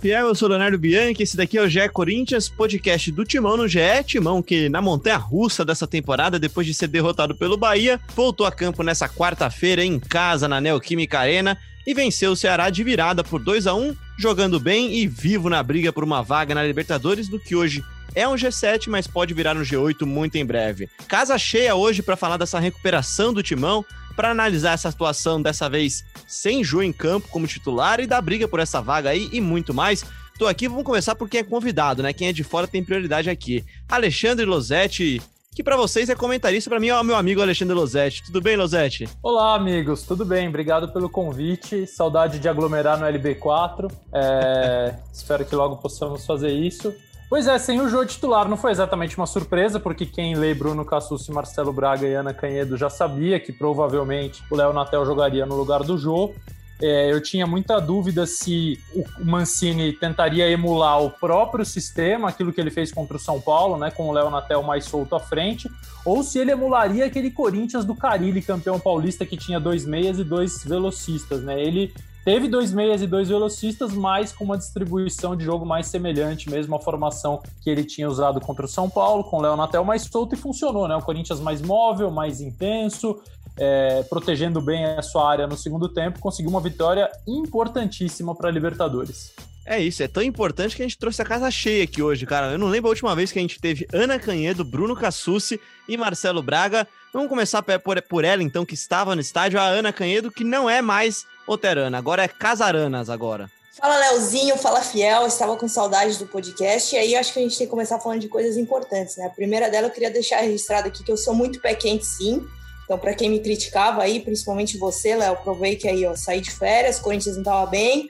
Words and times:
Fiel, 0.00 0.28
eu 0.28 0.34
sou 0.34 0.48
Leonardo 0.48 0.78
Bianchi, 0.78 1.22
esse 1.22 1.36
daqui 1.36 1.58
é 1.58 1.62
o 1.62 1.68
GE 1.68 1.86
Corinthians, 1.90 2.48
podcast 2.48 3.12
do 3.12 3.22
Timão 3.22 3.58
no 3.58 3.68
GE, 3.68 4.02
Timão 4.06 4.42
que 4.42 4.66
na 4.70 4.80
montanha 4.80 5.18
russa 5.18 5.62
dessa 5.62 5.86
temporada, 5.86 6.38
depois 6.38 6.66
de 6.66 6.72
ser 6.72 6.86
derrotado 6.86 7.34
pelo 7.34 7.58
Bahia, 7.58 8.00
voltou 8.16 8.46
a 8.46 8.50
campo 8.50 8.82
nessa 8.82 9.06
quarta-feira 9.10 9.84
em 9.84 10.00
casa 10.00 10.48
na 10.48 10.58
Neoquímica 10.58 11.18
Arena 11.18 11.58
e 11.86 11.92
venceu 11.92 12.32
o 12.32 12.36
Ceará 12.36 12.70
de 12.70 12.82
virada 12.82 13.22
por 13.22 13.44
2 13.44 13.66
a 13.66 13.74
1 13.74 13.94
jogando 14.18 14.58
bem 14.58 14.94
e 14.94 15.06
vivo 15.06 15.50
na 15.50 15.62
briga 15.62 15.92
por 15.92 16.02
uma 16.02 16.22
vaga 16.22 16.54
na 16.54 16.64
Libertadores, 16.64 17.28
do 17.28 17.38
que 17.38 17.54
hoje 17.54 17.84
é 18.14 18.26
um 18.26 18.34
G7, 18.34 18.88
mas 18.88 19.06
pode 19.06 19.34
virar 19.34 19.54
um 19.54 19.62
G8 19.62 20.06
muito 20.06 20.36
em 20.36 20.46
breve. 20.46 20.88
Casa 21.08 21.36
cheia 21.36 21.74
hoje 21.74 22.02
para 22.02 22.16
falar 22.16 22.38
dessa 22.38 22.58
recuperação 22.58 23.34
do 23.34 23.42
Timão, 23.42 23.84
para 24.16 24.30
analisar 24.30 24.72
essa 24.72 24.90
situação 24.90 25.40
dessa 25.40 25.68
vez 25.68 26.04
sem 26.26 26.62
Ju 26.62 26.82
em 26.82 26.92
campo 26.92 27.28
como 27.28 27.46
titular 27.46 28.00
e 28.00 28.06
da 28.06 28.20
briga 28.20 28.46
por 28.46 28.60
essa 28.60 28.80
vaga 28.80 29.10
aí 29.10 29.28
e 29.32 29.40
muito 29.40 29.72
mais. 29.72 30.04
Tô 30.38 30.46
aqui, 30.46 30.68
vamos 30.68 30.84
começar 30.84 31.14
por 31.14 31.28
quem 31.28 31.40
é 31.40 31.44
convidado, 31.44 32.02
né? 32.02 32.12
Quem 32.12 32.28
é 32.28 32.32
de 32.32 32.42
fora 32.42 32.66
tem 32.66 32.82
prioridade 32.82 33.28
aqui. 33.28 33.64
Alexandre 33.88 34.46
Losetti, 34.46 35.20
que 35.54 35.62
para 35.62 35.76
vocês 35.76 36.08
é 36.08 36.14
comentarista, 36.14 36.70
para 36.70 36.80
mim 36.80 36.88
é 36.88 36.98
o 36.98 37.04
meu 37.04 37.16
amigo 37.16 37.42
Alexandre 37.42 37.74
Losetti. 37.74 38.22
Tudo 38.24 38.40
bem, 38.40 38.56
Losetti? 38.56 39.06
Olá, 39.22 39.54
amigos, 39.54 40.02
tudo 40.02 40.24
bem? 40.24 40.48
Obrigado 40.48 40.88
pelo 40.92 41.10
convite. 41.10 41.86
Saudade 41.86 42.38
de 42.38 42.48
aglomerar 42.48 42.98
no 42.98 43.04
LB4. 43.04 43.92
É... 44.14 44.94
Espero 45.12 45.44
que 45.44 45.54
logo 45.54 45.76
possamos 45.76 46.24
fazer 46.24 46.52
isso. 46.52 46.94
Pois 47.30 47.46
é, 47.46 47.56
sem 47.60 47.80
o 47.80 47.88
jogo 47.88 48.06
titular 48.06 48.48
não 48.48 48.56
foi 48.56 48.72
exatamente 48.72 49.16
uma 49.16 49.24
surpresa, 49.24 49.78
porque 49.78 50.04
quem 50.04 50.34
lê 50.34 50.52
Bruno 50.52 50.84
Cassucci, 50.84 51.30
Marcelo 51.30 51.72
Braga 51.72 52.04
e 52.04 52.12
Ana 52.12 52.34
Canhedo 52.34 52.76
já 52.76 52.90
sabia 52.90 53.38
que 53.38 53.52
provavelmente 53.52 54.42
o 54.50 54.56
Léo 54.56 54.72
Natel 54.72 55.06
jogaria 55.06 55.46
no 55.46 55.54
lugar 55.54 55.84
do 55.84 55.96
Jô. 55.96 56.34
É, 56.82 57.12
eu 57.12 57.22
tinha 57.22 57.46
muita 57.46 57.78
dúvida 57.78 58.26
se 58.26 58.80
o 58.96 59.24
Mancini 59.24 59.92
tentaria 59.92 60.50
emular 60.50 61.00
o 61.00 61.08
próprio 61.08 61.64
sistema, 61.64 62.30
aquilo 62.30 62.52
que 62.52 62.60
ele 62.60 62.70
fez 62.70 62.90
contra 62.90 63.16
o 63.16 63.20
São 63.20 63.40
Paulo, 63.40 63.76
né, 63.76 63.92
com 63.92 64.08
o 64.08 64.12
Léo 64.12 64.28
Natel 64.28 64.64
mais 64.64 64.86
solto 64.86 65.14
à 65.14 65.20
frente, 65.20 65.70
ou 66.04 66.24
se 66.24 66.36
ele 66.36 66.50
emularia 66.50 67.06
aquele 67.06 67.30
Corinthians 67.30 67.84
do 67.84 67.94
Carilli, 67.94 68.42
campeão 68.42 68.80
paulista, 68.80 69.24
que 69.24 69.36
tinha 69.36 69.60
dois 69.60 69.86
meias 69.86 70.18
e 70.18 70.24
dois 70.24 70.64
velocistas. 70.64 71.44
Né? 71.44 71.62
Ele 71.62 71.94
Teve 72.24 72.48
dois 72.48 72.70
meias 72.70 73.00
e 73.00 73.06
dois 73.06 73.28
velocistas, 73.28 73.94
mas 73.94 74.30
com 74.30 74.44
uma 74.44 74.58
distribuição 74.58 75.34
de 75.34 75.44
jogo 75.44 75.64
mais 75.64 75.86
semelhante, 75.86 76.50
mesmo 76.50 76.76
a 76.76 76.78
formação 76.78 77.42
que 77.62 77.70
ele 77.70 77.82
tinha 77.82 78.08
usado 78.08 78.40
contra 78.40 78.66
o 78.66 78.68
São 78.68 78.90
Paulo, 78.90 79.24
com 79.24 79.38
o 79.38 79.40
Léo 79.40 79.56
Natel 79.56 79.84
mais 79.84 80.02
solto 80.02 80.34
e 80.34 80.38
funcionou, 80.38 80.86
né? 80.86 80.94
O 80.94 81.02
Corinthians 81.02 81.40
mais 81.40 81.62
móvel, 81.62 82.10
mais 82.10 82.40
intenso, 82.42 83.18
é, 83.56 84.02
protegendo 84.02 84.60
bem 84.60 84.84
a 84.84 85.02
sua 85.02 85.30
área 85.30 85.46
no 85.46 85.56
segundo 85.56 85.88
tempo, 85.88 86.18
conseguiu 86.18 86.50
uma 86.50 86.60
vitória 86.60 87.10
importantíssima 87.26 88.34
para 88.34 88.48
a 88.48 88.52
Libertadores. 88.52 89.34
É 89.70 89.78
isso, 89.78 90.02
é 90.02 90.08
tão 90.08 90.20
importante 90.20 90.74
que 90.74 90.82
a 90.82 90.84
gente 90.84 90.98
trouxe 90.98 91.22
a 91.22 91.24
casa 91.24 91.48
cheia 91.48 91.84
aqui 91.84 92.02
hoje, 92.02 92.26
cara. 92.26 92.50
Eu 92.50 92.58
não 92.58 92.66
lembro 92.66 92.88
a 92.88 92.90
última 92.90 93.14
vez 93.14 93.30
que 93.30 93.38
a 93.38 93.42
gente 93.42 93.60
teve 93.60 93.86
Ana 93.92 94.18
Canhedo, 94.18 94.64
Bruno 94.64 94.96
Cassucci 94.96 95.60
e 95.88 95.96
Marcelo 95.96 96.42
Braga. 96.42 96.88
Vamos 97.12 97.28
começar 97.28 97.62
por, 97.62 98.24
ela, 98.24 98.42
então, 98.42 98.66
que 98.66 98.74
estava 98.74 99.14
no 99.14 99.20
estádio, 99.20 99.60
a 99.60 99.64
Ana 99.64 99.92
Canhedo, 99.92 100.28
que 100.28 100.42
não 100.42 100.68
é 100.68 100.82
mais 100.82 101.24
Oterana, 101.46 101.96
agora 101.96 102.24
é 102.24 102.26
Casaranas 102.26 103.08
agora. 103.08 103.48
Fala, 103.80 103.96
Leozinho, 103.96 104.56
fala 104.56 104.80
Fiel, 104.80 105.28
estava 105.28 105.56
com 105.56 105.68
saudades 105.68 106.18
do 106.18 106.26
podcast, 106.26 106.92
e 106.92 106.98
aí 106.98 107.14
acho 107.14 107.32
que 107.32 107.38
a 107.38 107.42
gente 107.42 107.56
tem 107.56 107.68
que 107.68 107.70
começar 107.70 108.00
falando 108.00 108.22
de 108.22 108.28
coisas 108.28 108.56
importantes, 108.56 109.16
né? 109.18 109.26
A 109.26 109.30
primeira 109.30 109.70
dela 109.70 109.86
eu 109.86 109.92
queria 109.92 110.10
deixar 110.10 110.40
registrado 110.40 110.88
aqui 110.88 111.04
que 111.04 111.12
eu 111.12 111.16
sou 111.16 111.32
muito 111.32 111.60
pé 111.60 111.74
quente, 111.74 112.04
sim. 112.04 112.44
Então, 112.84 112.98
para 112.98 113.14
quem 113.14 113.30
me 113.30 113.38
criticava 113.38 114.02
aí, 114.02 114.18
principalmente 114.18 114.76
você, 114.76 115.14
Léo, 115.14 115.36
provei 115.44 115.76
que 115.76 115.86
aí, 115.86 116.04
ó, 116.04 116.16
saí 116.16 116.40
de 116.40 116.50
férias, 116.50 116.98
Corinthians 116.98 117.36
não 117.36 117.42
estava 117.42 117.64
bem, 117.66 118.08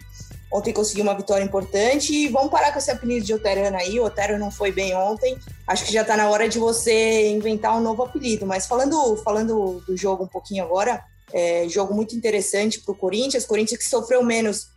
ontem 0.53 0.73
consegui 0.73 1.01
uma 1.01 1.15
vitória 1.15 1.45
importante, 1.45 2.13
e 2.13 2.29
vamos 2.29 2.51
parar 2.51 2.73
com 2.73 2.79
esse 2.79 2.91
apelido 2.91 3.25
de 3.25 3.35
Oterana 3.35 3.79
aí, 3.79 4.01
o 4.01 4.05
Otero 4.05 4.39
não 4.39 4.51
foi 4.51 4.73
bem 4.73 4.95
ontem, 4.95 5.39
acho 5.67 5.85
que 5.85 5.93
já 5.93 6.03
está 6.03 6.17
na 6.17 6.29
hora 6.29 6.49
de 6.49 6.59
você 6.59 7.29
inventar 7.31 7.77
um 7.77 7.81
novo 7.81 8.03
apelido, 8.03 8.47
mas 8.47 8.67
falando, 8.67 9.17
falando 9.19 9.83
do 9.87 9.97
jogo 9.97 10.25
um 10.25 10.29
pouquinho 10.29 10.65
agora, 10.65 11.05
é, 11.33 11.69
jogo 11.69 11.95
muito 11.95 12.15
interessante 12.15 12.81
para 12.81 12.93
o 12.93 12.97
Corinthians. 12.97 13.47
Corinthians 13.47 13.79
que 13.79 13.89
sofreu 13.89 14.23
menos 14.23 14.69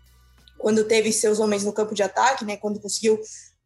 quando 0.58 0.84
teve 0.84 1.12
seus 1.12 1.40
homens 1.40 1.64
no 1.64 1.74
campo 1.74 1.94
de 1.94 2.04
ataque, 2.04 2.46
né? 2.46 2.58
Quando 2.58 2.80
conseguiu 2.80 3.20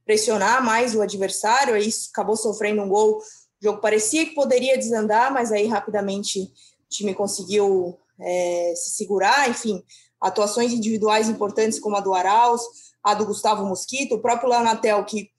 pressionar 0.06 0.64
mais 0.64 0.96
o 0.96 1.02
adversário, 1.02 1.74
aí 1.74 1.90
acabou 2.12 2.36
sofrendo 2.36 2.82
um 2.82 2.90
gol. 2.90 3.18
O 3.18 3.22
jogo 3.64 3.82
parecia 3.82 4.26
que 4.26 4.34
poderia 4.34 4.78
desandar, 4.78 5.32
mas 5.32 5.52
aí 5.52 5.68
rapidamente 5.68 6.42
o 6.42 6.90
time 6.90 7.14
conseguiu 7.14 8.00
é, 8.20 8.74
se 8.76 8.92
segurar. 8.92 9.50
Enfim, 9.50 9.84
atuações 10.22 10.74
individuais 10.74 11.30
importantes 11.30 11.80
como 11.80 11.96
a 11.96 12.00
do 12.00 12.14
Arauz, 12.14 12.62
a 13.04 13.14
do 13.14 13.26
Gustavo 13.26 13.66
Mosquito, 13.66 14.16
o 14.16 14.22
próprio 14.22 14.50
Leonatel, 14.50 15.04
que 15.06 15.30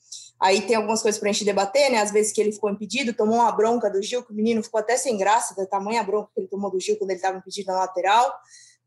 Aí 0.40 0.62
tem 0.62 0.76
algumas 0.76 1.02
coisas 1.02 1.18
para 1.18 1.30
a 1.30 1.32
gente 1.32 1.44
debater, 1.44 1.90
né? 1.90 1.98
Às 1.98 2.12
vezes 2.12 2.32
que 2.32 2.40
ele 2.40 2.52
ficou 2.52 2.70
impedido, 2.70 3.12
tomou 3.12 3.36
uma 3.36 3.50
bronca 3.50 3.90
do 3.90 4.00
Gil, 4.00 4.22
que 4.22 4.32
o 4.32 4.34
menino 4.34 4.62
ficou 4.62 4.78
até 4.78 4.96
sem 4.96 5.16
graça, 5.16 5.54
da 5.56 5.66
tamanha 5.66 6.02
bronca 6.04 6.30
que 6.32 6.40
ele 6.40 6.48
tomou 6.48 6.70
do 6.70 6.78
Gil 6.78 6.96
quando 6.96 7.10
ele 7.10 7.18
estava 7.18 7.38
impedido 7.38 7.72
na 7.72 7.78
lateral. 7.78 8.32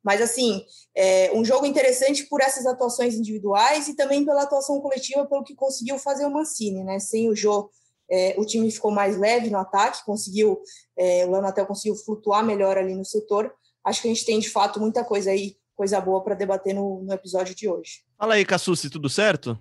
Mas, 0.01 0.21
assim, 0.21 0.65
é 0.95 1.31
um 1.33 1.43
jogo 1.43 1.65
interessante 1.65 2.25
por 2.27 2.41
essas 2.41 2.65
atuações 2.65 3.15
individuais 3.15 3.87
e 3.89 3.95
também 3.95 4.25
pela 4.25 4.43
atuação 4.43 4.79
coletiva, 4.79 5.25
pelo 5.25 5.43
que 5.43 5.53
conseguiu 5.53 5.99
fazer 5.99 6.25
o 6.25 6.31
Mancini, 6.31 6.83
né? 6.85 6.99
Sem 6.99 7.29
o 7.29 7.35
Jô, 7.35 7.69
é, 8.09 8.33
o 8.37 8.45
time 8.45 8.71
ficou 8.71 8.89
mais 8.89 9.17
leve 9.17 9.49
no 9.49 9.57
ataque, 9.57 10.05
conseguiu, 10.05 10.61
é, 10.97 11.25
o 11.25 11.31
Lanatel 11.31 11.65
conseguiu 11.65 11.95
flutuar 11.97 12.45
melhor 12.45 12.77
ali 12.77 12.95
no 12.95 13.05
setor. 13.05 13.53
Acho 13.83 14.01
que 14.01 14.07
a 14.07 14.13
gente 14.13 14.25
tem, 14.25 14.39
de 14.39 14.49
fato, 14.49 14.79
muita 14.79 15.03
coisa 15.03 15.31
aí, 15.31 15.57
coisa 15.81 15.99
boa 15.99 16.23
para 16.23 16.35
debater 16.35 16.75
no, 16.75 17.01
no 17.01 17.11
episódio 17.11 17.55
de 17.55 17.67
hoje. 17.67 18.03
Fala 18.15 18.35
aí, 18.35 18.45
Cassucci, 18.45 18.87
tudo 18.87 19.09
certo? 19.09 19.57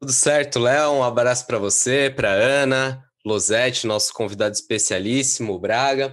Tudo 0.00 0.12
certo, 0.12 0.58
Léo. 0.58 0.94
Um 0.94 1.04
abraço 1.04 1.46
para 1.46 1.60
você, 1.60 2.10
para 2.10 2.28
Ana, 2.28 3.04
Losete, 3.24 3.86
nosso 3.86 4.12
convidado 4.12 4.52
especialíssimo, 4.52 5.56
Braga. 5.60 6.12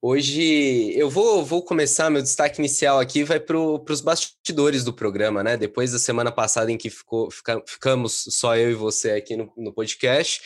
Hoje 0.00 0.96
eu 0.96 1.10
vou, 1.10 1.44
vou 1.44 1.64
começar 1.64 2.10
meu 2.10 2.22
destaque 2.22 2.60
inicial 2.60 3.00
aqui, 3.00 3.24
vai 3.24 3.40
para 3.40 3.58
os 3.58 4.00
bastidores 4.00 4.84
do 4.84 4.92
programa, 4.92 5.42
né? 5.42 5.56
Depois 5.56 5.90
da 5.90 5.98
semana 5.98 6.30
passada 6.30 6.70
em 6.70 6.78
que 6.78 6.88
ficou, 6.88 7.28
fica, 7.28 7.60
ficamos 7.66 8.26
só 8.30 8.56
eu 8.56 8.70
e 8.70 8.74
você 8.74 9.10
aqui 9.12 9.36
no, 9.36 9.52
no 9.56 9.72
podcast, 9.72 10.40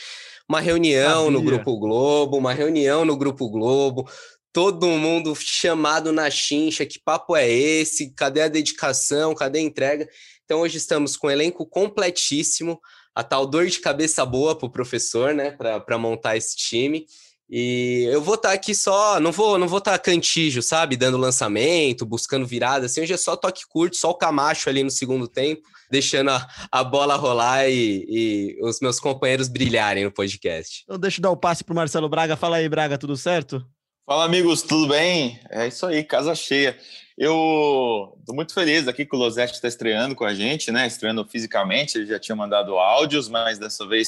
uma 0.49 0.59
reunião 0.59 1.25
Sabia. 1.25 1.31
no 1.31 1.43
Grupo 1.43 1.77
Globo, 1.77 2.37
uma 2.37 2.53
reunião 2.53 3.05
no 3.05 3.15
Grupo 3.15 3.47
Globo, 3.51 4.09
todo 4.53 4.87
mundo 4.87 5.35
chamado 5.35 6.11
na 6.11 6.29
chincha, 6.29 6.85
que 6.85 6.99
papo 6.99 7.35
é 7.35 7.49
esse? 7.49 8.13
Cadê 8.13 8.41
a 8.41 8.47
dedicação? 8.47 9.35
Cadê 9.35 9.59
a 9.59 9.63
entrega? 9.63 10.07
Então 10.45 10.61
hoje 10.61 10.77
estamos 10.77 11.17
com 11.17 11.27
um 11.27 11.31
elenco 11.31 11.65
completíssimo, 11.65 12.79
a 13.13 13.23
tal 13.23 13.45
dor 13.45 13.67
de 13.67 13.79
cabeça 13.79 14.25
boa 14.25 14.57
para 14.57 14.67
o 14.67 14.71
professor, 14.71 15.33
né, 15.33 15.51
para 15.51 15.97
montar 15.97 16.37
esse 16.37 16.55
time. 16.55 17.05
E 17.49 18.05
eu 18.11 18.21
vou 18.21 18.35
estar 18.35 18.49
tá 18.49 18.55
aqui 18.55 18.75
só, 18.75 19.19
não 19.19 19.31
vou, 19.31 19.57
não 19.57 19.67
vou 19.67 19.77
estar 19.77 19.93
tá 19.93 19.99
cantijo, 19.99 20.61
sabe, 20.61 20.97
dando 20.97 21.17
lançamento, 21.17 22.05
buscando 22.05 22.45
virada, 22.45 22.87
assim, 22.87 23.01
hoje 23.01 23.13
é 23.13 23.17
só 23.17 23.37
toque 23.37 23.61
curto, 23.69 23.95
só 23.95 24.09
o 24.09 24.15
Camacho 24.15 24.69
ali 24.69 24.83
no 24.83 24.91
segundo 24.91 25.29
tempo, 25.29 25.61
deixando 25.89 26.31
a, 26.31 26.47
a 26.69 26.83
bola 26.83 27.15
rolar 27.15 27.69
e, 27.69 28.05
e 28.09 28.57
os 28.61 28.81
meus 28.81 28.99
companheiros 28.99 29.47
brilharem 29.47 30.03
no 30.03 30.11
podcast. 30.11 30.83
Então 30.83 30.99
deixa 30.99 31.19
eu 31.19 31.23
dar 31.23 31.31
o 31.31 31.37
passe 31.37 31.63
para 31.63 31.71
o 31.71 31.75
Marcelo 31.75 32.09
Braga. 32.09 32.35
Fala 32.35 32.57
aí, 32.57 32.67
Braga, 32.67 32.97
tudo 32.97 33.15
certo? 33.15 33.65
Fala, 34.09 34.23
amigos, 34.23 34.61
tudo 34.61 34.87
bem? 34.87 35.37
É 35.49 35.67
isso 35.67 35.85
aí, 35.85 36.01
casa 36.01 36.33
cheia. 36.33 36.79
Eu 37.17 38.15
estou 38.17 38.33
muito 38.33 38.53
feliz 38.53 38.87
aqui 38.87 39.05
que 39.05 39.13
o 39.13 39.19
Losete 39.19 39.55
está 39.55 39.67
estreando 39.67 40.15
com 40.15 40.23
a 40.23 40.33
gente, 40.33 40.71
né? 40.71 40.87
Estreando 40.87 41.25
fisicamente, 41.25 41.97
ele 41.97 42.05
já 42.05 42.17
tinha 42.17 42.33
mandado 42.33 42.77
áudios, 42.77 43.27
mas 43.27 43.59
dessa 43.59 43.85
vez 43.85 44.07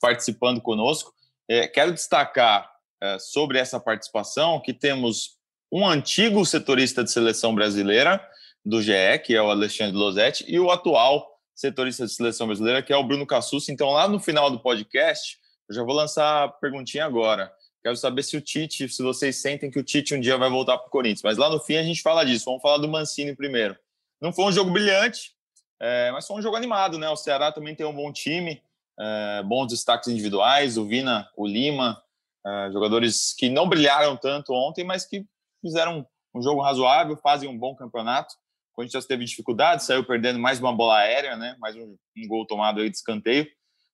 participando 0.00 0.60
conosco. 0.60 1.14
É, 1.48 1.68
quero 1.68 1.92
destacar 1.92 2.68
é, 3.00 3.16
sobre 3.20 3.60
essa 3.60 3.78
participação 3.78 4.60
que 4.60 4.74
temos 4.74 5.36
um 5.70 5.86
antigo 5.86 6.44
setorista 6.44 7.04
de 7.04 7.12
seleção 7.12 7.54
brasileira 7.54 8.20
do 8.64 8.82
GE, 8.82 9.20
que 9.24 9.36
é 9.36 9.40
o 9.40 9.52
Alexandre 9.52 9.96
Losete, 9.96 10.44
e 10.48 10.58
o 10.58 10.68
atual 10.68 11.24
setorista 11.54 12.04
de 12.04 12.12
seleção 12.12 12.48
brasileira, 12.48 12.82
que 12.82 12.92
é 12.92 12.96
o 12.96 13.04
Bruno 13.04 13.24
Cassus. 13.24 13.68
Então, 13.68 13.90
lá 13.90 14.08
no 14.08 14.18
final 14.18 14.50
do 14.50 14.58
podcast, 14.58 15.38
eu 15.68 15.76
já 15.76 15.84
vou 15.84 15.94
lançar 15.94 16.42
a 16.42 16.48
perguntinha 16.48 17.04
agora. 17.04 17.52
Quero 17.88 17.96
saber 17.96 18.22
se 18.22 18.36
o 18.36 18.40
Tite, 18.42 18.86
se 18.86 19.02
vocês 19.02 19.40
sentem 19.40 19.70
que 19.70 19.78
o 19.78 19.82
Tite 19.82 20.14
um 20.14 20.20
dia 20.20 20.36
vai 20.36 20.50
voltar 20.50 20.76
para 20.76 20.88
o 20.88 20.90
Corinthians. 20.90 21.22
Mas 21.22 21.38
lá 21.38 21.48
no 21.48 21.58
fim 21.58 21.76
a 21.76 21.82
gente 21.82 22.02
fala 22.02 22.22
disso. 22.22 22.44
Vamos 22.44 22.60
falar 22.60 22.76
do 22.76 22.86
Mancini 22.86 23.34
primeiro. 23.34 23.74
Não 24.20 24.30
foi 24.30 24.44
um 24.44 24.52
jogo 24.52 24.70
brilhante, 24.70 25.32
é, 25.80 26.12
mas 26.12 26.26
foi 26.26 26.36
um 26.36 26.42
jogo 26.42 26.54
animado, 26.54 26.98
né? 26.98 27.08
O 27.08 27.16
Ceará 27.16 27.50
também 27.50 27.74
tem 27.74 27.86
um 27.86 27.94
bom 27.94 28.12
time, 28.12 28.62
é, 29.00 29.42
bons 29.42 29.68
destaques 29.68 30.06
individuais. 30.08 30.76
O 30.76 30.84
Vina, 30.84 31.30
o 31.34 31.46
Lima, 31.46 31.98
é, 32.46 32.70
jogadores 32.70 33.34
que 33.38 33.48
não 33.48 33.66
brilharam 33.66 34.18
tanto 34.18 34.52
ontem, 34.52 34.84
mas 34.84 35.06
que 35.06 35.24
fizeram 35.62 36.06
um 36.34 36.42
jogo 36.42 36.60
razoável, 36.60 37.16
fazem 37.16 37.48
um 37.48 37.56
bom 37.56 37.74
campeonato. 37.74 38.34
O 38.74 38.76
Corinthians 38.76 39.06
teve 39.06 39.24
dificuldade, 39.24 39.82
saiu 39.82 40.04
perdendo 40.04 40.38
mais 40.38 40.60
uma 40.60 40.74
bola 40.74 40.98
aérea, 40.98 41.38
né? 41.38 41.56
Mais 41.58 41.74
um, 41.74 41.96
um 42.18 42.28
gol 42.28 42.46
tomado 42.46 42.82
aí 42.82 42.90
de 42.90 42.96
escanteio. 42.96 43.46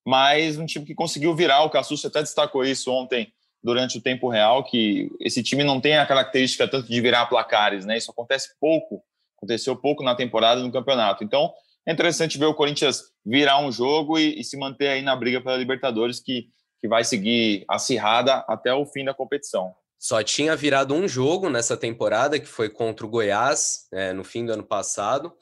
Mas 0.04 0.58
um 0.58 0.66
time 0.66 0.84
que 0.84 0.96
conseguiu 0.96 1.32
virar. 1.32 1.62
O 1.62 1.70
Cassucci 1.70 2.08
até 2.08 2.22
destacou 2.22 2.64
isso 2.64 2.90
ontem 2.90 3.32
durante 3.64 3.96
o 3.96 4.00
tempo 4.02 4.28
real, 4.28 4.62
que 4.62 5.10
esse 5.18 5.42
time 5.42 5.64
não 5.64 5.80
tem 5.80 5.96
a 5.96 6.04
característica 6.04 6.68
tanto 6.68 6.86
de 6.86 7.00
virar 7.00 7.24
placares, 7.24 7.86
né? 7.86 7.96
Isso 7.96 8.10
acontece 8.10 8.50
pouco, 8.60 9.02
aconteceu 9.38 9.74
pouco 9.74 10.04
na 10.04 10.14
temporada 10.14 10.60
no 10.60 10.70
campeonato. 10.70 11.24
Então, 11.24 11.50
é 11.88 11.92
interessante 11.92 12.36
ver 12.36 12.44
o 12.44 12.54
Corinthians 12.54 13.04
virar 13.24 13.58
um 13.58 13.72
jogo 13.72 14.18
e, 14.18 14.38
e 14.38 14.44
se 14.44 14.58
manter 14.58 14.88
aí 14.88 15.00
na 15.00 15.16
briga 15.16 15.40
pela 15.40 15.56
Libertadores, 15.56 16.20
que, 16.20 16.48
que 16.78 16.86
vai 16.86 17.04
seguir 17.04 17.64
acirrada 17.66 18.44
até 18.46 18.74
o 18.74 18.84
fim 18.84 19.02
da 19.02 19.14
competição. 19.14 19.74
Só 19.98 20.22
tinha 20.22 20.54
virado 20.54 20.92
um 20.92 21.08
jogo 21.08 21.48
nessa 21.48 21.78
temporada, 21.78 22.38
que 22.38 22.44
foi 22.44 22.68
contra 22.68 23.06
o 23.06 23.08
Goiás, 23.08 23.86
é, 23.90 24.12
no 24.12 24.22
fim 24.22 24.44
do 24.44 24.52
ano 24.52 24.62
passado, 24.62 25.32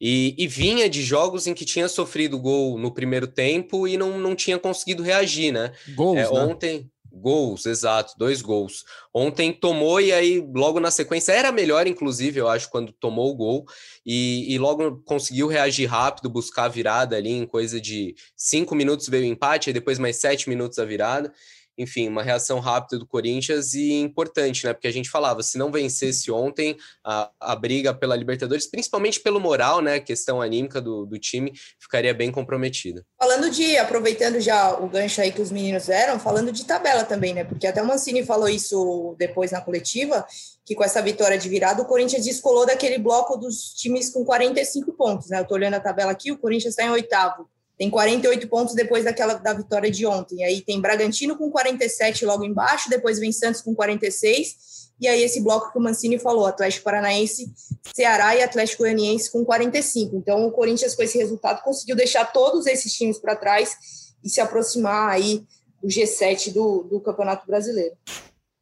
e, 0.00 0.34
e, 0.36 0.48
vinha 0.48 0.90
de 0.90 1.02
jogos 1.02 1.46
em 1.46 1.54
que 1.54 1.64
tinha 1.64 1.88
sofrido 1.88 2.38
gol 2.38 2.76
no 2.78 2.92
primeiro 2.92 3.28
tempo 3.28 3.86
e 3.86 3.96
não, 3.96 4.18
não 4.18 4.34
tinha 4.34 4.58
conseguido 4.58 5.04
reagir, 5.04 5.52
né? 5.52 5.72
Gols, 5.94 6.18
é, 6.18 6.22
né? 6.22 6.28
Ontem, 6.30 6.90
Gols, 7.18 7.66
exato, 7.66 8.14
dois 8.16 8.40
gols. 8.40 8.84
Ontem 9.12 9.52
tomou 9.52 10.00
e 10.00 10.12
aí 10.12 10.40
logo 10.54 10.80
na 10.80 10.90
sequência 10.90 11.32
era 11.32 11.52
melhor, 11.52 11.86
inclusive, 11.86 12.38
eu 12.40 12.48
acho, 12.48 12.70
quando 12.70 12.92
tomou 12.92 13.30
o 13.30 13.34
gol 13.34 13.64
e, 14.06 14.52
e 14.54 14.58
logo 14.58 15.02
conseguiu 15.04 15.48
reagir 15.48 15.86
rápido, 15.86 16.30
buscar 16.30 16.64
a 16.64 16.68
virada 16.68 17.16
ali 17.16 17.30
em 17.30 17.46
coisa 17.46 17.80
de 17.80 18.14
cinco 18.36 18.74
minutos 18.74 19.08
veio 19.08 19.24
o 19.24 19.26
empate, 19.26 19.70
e 19.70 19.72
depois 19.72 19.98
mais 19.98 20.16
sete 20.16 20.48
minutos 20.48 20.78
a 20.78 20.84
virada 20.84 21.32
enfim, 21.78 22.08
uma 22.08 22.22
reação 22.22 22.58
rápida 22.58 22.98
do 22.98 23.06
Corinthians 23.06 23.72
e 23.72 23.92
importante, 23.92 24.66
né? 24.66 24.72
Porque 24.72 24.88
a 24.88 24.92
gente 24.92 25.08
falava, 25.08 25.42
se 25.44 25.56
não 25.56 25.70
vencesse 25.70 26.30
ontem 26.30 26.76
a, 27.04 27.30
a 27.40 27.54
briga 27.54 27.94
pela 27.94 28.16
Libertadores, 28.16 28.66
principalmente 28.66 29.20
pelo 29.20 29.38
moral, 29.38 29.80
né? 29.80 30.00
Questão 30.00 30.42
anímica 30.42 30.80
do, 30.80 31.06
do 31.06 31.18
time, 31.18 31.52
ficaria 31.78 32.12
bem 32.12 32.32
comprometida. 32.32 33.06
Falando 33.16 33.48
de, 33.48 33.76
aproveitando 33.76 34.40
já 34.40 34.76
o 34.76 34.88
gancho 34.88 35.20
aí 35.20 35.30
que 35.30 35.40
os 35.40 35.52
meninos 35.52 35.86
deram, 35.86 36.18
falando 36.18 36.50
de 36.50 36.64
tabela 36.64 37.04
também, 37.04 37.32
né? 37.32 37.44
Porque 37.44 37.66
até 37.66 37.80
o 37.80 37.86
Mancini 37.86 38.26
falou 38.26 38.48
isso 38.48 39.14
depois 39.16 39.52
na 39.52 39.60
coletiva, 39.60 40.26
que 40.64 40.74
com 40.74 40.82
essa 40.82 41.00
vitória 41.00 41.38
de 41.38 41.48
virada, 41.48 41.80
o 41.80 41.86
Corinthians 41.86 42.24
descolou 42.24 42.66
daquele 42.66 42.98
bloco 42.98 43.36
dos 43.36 43.72
times 43.74 44.10
com 44.10 44.24
45 44.24 44.92
pontos, 44.94 45.28
né? 45.28 45.38
Eu 45.38 45.46
tô 45.46 45.54
olhando 45.54 45.74
a 45.74 45.80
tabela 45.80 46.10
aqui, 46.10 46.32
o 46.32 46.38
Corinthians 46.38 46.72
está 46.72 46.84
em 46.84 46.90
oitavo 46.90 47.48
tem 47.78 47.88
48 47.88 48.48
pontos 48.48 48.74
depois 48.74 49.04
daquela 49.04 49.34
da 49.34 49.52
vitória 49.52 49.88
de 49.88 50.04
ontem. 50.04 50.44
Aí 50.44 50.60
tem 50.60 50.80
Bragantino 50.80 51.36
com 51.36 51.48
47 51.48 52.26
logo 52.26 52.44
embaixo, 52.44 52.90
depois 52.90 53.20
vem 53.20 53.30
Santos 53.30 53.62
com 53.62 53.72
46. 53.72 54.88
E 55.00 55.06
aí 55.06 55.22
esse 55.22 55.40
bloco 55.40 55.70
que 55.70 55.78
o 55.78 55.80
Mancini 55.80 56.18
falou, 56.18 56.44
Atlético 56.44 56.82
Paranaense, 56.82 57.52
Ceará 57.94 58.34
e 58.34 58.42
Atlético 58.42 58.82
Goianiense 58.82 59.30
com 59.30 59.44
45. 59.44 60.16
Então 60.16 60.44
o 60.44 60.50
Corinthians 60.50 60.96
com 60.96 61.04
esse 61.04 61.16
resultado 61.16 61.62
conseguiu 61.62 61.94
deixar 61.94 62.24
todos 62.32 62.66
esses 62.66 62.92
times 62.92 63.16
para 63.16 63.36
trás 63.36 63.76
e 64.24 64.28
se 64.28 64.40
aproximar 64.40 65.10
aí 65.10 65.44
do 65.80 65.86
G7 65.86 66.52
do, 66.52 66.82
do 66.82 67.00
Campeonato 67.00 67.46
Brasileiro. 67.46 67.94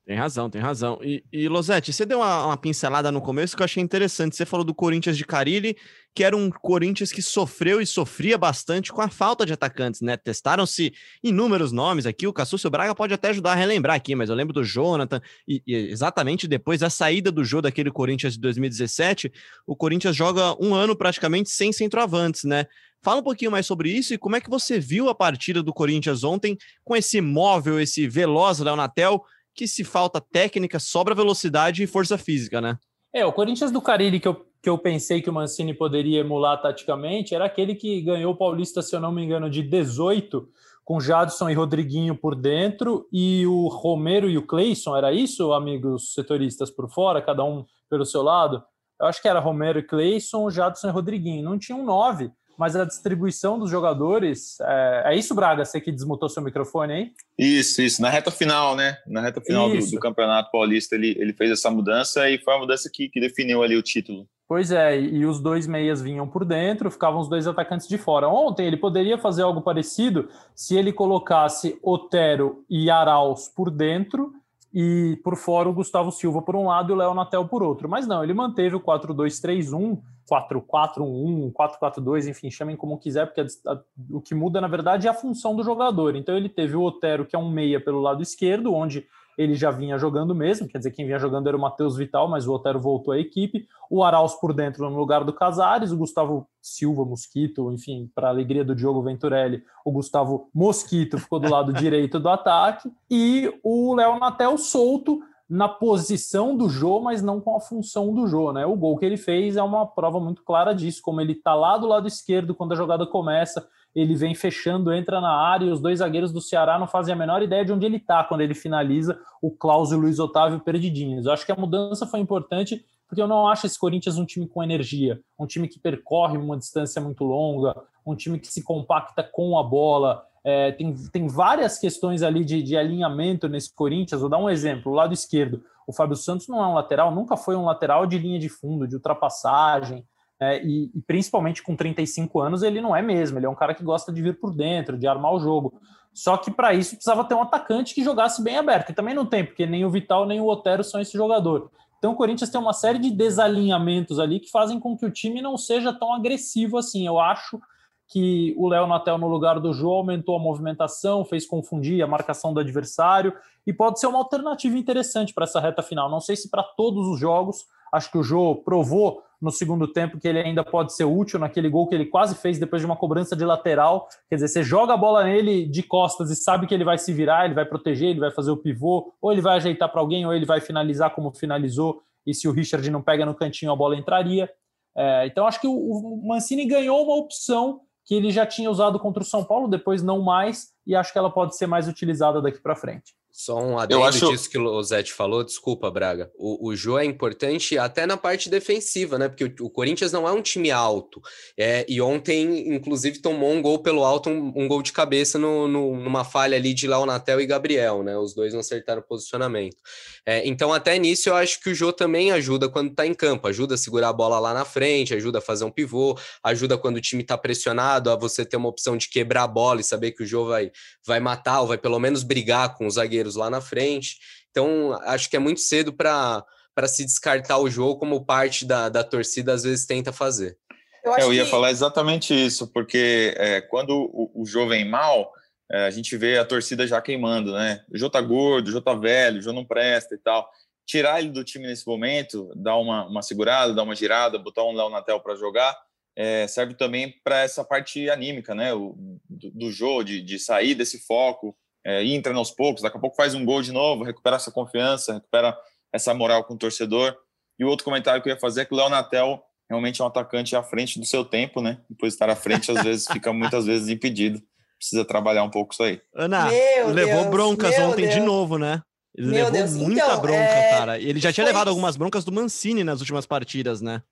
Tem 0.06 0.16
razão, 0.16 0.48
tem 0.48 0.62
razão. 0.62 1.00
E, 1.02 1.24
e 1.32 1.48
Losete, 1.48 1.92
você 1.92 2.06
deu 2.06 2.18
uma, 2.20 2.46
uma, 2.46 2.56
pincelada 2.56 3.10
no 3.10 3.20
começo 3.20 3.56
que 3.56 3.62
eu 3.62 3.64
achei 3.64 3.82
interessante. 3.82 4.36
Você 4.36 4.46
falou 4.46 4.64
do 4.64 4.72
Corinthians 4.72 5.16
de 5.16 5.24
Carilli, 5.24 5.76
que 6.14 6.22
era 6.22 6.36
um 6.36 6.48
Corinthians 6.48 7.10
que 7.10 7.20
sofreu 7.20 7.80
e 7.80 7.86
sofria 7.86 8.38
bastante 8.38 8.92
com 8.92 9.00
a 9.00 9.08
falta 9.08 9.44
de 9.44 9.52
atacantes, 9.52 10.00
né? 10.02 10.16
Testaram-se 10.16 10.94
inúmeros 11.24 11.72
nomes 11.72 12.06
aqui. 12.06 12.24
O 12.24 12.32
Cassúcio 12.32 12.70
Braga 12.70 12.94
pode 12.94 13.14
até 13.14 13.30
ajudar 13.30 13.50
a 13.50 13.54
relembrar 13.56 13.96
aqui, 13.96 14.14
mas 14.14 14.30
eu 14.30 14.36
lembro 14.36 14.54
do 14.54 14.62
Jonathan. 14.62 15.20
E, 15.46 15.60
e 15.66 15.74
exatamente 15.74 16.46
depois 16.46 16.78
da 16.78 16.88
saída 16.88 17.32
do 17.32 17.44
jogo 17.44 17.62
daquele 17.62 17.90
Corinthians 17.90 18.34
de 18.34 18.40
2017, 18.40 19.32
o 19.66 19.74
Corinthians 19.74 20.14
joga 20.14 20.54
um 20.64 20.72
ano 20.72 20.94
praticamente 20.94 21.50
sem 21.50 21.72
centroavantes, 21.72 22.44
né? 22.44 22.66
Fala 23.02 23.20
um 23.20 23.24
pouquinho 23.24 23.50
mais 23.50 23.66
sobre 23.66 23.90
isso 23.90 24.14
e 24.14 24.18
como 24.18 24.36
é 24.36 24.40
que 24.40 24.50
você 24.50 24.78
viu 24.78 25.08
a 25.08 25.14
partida 25.14 25.64
do 25.64 25.72
Corinthians 25.72 26.22
ontem 26.22 26.56
com 26.84 26.94
esse 26.94 27.20
móvel, 27.20 27.80
esse 27.80 28.06
veloz 28.06 28.60
Léo 28.60 28.76
Natel 28.76 29.24
que 29.56 29.66
se 29.66 29.82
falta 29.82 30.20
técnica, 30.20 30.78
sobra 30.78 31.14
velocidade 31.14 31.82
e 31.82 31.86
força 31.86 32.18
física, 32.18 32.60
né? 32.60 32.78
É, 33.12 33.24
o 33.24 33.32
Corinthians 33.32 33.72
do 33.72 33.80
Carilli 33.80 34.20
que 34.20 34.28
eu, 34.28 34.46
que 34.62 34.68
eu 34.68 34.76
pensei 34.76 35.22
que 35.22 35.30
o 35.30 35.32
Mancini 35.32 35.72
poderia 35.72 36.20
emular 36.20 36.60
taticamente 36.60 37.34
era 37.34 37.46
aquele 37.46 37.74
que 37.74 38.02
ganhou 38.02 38.34
o 38.34 38.36
Paulista, 38.36 38.82
se 38.82 38.94
eu 38.94 39.00
não 39.00 39.10
me 39.10 39.24
engano, 39.24 39.48
de 39.48 39.62
18, 39.62 40.46
com 40.84 41.00
Jadson 41.00 41.48
e 41.48 41.54
Rodriguinho 41.54 42.14
por 42.14 42.34
dentro 42.34 43.08
e 43.10 43.46
o 43.46 43.68
Romero 43.68 44.28
e 44.28 44.36
o 44.36 44.46
Cleison, 44.46 44.94
era 44.94 45.12
isso, 45.12 45.52
amigos 45.54 46.12
setoristas 46.12 46.70
por 46.70 46.90
fora, 46.90 47.22
cada 47.22 47.42
um 47.42 47.64
pelo 47.88 48.04
seu 48.04 48.22
lado? 48.22 48.62
Eu 49.00 49.06
acho 49.06 49.20
que 49.20 49.28
era 49.28 49.40
Romero 49.40 49.78
e 49.78 49.82
Cleison, 49.82 50.50
Jadson 50.50 50.88
e 50.88 50.90
Rodriguinho. 50.90 51.44
Não 51.44 51.58
tinha 51.58 51.76
um 51.76 51.84
nove 51.84 52.30
mas 52.58 52.76
a 52.76 52.84
distribuição 52.84 53.58
dos 53.58 53.70
jogadores. 53.70 54.58
É, 54.60 55.02
é, 55.06 55.16
isso, 55.16 55.34
Braga? 55.34 55.64
Você 55.64 55.80
que 55.80 55.92
desmutou 55.92 56.28
seu 56.28 56.42
microfone 56.42 56.92
aí? 56.92 57.12
Isso, 57.38 57.82
isso. 57.82 58.02
Na 58.02 58.08
reta 58.08 58.30
final, 58.30 58.74
né? 58.74 58.98
Na 59.06 59.20
reta 59.20 59.40
final 59.40 59.68
do, 59.68 59.78
do, 59.78 60.00
Campeonato 60.00 60.50
Paulista, 60.50 60.94
ele, 60.94 61.16
ele 61.18 61.32
fez 61.32 61.50
essa 61.50 61.70
mudança 61.70 62.28
e 62.30 62.38
foi 62.38 62.54
a 62.54 62.58
mudança 62.58 62.90
que, 62.92 63.08
que 63.08 63.20
definiu 63.20 63.62
ali 63.62 63.76
o 63.76 63.82
título. 63.82 64.26
Pois 64.48 64.70
é, 64.70 65.00
e, 65.00 65.26
os 65.26 65.40
dois 65.40 65.66
meias 65.66 66.00
vinham 66.00 66.26
por 66.28 66.44
dentro, 66.44 66.90
ficavam 66.90 67.20
os 67.20 67.28
dois 67.28 67.48
atacantes 67.48 67.88
de 67.88 67.98
fora. 67.98 68.28
Ontem 68.28 68.66
ele 68.66 68.76
poderia 68.76 69.18
fazer 69.18 69.42
algo 69.42 69.60
parecido 69.60 70.28
se 70.54 70.76
ele 70.76 70.92
colocasse 70.92 71.76
Otero 71.82 72.64
e 72.70 72.88
Arauz 72.88 73.48
por 73.48 73.70
dentro 73.70 74.32
e 74.78 75.16
por 75.24 75.36
fora 75.36 75.70
o 75.70 75.72
Gustavo 75.72 76.12
Silva 76.12 76.42
por 76.42 76.54
um 76.54 76.66
lado 76.66 76.90
e 76.90 76.92
o 76.92 76.96
Léo 76.96 77.14
Natel 77.14 77.48
por 77.48 77.62
outro. 77.62 77.88
Mas 77.88 78.06
não, 78.06 78.22
ele 78.22 78.34
manteve 78.34 78.76
o 78.76 78.80
4-2-3-1 78.80 79.98
4-4-1, 80.30 81.52
4-4-2, 81.52 82.28
enfim, 82.28 82.50
chamem 82.50 82.76
como 82.76 82.98
quiser, 82.98 83.26
porque 83.26 83.40
a, 83.40 83.72
a, 83.72 83.80
o 84.10 84.20
que 84.20 84.34
muda, 84.34 84.60
na 84.60 84.66
verdade, 84.66 85.06
é 85.06 85.10
a 85.10 85.14
função 85.14 85.54
do 85.54 85.62
jogador. 85.62 86.16
Então 86.16 86.36
ele 86.36 86.48
teve 86.48 86.76
o 86.76 86.82
Otero, 86.82 87.24
que 87.24 87.36
é 87.36 87.38
um 87.38 87.48
meia 87.48 87.80
pelo 87.80 88.00
lado 88.00 88.22
esquerdo, 88.22 88.74
onde 88.74 89.06
ele 89.36 89.54
já 89.54 89.70
vinha 89.70 89.98
jogando 89.98 90.34
mesmo, 90.34 90.66
quer 90.66 90.78
dizer, 90.78 90.90
quem 90.90 91.04
vinha 91.04 91.18
jogando 91.18 91.46
era 91.46 91.56
o 91.56 91.60
Matheus 91.60 91.96
Vital, 91.96 92.28
mas 92.28 92.46
o 92.46 92.52
Otero 92.52 92.80
voltou 92.80 93.12
à 93.12 93.18
equipe. 93.18 93.66
O 93.90 94.02
Arauz 94.02 94.34
por 94.34 94.54
dentro 94.54 94.88
no 94.88 94.96
lugar 94.96 95.24
do 95.24 95.32
Casares, 95.32 95.92
o 95.92 95.96
Gustavo 95.96 96.46
Silva 96.60 97.04
Mosquito, 97.04 97.70
enfim, 97.72 98.10
para 98.14 98.28
alegria 98.28 98.64
do 98.64 98.74
Diogo 98.74 99.02
Venturelli, 99.02 99.62
o 99.84 99.92
Gustavo 99.92 100.48
Mosquito 100.54 101.18
ficou 101.18 101.38
do 101.38 101.50
lado 101.50 101.72
direito 101.74 102.18
do 102.18 102.28
ataque, 102.28 102.90
e 103.10 103.52
o 103.62 103.94
Léo 103.94 104.18
Natel 104.18 104.56
solto 104.58 105.20
na 105.48 105.68
posição 105.68 106.56
do 106.56 106.68
Jô, 106.68 107.00
mas 107.00 107.22
não 107.22 107.40
com 107.40 107.56
a 107.56 107.60
função 107.60 108.12
do 108.12 108.26
Jô, 108.26 108.52
né? 108.52 108.66
O 108.66 108.74
gol 108.74 108.98
que 108.98 109.04
ele 109.04 109.16
fez 109.16 109.56
é 109.56 109.62
uma 109.62 109.86
prova 109.86 110.18
muito 110.18 110.42
clara 110.42 110.74
disso, 110.74 111.00
como 111.02 111.20
ele 111.20 111.36
tá 111.36 111.54
lá 111.54 111.78
do 111.78 111.86
lado 111.86 112.08
esquerdo 112.08 112.54
quando 112.54 112.72
a 112.72 112.76
jogada 112.76 113.06
começa, 113.06 113.68
ele 113.96 114.14
vem 114.14 114.34
fechando, 114.34 114.92
entra 114.92 115.20
na 115.20 115.32
área 115.32 115.64
e 115.64 115.70
os 115.70 115.80
dois 115.80 116.00
zagueiros 116.00 116.30
do 116.30 116.40
Ceará 116.40 116.78
não 116.78 116.86
fazem 116.86 117.14
a 117.14 117.16
menor 117.16 117.42
ideia 117.42 117.64
de 117.64 117.72
onde 117.72 117.86
ele 117.86 117.98
tá 117.98 118.22
quando 118.22 118.42
ele 118.42 118.54
finaliza 118.54 119.18
o 119.40 119.50
Klaus 119.50 119.90
e 119.90 119.94
o 119.94 119.98
Luiz 119.98 120.18
Otávio 120.18 120.60
perdidinhos. 120.60 121.24
Eu 121.24 121.32
acho 121.32 121.46
que 121.46 121.52
a 121.52 121.56
mudança 121.56 122.06
foi 122.06 122.20
importante 122.20 122.84
porque 123.08 123.22
eu 123.22 123.26
não 123.26 123.48
acho 123.48 123.66
esse 123.66 123.78
Corinthians 123.78 124.18
um 124.18 124.26
time 124.26 124.46
com 124.46 124.62
energia, 124.62 125.20
um 125.38 125.46
time 125.46 125.66
que 125.66 125.78
percorre 125.78 126.36
uma 126.36 126.56
distância 126.58 127.00
muito 127.00 127.24
longa, 127.24 127.74
um 128.04 128.14
time 128.14 128.38
que 128.38 128.48
se 128.48 128.62
compacta 128.62 129.22
com 129.22 129.58
a 129.58 129.62
bola, 129.62 130.26
é, 130.44 130.70
tem, 130.70 130.94
tem 131.10 131.26
várias 131.26 131.76
questões 131.76 132.22
ali 132.22 132.44
de, 132.44 132.62
de 132.62 132.76
alinhamento 132.76 133.48
nesse 133.48 133.74
Corinthians. 133.74 134.20
Vou 134.20 134.30
dar 134.30 134.38
um 134.38 134.48
exemplo: 134.48 134.92
o 134.92 134.94
lado 134.94 135.12
esquerdo. 135.12 135.64
O 135.84 135.92
Fábio 135.92 136.14
Santos 136.16 136.46
não 136.46 136.62
é 136.62 136.66
um 136.68 136.74
lateral, 136.74 137.12
nunca 137.12 137.36
foi 137.36 137.56
um 137.56 137.64
lateral 137.64 138.06
de 138.06 138.16
linha 138.16 138.38
de 138.38 138.48
fundo, 138.48 138.86
de 138.86 138.94
ultrapassagem. 138.94 140.04
É, 140.40 140.62
e, 140.62 140.90
e, 140.94 141.00
principalmente 141.06 141.62
com 141.62 141.74
35 141.74 142.40
anos, 142.40 142.62
ele 142.62 142.80
não 142.80 142.94
é 142.94 143.00
mesmo. 143.00 143.38
Ele 143.38 143.46
é 143.46 143.48
um 143.48 143.54
cara 143.54 143.74
que 143.74 143.82
gosta 143.82 144.12
de 144.12 144.20
vir 144.20 144.38
por 144.38 144.54
dentro, 144.54 144.98
de 144.98 145.06
armar 145.06 145.32
o 145.32 145.40
jogo. 145.40 145.80
Só 146.12 146.36
que 146.36 146.50
para 146.50 146.74
isso 146.74 146.94
precisava 146.94 147.24
ter 147.24 147.34
um 147.34 147.42
atacante 147.42 147.94
que 147.94 148.04
jogasse 148.04 148.42
bem 148.42 148.56
aberto. 148.56 148.90
E 148.90 148.94
também 148.94 149.14
não 149.14 149.26
tem, 149.26 149.44
porque 149.44 149.66
nem 149.66 149.84
o 149.84 149.90
Vital 149.90 150.26
nem 150.26 150.40
o 150.40 150.46
Otero 150.46 150.84
são 150.84 151.00
esse 151.00 151.12
jogador. 151.12 151.70
Então 151.98 152.12
o 152.12 152.16
Corinthians 152.16 152.50
tem 152.50 152.60
uma 152.60 152.72
série 152.72 152.98
de 152.98 153.10
desalinhamentos 153.10 154.18
ali 154.18 154.40
que 154.40 154.50
fazem 154.50 154.78
com 154.78 154.96
que 154.96 155.06
o 155.06 155.10
time 155.10 155.40
não 155.40 155.56
seja 155.56 155.92
tão 155.92 156.12
agressivo 156.12 156.78
assim. 156.78 157.06
Eu 157.06 157.18
acho 157.18 157.60
que 158.08 158.54
o 158.56 158.68
Léo 158.68 158.86
Natel 158.86 159.18
no 159.18 159.26
lugar 159.26 159.58
do 159.58 159.72
Jô 159.72 159.90
aumentou 159.92 160.36
a 160.36 160.38
movimentação, 160.38 161.24
fez 161.24 161.46
confundir 161.46 162.02
a 162.02 162.06
marcação 162.06 162.54
do 162.54 162.60
adversário 162.60 163.34
e 163.66 163.72
pode 163.72 163.98
ser 163.98 164.06
uma 164.06 164.18
alternativa 164.18 164.78
interessante 164.78 165.34
para 165.34 165.44
essa 165.44 165.60
reta 165.60 165.82
final. 165.82 166.10
Não 166.10 166.20
sei 166.20 166.36
se 166.36 166.48
para 166.48 166.62
todos 166.62 167.08
os 167.08 167.18
jogos, 167.18 167.66
acho 167.92 168.10
que 168.10 168.18
o 168.18 168.22
Jô 168.22 168.54
provou 168.64 169.22
no 169.40 169.50
segundo 169.50 169.86
tempo 169.86 170.18
que 170.18 170.26
ele 170.26 170.38
ainda 170.38 170.64
pode 170.64 170.94
ser 170.94 171.04
útil 171.04 171.38
naquele 171.38 171.68
gol 171.68 171.86
que 171.86 171.94
ele 171.94 172.06
quase 172.06 172.34
fez 172.34 172.58
depois 172.58 172.80
de 172.80 172.86
uma 172.86 172.96
cobrança 172.96 173.36
de 173.36 173.44
lateral. 173.44 174.08
Quer 174.28 174.36
dizer, 174.36 174.48
você 174.48 174.62
joga 174.62 174.94
a 174.94 174.96
bola 174.96 175.24
nele 175.24 175.66
de 175.66 175.82
costas 175.82 176.30
e 176.30 176.36
sabe 176.36 176.66
que 176.66 176.74
ele 176.74 176.84
vai 176.84 176.98
se 176.98 177.12
virar, 177.12 177.44
ele 177.44 177.54
vai 177.54 177.64
proteger, 177.64 178.10
ele 178.10 178.20
vai 178.20 178.30
fazer 178.30 178.50
o 178.50 178.56
pivô, 178.56 179.12
ou 179.20 179.32
ele 179.32 179.40
vai 179.40 179.56
ajeitar 179.56 179.90
para 179.90 180.00
alguém, 180.00 180.24
ou 180.26 180.32
ele 180.32 180.46
vai 180.46 180.60
finalizar 180.60 181.14
como 181.14 181.32
finalizou. 181.32 182.02
E 182.26 182.34
se 182.34 182.48
o 182.48 182.52
Richard 182.52 182.88
não 182.90 183.02
pega 183.02 183.24
no 183.24 183.34
cantinho, 183.34 183.72
a 183.72 183.76
bola 183.76 183.96
entraria. 183.96 184.50
É, 184.96 185.26
então, 185.26 185.46
acho 185.46 185.60
que 185.60 185.66
o 185.68 186.22
Mancini 186.24 186.64
ganhou 186.64 187.04
uma 187.04 187.16
opção 187.16 187.82
que 188.06 188.14
ele 188.14 188.30
já 188.30 188.46
tinha 188.46 188.70
usado 188.70 188.98
contra 188.98 189.22
o 189.22 189.26
São 189.26 189.44
Paulo, 189.44 189.68
depois 189.68 190.02
não 190.02 190.22
mais, 190.22 190.72
e 190.86 190.94
acho 190.94 191.12
que 191.12 191.18
ela 191.18 191.30
pode 191.30 191.56
ser 191.56 191.66
mais 191.66 191.88
utilizada 191.88 192.40
daqui 192.40 192.60
para 192.60 192.76
frente. 192.76 193.14
Só 193.36 193.62
um 193.62 193.78
adendo 193.78 194.02
acho... 194.02 194.30
disso 194.30 194.48
que 194.48 194.56
o 194.56 194.82
Zete 194.82 195.12
falou, 195.12 195.44
desculpa, 195.44 195.90
Braga. 195.90 196.32
O, 196.38 196.70
o 196.70 196.74
Jô 196.74 196.98
é 196.98 197.04
importante 197.04 197.76
até 197.76 198.06
na 198.06 198.16
parte 198.16 198.48
defensiva, 198.48 199.18
né? 199.18 199.28
Porque 199.28 199.44
o, 199.44 199.66
o 199.66 199.68
Corinthians 199.68 200.10
não 200.10 200.26
é 200.26 200.32
um 200.32 200.40
time 200.40 200.70
alto. 200.70 201.20
É, 201.54 201.84
e 201.86 202.00
ontem, 202.00 202.74
inclusive, 202.74 203.18
tomou 203.18 203.52
um 203.52 203.60
gol 203.60 203.80
pelo 203.80 204.06
alto, 204.06 204.30
um, 204.30 204.54
um 204.56 204.66
gol 204.66 204.80
de 204.80 204.90
cabeça 204.90 205.38
no, 205.38 205.68
no, 205.68 206.00
numa 206.00 206.24
falha 206.24 206.56
ali 206.56 206.72
de 206.72 206.86
Laonatel 206.86 207.38
e 207.38 207.46
Gabriel, 207.46 208.02
né? 208.02 208.16
Os 208.16 208.34
dois 208.34 208.54
não 208.54 208.60
acertaram 208.60 209.02
o 209.02 209.04
posicionamento. 209.04 209.76
É, 210.24 210.48
então, 210.48 210.72
até 210.72 210.98
nisso, 210.98 211.28
eu 211.28 211.36
acho 211.36 211.60
que 211.60 211.68
o 211.68 211.74
Jô 211.74 211.92
também 211.92 212.32
ajuda 212.32 212.70
quando 212.70 212.94
tá 212.94 213.06
em 213.06 213.12
campo, 213.12 213.48
ajuda 213.48 213.74
a 213.74 213.78
segurar 213.78 214.08
a 214.08 214.14
bola 214.14 214.38
lá 214.38 214.54
na 214.54 214.64
frente, 214.64 215.14
ajuda 215.14 215.40
a 215.40 215.42
fazer 215.42 215.66
um 215.66 215.70
pivô, 215.70 216.18
ajuda 216.42 216.78
quando 216.78 216.96
o 216.96 217.02
time 217.02 217.22
tá 217.22 217.36
pressionado, 217.36 218.10
a 218.10 218.16
você 218.16 218.46
ter 218.46 218.56
uma 218.56 218.70
opção 218.70 218.96
de 218.96 219.10
quebrar 219.10 219.42
a 219.42 219.46
bola 219.46 219.82
e 219.82 219.84
saber 219.84 220.12
que 220.12 220.22
o 220.22 220.26
Jô 220.26 220.46
vai, 220.46 220.72
vai 221.04 221.20
matar 221.20 221.60
ou 221.60 221.66
vai 221.66 221.76
pelo 221.76 221.98
menos 221.98 222.22
brigar 222.22 222.74
com 222.78 222.86
os 222.86 222.96
zagueiros 223.26 223.36
lá 223.36 223.50
na 223.50 223.60
frente. 223.60 224.18
Então, 224.50 224.92
acho 225.02 225.28
que 225.28 225.36
é 225.36 225.40
muito 225.40 225.60
cedo 225.60 225.92
para 225.92 226.44
se 226.86 227.04
descartar 227.04 227.58
o 227.58 227.68
jogo 227.68 227.98
como 227.98 228.24
parte 228.24 228.64
da, 228.64 228.88
da 228.88 229.02
torcida 229.02 229.52
às 229.52 229.64
vezes 229.64 229.86
tenta 229.86 230.12
fazer. 230.12 230.56
Eu, 231.04 231.14
é, 231.14 231.22
eu 231.22 231.34
ia 231.34 231.44
que... 231.44 231.50
falar 231.50 231.70
exatamente 231.70 232.34
isso, 232.34 232.66
porque 232.72 233.34
é, 233.36 233.60
quando 233.60 233.90
o, 233.90 234.42
o 234.42 234.46
Jô 234.46 234.66
vem 234.66 234.88
mal, 234.88 235.32
é, 235.70 235.86
a 235.86 235.90
gente 235.90 236.16
vê 236.16 236.38
a 236.38 236.44
torcida 236.44 236.86
já 236.86 237.00
queimando, 237.00 237.52
né? 237.52 237.84
O 237.92 237.98
Jô 237.98 238.08
tá 238.08 238.20
gordo, 238.20 238.68
o 238.68 238.70
Jô 238.70 238.80
tá 238.80 238.94
velho, 238.94 239.38
o 239.38 239.42
Jô 239.42 239.52
não 239.52 239.64
presta 239.64 240.14
e 240.14 240.18
tal. 240.18 240.48
Tirar 240.84 241.20
ele 241.20 241.30
do 241.30 241.44
time 241.44 241.66
nesse 241.66 241.86
momento, 241.86 242.52
dar 242.56 242.76
uma, 242.76 243.06
uma 243.06 243.22
segurada, 243.22 243.74
dar 243.74 243.82
uma 243.82 243.94
girada, 243.94 244.38
botar 244.38 244.64
um 244.64 244.74
Léo 244.74 244.88
Natel 244.88 245.20
para 245.20 245.36
jogar, 245.36 245.76
é, 246.16 246.46
serve 246.46 246.74
também 246.74 247.14
para 247.22 247.40
essa 247.40 247.64
parte 247.64 248.08
anímica, 248.08 248.54
né? 248.54 248.72
O, 248.72 248.96
do, 249.28 249.50
do 249.50 249.70
Jô, 249.70 250.02
de, 250.02 250.22
de 250.22 250.38
sair 250.38 250.74
desse 250.74 250.98
foco, 251.06 251.56
é, 251.86 252.04
entra 252.04 252.34
aos 252.34 252.50
poucos, 252.50 252.82
daqui 252.82 252.96
a 252.96 253.00
pouco 253.00 253.14
faz 253.14 253.32
um 253.32 253.44
gol 253.44 253.62
de 253.62 253.70
novo, 253.70 254.02
recupera 254.02 254.34
essa 254.34 254.50
confiança, 254.50 255.14
recupera 255.14 255.56
essa 255.92 256.12
moral 256.12 256.42
com 256.42 256.54
o 256.54 256.58
torcedor. 256.58 257.16
E 257.56 257.64
o 257.64 257.68
outro 257.68 257.84
comentário 257.84 258.20
que 258.20 258.28
eu 258.28 258.34
ia 258.34 258.40
fazer 258.40 258.62
é 258.62 258.64
que 258.64 258.74
o 258.74 258.76
Léo 258.76 258.88
Natel 258.88 259.40
realmente 259.70 260.00
é 260.00 260.04
um 260.04 260.08
atacante 260.08 260.56
à 260.56 260.64
frente 260.64 260.98
do 260.98 261.06
seu 261.06 261.24
tempo, 261.24 261.62
né? 261.62 261.78
Depois 261.88 262.12
de 262.12 262.16
estar 262.16 262.28
à 262.28 262.34
frente, 262.34 262.72
às 262.72 262.82
vezes 262.82 263.06
fica 263.06 263.32
muitas 263.32 263.64
vezes 263.66 263.88
impedido. 263.88 264.42
Precisa 264.76 265.04
trabalhar 265.04 265.44
um 265.44 265.50
pouco 265.50 265.72
isso 265.72 265.82
aí. 265.84 266.00
Ana, 266.12 266.48
meu 266.48 266.88
levou 266.88 267.22
Deus, 267.22 267.30
broncas 267.30 267.78
ontem 267.78 268.02
Deus. 268.02 268.14
de 268.14 268.20
novo, 268.20 268.58
né? 268.58 268.82
Ele 269.16 269.28
meu 269.28 269.44
levou 269.44 269.52
Deus. 269.52 269.74
muita 269.74 270.04
então, 270.04 270.20
bronca, 270.20 270.38
é... 270.38 270.70
cara. 270.70 270.98
Ele 270.98 271.20
já 271.20 271.32
tinha 271.32 271.46
levado 271.46 271.68
algumas 271.68 271.96
broncas 271.96 272.24
do 272.24 272.32
Mancini 272.32 272.82
nas 272.82 272.98
últimas 273.00 273.26
partidas, 273.26 273.80
né? 273.80 274.02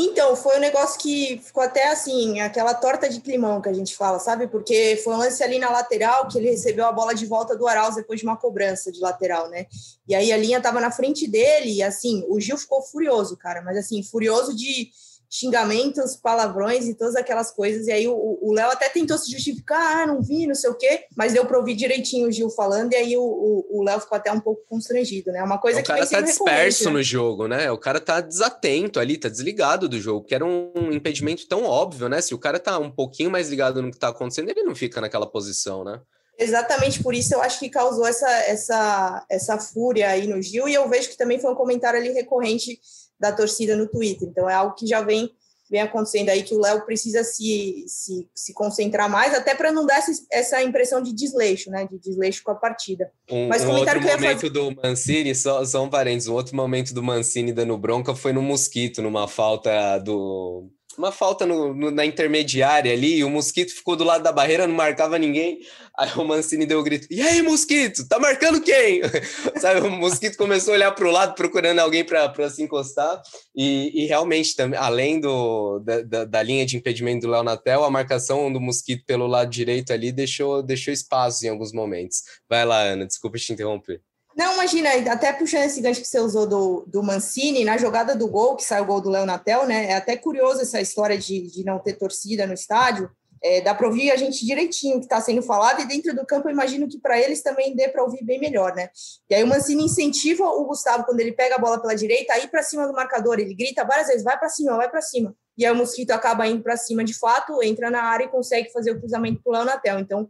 Então, 0.00 0.36
foi 0.36 0.56
um 0.58 0.60
negócio 0.60 0.96
que 1.00 1.40
ficou 1.42 1.60
até 1.60 1.88
assim, 1.88 2.38
aquela 2.38 2.72
torta 2.72 3.08
de 3.08 3.20
climão 3.20 3.60
que 3.60 3.68
a 3.68 3.72
gente 3.72 3.96
fala, 3.96 4.20
sabe? 4.20 4.46
Porque 4.46 5.00
foi 5.02 5.12
um 5.12 5.16
lance 5.16 5.42
ali 5.42 5.58
na 5.58 5.70
lateral 5.70 6.28
que 6.28 6.38
ele 6.38 6.50
recebeu 6.50 6.86
a 6.86 6.92
bola 6.92 7.12
de 7.12 7.26
volta 7.26 7.56
do 7.56 7.66
Arauz 7.66 7.96
depois 7.96 8.20
de 8.20 8.24
uma 8.24 8.36
cobrança 8.36 8.92
de 8.92 9.00
lateral, 9.00 9.48
né? 9.48 9.66
E 10.06 10.14
aí 10.14 10.30
a 10.30 10.36
linha 10.36 10.60
tava 10.60 10.80
na 10.80 10.92
frente 10.92 11.26
dele 11.26 11.72
e 11.72 11.82
assim, 11.82 12.24
o 12.28 12.38
Gil 12.38 12.56
ficou 12.56 12.80
furioso, 12.80 13.36
cara, 13.36 13.60
mas 13.60 13.76
assim, 13.76 14.00
furioso 14.04 14.54
de 14.54 14.88
xingamentos, 15.30 16.16
palavrões 16.16 16.88
e 16.88 16.94
todas 16.94 17.14
aquelas 17.14 17.50
coisas. 17.50 17.86
E 17.86 17.92
aí 17.92 18.06
o 18.08 18.52
Léo 18.52 18.70
até 18.70 18.88
tentou 18.88 19.18
se 19.18 19.30
justificar, 19.30 19.98
ah, 19.98 20.06
não 20.06 20.22
vi, 20.22 20.46
não 20.46 20.54
sei 20.54 20.70
o 20.70 20.74
quê, 20.74 21.04
mas 21.16 21.32
deu 21.32 21.44
para 21.44 21.58
ouvir 21.58 21.74
direitinho 21.74 22.28
o 22.28 22.32
Gil 22.32 22.48
falando, 22.50 22.92
e 22.92 22.96
aí 22.96 23.16
o 23.16 23.82
Léo 23.84 24.00
ficou 24.00 24.16
até 24.16 24.32
um 24.32 24.40
pouco 24.40 24.62
constrangido, 24.68 25.30
né? 25.30 25.42
Uma 25.42 25.58
coisa 25.58 25.80
o 25.80 25.82
que. 25.82 25.92
O 25.92 25.94
cara 25.94 26.06
tá 26.06 26.20
disperso 26.20 26.86
né? 26.86 26.90
no 26.92 27.02
jogo, 27.02 27.46
né? 27.46 27.70
O 27.70 27.78
cara 27.78 28.00
tá 28.00 28.20
desatento 28.20 28.98
ali, 28.98 29.18
tá 29.18 29.28
desligado 29.28 29.88
do 29.88 30.00
jogo, 30.00 30.24
que 30.24 30.34
era 30.34 30.44
um 30.44 30.92
impedimento 30.92 31.46
tão 31.46 31.64
óbvio, 31.64 32.08
né? 32.08 32.20
Se 32.20 32.34
o 32.34 32.38
cara 32.38 32.58
tá 32.58 32.78
um 32.78 32.90
pouquinho 32.90 33.30
mais 33.30 33.48
ligado 33.48 33.82
no 33.82 33.90
que 33.90 33.98
tá 33.98 34.08
acontecendo, 34.08 34.48
ele 34.48 34.62
não 34.62 34.74
fica 34.74 35.00
naquela 35.00 35.26
posição, 35.26 35.84
né? 35.84 36.00
Exatamente 36.38 37.02
por 37.02 37.14
isso 37.14 37.34
eu 37.34 37.42
acho 37.42 37.58
que 37.58 37.68
causou 37.68 38.06
essa, 38.06 38.30
essa, 38.44 39.26
essa 39.28 39.58
fúria 39.58 40.08
aí 40.08 40.26
no 40.28 40.40
Gil, 40.40 40.68
e 40.68 40.74
eu 40.74 40.88
vejo 40.88 41.10
que 41.10 41.16
também 41.16 41.40
foi 41.40 41.50
um 41.50 41.56
comentário 41.56 41.98
ali 41.98 42.12
recorrente 42.12 42.80
da 43.18 43.32
torcida 43.32 43.76
no 43.76 43.88
Twitter. 43.88 44.28
Então 44.28 44.48
é 44.48 44.54
algo 44.54 44.74
que 44.74 44.86
já 44.86 45.02
vem 45.02 45.30
vem 45.70 45.82
acontecendo 45.82 46.30
aí 46.30 46.42
que 46.42 46.54
o 46.54 46.60
Léo 46.60 46.84
precisa 46.84 47.22
se, 47.22 47.84
se, 47.86 48.26
se 48.34 48.54
concentrar 48.54 49.08
mais, 49.10 49.34
até 49.34 49.54
para 49.54 49.70
não 49.70 49.84
dar 49.84 49.98
essa, 49.98 50.12
essa 50.32 50.62
impressão 50.62 51.02
de 51.02 51.12
desleixo, 51.12 51.70
né? 51.70 51.86
De 51.86 51.98
desleixo 51.98 52.42
com 52.42 52.50
a 52.50 52.54
partida. 52.54 53.10
Um, 53.30 53.48
Mas 53.48 53.64
um 53.64 53.72
outro 53.72 54.00
momento 54.00 54.40
fazer... 54.40 54.50
do 54.50 54.74
Mancini, 54.82 55.34
só, 55.34 55.64
só 55.64 55.84
um 55.84 55.90
parênteses, 55.90 56.28
um 56.28 56.34
outro 56.34 56.56
momento 56.56 56.94
do 56.94 57.02
Mancini 57.02 57.52
dando 57.52 57.76
bronca 57.76 58.14
foi 58.14 58.32
no 58.32 58.40
Mosquito, 58.40 59.02
numa 59.02 59.28
falta 59.28 59.98
do 59.98 60.70
uma 60.98 61.12
falta 61.12 61.46
no, 61.46 61.72
no, 61.72 61.90
na 61.92 62.04
intermediária 62.04 62.92
ali, 62.92 63.22
o 63.22 63.30
Mosquito 63.30 63.72
ficou 63.72 63.94
do 63.94 64.02
lado 64.02 64.24
da 64.24 64.32
barreira, 64.32 64.66
não 64.66 64.74
marcava 64.74 65.16
ninguém. 65.16 65.60
Aí 65.96 66.10
o 66.16 66.24
Mancini 66.24 66.66
deu 66.66 66.78
o 66.78 66.80
um 66.80 66.84
grito: 66.84 67.06
E 67.10 67.22
aí, 67.22 67.40
Mosquito, 67.40 68.06
tá 68.08 68.18
marcando 68.18 68.60
quem? 68.60 69.00
Sabe, 69.60 69.80
o 69.80 69.90
Mosquito 69.90 70.36
começou 70.36 70.74
a 70.74 70.76
olhar 70.76 70.92
para 70.92 71.06
o 71.06 71.10
lado, 71.10 71.34
procurando 71.34 71.78
alguém 71.78 72.04
para 72.04 72.50
se 72.50 72.62
encostar. 72.62 73.22
E, 73.54 74.02
e 74.02 74.06
realmente, 74.06 74.56
também, 74.56 74.78
além 74.78 75.20
do, 75.20 75.78
da, 75.80 76.02
da, 76.02 76.24
da, 76.24 76.42
linha 76.42 76.66
de 76.66 76.76
impedimento 76.76 77.26
do 77.26 77.32
Léo 77.32 77.44
Natel, 77.44 77.84
a 77.84 77.90
marcação 77.90 78.52
do 78.52 78.60
Mosquito 78.60 79.04
pelo 79.06 79.26
lado 79.26 79.50
direito 79.50 79.92
ali 79.92 80.10
deixou, 80.10 80.62
deixou 80.62 80.92
espaço 80.92 81.46
em 81.46 81.48
alguns 81.48 81.72
momentos. 81.72 82.22
Vai 82.48 82.64
lá, 82.64 82.80
Ana, 82.82 83.06
desculpa 83.06 83.38
te 83.38 83.52
interromper. 83.52 84.00
Não, 84.38 84.54
imagina, 84.54 84.90
até 85.10 85.32
puxando 85.32 85.64
esse 85.64 85.80
gancho 85.80 86.00
que 86.00 86.06
você 86.06 86.20
usou 86.20 86.46
do, 86.46 86.84
do 86.86 87.02
Mancini, 87.02 87.64
na 87.64 87.76
jogada 87.76 88.14
do 88.14 88.28
gol, 88.28 88.54
que 88.54 88.62
saiu 88.62 88.84
o 88.84 88.86
gol 88.86 89.00
do 89.00 89.10
Léo 89.10 89.26
Natel, 89.26 89.66
né? 89.66 89.86
É 89.86 89.96
até 89.96 90.16
curioso 90.16 90.60
essa 90.60 90.80
história 90.80 91.18
de, 91.18 91.50
de 91.50 91.64
não 91.64 91.80
ter 91.80 91.94
torcida 91.94 92.46
no 92.46 92.54
estádio. 92.54 93.10
É, 93.42 93.60
dá 93.60 93.74
para 93.74 93.88
ouvir 93.88 94.12
a 94.12 94.16
gente 94.16 94.46
direitinho 94.46 94.96
o 94.96 95.00
que 95.00 95.06
está 95.06 95.20
sendo 95.20 95.42
falado, 95.42 95.80
e 95.80 95.88
dentro 95.88 96.14
do 96.14 96.24
campo 96.24 96.48
eu 96.48 96.52
imagino 96.52 96.88
que 96.88 97.00
para 97.00 97.20
eles 97.20 97.42
também 97.42 97.74
dê 97.74 97.88
para 97.88 98.04
ouvir 98.04 98.24
bem 98.24 98.38
melhor, 98.38 98.76
né? 98.76 98.90
E 99.28 99.34
aí 99.34 99.42
o 99.42 99.46
Mancini 99.48 99.82
incentiva 99.82 100.44
o 100.44 100.64
Gustavo, 100.66 101.04
quando 101.04 101.18
ele 101.18 101.32
pega 101.32 101.56
a 101.56 101.58
bola 101.58 101.80
pela 101.80 101.96
direita, 101.96 102.32
a 102.32 102.38
ir 102.38 102.48
para 102.48 102.62
cima 102.62 102.86
do 102.86 102.92
marcador. 102.92 103.40
Ele 103.40 103.54
grita 103.54 103.84
várias 103.84 104.06
vezes: 104.06 104.22
vai 104.22 104.38
para 104.38 104.48
cima, 104.48 104.76
vai 104.76 104.88
para 104.88 105.02
cima. 105.02 105.34
E 105.56 105.66
aí 105.66 105.72
o 105.72 105.74
Mosquito 105.74 106.12
acaba 106.12 106.46
indo 106.46 106.62
para 106.62 106.76
cima 106.76 107.02
de 107.02 107.18
fato, 107.18 107.60
entra 107.60 107.90
na 107.90 108.04
área 108.04 108.26
e 108.26 108.28
consegue 108.28 108.70
fazer 108.70 108.92
o 108.92 109.00
cruzamento 109.00 109.42
para 109.42 109.50
o 109.50 109.52
Léo 109.54 109.64
Natel. 109.64 109.98
Então 109.98 110.28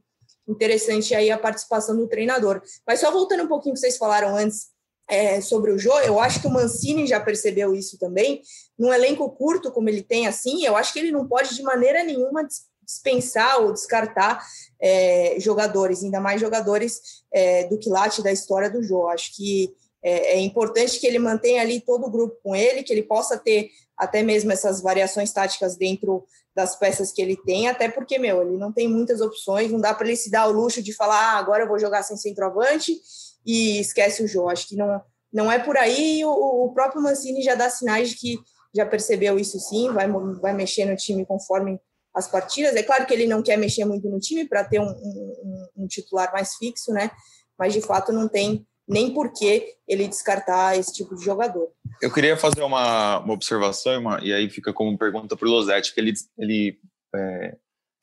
interessante 0.48 1.14
aí 1.14 1.30
a 1.30 1.38
participação 1.38 1.96
do 1.96 2.08
treinador. 2.08 2.62
Mas 2.86 3.00
só 3.00 3.10
voltando 3.10 3.44
um 3.44 3.48
pouquinho 3.48 3.74
que 3.74 3.80
vocês 3.80 3.96
falaram 3.96 4.34
antes 4.34 4.68
é, 5.08 5.40
sobre 5.40 5.72
o 5.72 5.78
Jô, 5.78 5.98
eu 6.00 6.20
acho 6.20 6.40
que 6.40 6.46
o 6.46 6.50
Mancini 6.50 7.06
já 7.06 7.20
percebeu 7.20 7.74
isso 7.74 7.98
também. 7.98 8.42
Num 8.78 8.92
elenco 8.92 9.30
curto 9.30 9.70
como 9.70 9.88
ele 9.88 10.02
tem 10.02 10.26
assim, 10.26 10.64
eu 10.64 10.76
acho 10.76 10.92
que 10.92 10.98
ele 10.98 11.12
não 11.12 11.26
pode 11.26 11.54
de 11.54 11.62
maneira 11.62 12.04
nenhuma 12.04 12.46
dispensar 12.84 13.60
ou 13.60 13.72
descartar 13.72 14.42
é, 14.80 15.36
jogadores, 15.38 16.02
ainda 16.02 16.20
mais 16.20 16.40
jogadores 16.40 17.22
é, 17.32 17.66
do 17.68 17.78
quilate 17.78 18.22
da 18.22 18.32
história 18.32 18.70
do 18.70 18.82
Jô. 18.82 19.08
Acho 19.08 19.34
que 19.36 19.74
é, 20.02 20.34
é, 20.34 20.40
importante 20.40 20.98
que 20.98 21.06
ele 21.06 21.18
mantenha 21.18 21.60
ali 21.60 21.80
todo 21.80 22.06
o 22.06 22.10
grupo 22.10 22.38
com 22.42 22.54
ele, 22.54 22.82
que 22.82 22.92
ele 22.92 23.02
possa 23.02 23.36
ter 23.36 23.70
até 23.98 24.22
mesmo 24.22 24.52
essas 24.52 24.80
variações 24.80 25.32
táticas 25.32 25.76
dentro 25.76 26.24
das 26.54 26.76
peças 26.76 27.12
que 27.12 27.20
ele 27.20 27.36
tem, 27.36 27.68
até 27.68 27.88
porque, 27.88 28.18
meu, 28.18 28.42
ele 28.42 28.56
não 28.56 28.72
tem 28.72 28.88
muitas 28.88 29.20
opções, 29.20 29.70
não 29.70 29.80
dá 29.80 29.92
para 29.92 30.06
ele 30.06 30.16
se 30.16 30.30
dar 30.30 30.46
o 30.46 30.52
luxo 30.52 30.82
de 30.82 30.94
falar, 30.94 31.34
ah, 31.34 31.38
agora 31.38 31.64
eu 31.64 31.68
vou 31.68 31.78
jogar 31.78 32.02
sem 32.02 32.16
centroavante 32.16 32.98
e 33.44 33.80
esquece 33.80 34.22
o 34.22 34.28
jogo. 34.28 34.50
Acho 34.50 34.68
que 34.68 34.76
não, 34.76 35.00
não 35.32 35.50
é 35.50 35.58
por 35.58 35.76
aí. 35.76 36.24
O, 36.24 36.66
o 36.66 36.72
próprio 36.72 37.02
Mancini 37.02 37.42
já 37.42 37.54
dá 37.54 37.68
sinais 37.68 38.10
de 38.10 38.16
que 38.16 38.38
já 38.74 38.86
percebeu 38.86 39.38
isso 39.38 39.58
sim, 39.58 39.90
vai, 39.92 40.08
vai 40.40 40.52
mexer 40.52 40.84
no 40.84 40.96
time 40.96 41.24
conforme 41.24 41.80
as 42.14 42.28
partidas. 42.28 42.74
É 42.76 42.82
claro 42.82 43.06
que 43.06 43.14
ele 43.14 43.26
não 43.26 43.42
quer 43.42 43.56
mexer 43.56 43.84
muito 43.84 44.08
no 44.08 44.18
time 44.18 44.46
para 44.46 44.64
ter 44.64 44.80
um, 44.80 44.90
um, 44.90 45.68
um, 45.78 45.86
titular 45.86 46.32
mais 46.32 46.54
fixo, 46.56 46.92
né? 46.92 47.10
Mas 47.58 47.72
de 47.72 47.80
fato 47.80 48.12
não 48.12 48.28
tem 48.28 48.66
nem 48.88 49.12
por 49.12 49.32
que 49.32 49.74
ele 49.86 50.08
descartar 50.08 50.76
esse 50.78 50.92
tipo 50.92 51.14
de 51.14 51.24
jogador. 51.24 51.68
Eu 52.00 52.12
queria 52.12 52.36
fazer 52.36 52.62
uma, 52.62 53.18
uma 53.18 53.34
observação, 53.34 54.00
uma, 54.00 54.20
e 54.22 54.32
aí 54.32 54.48
fica 54.48 54.72
como 54.72 54.96
pergunta 54.96 55.36
para 55.36 55.46
o 55.46 55.50
Losetti, 55.50 55.92
que 55.92 56.00
ele, 56.00 56.14
ele 56.38 56.78
é, 57.14 57.56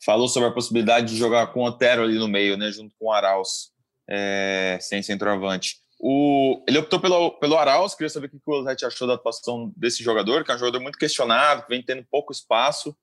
falou 0.04 0.27
sobre 0.27 0.50
a 0.50 0.51
possibilidade 0.51 1.08
de 1.08 1.18
jogar 1.18 1.48
com 1.48 1.62
o 1.62 1.65
Otero 1.65 2.04
ali 2.04 2.20
no 2.20 2.27
meio, 2.27 2.56
né, 2.56 2.72
junto 2.72 2.94
com 3.00 3.08
o 3.08 3.12
Arauz, 3.12 3.72
é, 4.08 4.77
sem 4.80 5.01
centroavante. 5.01 5.77
O, 6.00 6.63
ele 6.68 6.77
optou 6.77 7.00
pelo, 7.00 7.32
pelo 7.39 7.58
Arauz, 7.58 7.96
queria 7.96 8.10
saber 8.10 8.27
o 8.27 8.30
que 8.30 8.38
o 8.46 8.51
Losetti 8.51 8.86
achou 8.86 9.08
da 9.08 9.15
atuação 9.15 9.74
desse 9.75 10.04
jogador, 10.04 10.44
que 10.44 10.51
é 10.51 10.56
um 10.56 10.60
jogador 10.60 10.80
muito 10.80 11.00
questionado, 11.00 11.63
que 11.63 11.70
vem 11.70 11.82
tendo 11.82 12.06
pouco 12.12 12.32
espaço, 12.32 12.96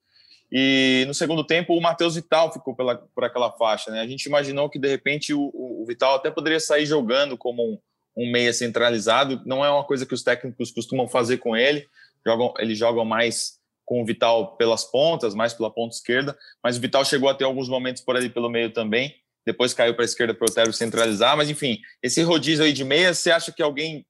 e 0.54 1.04
no 1.06 1.14
segundo 1.14 1.42
tempo, 1.42 1.74
o 1.74 1.80
Matheus 1.80 2.14
Vital 2.14 2.52
ficou 2.52 2.76
pela, 2.76 2.96
por 3.14 3.24
aquela 3.24 3.50
faixa. 3.52 3.90
Né? 3.90 4.02
A 4.02 4.06
gente 4.06 4.26
imaginou 4.26 4.68
que, 4.68 4.78
de 4.78 4.86
repente, 4.86 5.32
o, 5.32 5.50
o 5.54 5.86
Vital 5.88 6.16
até 6.16 6.30
poderia 6.30 6.60
sair 6.60 6.84
jogando 6.84 7.38
como 7.38 7.62
um, 7.62 7.78
um, 8.14 8.30
meia 8.30 8.52
centralizado. 8.52 9.40
Não 9.46 9.64
é 9.64 9.70
uma 9.70 9.82
coisa 9.82 10.04
que 10.04 10.12
os 10.12 10.22
técnicos 10.22 10.70
costumam 10.70 11.08
fazer 11.08 11.38
com 11.38 11.56
ele. 11.56 11.88
Jogam, 12.26 12.52
eles 12.58 12.76
jogam 12.76 13.02
mais 13.02 13.58
com 13.86 14.02
o 14.02 14.04
Vital 14.04 14.54
pelas 14.58 14.84
pontas, 14.84 15.34
mais 15.34 15.54
pela 15.54 15.70
ponta 15.70 15.94
esquerda. 15.94 16.36
Mas 16.62 16.76
o 16.76 16.80
Vital 16.82 17.02
chegou 17.02 17.30
a 17.30 17.34
ter 17.34 17.44
alguns 17.44 17.70
momentos 17.70 18.02
por 18.02 18.14
ali 18.14 18.28
pelo 18.28 18.50
meio 18.50 18.70
também. 18.74 19.14
Depois 19.46 19.72
caiu 19.72 19.94
para 19.94 20.04
a 20.04 20.06
esquerda 20.06 20.34
para 20.34 20.44
o 20.44 20.50
Otero 20.50 20.70
centralizar. 20.70 21.34
Mas, 21.34 21.48
enfim, 21.48 21.80
esse 22.02 22.20
rodízio 22.20 22.62
aí 22.62 22.74
de 22.74 22.84
meia, 22.84 23.14
você 23.14 23.30
acha 23.30 23.50
que 23.50 23.62
alguém 23.62 24.04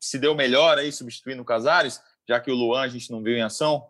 se 0.00 0.18
deu 0.18 0.34
melhor 0.34 0.78
aí 0.78 0.90
substituindo 0.90 1.42
o 1.42 1.44
Casares? 1.44 2.00
Já 2.28 2.40
que 2.40 2.50
o 2.50 2.54
Luan 2.54 2.80
a 2.80 2.88
gente 2.88 3.08
não 3.12 3.22
viu 3.22 3.36
em 3.36 3.42
ação? 3.42 3.86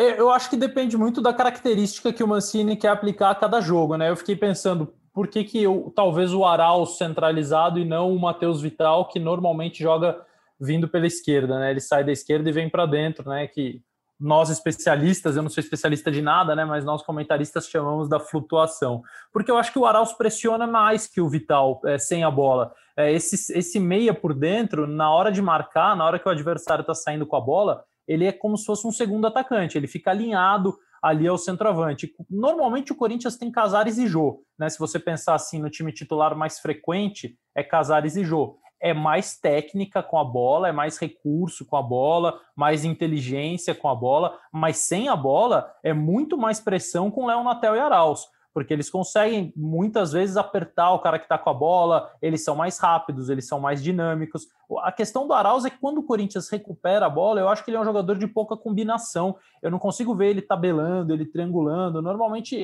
É, 0.00 0.18
eu 0.18 0.30
acho 0.30 0.48
que 0.48 0.56
depende 0.56 0.96
muito 0.96 1.20
da 1.20 1.30
característica 1.30 2.10
que 2.10 2.24
o 2.24 2.26
Mancini 2.26 2.74
quer 2.74 2.88
aplicar 2.88 3.28
a 3.28 3.34
cada 3.34 3.60
jogo, 3.60 3.98
né? 3.98 4.08
Eu 4.08 4.16
fiquei 4.16 4.34
pensando, 4.34 4.94
por 5.12 5.28
que, 5.28 5.44
que 5.44 5.62
eu, 5.62 5.92
talvez 5.94 6.32
o 6.32 6.42
Arauz 6.42 6.96
centralizado 6.96 7.78
e 7.78 7.84
não 7.84 8.10
o 8.10 8.18
Matheus 8.18 8.62
Vital, 8.62 9.08
que 9.08 9.18
normalmente 9.18 9.82
joga 9.82 10.18
vindo 10.58 10.88
pela 10.88 11.06
esquerda, 11.06 11.58
né? 11.58 11.70
Ele 11.70 11.80
sai 11.80 12.02
da 12.02 12.10
esquerda 12.10 12.48
e 12.48 12.52
vem 12.52 12.70
para 12.70 12.86
dentro, 12.86 13.28
né? 13.28 13.46
Que 13.46 13.82
nós 14.18 14.48
especialistas, 14.48 15.36
eu 15.36 15.42
não 15.42 15.50
sou 15.50 15.60
especialista 15.60 16.10
de 16.10 16.22
nada, 16.22 16.56
né? 16.56 16.64
Mas 16.64 16.82
nós 16.82 17.02
comentaristas 17.02 17.68
chamamos 17.68 18.08
da 18.08 18.18
flutuação, 18.18 19.02
porque 19.30 19.50
eu 19.50 19.58
acho 19.58 19.70
que 19.70 19.78
o 19.78 19.84
Arauz 19.84 20.14
pressiona 20.14 20.66
mais 20.66 21.06
que 21.06 21.20
o 21.20 21.28
Vital 21.28 21.78
é, 21.84 21.98
sem 21.98 22.24
a 22.24 22.30
bola. 22.30 22.72
É, 22.96 23.12
esse, 23.12 23.52
esse 23.52 23.78
meia 23.78 24.14
por 24.14 24.32
dentro, 24.32 24.86
na 24.86 25.12
hora 25.12 25.30
de 25.30 25.42
marcar, 25.42 25.94
na 25.94 26.06
hora 26.06 26.18
que 26.18 26.26
o 26.26 26.32
adversário 26.32 26.80
está 26.80 26.94
saindo 26.94 27.26
com 27.26 27.36
a 27.36 27.40
bola, 27.40 27.84
ele 28.06 28.26
é 28.26 28.32
como 28.32 28.56
se 28.56 28.64
fosse 28.64 28.86
um 28.86 28.92
segundo 28.92 29.26
atacante. 29.26 29.76
Ele 29.76 29.86
fica 29.86 30.10
alinhado 30.10 30.76
ali 31.02 31.26
ao 31.26 31.38
centroavante. 31.38 32.12
Normalmente 32.28 32.92
o 32.92 32.96
Corinthians 32.96 33.36
tem 33.36 33.50
Casares 33.50 33.98
e 33.98 34.06
Jô, 34.06 34.42
né? 34.58 34.68
Se 34.68 34.78
você 34.78 34.98
pensar 34.98 35.34
assim 35.34 35.58
no 35.58 35.70
time 35.70 35.92
titular 35.92 36.36
mais 36.36 36.58
frequente, 36.58 37.36
é 37.54 37.62
Casares 37.62 38.16
e 38.16 38.24
Jô. 38.24 38.58
É 38.82 38.94
mais 38.94 39.38
técnica 39.38 40.02
com 40.02 40.18
a 40.18 40.24
bola, 40.24 40.68
é 40.68 40.72
mais 40.72 40.98
recurso 40.98 41.66
com 41.66 41.76
a 41.76 41.82
bola, 41.82 42.40
mais 42.56 42.84
inteligência 42.84 43.74
com 43.74 43.88
a 43.88 43.94
bola, 43.94 44.38
mas 44.52 44.78
sem 44.78 45.08
a 45.08 45.16
bola 45.16 45.70
é 45.82 45.92
muito 45.92 46.36
mais 46.38 46.60
pressão 46.60 47.10
com 47.10 47.26
Léo 47.26 47.44
Natel 47.44 47.76
e 47.76 47.78
Arauz 47.78 48.26
porque 48.52 48.72
eles 48.72 48.90
conseguem 48.90 49.52
muitas 49.56 50.12
vezes 50.12 50.36
apertar 50.36 50.92
o 50.92 50.98
cara 50.98 51.18
que 51.18 51.24
está 51.24 51.38
com 51.38 51.50
a 51.50 51.54
bola, 51.54 52.10
eles 52.20 52.44
são 52.44 52.56
mais 52.56 52.78
rápidos, 52.78 53.28
eles 53.28 53.46
são 53.46 53.60
mais 53.60 53.82
dinâmicos. 53.82 54.46
A 54.82 54.92
questão 54.92 55.26
do 55.26 55.32
Arauz 55.32 55.64
é 55.64 55.70
que 55.70 55.78
quando 55.78 55.98
o 55.98 56.02
Corinthians 56.02 56.48
recupera 56.48 57.06
a 57.06 57.10
bola, 57.10 57.40
eu 57.40 57.48
acho 57.48 57.64
que 57.64 57.70
ele 57.70 57.76
é 57.76 57.80
um 57.80 57.84
jogador 57.84 58.18
de 58.18 58.26
pouca 58.26 58.56
combinação. 58.56 59.36
Eu 59.62 59.70
não 59.70 59.78
consigo 59.78 60.14
ver 60.14 60.30
ele 60.30 60.42
tabelando, 60.42 61.12
ele 61.12 61.24
triangulando. 61.24 62.02
Normalmente 62.02 62.56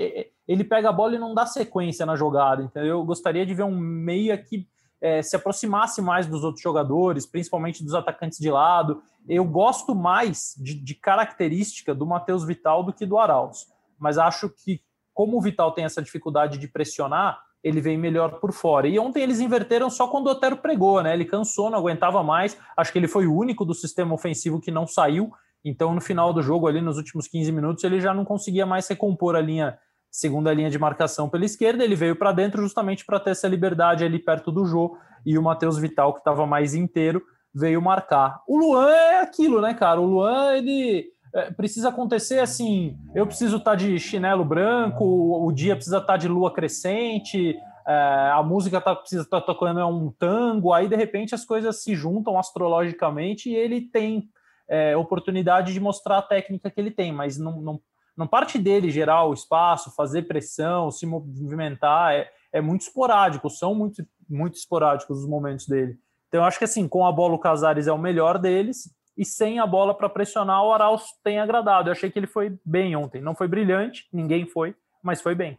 ele 0.47 0.65
pega 0.65 0.89
a 0.89 0.93
bola 0.93 1.15
e 1.15 1.19
não 1.19 1.35
dá 1.35 1.47
sequência 1.47 2.05
na 2.05 2.17
jogada, 2.17 2.63
entendeu? 2.63 2.99
Eu 2.99 3.05
gostaria 3.05 3.47
de 3.47 3.55
ver 3.55 3.65
um 3.65 3.77
meia 3.77 4.37
que 4.37 4.67
é, 5.01 5.23
se 5.23 5.37
aproximasse 5.37 6.01
mais 6.01 6.27
dos 6.27 6.43
outros 6.43 6.63
jogadores, 6.63 7.27
principalmente 7.27 7.85
dos 7.85 7.95
atacantes 7.95 8.39
de 8.39 8.51
lado. 8.51 9.03
Eu 9.29 9.45
gosto 9.45 9.95
mais 9.95 10.55
de, 10.57 10.75
de 10.75 10.95
característica 10.95 11.95
do 11.95 12.07
Matheus 12.07 12.45
Vital 12.45 12.83
do 12.83 12.93
que 12.93 13.05
do 13.05 13.19
Arauz 13.19 13.67
mas 13.99 14.19
acho 14.19 14.49
que 14.49 14.81
como 15.17 15.39
o 15.39 15.41
Vital 15.41 15.73
tem 15.73 15.87
essa 15.87 16.03
dificuldade 16.03 16.59
de 16.59 16.69
pressionar, 16.69 17.41
ele 17.65 17.81
vem 17.81 17.97
melhor 17.97 18.39
por 18.39 18.53
fora. 18.53 18.87
E 18.87 18.99
ontem 18.99 19.23
eles 19.23 19.41
inverteram 19.41 19.89
só 19.89 20.09
quando 20.09 20.27
o 20.27 20.31
Otero 20.31 20.59
pregou, 20.59 21.03
né? 21.03 21.15
Ele 21.15 21.25
cansou, 21.25 21.71
não 21.71 21.79
aguentava 21.79 22.23
mais. 22.23 22.55
Acho 22.77 22.93
que 22.93 22.99
ele 22.99 23.09
foi 23.09 23.27
o 23.27 23.35
único 23.35 23.65
do 23.65 23.73
sistema 23.73 24.15
ofensivo 24.15 24.61
que 24.61 24.71
não 24.71 24.87
saiu. 24.87 25.33
Então, 25.65 25.95
no 25.95 26.03
final 26.03 26.35
do 26.35 26.43
jogo, 26.43 26.69
ali 26.69 26.83
nos 26.83 26.99
últimos 26.99 27.27
15 27.27 27.51
minutos, 27.51 27.83
ele 27.83 27.99
já 27.99 28.13
não 28.13 28.27
conseguia 28.27 28.67
mais 28.67 28.87
recompor 28.87 29.35
a 29.35 29.41
linha, 29.41 29.79
segunda 30.11 30.53
linha 30.53 30.69
de 30.69 30.79
marcação 30.79 31.31
pela 31.31 31.47
esquerda. 31.47 31.83
Ele 31.83 31.97
veio 31.97 32.15
para 32.15 32.31
dentro 32.31 32.61
justamente 32.61 33.03
para 33.03 33.19
ter 33.19 33.31
essa 33.31 33.49
liberdade 33.49 34.05
ali 34.05 34.19
perto 34.19 34.53
do 34.53 34.67
Jô. 34.67 34.99
E 35.25 35.39
o 35.39 35.43
Matheus 35.43 35.79
Vital, 35.79 36.13
que 36.13 36.21
estava 36.21 36.47
mais 36.47 36.75
inteiro, 36.75 37.23
veio 37.55 37.81
marcar. 37.81 38.43
O 38.47 38.59
Luan 38.59 38.91
é 38.91 39.21
aquilo, 39.23 39.63
né, 39.63 39.73
cara? 39.73 39.99
O 39.99 40.05
Luan, 40.05 40.53
ele 40.55 41.16
precisa 41.57 41.89
acontecer 41.89 42.39
assim. 42.39 42.97
Eu 43.15 43.27
preciso 43.27 43.57
estar 43.57 43.73
tá 43.73 43.77
de 43.77 43.99
chinelo 43.99 44.45
branco, 44.45 45.05
o 45.05 45.53
dia 45.53 45.75
precisa 45.75 45.99
estar 45.99 46.15
tá 46.15 46.17
de 46.17 46.29
lua 46.29 46.53
crescente, 46.53 47.57
é, 47.87 48.31
a 48.33 48.43
música 48.43 48.81
tá, 48.81 48.95
precisa 48.95 49.23
estar 49.23 49.41
tá 49.41 49.47
tocando 49.47 49.87
um 49.87 50.11
tango, 50.11 50.73
aí 50.73 50.89
de 50.89 50.97
repente 50.97 51.35
as 51.35 51.45
coisas 51.45 51.83
se 51.83 51.95
juntam 51.95 52.39
astrologicamente 52.39 53.49
e 53.49 53.55
ele 53.55 53.81
tem 53.81 54.29
é, 54.69 54.97
oportunidade 54.97 55.73
de 55.73 55.81
mostrar 55.81 56.19
a 56.19 56.23
técnica 56.23 56.71
que 56.71 56.81
ele 56.81 56.91
tem, 56.91 57.13
mas 57.13 57.39
não, 57.39 57.61
não, 57.61 57.81
não 58.17 58.27
parte 58.27 58.59
dele 58.59 58.91
gerar 58.91 59.25
o 59.25 59.33
espaço, 59.33 59.95
fazer 59.95 60.23
pressão, 60.23 60.91
se 60.91 61.07
movimentar, 61.07 62.13
é, 62.13 62.29
é 62.53 62.61
muito 62.61 62.83
esporádico, 62.83 63.49
são 63.49 63.75
muito, 63.75 64.05
muito 64.29 64.57
esporádicos 64.57 65.21
os 65.21 65.29
momentos 65.29 65.69
dele. 65.69 65.97
Então, 66.29 66.41
eu 66.41 66.45
acho 66.45 66.59
que 66.59 66.65
assim, 66.65 66.89
com 66.89 67.07
a 67.07 67.13
bola 67.13 67.35
o 67.35 67.39
Casares 67.39 67.87
é 67.87 67.93
o 67.93 67.99
melhor 67.99 68.39
deles, 68.39 68.93
e 69.17 69.25
sem 69.25 69.59
a 69.59 69.67
bola 69.67 69.97
para 69.97 70.09
pressionar, 70.09 70.63
o 70.63 70.73
Arauz 70.73 71.05
tem 71.25 71.39
agradado. 71.39 71.89
Eu 71.89 71.93
achei 71.93 72.11
que 72.11 72.19
ele 72.19 72.27
foi 72.27 72.57
bem 72.65 72.95
ontem. 72.95 73.23
Não 73.23 73.35
foi 73.35 73.49
brilhante, 73.49 74.07
ninguém 74.13 74.47
foi, 74.47 74.75
mas 75.03 75.23
foi 75.23 75.35
bem. 75.35 75.59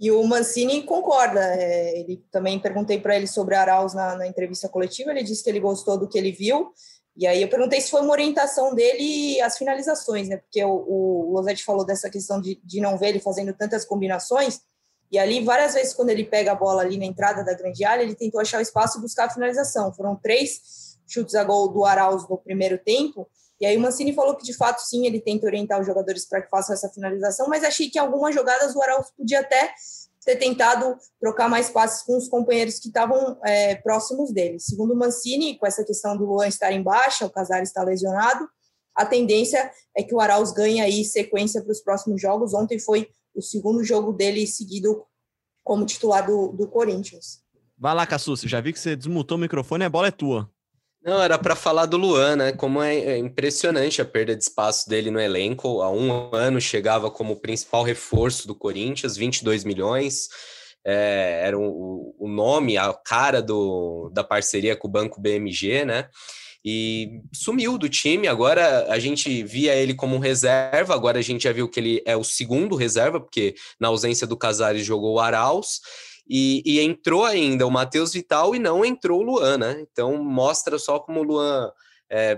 E 0.00 0.10
o 0.10 0.24
Mancini 0.24 0.82
concorda. 0.82 1.40
É, 1.40 2.00
ele 2.00 2.24
também 2.32 2.58
perguntei 2.58 2.98
para 2.98 3.16
ele 3.16 3.28
sobre 3.28 3.54
Arauz 3.54 3.94
na, 3.94 4.16
na, 4.16 4.26
entrevista 4.26 4.68
coletiva. 4.68 5.12
Ele 5.12 5.22
disse 5.22 5.44
que 5.44 5.50
ele 5.50 5.60
gostou 5.60 5.96
do 5.96 6.08
que 6.08 6.18
ele 6.18 6.32
viu. 6.32 6.72
E 7.16 7.24
aí 7.24 7.40
eu 7.40 7.48
perguntei 7.48 7.80
se 7.80 7.90
foi 7.90 8.00
uma 8.00 8.10
orientação 8.10 8.74
dele 8.74 9.40
as 9.42 9.56
finalizações, 9.56 10.28
né? 10.28 10.38
Porque 10.38 10.64
o, 10.64 10.72
o 10.72 11.32
Losetti 11.34 11.62
falou 11.62 11.86
dessa 11.86 12.10
questão 12.10 12.40
de, 12.40 12.60
de 12.64 12.80
não 12.80 12.98
ver 12.98 13.10
ele 13.10 13.20
fazendo 13.20 13.52
tantas 13.52 13.84
combinações. 13.84 14.60
E 15.12 15.18
ali, 15.18 15.44
várias 15.44 15.74
vezes, 15.74 15.92
quando 15.92 16.08
ele 16.08 16.24
pega 16.24 16.52
a 16.52 16.54
bola 16.54 16.82
ali 16.82 16.96
na 16.96 17.04
entrada 17.04 17.44
da 17.44 17.54
grande 17.54 17.84
área, 17.84 18.02
ele 18.02 18.14
tentou 18.14 18.40
achar 18.40 18.58
o 18.58 18.62
espaço 18.62 18.98
e 18.98 19.02
buscar 19.02 19.26
a 19.26 19.30
finalização. 19.30 19.92
Foram 19.92 20.16
três 20.16 20.91
chutes 21.06 21.34
a 21.34 21.44
gol 21.44 21.68
do 21.68 21.84
Arauz 21.84 22.28
no 22.28 22.38
primeiro 22.38 22.78
tempo. 22.78 23.28
E 23.60 23.66
aí 23.66 23.76
o 23.76 23.80
Mancini 23.80 24.12
falou 24.12 24.34
que 24.34 24.44
de 24.44 24.54
fato 24.54 24.80
sim, 24.80 25.06
ele 25.06 25.20
tenta 25.20 25.46
orientar 25.46 25.80
os 25.80 25.86
jogadores 25.86 26.26
para 26.26 26.42
que 26.42 26.50
façam 26.50 26.74
essa 26.74 26.88
finalização, 26.88 27.48
mas 27.48 27.62
achei 27.62 27.88
que 27.88 27.98
algumas 27.98 28.34
jogadas 28.34 28.74
o 28.74 28.82
Arauz 28.82 29.08
podia 29.16 29.40
até 29.40 29.72
ter 30.24 30.36
tentado 30.36 30.96
trocar 31.20 31.48
mais 31.48 31.70
passes 31.70 32.02
com 32.02 32.16
os 32.16 32.28
companheiros 32.28 32.78
que 32.78 32.88
estavam 32.88 33.38
é, 33.44 33.76
próximos 33.76 34.32
dele. 34.32 34.58
Segundo 34.58 34.94
o 34.94 34.96
Mancini, 34.96 35.58
com 35.58 35.66
essa 35.66 35.84
questão 35.84 36.16
do 36.16 36.24
Luan 36.24 36.46
estar 36.46 36.72
em 36.72 36.82
baixa, 36.82 37.26
o 37.26 37.30
Casares 37.30 37.68
está 37.68 37.82
lesionado, 37.82 38.48
a 38.94 39.06
tendência 39.06 39.70
é 39.96 40.02
que 40.02 40.14
o 40.14 40.20
Arauz 40.20 40.52
ganhe 40.52 40.80
aí 40.80 41.04
sequência 41.04 41.62
para 41.62 41.72
os 41.72 41.80
próximos 41.80 42.20
jogos. 42.20 42.54
Ontem 42.54 42.78
foi 42.78 43.08
o 43.34 43.40
segundo 43.40 43.82
jogo 43.82 44.12
dele 44.12 44.46
seguido 44.46 45.04
como 45.64 45.86
titular 45.86 46.26
do, 46.26 46.48
do 46.48 46.68
Corinthians. 46.68 47.42
Vai 47.78 47.94
lá, 47.94 48.06
Cassus, 48.06 48.42
já 48.42 48.60
vi 48.60 48.72
que 48.72 48.78
você 48.78 48.94
desmutou 48.94 49.36
o 49.36 49.40
microfone, 49.40 49.84
a 49.84 49.90
bola 49.90 50.08
é 50.08 50.10
tua. 50.10 50.48
Não, 51.04 51.20
era 51.20 51.36
para 51.36 51.56
falar 51.56 51.86
do 51.86 51.96
Luan, 51.96 52.36
né? 52.36 52.52
Como 52.52 52.80
é, 52.80 52.96
é, 52.96 53.18
impressionante 53.18 54.00
a 54.00 54.04
perda 54.04 54.36
de 54.36 54.42
espaço 54.44 54.88
dele 54.88 55.10
no 55.10 55.20
elenco. 55.20 55.82
Há 55.82 55.90
um 55.90 56.32
ano 56.32 56.60
chegava 56.60 57.10
como 57.10 57.40
principal 57.40 57.82
reforço 57.82 58.46
do 58.46 58.54
Corinthians, 58.54 59.16
22 59.16 59.64
milhões. 59.64 60.28
É, 60.84 61.42
era 61.44 61.58
o, 61.58 62.14
o, 62.16 62.28
nome, 62.28 62.78
a 62.78 62.92
cara 62.92 63.42
do, 63.42 64.10
da 64.12 64.22
parceria 64.22 64.76
com 64.76 64.86
o 64.86 64.90
Banco 64.90 65.20
BMG, 65.20 65.84
né? 65.84 66.08
E 66.64 67.20
sumiu 67.32 67.76
do 67.76 67.88
time. 67.88 68.28
Agora 68.28 68.86
a 68.88 68.98
gente 69.00 69.42
via 69.42 69.74
ele 69.74 69.94
como 69.94 70.14
um 70.14 70.20
reserva, 70.20 70.94
agora 70.94 71.18
a 71.18 71.22
gente 71.22 71.42
já 71.42 71.52
viu 71.52 71.68
que 71.68 71.80
ele 71.80 72.02
é 72.06 72.16
o 72.16 72.22
segundo 72.22 72.76
reserva, 72.76 73.20
porque 73.20 73.56
na 73.80 73.88
ausência 73.88 74.24
do 74.24 74.36
Casares 74.36 74.86
jogou 74.86 75.14
o 75.14 75.20
Arauz. 75.20 75.80
E, 76.34 76.62
e 76.64 76.80
entrou 76.80 77.26
ainda 77.26 77.66
o 77.66 77.70
Matheus 77.70 78.14
Vital 78.14 78.54
e 78.54 78.58
não 78.58 78.82
entrou 78.82 79.20
o 79.20 79.22
Luan, 79.22 79.58
né? 79.58 79.84
Então 79.92 80.16
mostra 80.24 80.78
só 80.78 80.98
como 80.98 81.20
o 81.20 81.22
Luan 81.22 81.70
é, 82.08 82.36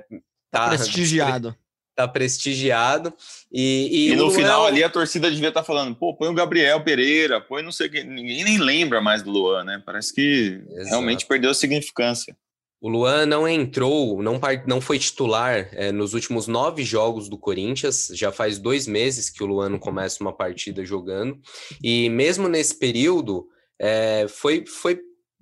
tá, 0.50 0.64
tá 0.64 0.68
prestigiado. 0.70 1.56
Tá 1.94 2.08
prestigiado. 2.08 3.14
E, 3.52 4.08
e, 4.08 4.10
e 4.10 4.16
no 4.16 4.24
Luan... 4.24 4.34
final 4.34 4.66
ali 4.66 4.82
a 4.82 4.90
torcida 4.90 5.30
devia 5.30 5.46
estar 5.46 5.60
tá 5.60 5.64
falando: 5.64 5.94
pô, 5.94 6.12
põe 6.12 6.26
o 6.26 6.34
Gabriel 6.34 6.82
Pereira, 6.82 7.40
põe 7.40 7.62
não 7.62 7.70
sei 7.70 7.86
o 7.86 7.90
que. 7.92 8.02
Ninguém 8.02 8.42
nem 8.42 8.58
lembra 8.58 9.00
mais 9.00 9.22
do 9.22 9.30
Luan, 9.30 9.62
né? 9.62 9.80
Parece 9.86 10.12
que 10.12 10.60
Exato. 10.70 10.88
realmente 10.88 11.24
perdeu 11.24 11.52
a 11.52 11.54
significância. 11.54 12.36
O 12.80 12.88
Luan 12.88 13.26
não 13.26 13.46
entrou, 13.46 14.20
não, 14.24 14.40
não 14.66 14.80
foi 14.80 14.98
titular 14.98 15.68
é, 15.70 15.92
nos 15.92 16.14
últimos 16.14 16.48
nove 16.48 16.82
jogos 16.82 17.28
do 17.28 17.38
Corinthians. 17.38 18.08
Já 18.12 18.32
faz 18.32 18.58
dois 18.58 18.88
meses 18.88 19.30
que 19.30 19.44
o 19.44 19.46
Luan 19.46 19.68
não 19.68 19.78
começa 19.78 20.20
uma 20.20 20.32
partida 20.36 20.84
jogando. 20.84 21.38
E 21.80 22.10
mesmo 22.10 22.48
nesse 22.48 22.76
período, 22.76 23.48
é, 23.80 24.26
foi, 24.28 24.64
foi 24.66 25.00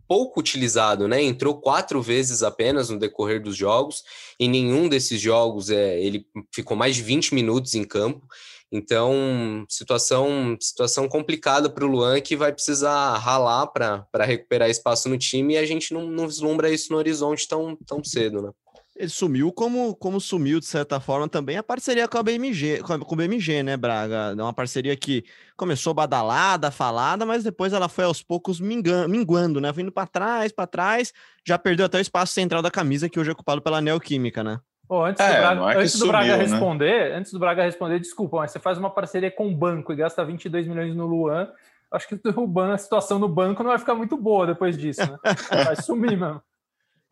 pouco 0.09 0.41
utilizado, 0.41 1.09
né? 1.09 1.23
Entrou 1.23 1.61
quatro 1.61 2.03
vezes 2.03 2.43
apenas 2.43 2.91
no 2.91 2.99
decorrer 2.99 3.43
dos 3.43 3.57
jogos. 3.57 4.03
Em 4.39 4.49
nenhum 4.49 4.89
desses 4.89 5.21
jogos 5.21 5.71
é, 5.71 5.99
ele 6.01 6.27
ficou 6.55 6.77
mais 6.77 6.97
de 6.97 7.03
20 7.03 7.35
minutos 7.35 7.75
em 7.75 7.85
campo. 7.85 8.27
Então, 8.71 9.67
situação, 9.69 10.57
situação 10.59 11.07
complicada 11.07 11.69
para 11.69 11.85
o 11.85 11.89
Luan 11.89 12.21
que 12.23 12.37
vai 12.37 12.53
precisar 12.53 13.19
ralar 13.19 13.67
para 13.67 14.25
recuperar 14.25 14.71
espaço 14.71 15.09
no 15.11 15.19
time 15.19 15.55
e 15.55 15.59
a 15.59 15.67
gente 15.67 15.93
não, 15.93 16.07
não 16.07 16.27
vislumbra 16.27 16.71
isso 16.71 16.91
no 16.91 16.99
horizonte 16.99 17.47
tão, 17.47 17.77
tão 17.87 18.03
cedo, 18.03 18.41
né? 18.41 18.51
Ele 18.95 19.09
sumiu 19.09 19.51
como, 19.51 19.97
como 19.97 20.21
sumiu, 20.21 20.61
de 20.61 20.67
certa 20.67 21.01
forma, 21.01 21.27
também 21.27 21.57
a 21.57 21.63
parceria 21.63 22.07
com 22.07 22.19
a 22.19 22.23
BMG, 22.23 22.83
com, 22.83 22.99
com 22.99 23.15
o 23.15 23.17
BMG, 23.17 23.63
né, 23.63 23.77
Braga? 23.77 24.35
É 24.39 24.43
uma 24.43 24.53
parceria 24.53 24.95
que 24.95 25.25
começou 25.57 25.95
badalada, 25.95 26.71
falada, 26.71 27.25
mas 27.25 27.43
depois 27.43 27.73
ela 27.73 27.89
foi 27.89 28.05
aos 28.05 28.23
poucos 28.23 28.61
minguando, 28.61 29.61
né? 29.61 29.73
Vindo 29.73 29.91
para 29.91 30.07
trás, 30.07 30.53
para 30.53 30.67
trás, 30.67 31.13
já 31.47 31.59
perdeu 31.59 31.87
até 31.87 31.99
o 31.99 32.03
espaço 32.03 32.35
central 32.35 32.61
da 32.61 32.71
camisa, 32.71 33.09
que 33.09 33.19
hoje 33.19 33.31
é 33.31 33.33
ocupado 33.33 33.63
pela 33.63 33.81
Neoquímica, 33.81 34.45
né? 34.45 34.61
Oh, 34.87 35.05
antes, 35.05 35.25
é, 35.25 35.29
do 35.29 35.41
Braga, 35.41 35.73
é 35.73 35.77
antes 35.79 35.93
sumiu, 35.93 36.07
do 36.07 36.11
Braga, 36.11 36.37
né? 36.37 36.43
responder, 36.43 37.13
antes 37.13 37.33
do 37.33 37.39
Braga 37.39 37.63
responder, 37.63 37.99
desculpa, 37.99 38.37
mas 38.37 38.51
você 38.51 38.59
faz 38.59 38.77
uma 38.77 38.91
parceria 38.91 39.31
com 39.31 39.49
o 39.49 39.57
banco 39.57 39.91
e 39.91 39.97
gasta 39.97 40.23
22 40.23 40.69
milhões 40.69 40.95
no 40.95 41.07
Luan, 41.07 41.49
acho 41.91 42.07
que 42.07 42.15
o 42.37 42.61
a 42.61 42.77
situação 42.77 43.19
no 43.19 43.27
banco 43.27 43.63
não 43.63 43.71
vai 43.71 43.79
ficar 43.79 43.95
muito 43.95 44.19
boa 44.19 44.47
depois 44.47 44.77
disso, 44.77 45.01
né? 45.01 45.17
Vai 45.65 45.77
sumir 45.77 46.19
mesmo. 46.19 46.43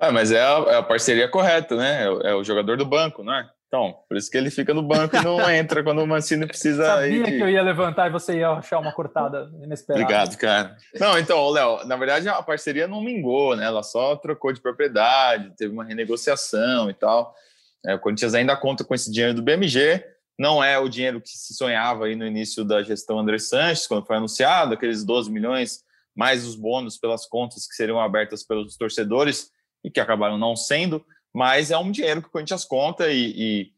Ah, 0.00 0.10
mas 0.10 0.32
é 0.32 0.40
a, 0.40 0.64
é 0.68 0.76
a, 0.76 0.82
parceria 0.82 1.28
correta, 1.28 1.76
né? 1.76 2.04
É, 2.04 2.30
é, 2.30 2.34
o 2.34 2.42
jogador 2.42 2.78
do 2.78 2.86
banco, 2.86 3.22
não 3.22 3.34
é? 3.34 3.46
Então, 3.68 3.94
por 4.08 4.16
isso 4.16 4.30
que 4.30 4.38
ele 4.38 4.50
fica 4.50 4.72
no 4.72 4.82
banco 4.82 5.14
e 5.14 5.22
não 5.22 5.38
entra 5.52 5.84
quando 5.84 6.02
o 6.02 6.06
Mancini 6.06 6.46
precisa. 6.46 6.86
Sabia 6.86 7.18
ir. 7.18 7.24
que 7.24 7.40
eu 7.40 7.50
ia 7.50 7.62
levantar 7.62 8.08
e 8.08 8.10
você 8.10 8.38
ia 8.38 8.50
achar 8.50 8.78
uma 8.78 8.92
cortada 8.92 9.50
inesperada. 9.62 10.02
Obrigado, 10.02 10.36
cara. 10.38 10.76
Não, 10.98 11.18
então, 11.18 11.50
Léo, 11.50 11.86
na 11.86 11.96
verdade 11.96 12.28
a 12.30 12.42
parceria 12.42 12.88
não 12.88 13.02
mingou, 13.02 13.54
né? 13.54 13.66
Ela 13.66 13.82
só 13.82 14.16
trocou 14.16 14.52
de 14.52 14.60
propriedade, 14.60 15.52
teve 15.54 15.72
uma 15.72 15.84
renegociação 15.84 16.88
e 16.88 16.94
tal. 16.94 17.34
É, 17.84 17.94
o 17.94 17.98
Corinthians 17.98 18.34
ainda 18.34 18.56
conta 18.56 18.82
com 18.82 18.94
esse 18.94 19.12
dinheiro 19.12 19.34
do 19.34 19.42
BMG. 19.42 20.02
Não 20.38 20.64
é 20.64 20.78
o 20.78 20.88
dinheiro 20.88 21.20
que 21.20 21.28
se 21.28 21.54
sonhava 21.54 22.06
aí 22.06 22.16
no 22.16 22.26
início 22.26 22.64
da 22.64 22.82
gestão 22.82 23.18
André 23.18 23.38
Sanches, 23.38 23.86
quando 23.86 24.06
foi 24.06 24.16
anunciado, 24.16 24.72
aqueles 24.72 25.04
12 25.04 25.30
milhões, 25.30 25.80
mais 26.16 26.46
os 26.46 26.56
bônus 26.56 26.96
pelas 26.96 27.26
contas 27.26 27.68
que 27.68 27.74
seriam 27.74 28.00
abertas 28.00 28.42
pelos 28.42 28.74
torcedores 28.76 29.50
e 29.84 29.90
que 29.90 30.00
acabaram 30.00 30.38
não 30.38 30.54
sendo 30.54 31.04
mas 31.32 31.70
é 31.70 31.78
um 31.78 31.90
dinheiro 31.90 32.22
que 32.22 32.28
o 32.28 32.30
Corinthians 32.30 32.64
conta 32.64 33.10
e, 33.10 33.32
e, 33.36 33.72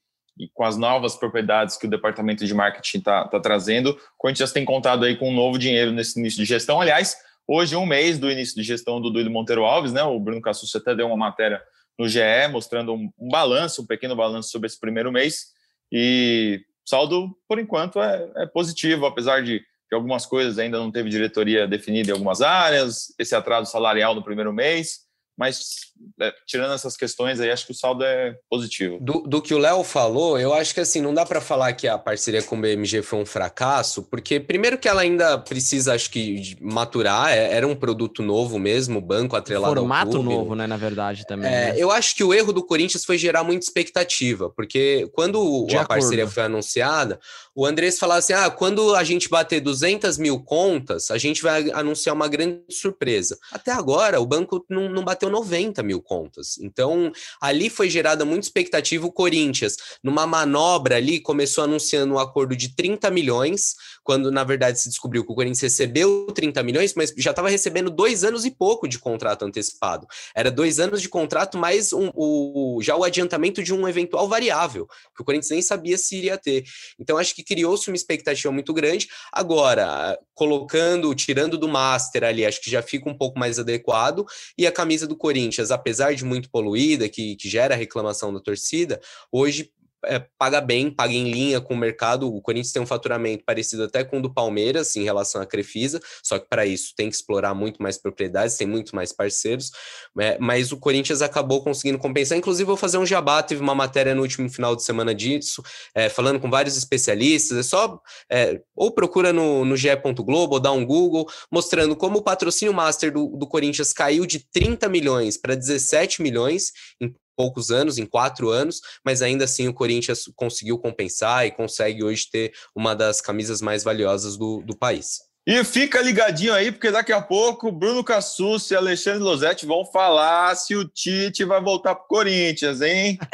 e 0.45 0.49
com 0.49 0.65
as 0.65 0.77
novas 0.77 1.15
propriedades 1.15 1.77
que 1.77 1.87
o 1.87 1.91
departamento 1.91 2.45
de 2.45 2.55
marketing 2.55 2.99
está 2.99 3.29
tá 3.29 3.41
trazendo, 3.41 3.91
o 3.91 3.99
Corinthians 4.19 4.53
tem 4.53 4.65
contado 4.65 5.05
aí 5.05 5.17
com 5.17 5.31
um 5.31 5.35
novo 5.35 5.59
dinheiro 5.59 5.93
nesse 5.93 6.19
início 6.19 6.38
de 6.38 6.47
gestão. 6.47 6.81
Aliás, 6.81 7.17
hoje, 7.47 7.77
um 7.77 7.87
mês 7.87 8.19
do 8.19 8.31
início 8.31 8.57
de 8.57 8.62
gestão 8.62 9.01
do 9.01 9.11
Duílio 9.11 9.31
Monteiro 9.31 9.65
Alves, 9.65 9.93
né? 9.93 10.03
O 10.03 10.19
Bruno 10.19 10.41
Cassucci 10.41 10.79
até 10.79 10.95
deu 10.95 11.07
uma 11.07 11.17
matéria 11.17 11.62
no 11.99 12.09
GE 12.09 12.21
mostrando 12.51 12.95
um, 12.95 13.12
um 13.19 13.29
balanço, 13.29 13.83
um 13.83 13.87
pequeno 13.87 14.17
balanço 14.17 14.51
sobre 14.51 14.67
esse 14.67 14.81
primeiro 14.81 15.12
mês. 15.12 15.49
E 15.93 16.65
saldo, 16.87 17.37
por 17.47 17.59
enquanto, 17.59 18.01
é, 18.01 18.31
é 18.37 18.47
positivo, 18.47 19.05
apesar 19.05 19.43
de, 19.43 19.59
de 19.59 19.95
algumas 19.95 20.25
coisas 20.25 20.59
ainda 20.59 20.79
não 20.79 20.91
teve 20.91 21.11
diretoria 21.11 21.69
definida 21.69 22.09
em 22.09 22.12
algumas 22.12 22.41
áreas, 22.41 23.15
esse 23.19 23.35
atraso 23.35 23.71
salarial 23.71 24.15
no 24.15 24.25
primeiro 24.25 24.55
mês 24.55 25.03
mas 25.37 25.92
é, 26.21 26.33
tirando 26.47 26.75
essas 26.75 26.97
questões 26.97 27.40
aí, 27.40 27.51
acho 27.51 27.66
que 27.66 27.73
o 27.73 27.75
saldo 27.75 28.05
é 28.05 28.37
positivo. 28.51 28.99
Do, 29.01 29.21
do 29.21 29.40
que 29.40 29.55
o 29.55 29.59
Léo 29.59 29.83
falou, 29.83 30.38
eu 30.38 30.53
acho 30.53 30.75
que 30.75 30.81
assim, 30.81 31.01
não 31.01 31.14
dá 31.14 31.25
para 31.25 31.40
falar 31.40 31.73
que 31.73 31.88
a 31.88 31.99
parceria 31.99 32.42
com 32.42 32.57
o 32.57 32.61
BMG 32.61 33.03
foi 33.03 33.18
um 33.18 33.27
fracasso, 33.27 34.03
porque 34.03 34.38
primeiro 34.38 34.79
que 34.79 34.88
ela 34.88 35.03
ainda 35.03 35.38
precisa, 35.38 35.95
acho 35.95 36.11
que, 36.11 36.57
maturar, 36.61 37.33
é, 37.33 37.55
era 37.55 37.66
um 37.66 37.75
produto 37.75 38.23
novo 38.23 38.59
mesmo, 38.59 39.01
banco 39.01 39.37
atrelado 39.37 39.75
Formato 39.75 40.16
ao 40.16 40.23
clube. 40.23 40.29
novo, 40.29 40.55
né, 40.55 40.66
na 40.66 40.77
verdade, 40.77 41.27
também. 41.27 41.51
É, 41.51 41.73
né? 41.73 41.75
Eu 41.77 41.90
acho 41.90 42.14
que 42.14 42.25
o 42.25 42.35
erro 42.35 42.53
do 42.53 42.64
Corinthians 42.64 43.05
foi 43.05 43.16
gerar 43.16 43.42
muita 43.42 43.64
expectativa, 43.64 44.51
porque 44.51 45.09
quando 45.12 45.66
De 45.66 45.77
a 45.77 45.85
parceria 45.85 46.25
acordo. 46.25 46.35
foi 46.35 46.42
anunciada, 46.45 47.18
o 47.55 47.66
Andrés 47.66 47.99
falava 47.99 48.18
assim, 48.18 48.33
ah, 48.33 48.51
quando 48.51 48.95
a 48.95 49.05
gente 49.05 49.29
bater 49.29 49.61
200 49.61 50.18
mil 50.18 50.40
contas, 50.40 51.11
a 51.11 51.18
gente 51.18 51.42
vai 51.42 51.71
anunciar 51.71 52.14
uma 52.14 52.29
grande 52.29 52.62
surpresa. 52.71 53.38
Até 53.51 53.71
agora, 53.73 54.21
o 54.21 54.27
banco 54.27 54.64
não, 54.68 54.88
não 54.88 55.05
bateu 55.05 55.21
90 55.30 55.82
mil 55.82 56.00
contas. 56.00 56.58
Então, 56.58 57.12
ali 57.40 57.70
foi 57.70 57.88
gerada 57.88 58.24
muita 58.24 58.46
expectativa. 58.46 59.06
O 59.06 59.12
Corinthians, 59.12 59.76
numa 60.02 60.26
manobra 60.26 60.96
ali, 60.96 61.20
começou 61.20 61.64
anunciando 61.64 62.14
um 62.14 62.18
acordo 62.18 62.56
de 62.56 62.74
30 62.74 63.11
milhões, 63.11 63.74
quando 64.02 64.30
na 64.30 64.44
verdade 64.44 64.80
se 64.80 64.88
descobriu 64.88 65.24
que 65.24 65.32
o 65.32 65.35
Corinthians 65.35 65.61
recebeu 65.61 66.26
30 66.35 66.62
milhões, 66.62 66.94
mas 66.94 67.12
já 67.16 67.30
estava 67.30 67.48
recebendo 67.48 67.90
dois 67.90 68.24
anos 68.24 68.44
e 68.44 68.50
pouco 68.50 68.88
de 68.88 68.98
contrato 68.98 69.44
antecipado. 69.44 70.06
Era 70.35 70.50
dois 70.50 70.80
anos 70.80 71.00
de 71.00 71.08
contrato, 71.08 71.58
mais 71.58 71.92
um, 71.92 72.11
o, 72.14 72.80
já 72.82 72.96
o 72.96 73.04
adiantamento 73.04 73.62
de 73.62 73.72
um 73.72 73.88
eventual 73.88 74.28
variável, 74.28 74.87
que 75.14 75.22
o 75.22 75.24
Corinthians 75.24 75.50
nem 75.50 75.62
sabia 75.62 75.96
se 75.98 76.16
iria 76.16 76.38
ter. 76.38 76.64
Então, 76.98 77.18
acho 77.18 77.35
que 77.35 77.42
criou-se 77.42 77.88
uma 77.88 77.96
expectativa 77.96 78.52
muito 78.52 78.72
grande. 78.72 79.08
Agora, 79.32 80.18
colocando, 80.35 81.14
tirando 81.14 81.56
do 81.56 81.68
Master 81.68 82.24
ali, 82.24 82.44
acho 82.44 82.61
que 82.61 82.70
já 82.70 82.82
fica 82.82 83.08
um 83.08 83.16
pouco 83.16 83.38
mais 83.38 83.58
adequado. 83.58 84.24
E 84.56 84.66
a 84.66 84.72
camisa 84.72 85.06
do 85.06 85.12
Corinthians, 85.16 85.70
apesar 85.70 86.14
de 86.14 86.25
muito 86.25 86.51
poluída, 86.51 87.09
que, 87.09 87.37
que 87.37 87.48
gera 87.48 87.75
reclamação 87.75 88.33
da 88.33 88.40
torcida, 88.40 89.01
hoje 89.31 89.70
é, 90.05 90.25
paga 90.38 90.61
bem, 90.61 90.91
paga 90.91 91.12
em 91.12 91.31
linha 91.31 91.61
com 91.61 91.75
o 91.75 91.77
mercado. 91.77 92.33
O 92.33 92.41
Corinthians 92.41 92.73
tem 92.73 92.83
um 92.83 92.87
faturamento 92.87 93.45
parecido 93.45 93.85
até 93.85 94.05
com 94.05 94.19
o 94.19 94.23
do 94.23 94.33
Palmeiras 94.33 94.95
em 94.97 95.03
relação 95.03 95.41
à 95.41 95.47
Crefisa, 95.47 96.01
só 96.23 96.38
que 96.38 96.49
para 96.49 96.67
isso 96.67 96.93
tem 96.97 97.09
que 97.09 97.17
explorar 97.17 97.55
muito 97.55 97.83
mais 97.83 97.97
propriedades, 97.99 98.57
tem 98.57 98.67
muito 98.67 98.95
mais 98.95 99.12
parceiros, 99.12 99.71
é, 100.19 100.37
mas 100.38 100.73
o 100.73 100.77
Corinthians 100.77 101.23
acabou 101.23 101.62
conseguindo 101.62 101.99
compensar. 101.99 102.37
Inclusive, 102.37 102.67
vou 102.67 102.77
fazer 102.77 102.99
um 102.99 103.07
jabá, 103.07 103.43
teve 103.43 103.61
uma 103.61 103.75
matéria 103.75 104.15
no 104.15 104.23
último 104.23 104.49
final 104.51 104.75
de 104.75 104.83
semana 104.83 105.15
disso, 105.15 105.62
é, 105.95 106.09
falando 106.09 106.41
com 106.41 106.51
vários 106.51 106.77
especialistas. 106.77 107.59
É 107.59 107.62
só 107.62 108.01
é, 108.31 108.61
ou 108.75 108.91
procura 108.91 109.33
no, 109.33 109.65
no 109.65 109.77
GE. 109.77 109.93
Globo 110.23 110.55
ou 110.55 110.61
dá 110.61 110.73
um 110.73 110.85
Google, 110.85 111.29
mostrando 111.51 111.95
como 111.97 112.19
o 112.19 112.23
patrocínio 112.23 112.73
master 112.73 113.12
do, 113.12 113.29
do 113.37 113.47
Corinthians 113.47 113.93
caiu 113.93 114.27
de 114.27 114.41
30 114.51 114.88
milhões 114.88 115.37
para 115.37 115.55
17 115.55 116.23
milhões 116.23 116.73
em 117.01 117.15
poucos 117.37 117.71
anos, 117.71 117.99
em 117.99 118.07
quatro 118.07 118.51
anos, 118.51 118.81
mas 119.05 119.23
ainda 119.23 119.45
assim 119.45 119.68
o 119.68 119.75
Corinthians 119.75 120.25
conseguiu 120.37 120.79
compensar 120.79 121.47
e 121.47 121.51
consegue 121.51 122.05
hoje 122.05 122.29
ter 122.31 122.53
uma 122.75 122.95
das 122.95 123.21
camisas 123.21 123.61
mais 123.61 123.83
valiosas 123.83 124.37
do, 124.37 124.62
do 124.62 124.77
país. 124.77 125.32
E 125.44 125.64
fica 125.64 126.00
ligadinho 126.00 126.55
aí, 126.55 126.70
porque 126.70 126.88
daqui 126.88 127.12
a 127.12 127.20
pouco 127.20 127.72
Bruno 127.72 128.05
Cassucci 128.05 128.74
e 128.74 128.76
Alexandre 128.76 129.24
Losetti 129.24 129.66
vão 129.66 129.85
falar 129.85 130.55
se 130.55 130.76
o 130.76 130.85
Tite 130.85 131.44
vai 131.44 131.61
voltar 131.61 131.96
pro 131.96 132.07
Corinthians, 132.07 132.81
hein? 132.81 133.18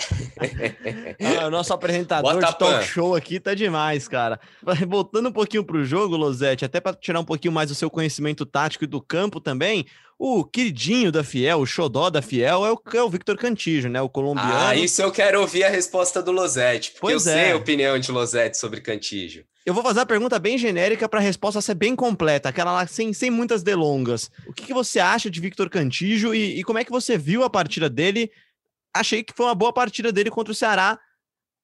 Ah, 1.40 1.46
o 1.46 1.50
nosso 1.50 1.72
apresentador 1.72 2.34
Bota 2.34 2.46
de 2.46 2.58
talk 2.58 2.84
show 2.84 3.14
aqui 3.14 3.40
tá 3.40 3.52
demais, 3.52 4.06
cara. 4.06 4.40
Voltando 4.86 5.28
um 5.28 5.32
pouquinho 5.32 5.64
pro 5.64 5.84
jogo, 5.84 6.16
Losete, 6.16 6.64
até 6.64 6.80
para 6.80 6.96
tirar 6.96 7.20
um 7.20 7.24
pouquinho 7.24 7.52
mais 7.52 7.68
do 7.68 7.74
seu 7.74 7.90
conhecimento 7.90 8.46
tático 8.46 8.84
e 8.84 8.86
do 8.86 9.02
campo 9.02 9.40
também, 9.40 9.84
o 10.18 10.44
queridinho 10.44 11.12
da 11.12 11.22
Fiel, 11.22 11.58
o 11.60 11.66
xodó 11.66 12.08
da 12.10 12.22
Fiel 12.22 12.64
é 12.64 12.72
o, 12.72 12.80
é 12.94 13.02
o 13.02 13.10
Victor 13.10 13.36
Cantillo, 13.36 13.88
né? 13.88 14.00
O 14.00 14.08
colombiano. 14.08 14.52
Ah, 14.52 14.74
isso 14.74 15.02
eu 15.02 15.10
quero 15.10 15.40
ouvir 15.40 15.64
a 15.64 15.68
resposta 15.68 16.22
do 16.22 16.32
Losetti, 16.32 16.92
porque 16.92 17.00
Pois 17.00 17.26
eu 17.26 17.32
é. 17.32 17.36
sei 17.36 17.52
a 17.52 17.56
opinião 17.56 17.98
de 17.98 18.10
Losetti 18.10 18.56
sobre 18.56 18.80
Cantígio. 18.80 19.44
Eu 19.68 19.74
vou 19.74 19.82
fazer 19.82 20.00
a 20.00 20.06
pergunta 20.06 20.38
bem 20.38 20.56
genérica 20.56 21.06
para 21.06 21.20
a 21.20 21.22
resposta 21.22 21.60
ser 21.60 21.74
bem 21.74 21.94
completa, 21.94 22.48
aquela 22.48 22.72
lá 22.72 22.86
sem, 22.86 23.12
sem 23.12 23.30
muitas 23.30 23.62
delongas. 23.62 24.30
O 24.46 24.52
que, 24.54 24.64
que 24.64 24.72
você 24.72 24.98
acha 24.98 25.30
de 25.30 25.38
Victor 25.42 25.68
Cantillo 25.68 26.34
e, 26.34 26.58
e 26.60 26.64
como 26.64 26.78
é 26.78 26.84
que 26.84 26.90
você 26.90 27.18
viu 27.18 27.44
a 27.44 27.50
partida 27.50 27.90
dele? 27.90 28.30
Achei 28.96 29.22
que 29.22 29.34
foi 29.36 29.44
uma 29.44 29.54
boa 29.54 29.70
partida 29.70 30.10
dele 30.10 30.30
contra 30.30 30.52
o 30.52 30.54
Ceará, 30.54 30.98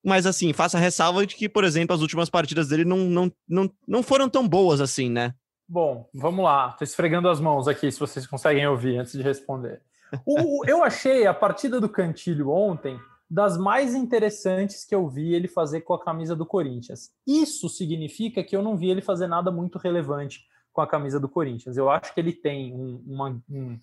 mas 0.05 0.27
assim, 0.27 0.53
faça 0.53 0.79
ressalva 0.79 1.27
de 1.27 1.35
que, 1.35 1.49
por 1.49 1.65
exemplo, 1.65 1.95
as 1.95 2.03
últimas 2.03 2.29
partidas 2.29 2.69
dele 2.69 2.85
não, 2.85 2.99
não, 2.99 3.33
não, 3.49 3.71
não 3.89 4.03
foram 4.03 4.29
tão 4.29 4.47
boas 4.47 4.83
assim, 4.83 5.09
né? 5.09 5.33
Bom, 5.67 6.07
vamos 6.13 6.45
lá. 6.45 6.73
Tô 6.73 6.85
esfregando 6.85 7.31
as 7.31 7.41
mãos 7.41 7.67
aqui, 7.67 7.91
se 7.91 7.99
vocês 7.99 8.27
conseguem 8.27 8.67
ouvir 8.67 8.99
antes 8.99 9.13
de 9.13 9.23
responder. 9.23 9.81
O- 10.27 10.63
eu 10.67 10.85
achei 10.85 11.27
a 11.27 11.33
partida 11.33 11.81
do 11.81 11.89
Cantilho 11.89 12.51
ontem 12.51 13.01
das 13.31 13.57
mais 13.57 13.95
interessantes 13.95 14.85
que 14.85 14.95
eu 14.95 15.09
vi 15.09 15.35
ele 15.35 15.49
fazer 15.49 15.81
com 15.81 15.95
a 15.95 16.03
camisa 16.03 16.37
do 16.37 16.47
Corinthians. 16.47 17.11
Isso 17.27 17.69
significa 17.69 18.45
que 18.45 18.55
eu 18.55 18.63
não 18.63 18.77
vi 18.77 18.91
ele 18.91 19.01
fazer 19.03 19.27
nada 19.27 19.51
muito 19.51 19.79
relevante 19.79 20.41
com 20.73 20.81
a 20.81 20.87
camisa 20.87 21.19
do 21.19 21.29
Corinthians. 21.29 21.77
Eu 21.77 21.89
acho 21.89 22.13
que 22.13 22.21
ele 22.21 22.33
tem 22.33 22.75
um, 22.75 23.03
uma. 23.07 23.43
um- 23.49 23.79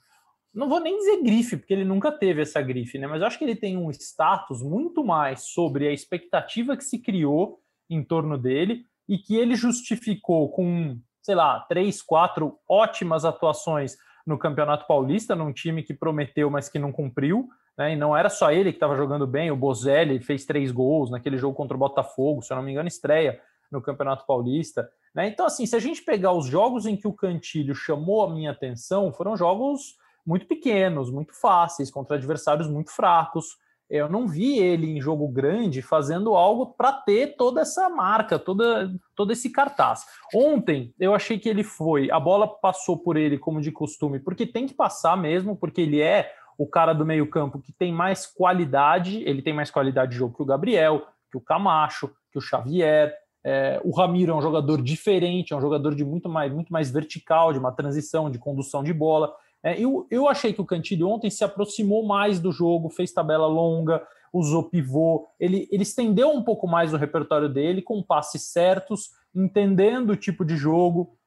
não 0.53 0.67
vou 0.67 0.81
nem 0.81 0.97
dizer 0.97 1.23
grife, 1.23 1.55
porque 1.55 1.73
ele 1.73 1.85
nunca 1.85 2.11
teve 2.11 2.41
essa 2.41 2.61
grife, 2.61 2.97
né? 2.99 3.07
Mas 3.07 3.21
eu 3.21 3.27
acho 3.27 3.37
que 3.37 3.45
ele 3.45 3.55
tem 3.55 3.77
um 3.77 3.89
status 3.89 4.61
muito 4.61 5.03
mais 5.03 5.43
sobre 5.45 5.87
a 5.87 5.93
expectativa 5.93 6.75
que 6.75 6.83
se 6.83 6.99
criou 6.99 7.61
em 7.89 8.03
torno 8.03 8.37
dele 8.37 8.85
e 9.07 9.17
que 9.17 9.35
ele 9.35 9.55
justificou 9.55 10.49
com, 10.49 10.99
sei 11.21 11.35
lá, 11.35 11.61
três, 11.61 12.01
quatro 12.01 12.59
ótimas 12.67 13.23
atuações 13.23 13.95
no 14.27 14.37
Campeonato 14.37 14.85
Paulista, 14.87 15.35
num 15.35 15.53
time 15.53 15.83
que 15.83 15.93
prometeu, 15.93 16.49
mas 16.49 16.67
que 16.69 16.77
não 16.77 16.91
cumpriu. 16.91 17.49
Né? 17.81 17.93
E 17.93 17.95
não 17.95 18.15
era 18.15 18.29
só 18.29 18.51
ele 18.51 18.71
que 18.71 18.77
estava 18.77 18.95
jogando 18.95 19.25
bem, 19.25 19.49
o 19.49 19.55
Bozelli 19.55 20.19
fez 20.19 20.45
três 20.45 20.71
gols 20.71 21.09
naquele 21.09 21.35
jogo 21.35 21.55
contra 21.55 21.75
o 21.75 21.79
Botafogo, 21.79 22.43
se 22.43 22.53
eu 22.53 22.57
não 22.57 22.63
me 22.63 22.71
engano, 22.71 22.87
estreia 22.87 23.41
no 23.71 23.81
Campeonato 23.81 24.23
Paulista. 24.27 24.87
Né? 25.15 25.27
Então, 25.27 25.47
assim, 25.47 25.65
se 25.65 25.75
a 25.75 25.79
gente 25.79 26.03
pegar 26.03 26.31
os 26.31 26.45
jogos 26.45 26.85
em 26.85 26.95
que 26.95 27.07
o 27.07 27.13
Cantilho 27.13 27.73
chamou 27.73 28.23
a 28.23 28.29
minha 28.29 28.51
atenção, 28.51 29.11
foram 29.11 29.35
jogos 29.35 29.95
muito 30.23 30.45
pequenos, 30.45 31.09
muito 31.09 31.33
fáceis, 31.33 31.89
contra 31.89 32.17
adversários 32.17 32.69
muito 32.69 32.91
fracos. 32.91 33.57
Eu 33.89 34.07
não 34.07 34.27
vi 34.27 34.59
ele 34.59 34.87
em 34.87 35.01
jogo 35.01 35.27
grande 35.27 35.81
fazendo 35.81 36.35
algo 36.35 36.67
para 36.67 36.93
ter 36.93 37.35
toda 37.35 37.61
essa 37.61 37.89
marca, 37.89 38.37
toda, 38.37 38.93
todo 39.15 39.33
esse 39.33 39.49
cartaz. 39.49 40.05
Ontem 40.35 40.93
eu 40.99 41.15
achei 41.15 41.39
que 41.39 41.49
ele 41.49 41.63
foi, 41.63 42.11
a 42.11 42.19
bola 42.19 42.47
passou 42.47 42.95
por 42.95 43.17
ele 43.17 43.39
como 43.39 43.59
de 43.59 43.71
costume, 43.71 44.19
porque 44.19 44.45
tem 44.45 44.67
que 44.67 44.73
passar 44.75 45.17
mesmo, 45.17 45.57
porque 45.57 45.81
ele 45.81 45.99
é 45.99 46.31
o 46.61 46.67
cara 46.67 46.93
do 46.93 47.03
meio-campo 47.03 47.59
que 47.59 47.71
tem 47.71 47.91
mais 47.91 48.27
qualidade, 48.27 49.23
ele 49.25 49.41
tem 49.41 49.51
mais 49.51 49.71
qualidade 49.71 50.11
de 50.11 50.17
jogo 50.17 50.35
que 50.35 50.43
o 50.43 50.45
Gabriel, 50.45 51.07
que 51.31 51.35
o 51.35 51.41
Camacho, 51.41 52.11
que 52.31 52.37
o 52.37 52.41
Xavier. 52.41 53.11
É, 53.43 53.81
o 53.83 53.89
Ramiro 53.89 54.33
é 54.33 54.35
um 54.35 54.41
jogador 54.43 54.79
diferente, 54.79 55.53
é 55.53 55.57
um 55.57 55.61
jogador 55.61 55.95
de 55.95 56.05
muito 56.05 56.29
mais, 56.29 56.53
muito 56.53 56.71
mais 56.71 56.91
vertical, 56.91 57.51
de 57.51 57.57
uma 57.57 57.71
transição, 57.71 58.29
de 58.29 58.37
condução 58.37 58.83
de 58.83 58.93
bola. 58.93 59.33
É, 59.63 59.79
eu, 59.81 60.05
eu 60.11 60.29
achei 60.29 60.53
que 60.53 60.61
o 60.61 60.65
Cantilho 60.65 61.09
ontem 61.09 61.31
se 61.31 61.43
aproximou 61.43 62.05
mais 62.05 62.39
do 62.39 62.51
jogo, 62.51 62.91
fez 62.91 63.11
tabela 63.11 63.47
longa, 63.47 64.05
usou 64.31 64.69
pivô, 64.69 65.27
ele, 65.39 65.67
ele 65.71 65.81
estendeu 65.81 66.29
um 66.29 66.43
pouco 66.43 66.67
mais 66.67 66.93
o 66.93 66.97
repertório 66.97 67.49
dele, 67.49 67.81
com 67.81 68.03
passes 68.03 68.43
certos, 68.43 69.09
entendendo 69.33 70.11
o 70.11 70.15
tipo 70.15 70.45
de 70.45 70.55
jogo. 70.55 71.17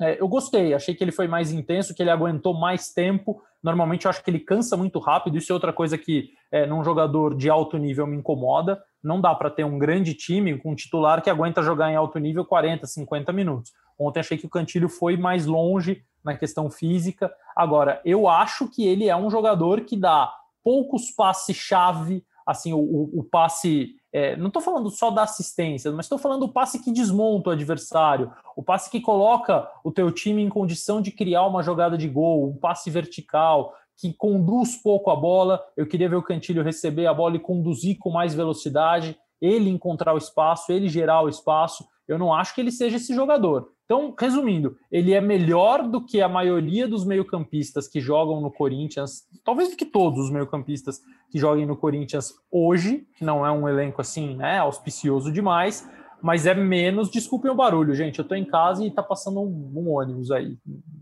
É, 0.00 0.18
eu 0.18 0.26
gostei, 0.26 0.72
achei 0.72 0.94
que 0.94 1.04
ele 1.04 1.12
foi 1.12 1.28
mais 1.28 1.52
intenso, 1.52 1.94
que 1.94 2.02
ele 2.02 2.10
aguentou 2.10 2.54
mais 2.54 2.88
tempo. 2.88 3.42
Normalmente 3.62 4.06
eu 4.06 4.10
acho 4.10 4.22
que 4.24 4.30
ele 4.30 4.40
cansa 4.40 4.76
muito 4.76 4.98
rápido, 4.98 5.36
isso 5.36 5.52
é 5.52 5.54
outra 5.54 5.72
coisa 5.72 5.98
que 5.98 6.30
é, 6.50 6.66
num 6.66 6.82
jogador 6.82 7.36
de 7.36 7.50
alto 7.50 7.76
nível 7.76 8.06
me 8.06 8.16
incomoda. 8.16 8.82
Não 9.02 9.20
dá 9.20 9.34
para 9.34 9.50
ter 9.50 9.64
um 9.64 9.78
grande 9.78 10.14
time 10.14 10.58
com 10.58 10.72
um 10.72 10.74
titular 10.74 11.22
que 11.22 11.30
aguenta 11.30 11.62
jogar 11.62 11.90
em 11.90 11.96
alto 11.96 12.18
nível 12.18 12.44
40, 12.44 12.86
50 12.86 13.32
minutos. 13.32 13.72
Ontem 13.98 14.20
achei 14.20 14.38
que 14.38 14.46
o 14.46 14.50
Cantilho 14.50 14.88
foi 14.88 15.16
mais 15.16 15.44
longe 15.44 16.02
na 16.24 16.36
questão 16.36 16.70
física. 16.70 17.30
Agora, 17.54 18.00
eu 18.04 18.28
acho 18.28 18.68
que 18.68 18.86
ele 18.86 19.08
é 19.08 19.16
um 19.16 19.30
jogador 19.30 19.82
que 19.82 19.96
dá 19.96 20.32
poucos 20.62 21.10
passes-chave, 21.10 22.24
assim, 22.50 22.72
o, 22.72 22.78
o, 22.78 23.20
o 23.20 23.24
passe. 23.24 23.94
É, 24.12 24.36
não 24.36 24.48
estou 24.48 24.60
falando 24.60 24.90
só 24.90 25.10
da 25.10 25.22
assistência, 25.22 25.92
mas 25.92 26.06
estou 26.06 26.18
falando 26.18 26.46
do 26.46 26.52
passe 26.52 26.82
que 26.82 26.92
desmonta 26.92 27.50
o 27.50 27.52
adversário, 27.52 28.32
o 28.56 28.62
passe 28.62 28.90
que 28.90 29.00
coloca 29.00 29.70
o 29.84 29.92
teu 29.92 30.10
time 30.10 30.42
em 30.42 30.48
condição 30.48 31.00
de 31.00 31.12
criar 31.12 31.46
uma 31.46 31.62
jogada 31.62 31.96
de 31.96 32.08
gol, 32.08 32.48
um 32.48 32.56
passe 32.56 32.90
vertical, 32.90 33.72
que 33.96 34.12
conduz 34.12 34.76
pouco 34.76 35.10
a 35.10 35.16
bola. 35.16 35.62
Eu 35.76 35.86
queria 35.86 36.08
ver 36.08 36.16
o 36.16 36.22
Cantilho 36.22 36.64
receber 36.64 37.06
a 37.06 37.14
bola 37.14 37.36
e 37.36 37.40
conduzir 37.40 37.98
com 37.98 38.10
mais 38.10 38.34
velocidade, 38.34 39.16
ele 39.40 39.70
encontrar 39.70 40.12
o 40.14 40.18
espaço, 40.18 40.72
ele 40.72 40.88
gerar 40.88 41.22
o 41.22 41.28
espaço. 41.28 41.86
Eu 42.08 42.18
não 42.18 42.34
acho 42.34 42.54
que 42.54 42.60
ele 42.60 42.72
seja 42.72 42.96
esse 42.96 43.14
jogador. 43.14 43.70
Então, 43.90 44.14
resumindo, 44.16 44.76
ele 44.88 45.12
é 45.12 45.20
melhor 45.20 45.82
do 45.88 46.00
que 46.00 46.22
a 46.22 46.28
maioria 46.28 46.86
dos 46.86 47.04
meio-campistas 47.04 47.88
que 47.88 48.00
jogam 48.00 48.40
no 48.40 48.48
Corinthians, 48.48 49.24
talvez 49.44 49.68
do 49.68 49.76
que 49.76 49.84
todos 49.84 50.26
os 50.26 50.30
meio-campistas 50.30 51.00
que 51.28 51.40
joguem 51.40 51.66
no 51.66 51.76
Corinthians 51.76 52.32
hoje, 52.52 53.04
que 53.16 53.24
não 53.24 53.44
é 53.44 53.50
um 53.50 53.68
elenco 53.68 54.00
assim, 54.00 54.36
né, 54.36 54.58
auspicioso 54.58 55.32
demais, 55.32 55.90
mas 56.22 56.46
é 56.46 56.54
menos. 56.54 57.10
Desculpem 57.10 57.50
o 57.50 57.54
barulho, 57.56 57.92
gente. 57.92 58.20
Eu 58.20 58.24
tô 58.24 58.36
em 58.36 58.44
casa 58.44 58.86
e 58.86 58.92
tá 58.92 59.02
passando 59.02 59.40
um, 59.40 59.72
um 59.74 59.90
ônibus 59.90 60.30
aí. 60.30 60.56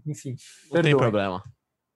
Enfim. 0.06 0.34
Não 0.64 0.72
perdoe. 0.72 0.90
tem 0.90 0.96
problema. 0.96 1.42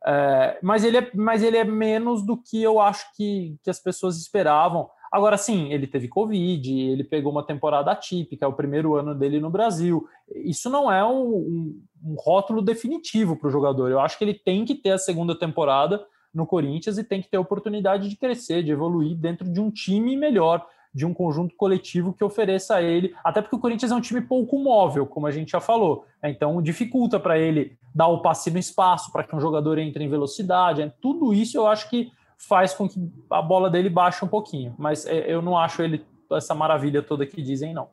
É, 0.04 0.58
mas, 0.62 0.84
ele 0.84 0.98
é, 0.98 1.10
mas 1.14 1.42
ele 1.42 1.56
é 1.56 1.64
menos 1.64 2.20
do 2.20 2.36
que 2.36 2.62
eu 2.62 2.78
acho 2.78 3.06
que, 3.16 3.56
que 3.62 3.70
as 3.70 3.80
pessoas 3.80 4.18
esperavam. 4.18 4.90
Agora, 5.12 5.36
sim, 5.36 5.70
ele 5.70 5.86
teve 5.86 6.08
Covid, 6.08 6.72
ele 6.72 7.04
pegou 7.04 7.30
uma 7.30 7.44
temporada 7.44 7.90
atípica, 7.90 8.46
é 8.46 8.48
o 8.48 8.54
primeiro 8.54 8.96
ano 8.96 9.14
dele 9.14 9.38
no 9.38 9.50
Brasil. 9.50 10.08
Isso 10.34 10.70
não 10.70 10.90
é 10.90 11.04
um, 11.04 11.36
um, 11.36 11.82
um 12.02 12.14
rótulo 12.18 12.62
definitivo 12.62 13.36
para 13.36 13.48
o 13.48 13.50
jogador. 13.50 13.90
Eu 13.90 14.00
acho 14.00 14.16
que 14.16 14.24
ele 14.24 14.32
tem 14.32 14.64
que 14.64 14.74
ter 14.74 14.92
a 14.92 14.98
segunda 14.98 15.38
temporada 15.38 16.02
no 16.32 16.46
Corinthians 16.46 16.96
e 16.96 17.04
tem 17.04 17.20
que 17.20 17.28
ter 17.28 17.36
a 17.36 17.40
oportunidade 17.42 18.08
de 18.08 18.16
crescer, 18.16 18.62
de 18.62 18.70
evoluir 18.72 19.14
dentro 19.14 19.46
de 19.52 19.60
um 19.60 19.70
time 19.70 20.16
melhor, 20.16 20.66
de 20.94 21.04
um 21.04 21.12
conjunto 21.12 21.54
coletivo 21.56 22.14
que 22.14 22.24
ofereça 22.24 22.76
a 22.76 22.82
ele. 22.82 23.14
Até 23.22 23.42
porque 23.42 23.56
o 23.56 23.58
Corinthians 23.58 23.92
é 23.92 23.94
um 23.94 24.00
time 24.00 24.22
pouco 24.22 24.58
móvel, 24.58 25.06
como 25.06 25.26
a 25.26 25.30
gente 25.30 25.50
já 25.50 25.60
falou. 25.60 26.06
Então, 26.24 26.62
dificulta 26.62 27.20
para 27.20 27.38
ele 27.38 27.76
dar 27.94 28.08
o 28.08 28.22
passe 28.22 28.50
no 28.50 28.58
espaço, 28.58 29.12
para 29.12 29.24
que 29.24 29.36
um 29.36 29.40
jogador 29.40 29.76
entre 29.76 30.02
em 30.02 30.08
velocidade. 30.08 30.90
Tudo 31.02 31.34
isso 31.34 31.58
eu 31.58 31.66
acho 31.66 31.90
que 31.90 32.10
faz 32.48 32.74
com 32.74 32.88
que 32.88 32.98
a 33.30 33.40
bola 33.40 33.70
dele 33.70 33.88
baixe 33.88 34.24
um 34.24 34.28
pouquinho. 34.28 34.74
Mas 34.78 35.06
é, 35.06 35.32
eu 35.32 35.40
não 35.42 35.56
acho 35.56 35.82
ele 35.82 36.04
essa 36.30 36.54
maravilha 36.54 37.02
toda 37.02 37.26
que 37.26 37.42
dizem, 37.42 37.74
não. 37.74 37.88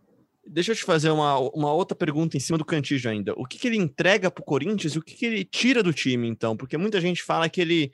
Deixa 0.47 0.71
eu 0.71 0.75
te 0.75 0.83
fazer 0.83 1.11
uma, 1.11 1.37
uma 1.37 1.71
outra 1.71 1.95
pergunta 1.95 2.35
em 2.35 2.39
cima 2.39 2.57
do 2.57 2.65
Cantijo 2.65 3.09
ainda. 3.09 3.33
O 3.37 3.45
que, 3.45 3.59
que 3.59 3.67
ele 3.67 3.77
entrega 3.77 4.31
para 4.31 4.41
o 4.41 4.45
Corinthians 4.45 4.93
e 4.93 4.99
o 4.99 5.01
que, 5.01 5.13
que 5.13 5.25
ele 5.25 5.43
tira 5.43 5.83
do 5.83 5.93
time, 5.93 6.27
então? 6.27 6.57
Porque 6.57 6.77
muita 6.77 6.99
gente 6.99 7.21
fala 7.21 7.49
que 7.49 7.61
ele, 7.61 7.91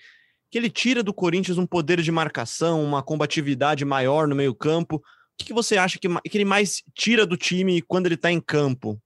que 0.49 0.57
ele 0.57 0.69
tira 0.69 1.03
do 1.03 1.13
Corinthians 1.13 1.57
um 1.57 1.65
poder 1.65 2.01
de 2.01 2.11
marcação, 2.11 2.83
uma 2.83 3.03
combatividade 3.03 3.83
maior 3.83 4.27
no 4.27 4.35
meio-campo. 4.35 4.97
O 4.97 5.01
que, 5.37 5.45
que 5.45 5.53
você 5.53 5.77
acha 5.77 5.99
que, 5.99 6.07
que 6.07 6.37
ele 6.37 6.45
mais 6.45 6.81
tira 6.93 7.25
do 7.25 7.35
time 7.35 7.81
quando 7.81 8.05
ele 8.05 8.15
está 8.15 8.31
em 8.31 8.39
campo? 8.39 8.97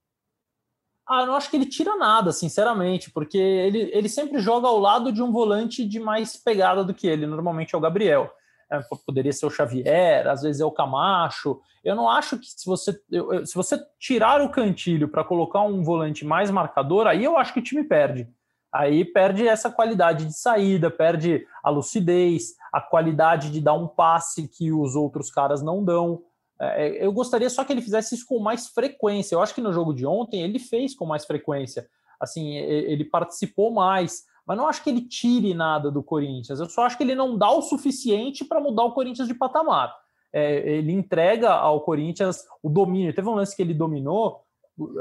Ah, 1.10 1.22
eu 1.22 1.26
não 1.26 1.34
acho 1.34 1.50
que 1.50 1.56
ele 1.56 1.66
tira 1.66 1.96
nada, 1.96 2.30
sinceramente, 2.30 3.10
porque 3.10 3.36
ele, 3.36 3.90
ele 3.92 4.08
sempre 4.08 4.38
joga 4.38 4.68
ao 4.68 4.78
lado 4.78 5.10
de 5.10 5.20
um 5.20 5.32
volante 5.32 5.84
de 5.84 5.98
mais 5.98 6.36
pegada 6.36 6.84
do 6.84 6.94
que 6.94 7.08
ele. 7.08 7.26
Normalmente 7.26 7.74
é 7.74 7.78
o 7.78 7.80
Gabriel. 7.80 8.30
É, 8.70 8.80
poderia 9.04 9.32
ser 9.32 9.44
o 9.44 9.50
Xavier, 9.50 10.28
às 10.28 10.42
vezes 10.42 10.60
é 10.60 10.64
o 10.64 10.70
Camacho. 10.70 11.60
Eu 11.82 11.96
não 11.96 12.08
acho 12.08 12.38
que 12.38 12.46
se 12.46 12.64
você, 12.64 12.96
eu, 13.10 13.44
se 13.44 13.56
você 13.56 13.76
tirar 13.98 14.40
o 14.40 14.50
cantilho 14.50 15.08
para 15.08 15.24
colocar 15.24 15.62
um 15.62 15.82
volante 15.82 16.24
mais 16.24 16.48
marcador, 16.48 17.08
aí 17.08 17.24
eu 17.24 17.36
acho 17.36 17.52
que 17.52 17.58
o 17.58 17.64
time 17.64 17.82
perde. 17.82 18.28
Aí 18.72 19.04
perde 19.04 19.48
essa 19.48 19.68
qualidade 19.68 20.26
de 20.26 20.32
saída, 20.32 20.92
perde 20.92 21.44
a 21.60 21.70
lucidez, 21.70 22.54
a 22.72 22.80
qualidade 22.80 23.50
de 23.50 23.60
dar 23.60 23.74
um 23.74 23.88
passe 23.88 24.46
que 24.46 24.70
os 24.70 24.94
outros 24.94 25.28
caras 25.28 25.60
não 25.60 25.84
dão. 25.84 26.22
É, 26.60 26.86
é, 26.86 27.06
eu 27.06 27.12
gostaria 27.12 27.48
só 27.48 27.64
que 27.64 27.72
ele 27.72 27.80
fizesse 27.80 28.14
isso 28.14 28.26
com 28.26 28.38
mais 28.38 28.68
frequência. 28.68 29.34
Eu 29.34 29.42
acho 29.42 29.54
que 29.54 29.60
no 29.60 29.72
jogo 29.72 29.94
de 29.94 30.06
ontem 30.06 30.42
ele 30.42 30.58
fez 30.58 30.94
com 30.94 31.06
mais 31.06 31.24
frequência. 31.24 31.88
Assim, 32.20 32.54
ele 32.56 33.04
participou 33.04 33.72
mais, 33.72 34.24
mas 34.46 34.58
não 34.58 34.68
acho 34.68 34.84
que 34.84 34.90
ele 34.90 35.00
tire 35.00 35.54
nada 35.54 35.90
do 35.90 36.02
Corinthians. 36.02 36.60
Eu 36.60 36.66
só 36.66 36.82
acho 36.82 36.98
que 36.98 37.02
ele 37.02 37.14
não 37.14 37.38
dá 37.38 37.50
o 37.50 37.62
suficiente 37.62 38.44
para 38.44 38.60
mudar 38.60 38.84
o 38.84 38.92
Corinthians 38.92 39.26
de 39.26 39.32
patamar. 39.32 39.96
É, 40.32 40.76
ele 40.76 40.92
entrega 40.92 41.50
ao 41.50 41.80
Corinthians 41.80 42.44
o 42.62 42.68
domínio. 42.68 43.14
Teve 43.14 43.26
um 43.28 43.34
lance 43.34 43.56
que 43.56 43.62
ele 43.62 43.72
dominou, 43.72 44.42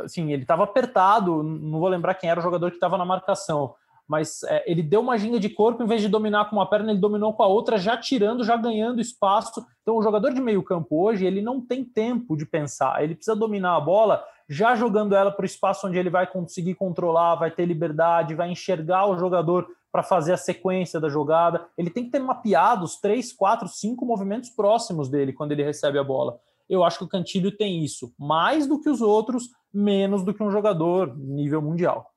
assim, 0.04 0.32
ele 0.32 0.44
estava 0.44 0.64
apertado. 0.64 1.44
Não 1.44 1.80
vou 1.80 1.90
lembrar 1.90 2.16
quem 2.16 2.30
era 2.30 2.40
o 2.40 2.44
jogador 2.44 2.70
que 2.70 2.78
estava 2.78 2.98
na 2.98 3.06
marcação, 3.06 3.76
mas 4.10 4.42
é, 4.42 4.64
ele 4.66 4.82
deu 4.82 5.02
uma 5.02 5.20
ginga 5.20 5.40
de 5.40 5.48
corpo, 5.48 5.84
em 5.84 5.86
vez 5.86 6.02
de 6.02 6.08
dominar 6.08 6.50
com 6.50 6.56
uma 6.56 6.68
perna, 6.68 6.92
ele 6.92 7.00
dominou 7.00 7.32
com 7.32 7.44
a 7.44 7.48
outra, 7.48 7.78
já 7.78 7.96
tirando, 7.96 8.44
já 8.44 8.58
ganhando 8.58 9.00
espaço. 9.00 9.64
Então, 9.84 9.98
o 9.98 10.02
jogador 10.02 10.34
de 10.34 10.42
meio 10.42 10.64
campo 10.64 11.04
hoje, 11.04 11.28
ele 11.28 11.44
não 11.44 11.62
tem 11.62 11.86
tempo 11.86 12.36
de 12.36 12.44
pensar, 12.44 13.04
ele 13.04 13.14
precisa 13.14 13.36
dominar 13.36 13.76
a 13.76 13.80
bola, 13.80 14.26
já 14.50 14.76
jogando 14.76 15.16
ela 15.16 15.32
para 15.32 15.44
o 15.44 15.46
espaço 15.46 15.88
onde 15.88 16.00
ele 16.00 16.10
vai 16.10 16.26
conseguir 16.26 16.74
controlar, 16.74 17.36
vai 17.36 17.52
ter 17.52 17.68
liberdade, 17.68 18.34
vai 18.34 18.50
enxergar 18.50 19.06
o 19.06 19.16
jogador 19.16 19.68
para 19.92 20.02
fazer 20.02 20.34
a 20.34 20.38
sequência 20.38 21.00
da 21.00 21.08
jogada. 21.08 21.68
Ele 21.78 21.92
tem 21.92 22.06
que 22.06 22.10
ter 22.10 22.20
mapeado 22.20 22.84
os 22.84 23.00
três, 23.00 23.32
quatro, 23.32 23.68
cinco 23.68 24.08
movimentos 24.08 24.50
próximos 24.50 25.08
dele 25.08 25.34
quando 25.34 25.52
ele 25.52 25.64
recebe 25.64 26.00
a 26.00 26.04
bola. 26.04 26.40
Eu 26.68 26.84
acho 26.84 26.98
que 26.98 27.04
o 27.04 27.08
Cantilho 27.08 27.56
tem 27.56 27.84
isso, 27.84 28.12
mais 28.18 28.66
do 28.66 28.82
que 28.82 28.90
os 28.90 29.02
outros, 29.02 29.50
menos 29.72 30.24
do 30.24 30.34
que 30.34 30.42
um 30.42 30.50
jogador 30.50 31.16
nível 31.16 31.62
mundial. 31.62 32.12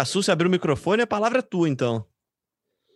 A 0.00 0.04
Suzy 0.06 0.30
abriu 0.30 0.48
o 0.48 0.50
microfone, 0.50 1.02
a 1.02 1.06
palavra 1.06 1.40
é 1.40 1.42
tua, 1.42 1.68
então. 1.68 2.06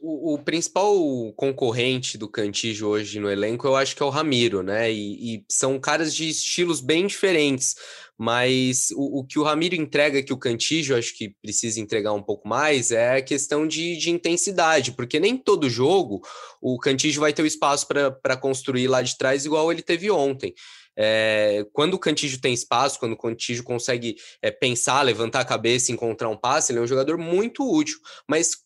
O, 0.01 0.33
o, 0.33 0.39
principal 0.39 0.95
concorrente 1.37 2.17
do 2.17 2.27
Cantijo 2.27 2.87
hoje 2.87 3.21
no 3.21 3.31
elenco, 3.31 3.67
eu 3.67 3.77
acho 3.77 3.95
que 3.95 4.03
é 4.03 4.07
o 4.07 4.11
Ramiro, 4.11 4.63
né? 4.63 4.91
E, 4.91 5.37
e 5.37 5.45
são 5.47 5.79
caras 5.79 6.15
de 6.15 6.31
estilos 6.31 6.81
bem 6.81 7.07
diferentes, 7.07 7.75
mas 8.17 8.89
o, 8.93 9.21
o, 9.21 9.27
que 9.27 9.39
o 9.39 9.43
Ramiro 9.43 9.75
entrega 9.75 10.23
que 10.23 10.33
o 10.33 10.39
Cantijo 10.39 10.97
acho 10.97 11.15
que 11.15 11.35
precisa 11.43 11.79
entregar 11.79 12.15
um 12.15 12.23
pouco 12.23 12.49
mais 12.49 12.91
é 12.91 13.17
a 13.17 13.23
questão 13.23 13.69
de, 13.69 13.99
de 13.99 14.11
intensidade, 14.11 14.93
porque 14.93 15.21
nem 15.21 15.37
todo 15.37 15.69
jogo 15.69 16.23
o 16.59 16.79
Cantijo 16.79 17.21
vai 17.21 17.35
ter 17.35 17.43
o 17.43 17.47
espaço 17.47 17.87
para 17.87 18.37
construir 18.39 18.89
lá 18.89 19.03
de 19.03 19.19
trás, 19.19 19.45
igual 19.45 19.71
ele 19.71 19.83
teve 19.83 20.11
ontem. 20.11 20.55
É, 20.97 21.67
quando 21.73 21.95
o 21.95 21.99
Cantígio 21.99 22.41
tem 22.41 22.55
espaço, 22.55 22.99
quando 22.99 23.13
o 23.13 23.19
Cantígio 23.19 23.65
consegue 23.65 24.17
é, 24.41 24.51
pensar, 24.51 25.03
levantar 25.03 25.41
a 25.41 25.45
cabeça, 25.45 25.93
encontrar 25.93 26.29
um 26.29 26.37
passe, 26.37 26.73
ele 26.73 26.79
é 26.79 26.83
um 26.83 26.87
jogador 26.87 27.19
muito 27.19 27.69
útil. 27.69 27.99
Mas 28.29 28.65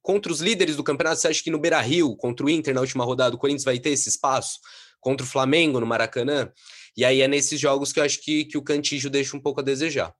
contra 0.00 0.32
os 0.32 0.40
líderes 0.40 0.76
do 0.76 0.84
campeonato, 0.84 1.20
você 1.20 1.28
acha 1.28 1.42
que 1.42 1.50
no 1.50 1.58
Beira 1.58 1.80
Rio, 1.80 2.16
contra 2.16 2.46
o 2.46 2.50
Inter 2.50 2.74
na 2.74 2.80
última 2.80 3.04
rodada, 3.04 3.34
o 3.34 3.38
Corinthians 3.38 3.64
vai 3.64 3.78
ter 3.78 3.90
esse 3.90 4.08
espaço? 4.08 4.58
Contra 5.00 5.24
o 5.24 5.28
Flamengo 5.28 5.80
no 5.80 5.86
Maracanã? 5.86 6.50
E 6.96 7.04
aí 7.04 7.20
é 7.20 7.28
nesses 7.28 7.58
jogos 7.58 7.92
que 7.92 8.00
eu 8.00 8.04
acho 8.04 8.20
que, 8.20 8.44
que 8.44 8.58
o 8.58 8.62
Cantígio 8.62 9.10
deixa 9.10 9.36
um 9.36 9.40
pouco 9.40 9.60
a 9.60 9.64
desejar. 9.64 10.14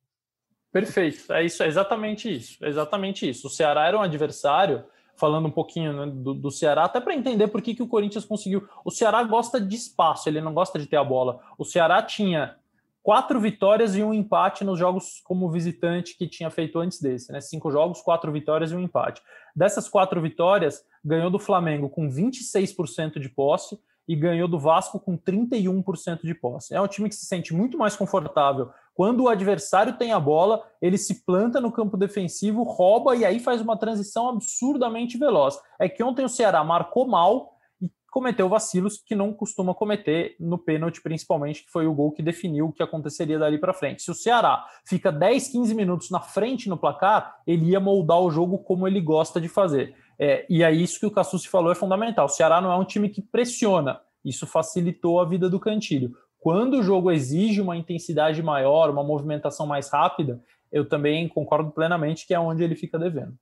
Perfeito, 0.73 1.31
é 1.33 1.45
isso, 1.45 1.63
é 1.63 1.69
exatamente 1.69 2.35
isso, 2.35 2.65
é 2.65 2.69
exatamente 2.69 3.29
isso. 3.29 3.47
O 3.47 3.51
Ceará 3.51 3.87
era 3.87 3.99
um 3.99 4.01
adversário 4.01 4.83
falando 5.17 5.47
um 5.47 5.51
pouquinho 5.51 5.93
né, 5.93 6.13
do, 6.13 6.35
do, 6.35 6.51
Ceará, 6.51 6.85
até 6.85 7.01
para 7.01 7.15
entender 7.15 7.49
por 7.49 7.63
que, 7.63 7.75
que 7.75 7.83
o 7.83 7.89
Corinthians 7.89 8.25
conseguiu. 8.25 8.67
O 8.85 8.91
Ceará 8.91 9.23
gosta 9.23 9.61
de 9.61 9.77
espaço, 9.77 10.29
ele 10.29 10.41
não 10.41 10.53
gosta 10.53 10.79
de 10.79 10.87
ter 10.87 10.97
a 10.97 11.05
bola. 11.05 11.41
O 11.59 11.65
Ceará 11.65 12.03
tinha 12.03 12.57
quatro 13.03 13.41
vitórias 13.41 13.97
e 13.97 14.03
um 14.03 14.15
empate 14.15 14.65
nos 14.65 14.79
jogos 14.79 15.21
como 15.25 15.51
visitante 15.51 16.17
que 16.17 16.29
tinha 16.29 16.51
feito 16.51 16.79
antes 16.79 17.01
desse, 17.01 17.33
né? 17.33 17.41
Cinco 17.41 17.71
jogos, 17.71 18.01
quatro 18.01 18.31
vitórias 18.31 18.71
e 18.71 18.77
um 18.77 18.81
empate. 18.81 19.21
Dessas 19.55 19.89
quatro 19.89 20.21
vitórias, 20.21 20.85
ganhou 21.05 21.31
do 21.31 21.39
Flamengo 21.39 21.91
com 21.91 22.09
26% 22.09 23.19
de 23.19 23.29
posse 23.29 23.79
e 24.07 24.17
ganhou 24.17 24.49
do 24.49 24.59
Vasco 24.59 24.99
com 24.99 25.17
31% 25.17 26.21
de 26.23 26.35
posse. 26.35 26.75
É 26.75 26.81
um 26.81 26.89
time 26.89 27.09
que 27.09 27.15
se 27.15 27.27
sente 27.27 27.55
muito 27.55 27.77
mais 27.79 27.97
confortável 27.97 28.71
quando 28.95 29.23
o 29.25 29.29
adversário 29.29 29.95
tem 29.97 30.13
a 30.13 30.21
bola, 30.21 30.63
ele 30.81 30.99
se 30.99 31.25
planta 31.25 31.61
no 31.61 31.73
campo 31.73 31.97
defensivo, 31.97 32.63
rouba 32.63 33.17
e 33.17 33.25
aí 33.25 33.41
faz 33.41 33.61
uma 33.61 33.77
transição 33.77 34.29
absurdamente 34.29 35.17
veloz. 35.17 35.59
É 35.79 35.89
que 35.89 36.03
ontem 36.03 36.25
o 36.25 36.29
Ceará 36.29 36.63
marcou 36.63 37.07
mal 37.07 37.53
e 37.81 37.91
cometeu 38.11 38.49
vacilos 38.49 38.99
que 38.99 39.15
não 39.15 39.33
costuma 39.33 39.75
cometer 39.75 40.37
no 40.39 40.59
pênalti, 40.59 41.03
principalmente, 41.03 41.65
que 41.65 41.71
foi 41.71 41.87
o 41.87 41.95
gol 41.95 42.13
que 42.13 42.23
definiu 42.23 42.67
o 42.67 42.73
que 42.73 42.83
aconteceria 42.83 43.39
dali 43.39 43.59
para 43.59 43.73
frente. 43.73 44.03
Se 44.03 44.11
o 44.11 44.15
Ceará 44.15 44.67
fica 44.87 45.11
10, 45.11 45.49
15 45.49 45.75
minutos 45.75 46.11
na 46.11 46.21
frente 46.21 46.69
no 46.69 46.77
placar, 46.77 47.41
ele 47.47 47.71
ia 47.71 47.81
moldar 47.81 48.21
o 48.21 48.31
jogo 48.31 48.59
como 48.59 48.87
ele 48.87 49.01
gosta 49.01 49.41
de 49.41 49.49
fazer. 49.49 49.97
É, 50.19 50.47
e 50.51 50.63
é 50.63 50.71
isso 50.71 51.01
que 51.01 51.07
o 51.07 51.11
Cassucci 51.11 51.49
falou 51.49 51.73
é 51.73 51.75
fundamental. 51.75 52.27
O 52.27 52.29
Ceará 52.29 52.61
não 52.61 52.71
é 52.71 52.77
um 52.77 52.85
time 52.85 53.09
que 53.09 53.23
pressiona. 53.23 54.01
Isso 54.23 54.47
facilitou 54.47 55.19
a 55.19 55.25
vida 55.25 55.49
do 55.49 55.59
Cantilho. 55.59 56.15
Quando 56.43 56.81
o 56.81 56.83
jogo 56.83 57.13
exige 57.13 57.61
uma 57.61 57.77
intensidade 57.77 58.43
maior, 58.43 58.91
uma 58.91 59.05
movimentação 59.05 59.65
mais 59.65 59.89
rápida, 59.89 60.43
eu 60.73 60.85
também 60.85 61.29
concordo 61.29 61.71
plenamente 61.71 62.27
que 62.27 62.35
é 62.35 62.41
onde 62.41 62.65
ele 62.65 62.75
fica 62.75 62.99
devendo. 62.99 63.33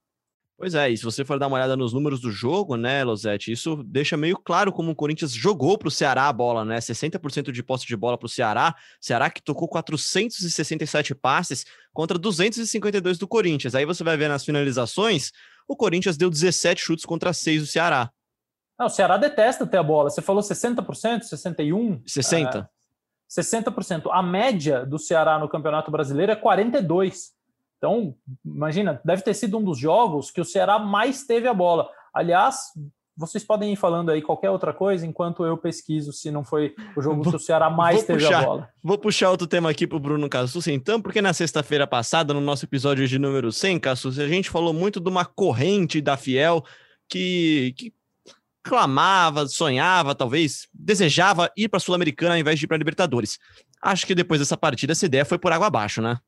Pois 0.58 0.74
é, 0.74 0.90
e 0.90 0.98
se 0.98 1.02
você 1.02 1.24
for 1.24 1.38
dar 1.38 1.46
uma 1.46 1.56
olhada 1.56 1.74
nos 1.78 1.94
números 1.94 2.20
do 2.20 2.30
jogo, 2.30 2.76
né, 2.76 3.02
Losetti, 3.02 3.50
isso 3.52 3.82
deixa 3.84 4.18
meio 4.18 4.36
claro 4.36 4.70
como 4.70 4.90
o 4.90 4.94
Corinthians 4.94 5.32
jogou 5.32 5.78
para 5.78 5.88
o 5.88 5.90
Ceará 5.90 6.28
a 6.28 6.32
bola, 6.34 6.62
né? 6.62 6.76
60% 6.76 7.50
de 7.50 7.62
posse 7.62 7.86
de 7.86 7.96
bola 7.96 8.18
para 8.18 8.26
o 8.26 8.28
Ceará. 8.28 8.76
Ceará 9.00 9.30
que 9.30 9.42
tocou 9.42 9.66
467 9.66 11.14
passes 11.14 11.64
contra 11.94 12.18
252 12.18 13.16
do 13.16 13.26
Corinthians. 13.26 13.74
Aí 13.74 13.86
você 13.86 14.04
vai 14.04 14.18
ver 14.18 14.28
nas 14.28 14.44
finalizações, 14.44 15.32
o 15.66 15.74
Corinthians 15.74 16.18
deu 16.18 16.28
17 16.28 16.82
chutes 16.82 17.06
contra 17.06 17.32
6 17.32 17.62
do 17.62 17.66
Ceará. 17.66 18.10
Não, 18.78 18.84
o 18.84 18.90
Ceará 18.90 19.16
detesta 19.16 19.66
ter 19.66 19.78
a 19.78 19.82
bola. 19.82 20.10
Você 20.10 20.20
falou 20.20 20.42
60%, 20.42 21.22
61%? 21.22 22.02
60%. 22.04 22.56
É, 22.56 22.79
60%. 23.30 24.08
A 24.10 24.22
média 24.22 24.84
do 24.84 24.98
Ceará 24.98 25.38
no 25.38 25.48
Campeonato 25.48 25.90
Brasileiro 25.90 26.32
é 26.32 26.36
42%. 26.36 27.30
Então, 27.78 28.14
imagina, 28.44 29.00
deve 29.02 29.22
ter 29.22 29.32
sido 29.32 29.56
um 29.56 29.64
dos 29.64 29.78
jogos 29.78 30.30
que 30.30 30.40
o 30.40 30.44
Ceará 30.44 30.78
mais 30.78 31.24
teve 31.24 31.48
a 31.48 31.54
bola. 31.54 31.88
Aliás, 32.12 32.72
vocês 33.16 33.42
podem 33.42 33.72
ir 33.72 33.76
falando 33.76 34.10
aí 34.10 34.20
qualquer 34.20 34.50
outra 34.50 34.74
coisa 34.74 35.06
enquanto 35.06 35.44
eu 35.44 35.56
pesquiso 35.56 36.12
se 36.12 36.30
não 36.30 36.44
foi 36.44 36.74
o 36.96 37.00
jogo 37.00 37.22
vou, 37.22 37.32
que 37.32 37.36
o 37.36 37.40
Ceará 37.40 37.70
mais 37.70 38.04
teve 38.04 38.18
puxar, 38.24 38.42
a 38.42 38.46
bola. 38.46 38.68
Vou 38.82 38.98
puxar 38.98 39.30
outro 39.30 39.46
tema 39.46 39.70
aqui 39.70 39.86
para 39.86 39.96
o 39.96 40.00
Bruno 40.00 40.28
Cassus, 40.28 40.66
então, 40.66 41.00
porque 41.00 41.22
na 41.22 41.32
sexta-feira 41.32 41.86
passada, 41.86 42.34
no 42.34 42.40
nosso 42.40 42.66
episódio 42.66 43.06
de 43.08 43.18
número 43.18 43.50
100, 43.50 43.78
Cassus, 43.80 44.18
a 44.18 44.26
gente 44.26 44.50
falou 44.50 44.74
muito 44.74 45.00
de 45.00 45.08
uma 45.08 45.24
corrente 45.24 46.00
da 46.00 46.16
Fiel 46.16 46.62
que, 47.08 47.74
que 47.76 47.92
clamava, 48.70 49.48
sonhava, 49.48 50.14
talvez, 50.14 50.68
desejava 50.72 51.50
ir 51.56 51.68
para 51.68 51.78
a 51.78 51.80
Sul-Americana 51.80 52.34
ao 52.34 52.38
invés 52.38 52.56
de 52.56 52.66
ir 52.66 52.68
para 52.68 52.76
a 52.76 52.78
Libertadores. 52.78 53.36
Acho 53.82 54.06
que 54.06 54.14
depois 54.14 54.38
dessa 54.38 54.56
partida 54.56 54.92
essa 54.92 55.06
ideia 55.06 55.24
foi 55.24 55.38
por 55.38 55.50
água 55.50 55.66
abaixo, 55.66 56.00
né? 56.00 56.18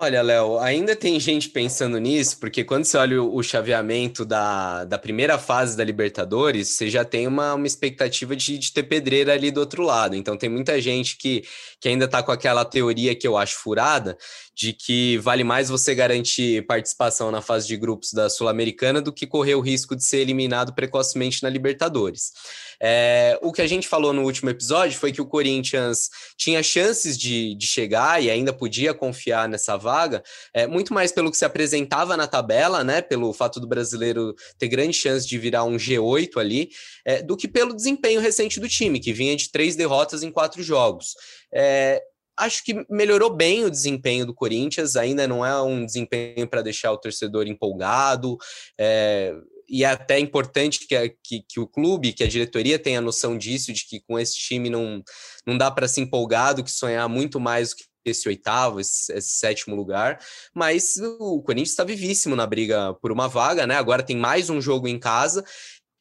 Olha, 0.00 0.20
Léo, 0.20 0.58
ainda 0.58 0.96
tem 0.96 1.18
gente 1.20 1.48
pensando 1.48 1.98
nisso, 1.98 2.40
porque 2.40 2.64
quando 2.64 2.84
você 2.84 2.96
olha 2.96 3.22
o, 3.22 3.40
chaveamento 3.40 4.24
da, 4.24 4.84
da 4.84 4.98
primeira 4.98 5.38
fase 5.38 5.76
da 5.76 5.84
Libertadores, 5.84 6.70
você 6.70 6.90
já 6.90 7.04
tem 7.04 7.28
uma, 7.28 7.54
uma 7.54 7.66
expectativa 7.66 8.34
de, 8.34 8.58
de 8.58 8.72
ter 8.72 8.82
pedreira 8.82 9.32
ali 9.32 9.52
do 9.52 9.60
outro 9.60 9.84
lado. 9.84 10.16
Então 10.16 10.36
tem 10.36 10.50
muita 10.50 10.80
gente 10.80 11.16
que, 11.16 11.44
que 11.80 11.88
ainda 11.88 12.06
está 12.06 12.20
com 12.20 12.32
aquela 12.32 12.64
teoria 12.64 13.14
que 13.14 13.26
eu 13.26 13.36
acho 13.36 13.56
furada, 13.56 14.18
de 14.54 14.72
que 14.72 15.18
vale 15.18 15.42
mais 15.42 15.68
você 15.68 15.94
garantir 15.94 16.64
participação 16.66 17.30
na 17.30 17.42
fase 17.42 17.66
de 17.66 17.76
grupos 17.76 18.12
da 18.12 18.30
Sul-Americana 18.30 19.02
do 19.02 19.12
que 19.12 19.26
correr 19.26 19.56
o 19.56 19.60
risco 19.60 19.96
de 19.96 20.04
ser 20.04 20.18
eliminado 20.18 20.72
precocemente 20.74 21.42
na 21.42 21.48
Libertadores. 21.48 22.32
É, 22.80 23.38
o 23.42 23.52
que 23.52 23.62
a 23.62 23.66
gente 23.66 23.88
falou 23.88 24.12
no 24.12 24.22
último 24.22 24.50
episódio 24.50 24.98
foi 24.98 25.10
que 25.10 25.20
o 25.20 25.26
Corinthians 25.26 26.08
tinha 26.36 26.62
chances 26.62 27.18
de, 27.18 27.54
de 27.54 27.66
chegar 27.66 28.22
e 28.22 28.30
ainda 28.30 28.52
podia 28.52 28.94
confiar 28.94 29.48
nessa 29.48 29.76
vaga, 29.76 30.22
é, 30.52 30.66
muito 30.66 30.94
mais 30.94 31.10
pelo 31.10 31.30
que 31.30 31.36
se 31.36 31.44
apresentava 31.44 32.16
na 32.16 32.26
tabela, 32.26 32.84
né? 32.84 33.02
Pelo 33.02 33.32
fato 33.32 33.58
do 33.58 33.66
brasileiro 33.66 34.34
ter 34.58 34.68
grande 34.68 34.96
chance 34.96 35.26
de 35.26 35.38
virar 35.38 35.64
um 35.64 35.76
G8 35.76 36.36
ali, 36.36 36.70
é, 37.04 37.22
do 37.22 37.36
que 37.36 37.48
pelo 37.48 37.74
desempenho 37.74 38.20
recente 38.20 38.60
do 38.60 38.68
time, 38.68 39.00
que 39.00 39.12
vinha 39.12 39.34
de 39.34 39.50
três 39.50 39.74
derrotas 39.74 40.22
em 40.22 40.30
quatro 40.30 40.62
jogos. 40.62 41.14
É, 41.52 42.02
acho 42.36 42.64
que 42.64 42.84
melhorou 42.90 43.30
bem 43.30 43.64
o 43.64 43.70
desempenho 43.70 44.26
do 44.26 44.34
Corinthians, 44.34 44.96
ainda 44.96 45.26
não 45.26 45.44
é 45.44 45.60
um 45.62 45.84
desempenho 45.84 46.46
para 46.48 46.62
deixar 46.62 46.92
o 46.92 46.98
torcedor 46.98 47.46
empolgado. 47.46 48.36
É, 48.78 49.34
e 49.68 49.84
é 49.84 49.88
até 49.88 50.18
importante 50.18 50.86
que, 50.86 51.16
que, 51.22 51.42
que, 51.48 51.60
o 51.60 51.66
clube, 51.66 52.12
que 52.12 52.22
a 52.22 52.28
diretoria 52.28 52.78
tenha 52.78 53.00
noção 53.00 53.36
disso, 53.36 53.72
de 53.72 53.86
que 53.86 54.00
com 54.00 54.18
esse 54.18 54.36
time 54.36 54.68
não, 54.68 55.02
não 55.46 55.56
dá 55.56 55.70
para 55.70 55.88
se 55.88 56.00
empolgar 56.00 56.54
do 56.54 56.62
que 56.62 56.70
sonhar 56.70 57.08
muito 57.08 57.40
mais 57.40 57.70
do 57.70 57.76
que 57.76 57.84
esse 58.04 58.28
oitavo, 58.28 58.80
esse, 58.80 59.10
esse 59.14 59.30
sétimo 59.30 59.74
lugar, 59.74 60.20
mas 60.52 60.96
o 61.18 61.40
Corinthians 61.40 61.70
está 61.70 61.84
vivíssimo 61.84 62.36
na 62.36 62.46
briga 62.46 62.92
por 63.00 63.10
uma 63.10 63.28
vaga, 63.28 63.66
né? 63.66 63.76
Agora 63.76 64.02
tem 64.02 64.16
mais 64.16 64.50
um 64.50 64.60
jogo 64.60 64.86
em 64.86 64.98
casa 64.98 65.42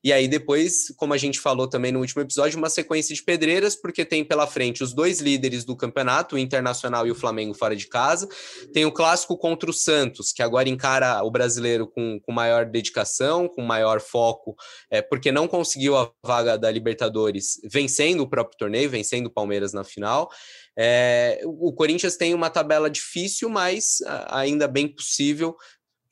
e 0.04 0.12
aí 0.12 0.28
depois, 0.28 0.94
como 0.98 1.14
a 1.14 1.18
gente 1.18 1.40
falou 1.40 1.66
também 1.66 1.92
no 1.92 2.00
último 2.00 2.22
episódio, 2.22 2.60
uma 2.60 2.70
sequência 2.70 3.16
de 3.16 3.24
pedreiras, 3.24 3.74
porque 3.74 4.04
tem 4.04 4.24
pela 4.24 4.46
frente 4.46 4.84
os 4.84 4.94
dois 4.94 5.22
líderes 5.22 5.64
do 5.64 5.78
campeonato, 5.78 6.36
o 6.36 6.38
Internacional 6.38 7.08
e 7.08 7.12
o 7.12 7.16
Flamengo 7.16 7.54
fora 7.54 7.74
de 7.74 7.88
casa. 7.88 8.28
Tem 8.74 8.86
o 8.86 8.92
clássico 8.92 9.38
contra 9.38 9.70
o 9.70 9.74
Santos, 9.74 10.34
que 10.34 10.44
agora 10.44 10.68
encara 10.68 11.24
o 11.24 11.32
brasileiro 11.32 11.88
com, 11.88 12.20
com 12.20 12.32
maior 12.34 12.66
dedicação, 12.66 13.48
com 13.48 13.62
maior 13.62 14.02
foco, 14.02 14.56
é, 14.92 15.02
porque 15.02 15.32
não 15.32 15.48
conseguiu 15.48 15.96
a 15.96 16.12
vaga 16.22 16.58
da 16.58 16.70
Libertadores 16.70 17.62
vencendo 17.72 18.22
o 18.22 18.30
próprio 18.30 18.58
torneio, 18.58 18.90
vencendo 18.90 19.28
o 19.28 19.34
Palmeiras 19.34 19.72
na 19.72 19.86
final. 19.86 20.30
É, 20.78 21.40
o 21.46 21.72
Corinthians 21.72 22.18
tem 22.18 22.34
uma 22.34 22.50
tabela 22.50 22.90
difícil, 22.90 23.48
mas 23.48 24.00
ainda 24.28 24.68
bem 24.68 24.88
possível 24.88 25.56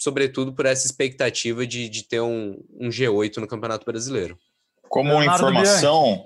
sobretudo 0.01 0.51
por 0.51 0.65
essa 0.65 0.87
expectativa 0.87 1.65
de, 1.67 1.87
de 1.87 2.03
ter 2.03 2.19
um, 2.21 2.59
um 2.73 2.89
G8 2.89 3.37
no 3.37 3.47
Campeonato 3.47 3.85
Brasileiro. 3.85 4.35
Como 4.89 5.09
Leonardo 5.09 5.47
informação. 5.47 6.03
Bianchi. 6.03 6.23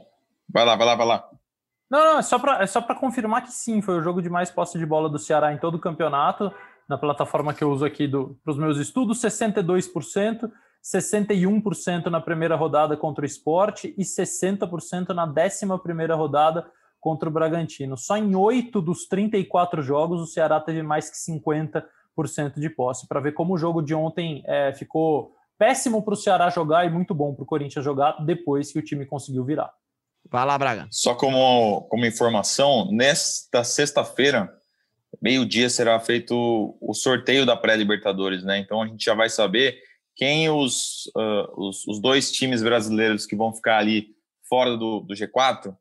Vai 0.49 0.65
lá, 0.65 0.75
vai 0.77 0.87
lá, 0.87 0.95
vai 0.95 1.07
lá. 1.07 1.29
Não, 1.91 1.99
não, 1.99 2.19
é 2.19 2.21
só 2.21 2.39
para 2.39 2.63
é 2.63 2.65
só 2.65 2.81
confirmar 2.81 3.43
que 3.43 3.51
sim, 3.51 3.81
foi 3.81 3.97
o 3.97 4.01
jogo 4.01 4.21
de 4.21 4.29
mais 4.29 4.49
posse 4.49 4.79
de 4.79 4.85
bola 4.85 5.09
do 5.09 5.19
Ceará 5.19 5.51
em 5.51 5.57
todo 5.57 5.75
o 5.75 5.79
campeonato, 5.79 6.53
na 6.87 6.97
plataforma 6.97 7.53
que 7.53 7.65
eu 7.65 7.69
uso 7.69 7.83
aqui 7.83 8.07
para 8.07 8.51
os 8.51 8.57
meus 8.57 8.77
estudos, 8.77 9.19
62%, 9.19 10.49
61% 10.81 12.05
na 12.05 12.21
primeira 12.21 12.55
rodada 12.55 12.95
contra 12.95 13.23
o 13.23 13.25
esporte 13.25 13.93
e 13.97 14.03
60% 14.03 15.09
na 15.09 15.25
11 15.25 16.13
rodada 16.13 16.65
contra 17.01 17.27
o 17.27 17.31
Bragantino. 17.31 17.97
Só 17.97 18.15
em 18.15 18.35
8 18.35 18.81
dos 18.81 19.05
34 19.05 19.81
jogos 19.81 20.21
o 20.21 20.27
Ceará 20.27 20.61
teve 20.61 20.81
mais 20.81 21.09
que 21.09 21.17
50% 21.17 21.83
de 22.55 22.69
posse, 22.69 23.07
para 23.07 23.19
ver 23.19 23.33
como 23.33 23.53
o 23.53 23.57
jogo 23.57 23.81
de 23.81 23.93
ontem 23.93 24.43
é, 24.45 24.73
ficou 24.73 25.33
péssimo 25.57 26.03
para 26.03 26.13
o 26.13 26.17
Ceará 26.17 26.49
jogar 26.49 26.85
e 26.85 26.89
muito 26.89 27.13
bom 27.13 27.33
para 27.33 27.43
o 27.43 27.45
Corinthians 27.45 27.83
jogar 27.83 28.13
depois 28.25 28.71
que 28.71 28.79
o 28.79 28.81
time 28.81 29.05
conseguiu 29.05 29.43
virar. 29.43 29.71
Vai 30.29 30.45
lá, 30.45 30.57
Braga. 30.57 30.87
Só 30.91 31.13
como, 31.13 31.83
como 31.83 32.05
informação, 32.05 32.89
nesta 32.91 33.63
sexta-feira, 33.63 34.51
meio-dia, 35.21 35.69
será 35.69 35.99
feito 35.99 36.75
o 36.81 36.93
sorteio 36.93 37.45
da 37.45 37.55
pré-Libertadores, 37.55 38.43
né? 38.43 38.57
Então 38.57 38.81
a 38.81 38.87
gente 38.87 39.03
já 39.05 39.13
vai 39.13 39.29
saber 39.29 39.77
quem 40.15 40.49
os, 40.49 41.05
uh, 41.15 41.67
os, 41.67 41.85
os, 41.87 42.01
dois 42.01 42.31
times 42.31 42.63
brasileiros 42.63 43.25
que 43.25 43.35
vão 43.35 43.53
ficar 43.53 43.77
ali 43.77 44.15
fora 44.47 44.75
do, 44.77 45.01
do 45.01 45.13
G4 45.13 45.75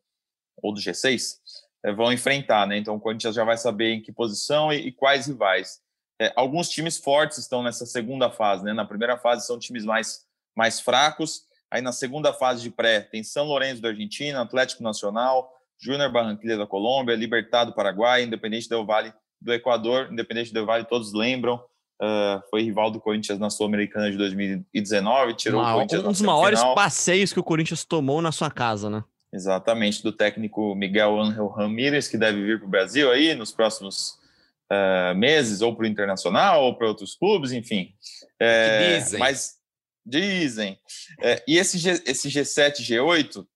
ou 0.62 0.74
do 0.74 0.80
G6 0.80 1.36
eh, 1.84 1.92
vão 1.92 2.12
enfrentar, 2.12 2.66
né? 2.66 2.76
Então 2.76 2.96
o 2.96 3.00
Corinthians 3.00 3.34
já 3.34 3.44
vai 3.44 3.56
saber 3.56 3.92
em 3.92 4.02
que 4.02 4.12
posição 4.12 4.72
e, 4.72 4.88
e 4.88 4.92
quais 4.92 5.26
rivais 5.26 5.80
é, 6.20 6.32
alguns 6.36 6.68
times 6.68 6.98
fortes 6.98 7.38
estão 7.38 7.62
nessa 7.62 7.86
segunda 7.86 8.30
fase, 8.30 8.64
né? 8.64 8.72
Na 8.72 8.84
primeira 8.84 9.16
fase 9.18 9.46
são 9.46 9.58
times 9.58 9.84
mais, 9.84 10.24
mais 10.56 10.80
fracos. 10.80 11.42
Aí 11.70 11.82
na 11.82 11.92
segunda 11.92 12.32
fase 12.32 12.62
de 12.62 12.70
pré 12.70 13.00
tem 13.00 13.24
São 13.24 13.46
Lourenço 13.46 13.82
da 13.82 13.88
Argentina, 13.88 14.40
Atlético 14.40 14.82
Nacional, 14.82 15.50
Júnior 15.80 16.12
Barranquilla 16.12 16.56
da 16.56 16.66
Colômbia, 16.66 17.16
Libertad 17.16 17.68
do 17.68 17.74
Paraguai, 17.74 18.22
Independente 18.22 18.68
do 18.68 18.84
Vale 18.86 19.12
do 19.40 19.52
Equador, 19.52 20.08
Independente 20.10 20.52
do 20.52 20.64
Vale, 20.64 20.84
todos 20.84 21.12
lembram. 21.12 21.60
Uh, 22.02 22.42
foi 22.50 22.62
rival 22.62 22.90
do 22.90 23.00
Corinthians 23.00 23.38
na 23.38 23.48
Sul-Americana 23.48 24.10
de 24.10 24.16
2019, 24.16 25.34
tirou 25.34 25.60
Uma, 25.60 25.70
o 25.70 25.74
Corinthians 25.74 26.04
Um 26.04 26.10
dos 26.10 26.22
maiores 26.22 26.62
passeios 26.74 27.32
que 27.32 27.38
o 27.38 27.44
Corinthians 27.44 27.84
tomou 27.84 28.20
na 28.20 28.32
sua 28.32 28.50
casa, 28.50 28.90
né? 28.90 29.04
Exatamente, 29.32 30.02
do 30.02 30.12
técnico 30.12 30.74
Miguel 30.74 31.20
Ángel 31.20 31.46
Ramírez, 31.48 32.08
que 32.08 32.18
deve 32.18 32.42
vir 32.44 32.58
para 32.58 32.66
o 32.66 32.70
Brasil 32.70 33.10
aí 33.10 33.34
nos 33.34 33.52
próximos 33.52 34.18
uh, 34.70 35.14
meses, 35.16 35.60
ou 35.60 35.74
para 35.74 35.84
o 35.84 35.86
Internacional, 35.86 36.64
ou 36.64 36.76
para 36.76 36.88
outros 36.88 37.14
clubes, 37.14 37.52
enfim. 37.52 37.94
É, 38.40 38.98
dizem. 38.98 39.18
Mas 39.18 39.54
dizem. 40.04 40.78
É, 41.22 41.42
e 41.46 41.56
esse, 41.56 41.78
G, 41.78 42.02
esse 42.06 42.28
G7, 42.28 42.80
G8, 42.80 43.46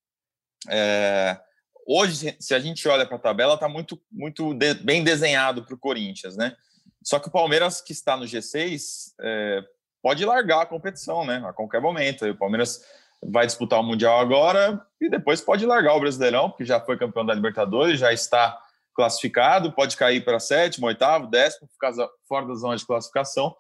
é, 0.69 1.39
hoje, 1.87 2.37
se 2.41 2.55
a 2.55 2.59
gente 2.59 2.87
olha 2.89 3.07
para 3.07 3.17
a 3.17 3.21
tabela, 3.21 3.55
está 3.55 3.69
muito, 3.69 4.01
muito 4.11 4.55
de, 4.55 4.75
bem 4.75 5.05
desenhado 5.05 5.65
para 5.65 5.75
o 5.75 5.79
Corinthians, 5.79 6.37
né? 6.37 6.57
Só 7.03 7.19
que 7.19 7.29
o 7.29 7.33
Palmeiras, 7.33 7.81
que 7.81 7.93
está 7.93 8.17
no 8.17 8.25
G6, 8.25 9.13
é, 9.21 9.63
pode 10.03 10.25
largar 10.25 10.63
a 10.63 10.67
competição, 10.67 11.25
né? 11.25 11.43
A 11.47 11.53
qualquer 11.53 11.81
momento. 11.81 12.27
O 12.27 12.37
Palmeiras 12.37 12.85
vai 13.23 13.47
disputar 13.47 13.81
o 13.81 13.83
Mundial 13.83 14.19
agora 14.21 14.85
e 15.01 15.09
depois 15.09 15.41
pode 15.41 15.65
largar 15.67 15.95
o 15.95 16.01
Brasileirão, 16.01 16.51
porque 16.51 16.65
já 16.65 16.81
foi 16.81 16.97
campeão 16.97 17.27
da 17.27 17.35
Libertadores, 17.35 17.99
já 17.99 18.13
está 18.13 18.59
classificado, 18.99 19.71
pode 19.71 19.97
cair 19.97 20.25
para 20.25 20.41
sétimo, 20.41 20.89
oitavo, 20.89 21.29
décimo, 21.29 21.69
ficar 21.69 21.93
fora 22.29 22.45
da 22.49 22.55
zona 22.55 22.75
de 22.75 22.85
classificação. 22.85 23.55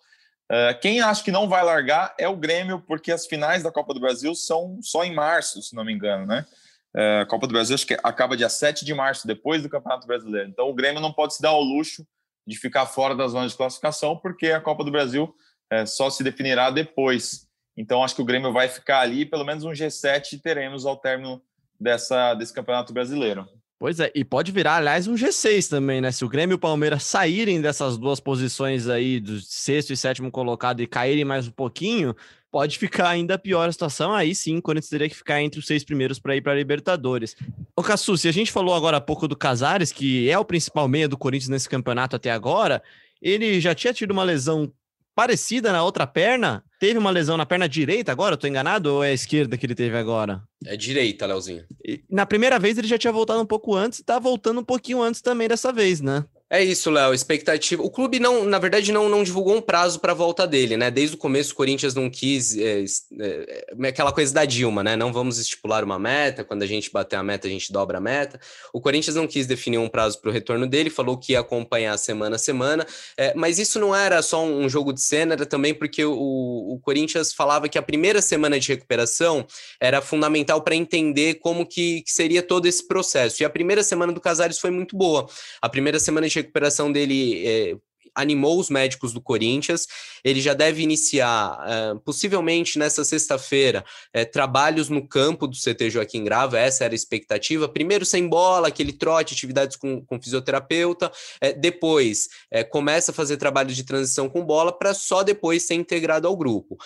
Uh, 0.50 0.76
quem 0.80 1.00
acha 1.00 1.22
que 1.22 1.30
não 1.30 1.48
vai 1.48 1.62
largar 1.62 2.12
é 2.18 2.28
o 2.28 2.34
Grêmio, 2.34 2.80
porque 2.80 3.12
as 3.12 3.24
finais 3.24 3.62
da 3.62 3.70
Copa 3.70 3.94
do 3.94 4.00
Brasil 4.00 4.34
são 4.34 4.80
só 4.82 5.04
em 5.04 5.14
março, 5.14 5.62
se 5.62 5.76
não 5.76 5.84
me 5.84 5.92
engano, 5.92 6.26
né? 6.26 6.44
Uh, 6.92 7.22
a 7.22 7.26
Copa 7.26 7.46
do 7.46 7.52
Brasil 7.52 7.76
acho 7.76 7.86
que 7.86 7.96
acaba 8.02 8.36
dia 8.36 8.48
7 8.48 8.84
de 8.84 8.92
março, 8.92 9.28
depois 9.28 9.62
do 9.62 9.68
Campeonato 9.68 10.08
Brasileiro. 10.08 10.48
Então 10.48 10.68
o 10.68 10.74
Grêmio 10.74 11.00
não 11.00 11.12
pode 11.12 11.36
se 11.36 11.40
dar 11.40 11.50
ao 11.50 11.62
luxo 11.62 12.04
de 12.44 12.58
ficar 12.58 12.86
fora 12.86 13.14
da 13.14 13.28
zona 13.28 13.46
de 13.46 13.54
classificação, 13.54 14.16
porque 14.16 14.48
a 14.50 14.60
Copa 14.60 14.82
do 14.82 14.90
Brasil 14.90 15.32
uh, 15.72 15.86
só 15.86 16.10
se 16.10 16.24
definirá 16.24 16.68
depois. 16.68 17.46
Então 17.76 18.02
acho 18.02 18.16
que 18.16 18.22
o 18.22 18.24
Grêmio 18.24 18.52
vai 18.52 18.66
ficar 18.66 19.02
ali, 19.02 19.24
pelo 19.24 19.44
menos 19.44 19.62
um 19.62 19.70
G7 19.70 20.40
teremos 20.42 20.84
ao 20.84 20.96
término 20.96 21.40
dessa, 21.78 22.34
desse 22.34 22.52
Campeonato 22.52 22.92
Brasileiro. 22.92 23.48
Pois 23.78 24.00
é, 24.00 24.10
e 24.12 24.24
pode 24.24 24.50
virar, 24.50 24.76
aliás, 24.76 25.06
um 25.06 25.14
G6 25.14 25.68
também, 25.68 26.00
né? 26.00 26.10
Se 26.10 26.24
o 26.24 26.28
Grêmio 26.28 26.54
e 26.54 26.56
o 26.56 26.58
Palmeiras 26.58 27.04
saírem 27.04 27.60
dessas 27.60 27.96
duas 27.96 28.18
posições 28.18 28.88
aí, 28.88 29.20
do 29.20 29.40
sexto 29.40 29.92
e 29.92 29.96
sétimo 29.96 30.32
colocado, 30.32 30.80
e 30.80 30.86
caírem 30.86 31.24
mais 31.24 31.46
um 31.46 31.52
pouquinho, 31.52 32.12
pode 32.50 32.76
ficar 32.76 33.08
ainda 33.08 33.38
pior 33.38 33.68
a 33.68 33.72
situação. 33.72 34.12
Aí 34.12 34.34
sim, 34.34 34.56
o 34.58 34.62
Corinthians 34.62 34.90
teria 34.90 35.08
que 35.08 35.14
ficar 35.14 35.40
entre 35.40 35.60
os 35.60 35.66
seis 35.66 35.84
primeiros 35.84 36.18
para 36.18 36.34
ir 36.34 36.40
para 36.40 36.52
a 36.52 36.56
Libertadores. 36.56 37.36
Ô, 37.76 37.82
Cassu, 37.82 38.18
se 38.18 38.26
a 38.26 38.32
gente 38.32 38.50
falou 38.50 38.74
agora 38.74 38.96
há 38.96 39.00
pouco 39.00 39.28
do 39.28 39.36
Casares, 39.36 39.92
que 39.92 40.28
é 40.28 40.36
o 40.36 40.44
principal 40.44 40.88
meia 40.88 41.08
do 41.08 41.16
Corinthians 41.16 41.48
nesse 41.48 41.68
campeonato 41.68 42.16
até 42.16 42.32
agora, 42.32 42.82
ele 43.22 43.60
já 43.60 43.76
tinha 43.76 43.94
tido 43.94 44.10
uma 44.10 44.24
lesão 44.24 44.72
parecida 45.18 45.72
na 45.72 45.82
outra 45.82 46.06
perna. 46.06 46.62
Teve 46.78 46.96
uma 46.96 47.10
lesão 47.10 47.36
na 47.36 47.44
perna 47.44 47.68
direita 47.68 48.12
agora, 48.12 48.34
eu 48.34 48.38
tô 48.38 48.46
enganado? 48.46 48.94
Ou 48.94 49.02
é 49.02 49.08
a 49.08 49.12
esquerda 49.12 49.58
que 49.58 49.66
ele 49.66 49.74
teve 49.74 49.96
agora? 49.96 50.40
É 50.64 50.76
direita, 50.76 51.26
Leozinho. 51.26 51.64
E, 51.84 52.04
na 52.08 52.24
primeira 52.24 52.56
vez 52.56 52.78
ele 52.78 52.86
já 52.86 52.96
tinha 52.96 53.12
voltado 53.12 53.40
um 53.40 53.46
pouco 53.46 53.74
antes, 53.74 54.00
tá 54.00 54.20
voltando 54.20 54.60
um 54.60 54.64
pouquinho 54.64 55.02
antes 55.02 55.20
também 55.20 55.48
dessa 55.48 55.72
vez, 55.72 56.00
né? 56.00 56.24
É 56.50 56.64
isso, 56.64 56.90
Léo. 56.90 57.12
Expectativa. 57.12 57.82
O 57.82 57.90
clube 57.90 58.18
não, 58.18 58.42
na 58.44 58.58
verdade, 58.58 58.90
não, 58.90 59.06
não 59.06 59.22
divulgou 59.22 59.54
um 59.54 59.60
prazo 59.60 60.00
para 60.00 60.12
a 60.12 60.14
volta 60.14 60.46
dele, 60.46 60.78
né? 60.78 60.90
Desde 60.90 61.14
o 61.14 61.18
começo, 61.18 61.52
o 61.52 61.54
Corinthians 61.54 61.94
não 61.94 62.08
quis 62.08 62.56
é, 62.56 62.84
é, 63.20 63.66
é, 63.78 63.88
aquela 63.88 64.12
coisa 64.12 64.32
da 64.32 64.46
Dilma, 64.46 64.82
né? 64.82 64.96
Não 64.96 65.12
vamos 65.12 65.38
estipular 65.38 65.84
uma 65.84 65.98
meta. 65.98 66.42
Quando 66.42 66.62
a 66.62 66.66
gente 66.66 66.90
bater 66.90 67.16
a 67.16 67.22
meta, 67.22 67.46
a 67.46 67.50
gente 67.50 67.70
dobra 67.70 67.98
a 67.98 68.00
meta. 68.00 68.40
O 68.72 68.80
Corinthians 68.80 69.14
não 69.14 69.26
quis 69.26 69.46
definir 69.46 69.76
um 69.76 69.90
prazo 69.90 70.22
para 70.22 70.30
o 70.30 70.32
retorno 70.32 70.66
dele, 70.66 70.88
falou 70.88 71.18
que 71.18 71.32
ia 71.32 71.40
acompanhar 71.40 71.98
semana 71.98 72.36
a 72.36 72.38
semana. 72.38 72.86
É, 73.18 73.34
mas 73.36 73.58
isso 73.58 73.78
não 73.78 73.94
era 73.94 74.22
só 74.22 74.42
um 74.42 74.70
jogo 74.70 74.94
de 74.94 75.02
cena, 75.02 75.34
era 75.34 75.44
também 75.44 75.74
porque 75.74 76.02
o, 76.02 76.14
o 76.14 76.80
Corinthians 76.82 77.34
falava 77.34 77.68
que 77.68 77.76
a 77.76 77.82
primeira 77.82 78.22
semana 78.22 78.58
de 78.58 78.68
recuperação 78.68 79.46
era 79.78 80.00
fundamental 80.00 80.62
para 80.62 80.74
entender 80.74 81.34
como 81.34 81.66
que, 81.66 82.00
que 82.00 82.10
seria 82.10 82.42
todo 82.42 82.64
esse 82.64 82.88
processo. 82.88 83.42
E 83.42 83.44
a 83.44 83.50
primeira 83.50 83.82
semana 83.82 84.14
do 84.14 84.20
Casares 84.20 84.58
foi 84.58 84.70
muito 84.70 84.96
boa. 84.96 85.28
A 85.60 85.68
primeira 85.68 85.98
semana 86.00 86.26
de 86.26 86.37
recuperação 86.38 86.90
dele 86.92 87.46
é, 87.46 87.78
animou 88.14 88.58
os 88.58 88.70
médicos 88.70 89.12
do 89.12 89.20
Corinthians. 89.20 89.86
Ele 90.24 90.40
já 90.40 90.54
deve 90.54 90.82
iniciar, 90.82 91.58
uh, 91.58 92.00
possivelmente 92.00 92.78
nessa 92.78 93.04
sexta-feira, 93.04 93.84
uh, 94.16 94.30
trabalhos 94.30 94.88
no 94.88 95.06
campo 95.06 95.46
do 95.46 95.56
CT 95.56 95.90
Joaquim 95.90 96.24
Grava, 96.24 96.58
essa 96.58 96.84
era 96.84 96.94
a 96.94 96.96
expectativa. 96.96 97.68
Primeiro 97.68 98.04
sem 98.04 98.28
bola, 98.28 98.68
aquele 98.68 98.92
trote, 98.92 99.34
atividades 99.34 99.76
com, 99.76 100.04
com 100.04 100.20
fisioterapeuta. 100.20 101.10
Uh, 101.42 101.58
depois, 101.58 102.28
começa 102.70 103.10
a 103.10 103.14
fazer 103.14 103.36
trabalhos 103.36 103.76
de 103.76 103.84
transição 103.84 104.28
com 104.28 104.44
bola 104.44 104.76
para 104.76 104.94
só 104.94 105.22
depois 105.22 105.62
ser 105.62 105.74
integrado 105.74 106.26
ao 106.26 106.36
grupo. 106.36 106.76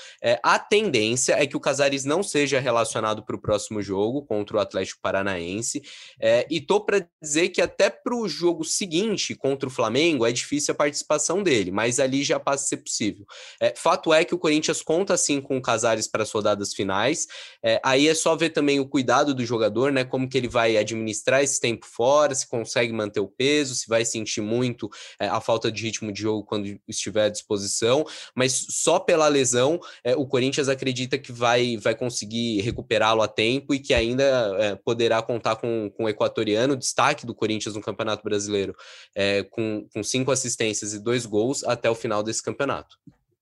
a 0.43 0.59
tendência 0.59 1.35
é 1.35 1.47
que 1.47 1.57
o 1.57 1.61
Casares 1.61 2.05
não 2.05 2.23
seja 2.23 2.59
relacionado 2.59 3.25
para 3.25 3.37
o 3.37 3.41
próximo 3.41 3.83
jogo 3.83 4.23
contra 4.23 4.57
o 4.57 4.61
Atlético 4.61 5.01
Paranaense. 5.01 5.83
e 6.51 6.61
tô 6.61 6.81
para 6.81 7.07
dizer 7.23 7.51
que 7.51 7.61
até 7.61 7.91
para 7.91 8.15
o 8.15 8.29
jogo 8.29 8.65
seguinte 8.65 9.35
contra 9.35 9.69
o 9.69 9.73
Flamengo 9.73 10.27
é 10.27 10.33
difícil 10.33 10.73
a 10.73 10.77
participação 10.77 11.22
dele, 11.43 11.71
mas 11.71 12.01
ali 12.01 12.25
já 12.25 12.41
passa 12.41 12.65
a 12.65 12.67
ser 12.69 12.79
possível. 12.79 13.27
É, 13.61 13.75
fato 13.77 14.13
é 14.13 14.25
que 14.25 14.35
o 14.35 14.39
Corinthians 14.39 14.81
conta 14.83 15.17
sim 15.17 15.41
com 15.41 15.59
o 15.59 15.63
Casares 15.63 16.09
para 16.09 16.23
as 16.23 16.31
rodadas 16.33 16.73
finais. 16.73 17.27
É, 17.63 17.81
aí 17.85 18.09
é 18.09 18.15
só 18.15 18.35
ver 18.35 18.51
também 18.51 18.81
o 18.81 18.89
cuidado 18.89 19.35
do 19.35 19.45
jogador, 19.45 19.93
né? 19.93 20.05
Como 20.05 20.29
que 20.29 20.37
ele 20.37 20.49
vai 20.49 20.77
administrar 20.77 21.43
esse 21.43 21.61
tempo 21.61 21.87
fora, 21.87 22.35
se 22.35 22.49
consegue 22.49 22.93
manter 22.93 23.21
o 23.21 23.29
peso, 23.29 23.75
se 23.75 23.89
vai 23.89 24.05
sentir 24.05 24.41
muito 24.41 24.89
é, 25.21 25.29
a 25.29 25.41
falta 25.41 25.71
de 25.71 25.83
ritmo 25.83 26.13
de 26.13 26.23
jogo 26.23 26.45
quando 26.45 26.79
estiver 26.89 27.27
à 27.27 27.29
disposição. 27.29 28.05
Mas 28.35 28.67
só 28.71 28.99
pela 28.99 29.29
lesão, 29.29 29.79
é, 30.03 30.17
o 30.17 30.27
Corinthians 30.27 30.69
acredita 30.69 31.19
que 31.19 31.31
vai, 31.31 31.77
vai 31.77 31.95
conseguir 31.95 32.61
recuperá-lo 32.63 33.23
a 33.23 33.29
tempo 33.29 33.75
e 33.75 33.79
que 33.79 33.95
ainda 33.95 34.57
é, 34.59 34.75
poderá 34.77 35.21
contar 35.23 35.57
com, 35.57 35.91
com 35.97 36.05
o 36.05 36.09
equatoriano, 36.09 36.77
destaque 36.77 37.27
do 37.27 37.35
Corinthians 37.35 37.75
no 37.75 37.81
Campeonato 37.81 38.23
Brasileiro, 38.23 38.75
é, 39.15 39.43
com, 39.45 39.87
com 39.93 40.03
cinco 40.03 40.31
assistências 40.31 40.95
e 40.95 40.99
dois 41.03 41.27
gols 41.27 41.65
até 41.65 41.91
o 41.91 41.95
final 41.95 42.23
desse 42.23 42.43
campeonato. 42.43 42.97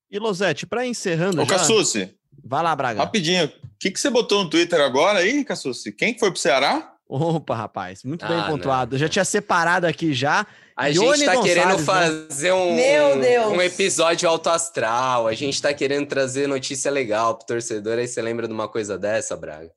E 0.09 0.19
Losete, 0.19 0.65
para 0.65 0.85
encerrando. 0.85 1.41
Ô, 1.41 1.45
já... 1.45 1.51
Cassucci. 1.51 2.13
Vai 2.43 2.63
lá, 2.63 2.75
Braga. 2.75 2.99
Rapidinho. 2.99 3.45
O 3.45 3.51
que, 3.79 3.91
que 3.91 3.99
você 3.99 4.09
botou 4.09 4.43
no 4.43 4.49
Twitter 4.49 4.81
agora 4.81 5.19
aí, 5.19 5.43
Cassucci? 5.45 5.91
Quem 5.91 6.17
foi 6.17 6.31
pro 6.31 6.39
Ceará? 6.39 6.95
Opa, 7.07 7.55
rapaz, 7.55 8.05
muito 8.05 8.23
ah, 8.23 8.27
bem 8.27 8.43
pontuado. 8.45 8.93
Não. 8.93 8.99
Já 8.99 9.09
tinha 9.09 9.25
separado 9.25 9.85
aqui 9.85 10.13
já. 10.13 10.47
A 10.77 10.87
Ione 10.87 11.17
gente 11.17 11.25
tá 11.25 11.35
Gonçalves, 11.35 11.53
querendo 11.53 11.77
né? 11.77 11.83
fazer 11.83 12.53
um, 12.53 12.73
um, 12.73 13.55
um, 13.57 13.61
episódio 13.61 14.29
alto 14.29 14.49
astral. 14.49 15.27
A 15.27 15.33
gente 15.33 15.61
tá 15.61 15.73
querendo 15.73 16.07
trazer 16.07 16.47
notícia 16.47 16.89
legal 16.89 17.35
pro 17.35 17.45
torcedor. 17.45 17.97
Aí 17.97 18.07
você 18.07 18.21
lembra 18.21 18.47
de 18.47 18.53
uma 18.53 18.67
coisa 18.67 18.97
dessa, 18.97 19.35
Braga? 19.35 19.69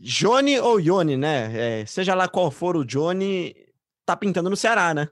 Johnny 0.00 0.58
ou 0.58 0.80
Ione, 0.80 1.16
né? 1.16 1.82
É, 1.82 1.86
seja 1.86 2.14
lá 2.14 2.26
qual 2.26 2.50
for 2.50 2.76
o 2.76 2.84
Johnny, 2.84 3.54
tá 4.04 4.16
pintando 4.16 4.50
no 4.50 4.56
Ceará, 4.56 4.92
né? 4.92 5.08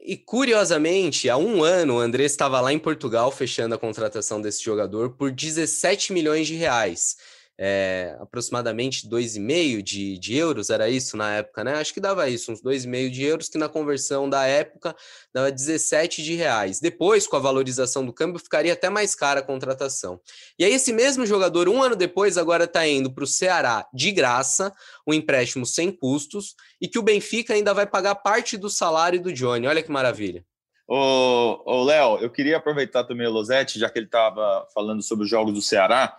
E 0.00 0.16
curiosamente, 0.16 1.28
há 1.28 1.36
um 1.36 1.62
ano, 1.62 1.96
o 1.96 2.00
André 2.00 2.24
estava 2.24 2.60
lá 2.60 2.72
em 2.72 2.78
Portugal 2.78 3.30
fechando 3.30 3.74
a 3.74 3.78
contratação 3.78 4.40
desse 4.40 4.62
jogador 4.62 5.10
por 5.10 5.30
17 5.30 6.12
milhões 6.12 6.46
de 6.46 6.54
reais 6.54 7.16
é, 7.58 8.16
aproximadamente 8.20 9.08
2,5 9.08 9.80
de, 9.82 10.18
de 10.18 10.36
euros, 10.36 10.70
era 10.70 10.88
isso 10.88 11.16
na 11.16 11.36
época, 11.36 11.62
né? 11.62 11.74
Acho 11.74 11.94
que 11.94 12.00
dava 12.00 12.28
isso, 12.28 12.50
uns 12.50 12.60
2,5 12.60 13.10
de 13.10 13.22
euros, 13.22 13.48
que 13.48 13.58
na 13.58 13.68
conversão 13.68 14.28
da 14.28 14.44
época 14.44 14.94
dava 15.32 15.52
17 15.52 16.22
de 16.22 16.34
reais. 16.34 16.80
Depois, 16.80 17.26
com 17.26 17.36
a 17.36 17.40
valorização 17.40 18.04
do 18.04 18.12
câmbio, 18.12 18.40
ficaria 18.40 18.72
até 18.72 18.90
mais 18.90 19.14
cara 19.14 19.40
a 19.40 19.42
contratação. 19.42 20.20
E 20.58 20.64
aí, 20.64 20.72
esse 20.72 20.92
mesmo 20.92 21.24
jogador, 21.24 21.68
um 21.68 21.82
ano 21.82 21.94
depois, 21.94 22.36
agora 22.36 22.64
está 22.64 22.86
indo 22.86 23.12
para 23.12 23.24
o 23.24 23.26
Ceará 23.26 23.86
de 23.94 24.10
graça, 24.10 24.72
um 25.06 25.14
empréstimo 25.14 25.64
sem 25.64 25.92
custos, 25.92 26.56
e 26.80 26.88
que 26.88 26.98
o 26.98 27.02
Benfica 27.02 27.54
ainda 27.54 27.72
vai 27.72 27.86
pagar 27.86 28.16
parte 28.16 28.56
do 28.56 28.68
salário 28.68 29.22
do 29.22 29.32
Johnny. 29.32 29.66
Olha 29.66 29.82
que 29.82 29.92
maravilha. 29.92 30.44
Ô, 30.86 31.82
Léo, 31.84 32.18
eu 32.18 32.30
queria 32.30 32.58
aproveitar 32.58 33.04
também 33.04 33.26
o 33.26 33.30
Losetti, 33.30 33.78
já 33.78 33.88
que 33.88 33.98
ele 33.98 34.06
estava 34.06 34.66
falando 34.74 35.02
sobre 35.02 35.24
os 35.24 35.30
jogos 35.30 35.54
do 35.54 35.62
Ceará 35.62 36.14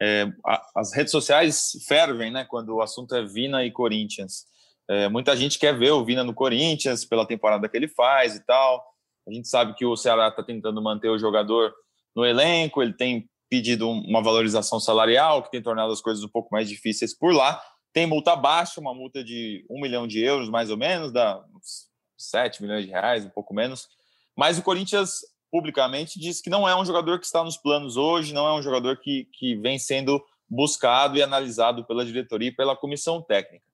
é, 0.00 0.26
as 0.74 0.94
redes 0.94 1.10
sociais 1.10 1.72
fervem, 1.86 2.30
né, 2.30 2.44
quando 2.44 2.74
o 2.74 2.82
assunto 2.82 3.14
é 3.14 3.24
Vina 3.24 3.64
e 3.64 3.70
Corinthians. 3.70 4.44
É, 4.88 5.08
muita 5.08 5.36
gente 5.36 5.58
quer 5.58 5.76
ver 5.76 5.90
o 5.92 6.04
Vina 6.04 6.22
no 6.22 6.34
Corinthians 6.34 7.04
pela 7.04 7.26
temporada 7.26 7.68
que 7.68 7.76
ele 7.76 7.88
faz 7.88 8.36
e 8.36 8.44
tal. 8.44 8.84
A 9.26 9.32
gente 9.32 9.48
sabe 9.48 9.74
que 9.74 9.84
o 9.84 9.96
Ceará 9.96 10.28
está 10.28 10.42
tentando 10.42 10.80
manter 10.82 11.08
o 11.08 11.18
jogador 11.18 11.74
no 12.14 12.24
elenco, 12.24 12.82
ele 12.82 12.92
tem 12.92 13.28
pedido 13.48 13.88
uma 13.88 14.22
valorização 14.22 14.78
salarial, 14.78 15.42
que 15.42 15.50
tem 15.50 15.62
tornado 15.62 15.92
as 15.92 16.00
coisas 16.00 16.22
um 16.22 16.28
pouco 16.28 16.48
mais 16.52 16.68
difíceis 16.68 17.16
por 17.16 17.34
lá. 17.34 17.60
Tem 17.92 18.06
multa 18.06 18.36
baixa, 18.36 18.80
uma 18.80 18.94
multa 18.94 19.24
de 19.24 19.64
um 19.70 19.80
milhão 19.80 20.06
de 20.06 20.20
euros, 20.20 20.48
mais 20.48 20.70
ou 20.70 20.76
menos, 20.76 21.12
dá 21.12 21.42
uns 21.54 21.88
7 22.16 22.62
milhões 22.62 22.84
de 22.84 22.90
reais, 22.90 23.24
um 23.24 23.30
pouco 23.30 23.54
menos. 23.54 23.88
Mas 24.36 24.58
o 24.58 24.62
Corinthians 24.62 25.20
publicamente 25.50 26.18
diz 26.18 26.40
que 26.40 26.50
não 26.50 26.68
é 26.68 26.76
um 26.76 26.84
jogador 26.84 27.18
que 27.18 27.26
está 27.26 27.42
nos 27.42 27.56
planos 27.56 27.96
hoje, 27.96 28.34
não 28.34 28.46
é 28.46 28.52
um 28.52 28.62
jogador 28.62 28.98
que, 28.98 29.28
que 29.32 29.56
vem 29.56 29.78
sendo 29.78 30.22
buscado 30.48 31.16
e 31.16 31.22
analisado 31.22 31.84
pela 31.84 32.04
diretoria 32.04 32.48
e 32.48 32.54
pela 32.54 32.76
comissão 32.76 33.22
técnica. 33.22 33.64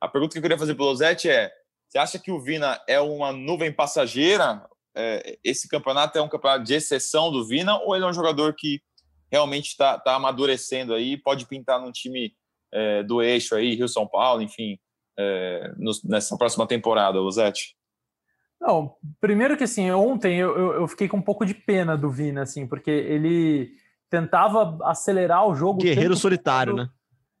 A 0.00 0.08
pergunta 0.08 0.32
que 0.32 0.38
eu 0.38 0.42
queria 0.42 0.58
fazer 0.58 0.74
para 0.74 0.84
o 0.84 0.86
Losetti 0.86 1.28
é: 1.28 1.52
você 1.88 1.98
acha 1.98 2.18
que 2.18 2.30
o 2.30 2.40
Vina 2.40 2.80
é 2.88 3.00
uma 3.00 3.32
nuvem 3.32 3.72
passageira? 3.72 4.64
É, 4.94 5.38
esse 5.44 5.68
campeonato 5.68 6.18
é 6.18 6.22
um 6.22 6.28
campeonato 6.28 6.64
de 6.64 6.74
exceção 6.74 7.30
do 7.30 7.46
Vina 7.46 7.78
ou 7.80 7.94
ele 7.94 8.04
é 8.04 8.08
um 8.08 8.12
jogador 8.12 8.54
que 8.54 8.82
realmente 9.30 9.68
está 9.68 9.98
tá 9.98 10.16
amadurecendo 10.16 10.92
aí, 10.92 11.16
pode 11.16 11.46
pintar 11.46 11.80
num 11.80 11.92
time 11.92 12.34
é, 12.72 13.02
do 13.02 13.22
eixo 13.22 13.54
aí, 13.54 13.74
Rio 13.74 13.88
São 13.88 14.06
Paulo, 14.06 14.42
enfim, 14.42 14.78
é, 15.18 15.72
no, 15.76 15.92
nessa 16.04 16.36
próxima 16.36 16.66
temporada, 16.66 17.20
Losetti? 17.20 17.76
Não, 18.60 18.94
primeiro 19.20 19.56
que 19.56 19.64
assim, 19.64 19.90
ontem 19.90 20.36
eu, 20.36 20.74
eu, 20.74 20.88
fiquei 20.88 21.08
com 21.08 21.16
um 21.16 21.22
pouco 21.22 21.46
de 21.46 21.54
pena 21.54 21.96
do 21.96 22.10
Vina, 22.10 22.42
assim, 22.42 22.66
porque 22.66 22.90
ele 22.90 23.70
tentava 24.10 24.78
acelerar 24.82 25.46
o 25.46 25.54
jogo. 25.54 25.80
Guerreiro 25.80 26.14
solitário, 26.14 26.76
todo. 26.76 26.82
né? 26.84 26.90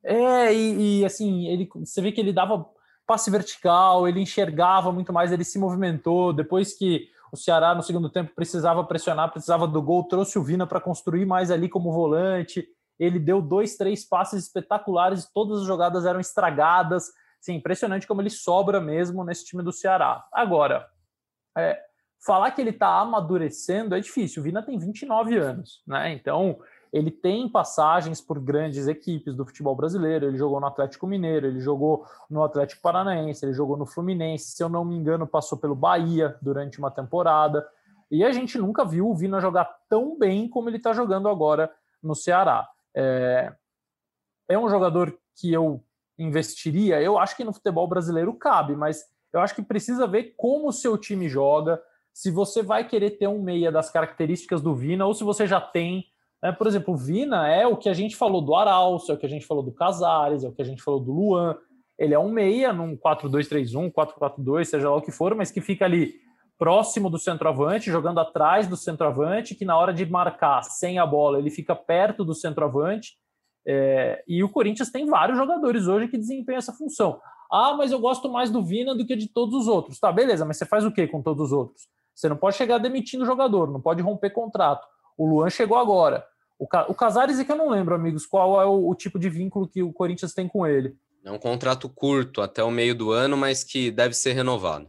É, 0.02 0.54
e, 0.54 1.00
e, 1.00 1.04
assim, 1.04 1.46
ele, 1.48 1.68
você 1.74 2.00
vê 2.00 2.10
que 2.10 2.20
ele 2.20 2.32
dava 2.32 2.66
passe 3.06 3.30
vertical, 3.30 4.06
ele 4.08 4.20
enxergava 4.20 4.92
muito 4.92 5.12
mais, 5.12 5.32
ele 5.32 5.44
se 5.44 5.58
movimentou. 5.58 6.32
Depois 6.32 6.72
que 6.72 7.08
o 7.32 7.36
Ceará, 7.36 7.74
no 7.74 7.82
segundo 7.82 8.08
tempo, 8.08 8.32
precisava 8.34 8.84
pressionar, 8.84 9.30
precisava 9.30 9.66
do 9.66 9.82
gol, 9.82 10.04
trouxe 10.04 10.38
o 10.38 10.42
Vina 10.42 10.66
para 10.66 10.80
construir 10.80 11.26
mais 11.26 11.50
ali 11.50 11.68
como 11.68 11.92
volante. 11.92 12.66
Ele 12.98 13.18
deu 13.18 13.42
dois, 13.42 13.76
três 13.76 14.04
passes 14.08 14.44
espetaculares, 14.44 15.28
todas 15.34 15.60
as 15.60 15.66
jogadas 15.66 16.06
eram 16.06 16.20
estragadas. 16.20 17.08
Sim, 17.40 17.54
impressionante 17.54 18.06
como 18.06 18.22
ele 18.22 18.30
sobra 18.30 18.80
mesmo 18.80 19.24
nesse 19.24 19.44
time 19.44 19.62
do 19.62 19.72
Ceará. 19.72 20.24
Agora, 20.32 20.86
é, 21.56 21.80
falar 22.24 22.50
que 22.50 22.60
ele 22.60 22.70
está 22.70 23.00
amadurecendo 23.00 23.94
é 23.94 24.00
difícil. 24.00 24.40
O 24.40 24.44
Vina 24.44 24.62
tem 24.62 24.78
29 24.78 25.36
anos, 25.38 25.82
né? 25.86 26.12
Então 26.12 26.58
ele 26.92 27.10
tem 27.10 27.48
passagens 27.48 28.20
por 28.20 28.40
grandes 28.40 28.88
equipes 28.88 29.34
do 29.34 29.46
futebol 29.46 29.76
brasileiro. 29.76 30.26
Ele 30.26 30.36
jogou 30.36 30.60
no 30.60 30.66
Atlético 30.66 31.06
Mineiro, 31.06 31.46
ele 31.46 31.60
jogou 31.60 32.04
no 32.28 32.42
Atlético 32.42 32.82
Paranaense, 32.82 33.44
ele 33.44 33.54
jogou 33.54 33.76
no 33.76 33.86
Fluminense. 33.86 34.52
Se 34.52 34.62
eu 34.62 34.68
não 34.68 34.84
me 34.84 34.96
engano, 34.96 35.26
passou 35.26 35.56
pelo 35.56 35.74
Bahia 35.74 36.36
durante 36.42 36.78
uma 36.78 36.90
temporada. 36.90 37.66
E 38.10 38.24
a 38.24 38.32
gente 38.32 38.58
nunca 38.58 38.84
viu 38.84 39.08
o 39.08 39.14
Vina 39.14 39.40
jogar 39.40 39.64
tão 39.88 40.18
bem 40.18 40.48
como 40.48 40.68
ele 40.68 40.78
está 40.78 40.92
jogando 40.92 41.28
agora 41.28 41.72
no 42.02 42.14
Ceará. 42.14 42.68
É, 42.94 43.52
é 44.48 44.58
um 44.58 44.68
jogador 44.68 45.16
que 45.36 45.52
eu 45.52 45.82
investiria? 46.18 47.00
Eu 47.00 47.18
acho 47.18 47.36
que 47.36 47.44
no 47.44 47.52
futebol 47.52 47.86
brasileiro 47.86 48.34
cabe, 48.34 48.74
mas 48.74 49.04
eu 49.32 49.40
acho 49.40 49.54
que 49.54 49.62
precisa 49.62 50.06
ver 50.06 50.34
como 50.36 50.68
o 50.68 50.72
seu 50.72 50.98
time 50.98 51.28
joga, 51.28 51.80
se 52.12 52.30
você 52.30 52.62
vai 52.62 52.86
querer 52.86 53.10
ter 53.10 53.28
um 53.28 53.42
meia 53.42 53.70
das 53.70 53.90
características 53.90 54.60
do 54.60 54.74
Vina 54.74 55.06
ou 55.06 55.14
se 55.14 55.24
você 55.24 55.46
já 55.46 55.60
tem. 55.60 56.04
Né? 56.42 56.52
Por 56.52 56.66
exemplo, 56.66 56.94
o 56.94 56.96
Vina 56.96 57.48
é 57.48 57.66
o 57.66 57.76
que 57.76 57.88
a 57.88 57.94
gente 57.94 58.16
falou 58.16 58.42
do 58.42 58.54
Araújo, 58.54 59.10
é 59.10 59.14
o 59.14 59.18
que 59.18 59.26
a 59.26 59.28
gente 59.28 59.46
falou 59.46 59.62
do 59.62 59.72
Casares, 59.72 60.44
é 60.44 60.48
o 60.48 60.52
que 60.52 60.62
a 60.62 60.64
gente 60.64 60.82
falou 60.82 61.00
do 61.00 61.12
Luan. 61.12 61.56
Ele 61.98 62.14
é 62.14 62.18
um 62.18 62.30
meia 62.30 62.72
num 62.72 62.96
4-2-3-1, 62.96 63.92
4-4-2, 63.92 64.64
seja 64.64 64.90
lá 64.90 64.96
o 64.96 65.02
que 65.02 65.12
for, 65.12 65.34
mas 65.34 65.50
que 65.50 65.60
fica 65.60 65.84
ali 65.84 66.14
próximo 66.58 67.08
do 67.08 67.18
centroavante, 67.18 67.90
jogando 67.90 68.20
atrás 68.20 68.66
do 68.66 68.76
centroavante, 68.76 69.54
que 69.54 69.64
na 69.64 69.78
hora 69.78 69.94
de 69.94 70.04
marcar 70.04 70.62
sem 70.62 70.98
a 70.98 71.06
bola 71.06 71.38
ele 71.38 71.50
fica 71.50 71.74
perto 71.74 72.22
do 72.22 72.34
centroavante. 72.34 73.14
É, 73.66 74.22
e 74.26 74.42
o 74.42 74.48
Corinthians 74.48 74.90
tem 74.90 75.06
vários 75.06 75.38
jogadores 75.38 75.86
hoje 75.86 76.08
que 76.08 76.18
desempenham 76.18 76.58
essa 76.58 76.72
função. 76.72 77.18
Ah, 77.50 77.74
mas 77.76 77.90
eu 77.90 77.98
gosto 77.98 78.28
mais 78.28 78.50
do 78.50 78.62
Vina 78.62 78.94
do 78.94 79.04
que 79.04 79.16
de 79.16 79.26
todos 79.26 79.54
os 79.54 79.66
outros. 79.66 79.98
Tá, 79.98 80.12
beleza, 80.12 80.44
mas 80.44 80.56
você 80.56 80.64
faz 80.64 80.84
o 80.84 80.92
que 80.92 81.06
com 81.06 81.20
todos 81.20 81.46
os 81.46 81.52
outros? 81.52 81.88
Você 82.14 82.28
não 82.28 82.36
pode 82.36 82.56
chegar 82.56 82.78
demitindo 82.78 83.24
o 83.24 83.26
jogador, 83.26 83.70
não 83.70 83.80
pode 83.80 84.02
romper 84.02 84.30
contrato. 84.30 84.86
O 85.16 85.26
Luan 85.26 85.50
chegou 85.50 85.76
agora. 85.76 86.24
O, 86.58 86.66
Ca... 86.66 86.86
o 86.88 86.94
Casares 86.94 87.38
é 87.38 87.44
que 87.44 87.50
eu 87.50 87.56
não 87.56 87.70
lembro, 87.70 87.94
amigos, 87.94 88.26
qual 88.26 88.60
é 88.60 88.66
o, 88.66 88.88
o 88.88 88.94
tipo 88.94 89.18
de 89.18 89.30
vínculo 89.30 89.66
que 89.66 89.82
o 89.82 89.92
Corinthians 89.92 90.34
tem 90.34 90.46
com 90.46 90.66
ele. 90.66 90.94
É 91.24 91.30
um 91.30 91.38
contrato 91.38 91.88
curto 91.88 92.40
até 92.40 92.62
o 92.62 92.70
meio 92.70 92.94
do 92.94 93.10
ano, 93.10 93.36
mas 93.36 93.64
que 93.64 93.90
deve 93.90 94.14
ser 94.14 94.32
renovado. 94.32 94.86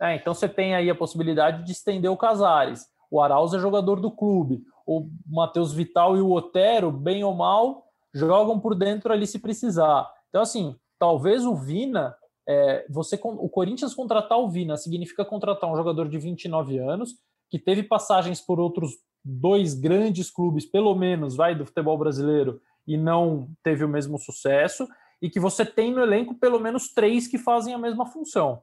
É, 0.00 0.14
então 0.14 0.34
você 0.34 0.48
tem 0.48 0.74
aí 0.74 0.90
a 0.90 0.94
possibilidade 0.94 1.64
de 1.64 1.72
estender 1.72 2.10
o 2.10 2.16
Casares. 2.16 2.86
O 3.10 3.20
Arauz 3.20 3.54
é 3.54 3.58
jogador 3.58 4.00
do 4.00 4.10
clube. 4.10 4.62
O 4.86 5.08
Matheus 5.26 5.72
Vital 5.72 6.16
e 6.16 6.20
o 6.20 6.32
Otero, 6.32 6.90
bem 6.92 7.24
ou 7.24 7.34
mal, 7.34 7.86
jogam 8.12 8.60
por 8.60 8.74
dentro 8.74 9.12
ali 9.12 9.26
se 9.26 9.38
precisar. 9.38 10.08
Então, 10.28 10.42
assim, 10.42 10.76
talvez 10.98 11.44
o 11.44 11.54
Vina, 11.54 12.14
é, 12.48 12.86
você 12.88 13.18
o 13.22 13.48
Corinthians 13.48 13.94
contratar 13.94 14.38
o 14.38 14.48
Vina 14.48 14.76
significa 14.76 15.24
contratar 15.24 15.70
um 15.70 15.76
jogador 15.76 16.08
de 16.08 16.18
29 16.18 16.78
anos, 16.78 17.14
que 17.50 17.58
teve 17.58 17.82
passagens 17.82 18.40
por 18.40 18.58
outros 18.58 18.92
dois 19.24 19.74
grandes 19.74 20.30
clubes, 20.30 20.64
pelo 20.64 20.94
menos, 20.94 21.34
vai, 21.36 21.54
do 21.54 21.66
futebol 21.66 21.98
brasileiro, 21.98 22.60
e 22.86 22.96
não 22.96 23.48
teve 23.62 23.84
o 23.84 23.88
mesmo 23.88 24.18
sucesso, 24.18 24.86
e 25.20 25.28
que 25.28 25.40
você 25.40 25.64
tem 25.64 25.92
no 25.92 26.00
elenco 26.00 26.34
pelo 26.34 26.60
menos 26.60 26.92
três 26.92 27.26
que 27.26 27.38
fazem 27.38 27.74
a 27.74 27.78
mesma 27.78 28.06
função. 28.06 28.62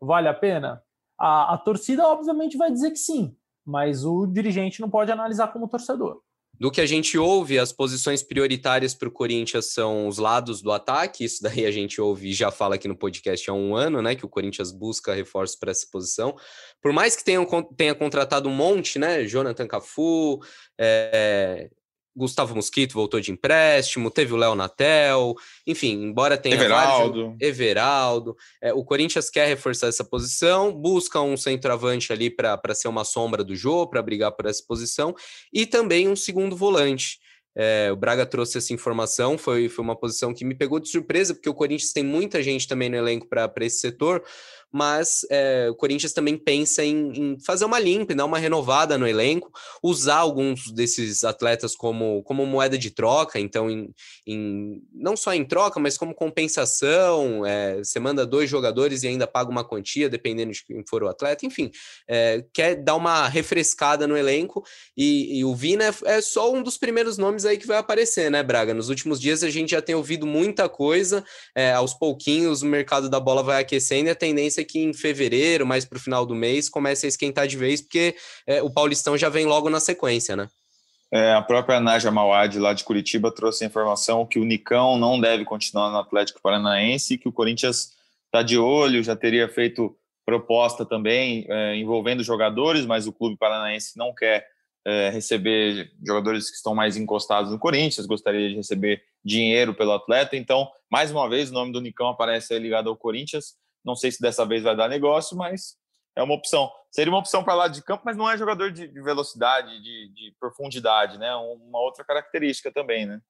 Vale 0.00 0.28
a 0.28 0.34
pena? 0.34 0.82
A, 1.18 1.54
a 1.54 1.58
torcida, 1.58 2.06
obviamente, 2.06 2.56
vai 2.56 2.70
dizer 2.70 2.90
que 2.90 2.98
sim, 2.98 3.36
mas 3.64 4.04
o 4.04 4.26
dirigente 4.26 4.80
não 4.80 4.90
pode 4.90 5.10
analisar 5.10 5.48
como 5.48 5.68
torcedor. 5.68 6.20
Do 6.58 6.70
que 6.70 6.80
a 6.80 6.86
gente 6.86 7.18
ouve, 7.18 7.58
as 7.58 7.72
posições 7.72 8.22
prioritárias 8.22 8.94
para 8.94 9.08
o 9.08 9.12
Corinthians 9.12 9.72
são 9.72 10.06
os 10.06 10.18
lados 10.18 10.62
do 10.62 10.70
ataque. 10.70 11.24
Isso 11.24 11.42
daí 11.42 11.66
a 11.66 11.70
gente 11.70 12.00
ouve 12.00 12.30
e 12.30 12.34
já 12.34 12.50
fala 12.50 12.76
aqui 12.76 12.86
no 12.86 12.96
podcast 12.96 13.50
há 13.50 13.52
um 13.52 13.74
ano, 13.74 14.00
né? 14.00 14.14
Que 14.14 14.24
o 14.24 14.28
Corinthians 14.28 14.70
busca 14.70 15.12
reforços 15.12 15.56
para 15.56 15.70
essa 15.72 15.86
posição. 15.90 16.36
Por 16.80 16.92
mais 16.92 17.16
que 17.16 17.24
tenham, 17.24 17.44
tenha 17.76 17.94
contratado 17.94 18.48
um 18.48 18.54
monte, 18.54 18.98
né? 18.98 19.24
Jonathan 19.24 19.66
Cafu, 19.66 20.40
é, 20.78 21.70
Gustavo 22.16 22.54
Mosquito 22.54 22.92
voltou 22.92 23.20
de 23.20 23.32
empréstimo, 23.32 24.10
teve 24.10 24.32
o 24.32 24.36
Léo 24.36 24.54
Natel, 24.54 25.34
enfim, 25.66 25.92
embora 26.04 26.36
tenha 26.36 26.54
Everaldo. 26.54 27.24
Vários, 27.24 27.40
Everaldo. 27.40 28.36
É, 28.62 28.72
o 28.72 28.84
Corinthians 28.84 29.28
quer 29.28 29.46
reforçar 29.46 29.88
essa 29.88 30.04
posição, 30.04 30.72
busca 30.72 31.20
um 31.20 31.36
centroavante 31.36 32.12
ali 32.12 32.30
para 32.30 32.74
ser 32.74 32.88
uma 32.88 33.04
sombra 33.04 33.42
do 33.42 33.56
jogo, 33.56 33.90
para 33.90 34.02
brigar 34.02 34.32
por 34.32 34.46
essa 34.46 34.62
posição, 34.66 35.14
e 35.52 35.66
também 35.66 36.08
um 36.08 36.16
segundo 36.16 36.56
volante. 36.56 37.18
É, 37.56 37.90
o 37.92 37.96
Braga 37.96 38.26
trouxe 38.26 38.58
essa 38.58 38.72
informação, 38.72 39.38
foi, 39.38 39.68
foi 39.68 39.84
uma 39.84 39.94
posição 39.94 40.34
que 40.34 40.44
me 40.44 40.56
pegou 40.56 40.80
de 40.80 40.88
surpresa, 40.88 41.34
porque 41.34 41.48
o 41.48 41.54
Corinthians 41.54 41.92
tem 41.92 42.02
muita 42.02 42.42
gente 42.42 42.66
também 42.66 42.88
no 42.88 42.96
elenco 42.96 43.28
para 43.28 43.52
esse 43.60 43.78
setor, 43.78 44.24
mas 44.74 45.24
é, 45.30 45.68
o 45.70 45.74
Corinthians 45.76 46.12
também 46.12 46.36
pensa 46.36 46.84
em, 46.84 47.12
em, 47.12 47.38
fazer 47.38 47.64
uma 47.64 47.78
limpa, 47.78 48.12
dar 48.12 48.24
uma 48.24 48.40
renovada 48.40 48.98
no 48.98 49.06
elenco, 49.06 49.52
usar 49.80 50.16
alguns 50.16 50.72
desses 50.72 51.22
atletas 51.22 51.76
como, 51.76 52.24
como 52.24 52.44
moeda 52.44 52.76
de 52.76 52.90
troca, 52.90 53.38
então 53.38 53.70
em, 53.70 53.94
em 54.26 54.82
não 54.92 55.16
só 55.16 55.32
em 55.32 55.44
troca, 55.44 55.78
mas 55.78 55.96
como 55.96 56.12
compensação, 56.12 57.46
é, 57.46 57.76
você 57.78 58.00
manda 58.00 58.26
dois 58.26 58.50
jogadores 58.50 59.04
e 59.04 59.06
ainda 59.06 59.28
paga 59.28 59.48
uma 59.48 59.62
quantia, 59.62 60.08
dependendo 60.08 60.50
de 60.50 60.64
quem 60.64 60.84
for 60.84 61.04
o 61.04 61.08
atleta, 61.08 61.46
enfim, 61.46 61.70
é, 62.08 62.44
quer 62.52 62.74
dar 62.74 62.96
uma 62.96 63.28
refrescada 63.28 64.08
no 64.08 64.16
elenco, 64.16 64.64
e, 64.96 65.38
e 65.38 65.44
o 65.44 65.54
Vina 65.54 65.84
é, 65.84 66.16
é, 66.16 66.20
só 66.20 66.52
um 66.52 66.64
dos 66.64 66.76
primeiros 66.76 67.16
nomes 67.16 67.44
aí 67.44 67.56
que 67.56 67.66
vai 67.66 67.78
aparecer, 67.78 68.28
né, 68.28 68.42
Braga? 68.42 68.74
Nos 68.74 68.88
últimos 68.88 69.20
dias 69.20 69.44
a 69.44 69.50
gente 69.50 69.70
já 69.70 69.80
tem 69.80 69.94
ouvido 69.94 70.26
muita 70.26 70.68
coisa, 70.68 71.24
é, 71.54 71.72
aos 71.74 71.94
pouquinhos 71.94 72.62
o 72.62 72.66
mercado 72.66 73.08
da 73.08 73.20
bola 73.20 73.40
vai 73.40 73.62
aquecendo 73.62 74.08
e 74.08 74.10
a 74.10 74.16
tendência 74.16 74.63
que 74.64 74.80
em 74.80 74.92
fevereiro, 74.92 75.66
mais 75.66 75.84
para 75.84 75.96
o 75.96 76.00
final 76.00 76.24
do 76.24 76.34
mês, 76.34 76.68
comece 76.68 77.06
a 77.06 77.08
esquentar 77.08 77.46
de 77.46 77.56
vez, 77.56 77.80
porque 77.80 78.16
é, 78.46 78.62
o 78.62 78.70
Paulistão 78.70 79.16
já 79.16 79.28
vem 79.28 79.46
logo 79.46 79.68
na 79.68 79.80
sequência, 79.80 80.36
né? 80.36 80.48
É, 81.12 81.32
a 81.32 81.42
própria 81.42 81.78
Naja 81.78 82.10
Mawad, 82.10 82.58
lá 82.58 82.72
de 82.72 82.82
Curitiba, 82.82 83.30
trouxe 83.30 83.62
a 83.62 83.66
informação 83.66 84.26
que 84.26 84.38
o 84.38 84.44
Nicão 84.44 84.98
não 84.98 85.20
deve 85.20 85.44
continuar 85.44 85.90
no 85.90 85.98
Atlético 85.98 86.40
Paranaense, 86.42 87.18
que 87.18 87.28
o 87.28 87.32
Corinthians 87.32 87.92
está 88.26 88.42
de 88.42 88.58
olho, 88.58 89.02
já 89.02 89.14
teria 89.14 89.48
feito 89.48 89.96
proposta 90.26 90.84
também 90.84 91.46
é, 91.48 91.76
envolvendo 91.76 92.24
jogadores, 92.24 92.86
mas 92.86 93.06
o 93.06 93.12
clube 93.12 93.36
paranaense 93.36 93.96
não 93.96 94.12
quer 94.12 94.46
é, 94.86 95.10
receber 95.10 95.92
jogadores 96.04 96.50
que 96.50 96.56
estão 96.56 96.74
mais 96.74 96.96
encostados 96.96 97.50
no 97.50 97.58
Corinthians, 97.58 98.06
gostaria 98.06 98.48
de 98.48 98.56
receber 98.56 99.02
dinheiro 99.24 99.74
pelo 99.74 99.92
atleta. 99.92 100.36
Então, 100.36 100.68
mais 100.90 101.10
uma 101.10 101.28
vez, 101.28 101.50
o 101.50 101.54
nome 101.54 101.72
do 101.72 101.80
Nicão 101.80 102.08
aparece 102.08 102.58
ligado 102.58 102.88
ao 102.88 102.96
Corinthians. 102.96 103.54
Não 103.84 103.94
sei 103.94 104.10
se 104.10 104.20
dessa 104.20 104.46
vez 104.46 104.62
vai 104.62 104.76
dar 104.76 104.88
negócio, 104.88 105.36
mas 105.36 105.76
é 106.16 106.22
uma 106.22 106.34
opção. 106.34 106.70
Seria 106.90 107.12
uma 107.12 107.18
opção 107.18 107.42
para 107.42 107.54
lá 107.54 107.68
de 107.68 107.82
campo, 107.82 108.02
mas 108.04 108.16
não 108.16 108.30
é 108.30 108.38
jogador 108.38 108.70
de, 108.70 108.86
velocidade, 108.86 109.70
de, 109.82 110.08
de, 110.14 110.34
profundidade, 110.38 111.18
né? 111.18 111.34
Uma 111.34 111.80
outra 111.80 112.04
característica 112.04 112.72
também, 112.72 113.04
né? 113.04 113.20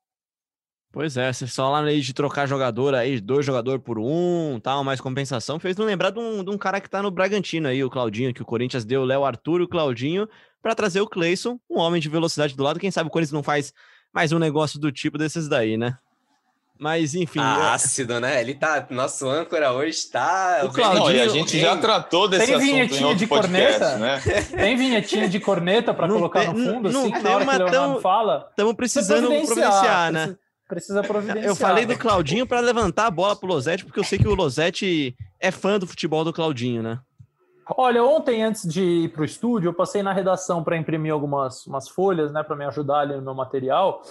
Pois 0.93 1.17
é, 1.17 1.33
você 1.33 1.47
só 1.49 1.71
lá 1.71 1.83
aí 1.83 2.01
de 2.01 2.15
trocar 2.15 2.47
jogador 2.47 2.95
aí, 2.95 3.21
dois 3.21 3.45
jogadores 3.45 3.83
por 3.83 3.99
um, 3.99 4.61
tal, 4.63 4.85
mais 4.85 5.01
compensação, 5.01 5.59
fez 5.59 5.77
não 5.77 5.85
lembrar 5.85 6.11
de 6.11 6.21
um, 6.21 6.45
de 6.45 6.51
um 6.51 6.57
cara 6.57 6.81
que 6.81 6.89
tá 6.89 7.03
no 7.03 7.11
Bragantino 7.11 7.67
aí, 7.67 7.83
o 7.83 7.91
Claudinho, 7.91 8.33
que 8.33 8.43
o 8.43 8.47
Corinthians 8.47 8.85
deu 8.85 9.01
o 9.01 9.05
Léo 9.05 9.25
Arthur 9.25 9.61
e 9.61 9.65
o 9.65 9.69
Claudinho 9.69 10.29
para 10.63 10.73
trazer 10.73 11.01
o 11.01 11.09
Cleison, 11.09 11.59
um 11.69 11.81
homem 11.81 12.01
de 12.01 12.09
velocidade 12.09 12.55
do 12.55 12.63
lado. 12.63 12.79
Quem 12.79 12.93
sabe 12.93 13.09
o 13.09 13.11
Corinthians 13.11 13.33
não 13.33 13.43
faz 13.43 13.73
mais 14.13 14.31
um 14.31 14.39
negócio 14.39 14.79
do 14.79 14.93
tipo 14.93 15.19
desses 15.19 15.49
daí, 15.49 15.77
né? 15.77 15.99
Mas, 16.79 17.15
enfim. 17.15 17.39
Ah, 17.41 17.73
ácido, 17.73 18.19
né? 18.19 18.41
Ele 18.41 18.55
tá. 18.55 18.85
Nosso 18.91 19.29
âncora 19.29 19.73
hoje 19.73 20.07
tá. 20.11 20.63
O 20.65 20.73
Claudinho, 20.73 21.05
não, 21.05 21.13
e 21.13 21.21
a 21.21 21.29
gente 21.29 21.59
já 21.59 21.77
tratou 21.77 22.29
desse 22.29 22.47
tem 22.47 22.55
assunto 22.57 22.69
vinhetinha 22.69 23.15
de 23.15 23.27
podcast, 23.27 23.79
corneta? 23.79 23.99
né? 23.99 24.21
Tem 24.51 24.77
vinhetinha 24.77 25.29
de 25.29 25.39
corneta 25.39 25.95
para 25.95 26.09
colocar 26.09 26.53
no 26.53 26.55
fundo, 26.55 26.91
não, 26.91 27.03
assim, 27.03 27.11
não 27.13 27.23
na 27.23 27.31
hora 27.31 27.47
que 27.47 27.63
o 27.63 27.71
tamo, 27.71 28.01
fala? 28.01 28.47
Estamos 28.51 28.75
precisando 28.75 29.29
providenciar, 29.29 29.71
providenciar 29.71 30.13
né? 30.13 30.21
Precisa, 30.21 30.39
precisa 30.69 31.03
providenciar. 31.03 31.47
Eu 31.47 31.55
falei 31.55 31.87
do 31.87 31.97
Claudinho 31.97 32.47
para 32.47 32.59
levantar 32.59 33.07
a 33.07 33.11
bola 33.11 33.37
pro 33.37 33.49
Losetti, 33.49 33.85
porque 33.85 34.01
eu 34.01 34.05
sei 34.05 34.19
que 34.19 34.27
o 34.27 34.35
Losetti 34.35 35.17
é 35.39 35.53
fã 35.53 35.79
do 35.79 35.87
futebol 35.87 36.25
do 36.25 36.33
Claudinho, 36.33 36.83
né? 36.83 36.99
Olha, 37.77 38.05
ontem, 38.05 38.43
antes 38.43 38.69
de 38.69 38.83
ir 38.83 39.09
para 39.11 39.23
o 39.23 39.25
estúdio, 39.25 39.69
eu 39.69 39.75
passei 39.75 40.03
na 40.03 40.13
redação 40.13 40.63
para 40.63 40.77
imprimir 40.77 41.13
algumas 41.13 41.67
umas 41.67 41.89
folhas, 41.89 42.31
né, 42.31 42.43
para 42.43 42.57
me 42.57 42.65
ajudar 42.67 42.99
ali 42.99 43.15
no 43.15 43.23
meu 43.23 43.35
material 43.35 44.03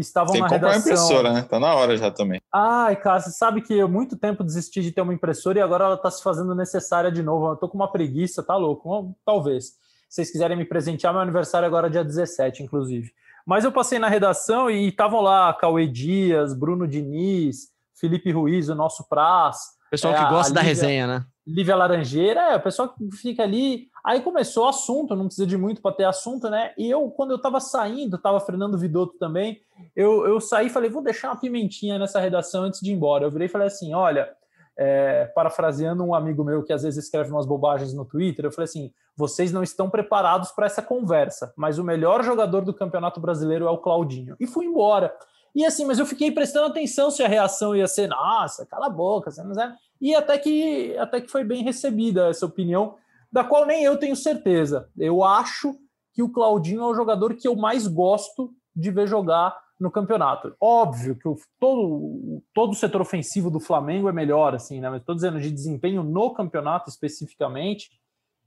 estavam 0.00 0.32
Tem 0.32 0.40
na 0.40 0.48
que 0.48 0.54
comprar 0.54 0.72
redação. 0.72 0.92
uma 0.92 0.96
impressora, 0.96 1.32
né? 1.32 1.42
Tá 1.42 1.58
na 1.58 1.74
hora 1.74 1.96
já 1.96 2.10
também. 2.10 2.40
Ai, 2.52 2.96
cara, 2.96 3.20
você 3.20 3.30
sabe 3.30 3.60
que 3.62 3.74
eu 3.74 3.88
muito 3.88 4.16
tempo 4.16 4.44
desisti 4.44 4.82
de 4.82 4.92
ter 4.92 5.00
uma 5.00 5.14
impressora 5.14 5.58
e 5.58 5.62
agora 5.62 5.84
ela 5.84 5.96
tá 5.96 6.10
se 6.10 6.22
fazendo 6.22 6.54
necessária 6.54 7.10
de 7.10 7.22
novo. 7.22 7.48
Eu 7.52 7.56
tô 7.56 7.68
com 7.68 7.76
uma 7.76 7.90
preguiça, 7.90 8.42
tá 8.42 8.56
louco? 8.56 9.14
Talvez. 9.24 9.66
Se 10.08 10.16
vocês 10.16 10.30
quiserem 10.30 10.56
me 10.56 10.64
presentear, 10.64 11.12
meu 11.12 11.22
aniversário 11.22 11.66
agora 11.66 11.86
é 11.88 11.90
dia 11.90 12.04
17, 12.04 12.62
inclusive. 12.62 13.12
Mas 13.46 13.64
eu 13.64 13.72
passei 13.72 13.98
na 13.98 14.08
redação 14.08 14.70
e 14.70 14.88
estavam 14.88 15.20
lá 15.20 15.52
Cauê 15.54 15.86
Dias, 15.86 16.52
Bruno 16.54 16.86
Diniz, 16.86 17.68
Felipe 17.94 18.30
Ruiz, 18.30 18.68
o 18.68 18.74
nosso 18.74 19.08
Praz. 19.08 19.58
Pessoal 19.90 20.14
que 20.14 20.20
é, 20.20 20.28
gosta 20.28 20.52
da 20.52 20.60
Lívia, 20.60 20.74
resenha, 20.74 21.06
né? 21.06 21.24
Lívia 21.46 21.76
Laranjeira, 21.76 22.40
é, 22.52 22.56
o 22.56 22.60
pessoal 22.60 22.90
que 22.90 23.16
fica 23.16 23.42
ali. 23.42 23.88
Aí 24.08 24.22
começou 24.22 24.64
o 24.64 24.68
assunto, 24.68 25.14
não 25.14 25.26
precisa 25.26 25.46
de 25.46 25.58
muito 25.58 25.82
para 25.82 25.94
ter 25.94 26.04
assunto, 26.04 26.48
né? 26.48 26.72
E 26.78 26.88
eu, 26.88 27.10
quando 27.10 27.32
eu 27.32 27.38
tava 27.38 27.60
saindo, 27.60 28.16
tava 28.16 28.40
Fernando 28.40 28.78
Vidotto 28.78 29.18
também, 29.18 29.60
eu, 29.94 30.26
eu 30.26 30.40
saí 30.40 30.68
e 30.68 30.70
falei, 30.70 30.88
vou 30.88 31.02
deixar 31.02 31.28
uma 31.28 31.36
pimentinha 31.36 31.98
nessa 31.98 32.18
redação 32.18 32.62
antes 32.62 32.80
de 32.80 32.90
ir 32.90 32.94
embora. 32.94 33.26
Eu 33.26 33.30
virei 33.30 33.48
e 33.48 33.50
falei 33.50 33.66
assim: 33.66 33.92
olha, 33.92 34.30
é, 34.78 35.26
parafraseando 35.34 36.02
um 36.02 36.14
amigo 36.14 36.42
meu 36.42 36.62
que 36.62 36.72
às 36.72 36.84
vezes 36.84 37.04
escreve 37.04 37.30
umas 37.30 37.44
bobagens 37.44 37.92
no 37.92 38.02
Twitter, 38.02 38.46
eu 38.46 38.50
falei 38.50 38.64
assim: 38.64 38.90
vocês 39.14 39.52
não 39.52 39.62
estão 39.62 39.90
preparados 39.90 40.52
para 40.52 40.64
essa 40.64 40.80
conversa, 40.80 41.52
mas 41.54 41.78
o 41.78 41.84
melhor 41.84 42.24
jogador 42.24 42.62
do 42.62 42.72
Campeonato 42.72 43.20
Brasileiro 43.20 43.66
é 43.66 43.70
o 43.70 43.76
Claudinho. 43.76 44.36
E 44.40 44.46
fui 44.46 44.64
embora. 44.64 45.14
E 45.54 45.66
assim, 45.66 45.84
mas 45.84 45.98
eu 45.98 46.06
fiquei 46.06 46.32
prestando 46.32 46.68
atenção 46.68 47.10
se 47.10 47.22
a 47.22 47.28
reação 47.28 47.76
ia 47.76 47.86
ser, 47.86 48.08
nossa, 48.08 48.64
cala 48.64 48.86
a 48.86 48.90
boca, 48.90 49.30
você 49.30 49.42
não 49.42 49.62
é. 49.62 49.76
E 50.00 50.14
até 50.14 50.38
que, 50.38 50.96
até 50.96 51.20
que 51.20 51.30
foi 51.30 51.44
bem 51.44 51.62
recebida 51.62 52.30
essa 52.30 52.46
opinião, 52.46 52.94
da 53.30 53.44
qual 53.44 53.66
nem 53.66 53.84
eu 53.84 53.96
tenho 53.98 54.16
certeza. 54.16 54.88
Eu 54.96 55.22
acho 55.22 55.76
que 56.12 56.22
o 56.22 56.30
Claudinho 56.30 56.82
é 56.82 56.86
o 56.86 56.94
jogador 56.94 57.34
que 57.34 57.46
eu 57.46 57.54
mais 57.54 57.86
gosto 57.86 58.52
de 58.74 58.90
ver 58.90 59.06
jogar 59.06 59.56
no 59.78 59.90
campeonato. 59.90 60.54
Óbvio 60.60 61.16
que 61.16 61.28
o, 61.28 61.36
todo, 61.60 62.42
todo 62.52 62.72
o 62.72 62.74
setor 62.74 63.00
ofensivo 63.00 63.50
do 63.50 63.60
Flamengo 63.60 64.08
é 64.08 64.12
melhor, 64.12 64.54
assim, 64.54 64.80
né? 64.80 64.90
Mas 64.90 65.00
estou 65.00 65.14
dizendo 65.14 65.40
de 65.40 65.50
desempenho 65.50 66.02
no 66.02 66.32
campeonato 66.32 66.90
especificamente. 66.90 67.90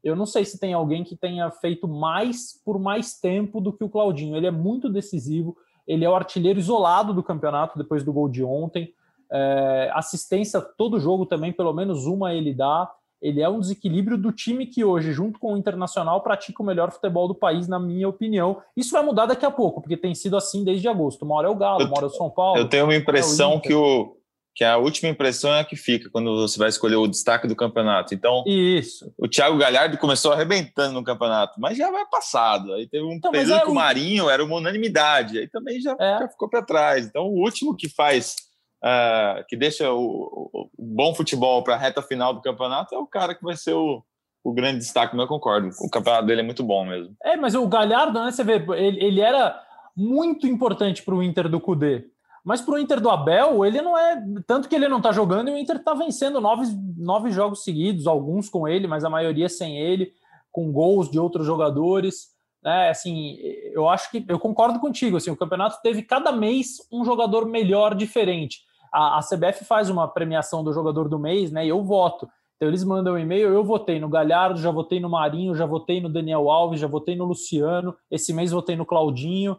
Eu 0.03 0.15
não 0.15 0.25
sei 0.25 0.43
se 0.43 0.59
tem 0.59 0.73
alguém 0.73 1.03
que 1.03 1.15
tenha 1.15 1.49
feito 1.51 1.88
mais 1.88 2.61
por 2.65 2.79
mais 2.79 3.19
tempo 3.19 3.61
do 3.61 3.71
que 3.71 3.84
o 3.84 3.89
Claudinho. 3.89 4.36
Ele 4.36 4.47
é 4.47 4.51
muito 4.51 4.89
decisivo, 4.89 5.55
ele 5.88 6.03
é 6.03 6.09
o 6.09 6.15
artilheiro 6.15 6.59
isolado 6.59 7.13
do 7.13 7.23
campeonato 7.23 7.77
depois 7.77 8.03
do 8.03 8.11
gol 8.11 8.27
de 8.27 8.43
ontem. 8.43 8.93
É, 9.32 9.89
assistência 9.93 10.59
todo 10.59 10.99
jogo 10.99 11.25
também, 11.25 11.53
pelo 11.53 11.71
menos 11.71 12.05
uma 12.05 12.34
ele 12.34 12.53
dá 12.53 12.91
ele 13.22 13.41
é 13.41 13.47
um 13.47 13.59
desequilíbrio 13.59 14.17
do 14.17 14.32
time 14.32 14.65
que 14.65 14.84
hoje, 14.84 15.13
junto 15.13 15.39
com 15.39 15.53
o 15.53 15.57
Internacional, 15.57 16.22
pratica 16.22 16.63
o 16.63 16.65
melhor 16.65 16.91
futebol 16.91 17.28
do 17.28 17.36
país, 17.36 17.67
na 17.67 17.80
minha 17.80 18.09
opinião. 18.09 18.61
Isso 18.76 18.91
vai 18.91 19.03
mudar 19.03 19.28
daqui 19.28 19.45
a 19.45 19.51
pouco, 19.51 19.82
porque 19.82 19.95
tem 19.95 20.15
sido 20.15 20.36
assim 20.36 20.63
desde 20.63 20.88
agosto. 20.88 21.24
Uma 21.24 21.36
hora 21.36 21.47
é 21.47 21.51
o 21.51 21.55
Galo, 21.55 21.86
uma 21.86 21.97
hora 21.97 22.05
é 22.05 22.09
o 22.09 22.09
São 22.09 22.30
Paulo. 22.30 22.59
Eu 22.59 22.67
tenho 22.67 22.86
uma 22.86 22.95
impressão 22.95 23.53
é 23.53 23.55
o 23.55 23.61
que 23.61 23.74
o 23.74 24.17
que 24.53 24.65
a 24.65 24.78
última 24.78 25.09
impressão 25.09 25.53
é 25.53 25.61
a 25.61 25.63
que 25.63 25.76
fica 25.76 26.09
quando 26.09 26.36
você 26.36 26.59
vai 26.59 26.67
escolher 26.67 26.97
o 26.97 27.07
destaque 27.07 27.47
do 27.47 27.55
campeonato. 27.55 28.13
Então, 28.13 28.43
isso. 28.45 29.11
o 29.17 29.28
Thiago 29.28 29.57
Galhardo 29.57 29.97
começou 29.97 30.34
arrebentando 30.34 30.93
no 30.93 31.03
campeonato, 31.03 31.59
mas 31.59 31.78
já 31.78 31.89
vai 31.89 32.05
passado. 32.05 32.74
Aí 32.74 32.88
teve 32.88 33.03
um 33.03 33.13
então, 33.13 33.32
período 33.32 33.53
é 33.53 33.59
que 33.61 33.69
o 33.69 33.74
Marinho 33.74 34.30
era 34.30 34.43
uma 34.43 34.57
unanimidade, 34.57 35.39
aí 35.39 35.47
também 35.47 35.80
já, 35.80 35.95
é. 35.97 36.19
já 36.19 36.28
ficou 36.28 36.49
para 36.49 36.61
trás. 36.61 37.05
Então, 37.05 37.28
o 37.28 37.41
último 37.41 37.76
que 37.76 37.88
faz 37.88 38.36
uh, 38.82 39.45
que 39.47 39.55
deixa 39.55 39.91
o, 39.91 40.49
o, 40.53 40.69
bom 40.77 41.13
futebol 41.13 41.63
para 41.63 41.75
a 41.75 41.77
reta 41.77 42.01
final 42.01 42.34
do 42.34 42.41
campeonato 42.41 42.93
é 42.93 42.97
o 42.97 43.05
cara 43.05 43.36
que 43.36 43.43
vai 43.43 43.55
ser 43.55 43.73
o, 43.73 44.03
o 44.43 44.51
grande 44.51 44.79
destaque, 44.79 45.17
eu 45.17 45.27
concordo. 45.27 45.69
O 45.79 45.89
campeonato 45.89 46.25
dele 46.25 46.41
é 46.41 46.43
muito 46.43 46.63
bom 46.63 46.86
mesmo. 46.86 47.15
É, 47.23 47.38
mas 47.38 47.55
o 47.55 47.67
Galhardo, 47.67 48.23
né, 48.23 48.32
você 48.32 48.43
vê, 48.43 48.55
ele, 48.75 49.03
ele 49.03 49.21
era 49.21 49.61
muito 49.95 50.47
importante 50.47 51.03
para 51.03 51.15
o 51.15 51.23
Inter 51.23 51.47
do 51.47 51.59
Cudê. 51.59 52.05
Mas 52.43 52.59
para 52.59 52.73
o 52.73 52.79
Inter 52.79 52.99
do 52.99 53.09
Abel, 53.09 53.63
ele 53.63 53.84
não 53.84 53.95
é. 53.95 54.19
Tanto 54.47 54.67
que 54.67 54.73
ele 54.73 54.88
não 54.88 54.97
está 54.97 55.11
jogando 55.11 55.49
e 55.49 55.53
o 55.53 55.57
Inter 55.57 55.75
está 55.75 55.93
vencendo 55.93 56.41
nove, 56.41 56.65
nove 56.97 57.29
jogos 57.29 57.63
seguidos, 57.63 58.07
alguns 58.07 58.49
com 58.49 58.67
ele, 58.67 58.88
mas 58.88 59.03
a 59.03 59.11
maioria 59.11 59.47
sem 59.47 59.77
ele, 59.77 60.11
com 60.51 60.71
gols 60.71 61.09
de 61.11 61.19
outros 61.19 61.45
jogadores. 61.45 62.32
É, 62.65 62.89
assim, 62.89 63.38
eu 63.73 63.88
acho 63.88 64.09
que 64.09 64.25
eu 64.27 64.39
concordo 64.39 64.79
contigo. 64.79 65.17
Assim, 65.17 65.29
o 65.29 65.38
campeonato 65.38 65.79
teve 65.84 66.01
cada 66.01 66.32
mês 66.32 66.77
um 66.91 67.05
jogador 67.05 67.45
melhor, 67.45 67.93
diferente 67.93 68.61
a, 68.91 69.19
a 69.19 69.21
CBF 69.21 69.65
faz 69.65 69.89
uma 69.89 70.07
premiação 70.07 70.63
do 70.63 70.73
jogador 70.73 71.07
do 71.07 71.17
mês, 71.17 71.51
né? 71.51 71.65
E 71.65 71.69
eu 71.69 71.83
voto. 71.83 72.27
Então 72.55 72.69
eles 72.69 72.83
mandam 72.83 73.15
um 73.15 73.17
e-mail, 73.17 73.49
eu 73.49 73.63
votei 73.63 73.99
no 73.99 74.07
Galhardo, 74.07 74.59
já 74.59 74.69
votei 74.69 74.99
no 74.99 75.09
Marinho, 75.09 75.55
já 75.55 75.65
votei 75.65 75.99
no 75.99 76.07
Daniel 76.07 76.49
Alves, 76.51 76.79
já 76.79 76.85
votei 76.85 77.15
no 77.15 77.25
Luciano, 77.25 77.95
esse 78.09 78.31
mês 78.31 78.51
votei 78.51 78.75
no 78.75 78.85
Claudinho. 78.85 79.53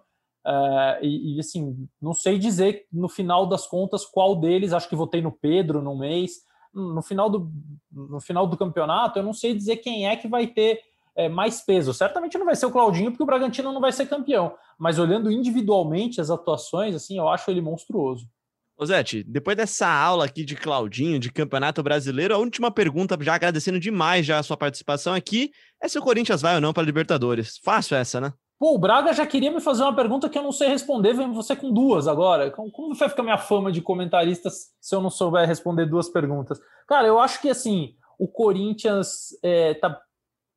Uh, 0.47 1.03
e, 1.03 1.37
e, 1.37 1.41
assim, 1.41 1.89
não 2.01 2.15
sei 2.15 2.39
dizer 2.39 2.87
no 2.93 3.09
final 3.09 3.47
das 3.47 3.67
contas 3.67 4.05
qual 4.05 4.37
deles, 4.37 4.73
acho 4.73 4.89
que 4.89 4.97
votei 4.97 5.21
no 5.21 5.33
Pedro 5.33 5.83
no 5.83 5.97
mês. 5.97 6.43
No 6.73 7.03
final 7.03 7.29
do, 7.29 7.51
no 7.91 8.21
final 8.21 8.47
do 8.47 8.57
campeonato, 8.57 9.19
eu 9.19 9.23
não 9.23 9.33
sei 9.33 9.53
dizer 9.53 9.79
quem 9.79 10.09
é 10.09 10.17
que 10.17 10.29
vai 10.29 10.47
ter 10.47 10.81
é, 11.17 11.29
mais 11.29 11.61
peso. 11.61 11.93
Certamente 11.93 12.39
não 12.39 12.47
vai 12.47 12.57
ser 12.57 12.67
o 12.67 12.71
Claudinho, 12.71 13.11
porque 13.11 13.23
o 13.23 13.27
Bragantino 13.27 13.73
não 13.73 13.81
vai 13.81 13.93
ser 13.93 14.07
campeão. 14.07 14.55
Mas 14.79 14.99
olhando 14.99 15.31
individualmente 15.31 16.21
as 16.21 16.31
atuações, 16.31 16.95
assim, 16.95 17.19
eu 17.19 17.29
acho 17.29 17.51
ele 17.51 17.61
monstruoso. 17.61 18.29
Ô 18.77 18.87
Zete, 18.87 19.23
depois 19.23 19.57
dessa 19.57 19.87
aula 19.87 20.25
aqui 20.25 20.45
de 20.45 20.57
Claudinho, 20.57 21.19
de 21.19 21.31
Campeonato 21.31 21.83
Brasileiro, 21.83 22.35
a 22.35 22.39
última 22.39 22.71
pergunta, 22.71 23.17
já 23.21 23.35
agradecendo 23.35 23.79
demais 23.79 24.25
já 24.25 24.39
a 24.39 24.43
sua 24.43 24.57
participação 24.57 25.15
aqui, 25.15 25.51
é 25.81 25.89
se 25.89 25.99
o 25.99 26.03
Corinthians 26.03 26.43
vai 26.43 26.55
ou 26.55 26.61
não 26.61 26.73
para 26.73 26.83
Libertadores. 26.83 27.59
Fácil 27.63 27.97
essa, 27.97 28.21
né? 28.21 28.33
Pô, 28.59 28.75
o 28.75 28.79
Braga 28.79 29.13
já 29.13 29.27
queria 29.27 29.51
me 29.51 29.61
fazer 29.61 29.83
uma 29.83 29.95
pergunta 29.95 30.29
que 30.29 30.39
eu 30.39 30.43
não 30.43 30.53
sei 30.53 30.69
responder, 30.69 31.15
vem 31.15 31.33
você 31.33 31.55
com 31.55 31.73
duas 31.73 32.07
agora. 32.07 32.51
Como 32.51 32.95
vai 32.95 33.09
ficar 33.09 33.23
minha 33.23 33.39
fama 33.39 33.73
de 33.73 33.83
comentarista 33.83 34.49
se 34.51 34.95
eu 34.95 35.01
não 35.01 35.11
souber 35.11 35.47
responder 35.47 35.85
duas 35.87 36.09
perguntas? 36.09 36.61
Cara, 36.87 37.07
eu 37.07 37.19
acho 37.19 37.41
que 37.41 37.51
assim, 37.51 37.95
o 38.19 38.29
Corinthians 38.29 39.37
é, 39.43 39.75
tá, 39.75 40.01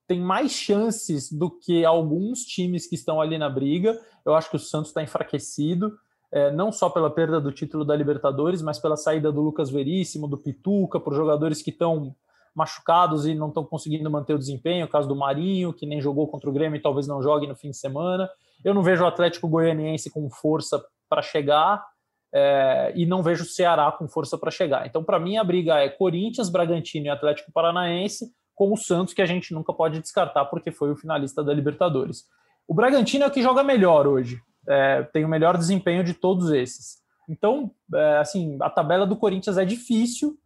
tem 0.07 0.21
mais 0.21 0.51
chances 0.51 1.31
do 1.31 1.49
que 1.49 1.83
alguns 1.83 2.41
times 2.41 2.87
que 2.87 2.95
estão 2.95 3.19
ali 3.19 3.37
na 3.37 3.49
briga. 3.49 3.99
Eu 4.23 4.35
acho 4.35 4.51
que 4.51 4.55
o 4.55 4.59
Santos 4.59 4.89
está 4.89 5.01
enfraquecido 5.01 5.91
é, 6.31 6.51
não 6.51 6.71
só 6.71 6.89
pela 6.89 7.09
perda 7.09 7.39
do 7.39 7.51
título 7.51 7.85
da 7.85 7.95
Libertadores, 7.95 8.61
mas 8.61 8.79
pela 8.79 8.97
saída 8.97 9.31
do 9.31 9.41
Lucas 9.41 9.69
Veríssimo, 9.69 10.27
do 10.27 10.37
Pituca, 10.37 10.99
por 10.99 11.13
jogadores 11.13 11.61
que 11.61 11.69
estão 11.69 12.15
machucados 12.55 13.25
e 13.25 13.35
não 13.35 13.49
estão 13.49 13.65
conseguindo 13.65 14.09
manter 14.09 14.33
o 14.33 14.39
desempenho, 14.39 14.85
o 14.85 14.89
caso 14.89 15.07
do 15.07 15.15
Marinho, 15.15 15.73
que 15.73 15.85
nem 15.85 15.99
jogou 15.99 16.27
contra 16.27 16.49
o 16.49 16.53
Grêmio 16.53 16.77
e 16.77 16.81
talvez 16.81 17.05
não 17.05 17.21
jogue 17.21 17.45
no 17.45 17.55
fim 17.55 17.69
de 17.69 17.77
semana. 17.77 18.29
Eu 18.63 18.73
não 18.73 18.81
vejo 18.81 19.03
o 19.03 19.07
Atlético 19.07 19.47
Goianiense 19.47 20.09
com 20.09 20.29
força 20.29 20.81
para 21.09 21.21
chegar 21.21 21.85
é, 22.33 22.93
e 22.95 23.05
não 23.05 23.21
vejo 23.21 23.43
o 23.43 23.47
Ceará 23.47 23.91
com 23.91 24.07
força 24.07 24.37
para 24.37 24.49
chegar. 24.49 24.87
Então, 24.87 25.03
para 25.03 25.19
mim, 25.19 25.37
a 25.37 25.43
briga 25.43 25.79
é 25.79 25.89
Corinthians, 25.89 26.49
Bragantino 26.49 27.07
e 27.07 27.09
Atlético 27.09 27.51
Paranaense, 27.51 28.31
com 28.55 28.71
o 28.71 28.77
Santos, 28.77 29.13
que 29.13 29.21
a 29.21 29.25
gente 29.25 29.53
nunca 29.53 29.73
pode 29.73 29.99
descartar 29.99 30.45
porque 30.45 30.71
foi 30.71 30.91
o 30.91 30.95
finalista 30.95 31.43
da 31.43 31.53
Libertadores. 31.53 32.23
O 32.65 32.73
Bragantino 32.73 33.25
é 33.25 33.27
o 33.27 33.31
que 33.31 33.41
joga 33.41 33.63
melhor 33.63 34.07
hoje 34.07 34.41
é, 34.67 35.03
tem 35.03 35.25
o 35.25 35.29
melhor 35.29 35.57
desempenho 35.57 36.03
de 36.03 36.13
todos 36.13 36.51
esses. 36.51 36.97
Então, 37.27 37.71
é, 37.93 38.17
assim, 38.17 38.57
a 38.61 38.69
tabela 38.69 39.05
do 39.05 39.15
Corinthians 39.15 39.57
é 39.57 39.65
difícil, 39.65 40.37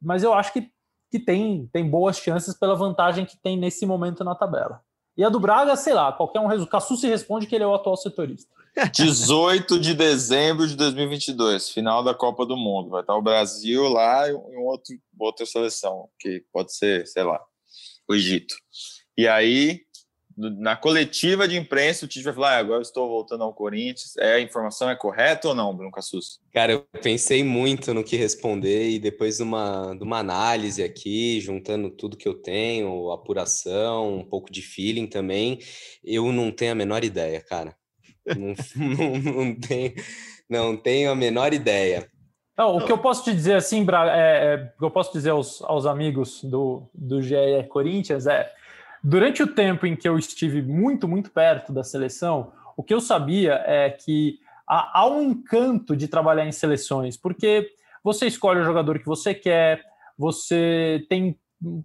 mas 0.00 0.22
eu 0.22 0.32
acho 0.32 0.52
que, 0.52 0.70
que 1.10 1.18
tem, 1.18 1.68
tem 1.72 1.88
boas 1.88 2.18
chances 2.18 2.54
pela 2.54 2.74
vantagem 2.74 3.24
que 3.24 3.36
tem 3.36 3.56
nesse 3.56 3.84
momento 3.84 4.22
na 4.22 4.34
tabela. 4.34 4.80
E 5.16 5.24
a 5.24 5.28
do 5.28 5.40
Braga, 5.40 5.74
sei 5.74 5.94
lá, 5.94 6.12
qualquer 6.12 6.38
um 6.38 6.46
resultado. 6.46 6.80
Cassu 6.80 6.96
se 6.96 7.08
responde 7.08 7.46
que 7.46 7.54
ele 7.54 7.64
é 7.64 7.66
o 7.66 7.74
atual 7.74 7.96
setorista. 7.96 8.48
18 8.94 9.80
de 9.80 9.92
dezembro 9.92 10.66
de 10.66 10.76
2022, 10.76 11.70
final 11.70 12.04
da 12.04 12.14
Copa 12.14 12.46
do 12.46 12.56
Mundo. 12.56 12.90
Vai 12.90 13.00
estar 13.00 13.16
o 13.16 13.22
Brasil 13.22 13.88
lá 13.88 14.28
e 14.28 14.34
um 14.34 14.60
outro, 14.60 14.94
outra 15.18 15.44
seleção, 15.44 16.08
que 16.20 16.44
pode 16.52 16.72
ser, 16.72 17.04
sei 17.08 17.24
lá, 17.24 17.40
o 18.08 18.14
Egito. 18.14 18.54
E 19.16 19.26
aí, 19.26 19.80
na 20.38 20.76
coletiva 20.76 21.48
de 21.48 21.56
imprensa, 21.56 22.04
o 22.04 22.08
Tite 22.08 22.24
vai 22.24 22.32
falar: 22.32 22.52
ah, 22.52 22.58
agora 22.58 22.78
eu 22.78 22.82
estou 22.82 23.08
voltando 23.08 23.42
ao 23.42 23.52
Corinthians. 23.52 24.16
É, 24.16 24.34
a 24.34 24.40
informação 24.40 24.88
é 24.88 24.94
correta 24.94 25.48
ou 25.48 25.54
não, 25.54 25.74
Bruno 25.74 25.90
Cassus? 25.90 26.40
Cara, 26.52 26.72
eu 26.72 26.86
pensei 27.02 27.42
muito 27.42 27.92
no 27.92 28.04
que 28.04 28.16
responder 28.16 28.90
e 28.90 28.98
depois 29.00 29.38
de 29.38 29.42
uma, 29.42 29.94
de 29.94 30.04
uma 30.04 30.18
análise 30.18 30.82
aqui, 30.82 31.40
juntando 31.40 31.90
tudo 31.90 32.16
que 32.16 32.28
eu 32.28 32.34
tenho, 32.34 33.10
apuração, 33.10 34.18
um 34.18 34.24
pouco 34.24 34.52
de 34.52 34.62
feeling 34.62 35.08
também, 35.08 35.58
eu 36.04 36.32
não 36.32 36.52
tenho 36.52 36.72
a 36.72 36.76
menor 36.76 37.02
ideia, 37.02 37.40
cara. 37.40 37.74
não, 38.24 38.54
não, 38.76 39.32
não, 39.32 39.54
tenho, 39.56 39.94
não 40.48 40.76
tenho 40.76 41.10
a 41.10 41.16
menor 41.16 41.52
ideia. 41.52 42.08
Não, 42.56 42.76
o 42.76 42.84
que 42.84 42.90
eu 42.90 42.98
posso 42.98 43.22
te 43.22 43.32
dizer 43.32 43.54
assim, 43.54 43.84
Bra, 43.84 44.16
é, 44.16 44.54
é, 44.54 44.72
o 44.74 44.78
que 44.78 44.84
eu 44.84 44.90
posso 44.90 45.12
dizer 45.12 45.30
aos, 45.30 45.62
aos 45.62 45.86
amigos 45.86 46.42
do, 46.42 46.88
do 46.92 47.22
GE 47.22 47.36
Corinthians 47.68 48.26
é 48.26 48.52
Durante 49.02 49.42
o 49.42 49.46
tempo 49.46 49.86
em 49.86 49.94
que 49.94 50.08
eu 50.08 50.18
estive 50.18 50.62
muito, 50.62 51.06
muito 51.06 51.30
perto 51.30 51.72
da 51.72 51.84
seleção, 51.84 52.52
o 52.76 52.82
que 52.82 52.92
eu 52.92 53.00
sabia 53.00 53.62
é 53.66 53.90
que 53.90 54.38
há, 54.66 55.08
um 55.08 55.22
encanto 55.22 55.96
de 55.96 56.08
trabalhar 56.08 56.46
em 56.46 56.52
seleções, 56.52 57.16
porque 57.16 57.70
você 58.02 58.26
escolhe 58.26 58.60
o 58.60 58.64
jogador 58.64 58.98
que 58.98 59.06
você 59.06 59.34
quer, 59.34 59.82
você 60.16 61.04
tem 61.08 61.38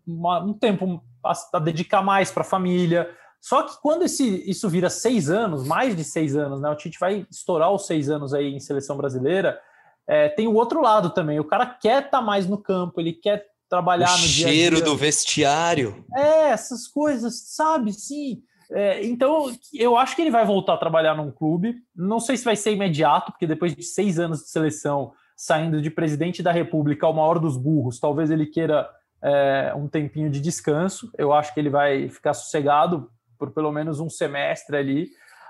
uma, 0.05 0.43
um 0.43 0.53
tempo 0.53 1.03
a, 1.23 1.33
a 1.53 1.59
dedicar 1.59 2.01
mais 2.01 2.31
para 2.31 2.41
a 2.41 2.45
família. 2.45 3.09
Só 3.39 3.63
que 3.63 3.81
quando 3.81 4.03
esse, 4.03 4.49
isso 4.49 4.69
vira 4.69 4.89
seis 4.89 5.29
anos, 5.29 5.65
mais 5.65 5.95
de 5.95 6.03
seis 6.03 6.35
anos, 6.35 6.61
né? 6.61 6.69
O 6.69 6.75
Tite 6.75 6.99
vai 6.99 7.25
estourar 7.29 7.71
os 7.71 7.85
seis 7.85 8.09
anos 8.09 8.33
aí 8.33 8.53
em 8.53 8.59
seleção 8.59 8.97
brasileira. 8.97 9.59
É, 10.07 10.29
tem 10.29 10.47
o 10.47 10.53
outro 10.53 10.81
lado 10.81 11.09
também. 11.09 11.39
O 11.39 11.45
cara 11.45 11.65
quer 11.65 12.05
estar 12.05 12.19
tá 12.19 12.21
mais 12.21 12.47
no 12.47 12.57
campo, 12.57 12.99
ele 12.99 13.13
quer 13.13 13.52
trabalhar 13.73 14.13
o 14.13 14.17
no 14.21 14.27
dia 14.27 14.47
cheiro 14.47 14.75
dia. 14.75 14.85
do 14.85 14.95
vestiário. 14.95 16.05
É, 16.15 16.49
essas 16.49 16.87
coisas, 16.87 17.55
sabe? 17.55 17.91
Sim. 17.91 18.43
É, 18.71 19.03
então, 19.03 19.51
eu 19.73 19.97
acho 19.97 20.15
que 20.15 20.21
ele 20.21 20.29
vai 20.29 20.45
voltar 20.45 20.75
a 20.75 20.77
trabalhar 20.77 21.15
num 21.15 21.31
clube. 21.31 21.75
Não 21.95 22.19
sei 22.19 22.37
se 22.37 22.45
vai 22.45 22.55
ser 22.55 22.71
imediato, 22.71 23.31
porque 23.31 23.47
depois 23.47 23.75
de 23.75 23.81
seis 23.81 24.19
anos 24.19 24.43
de 24.43 24.49
seleção, 24.49 25.11
saindo 25.35 25.81
de 25.81 25.89
presidente 25.89 26.43
da 26.43 26.51
República 26.51 27.07
ao 27.07 27.13
maior 27.13 27.39
dos 27.39 27.57
burros, 27.57 27.99
talvez 27.99 28.29
ele 28.29 28.45
queira 28.45 28.87
é, 29.23 29.73
um 29.75 29.87
tempinho 29.87 30.29
de 30.29 30.39
descanso. 30.39 31.09
Eu 31.17 31.33
acho 31.33 31.51
que 31.51 31.59
ele 31.59 31.69
vai 31.69 32.09
ficar 32.09 32.35
sossegado 32.35 33.09
por 33.39 33.51
pelo 33.51 33.71
menos 33.71 33.99
um 33.99 34.09
semestre 34.09 34.77
ali. 34.77 35.07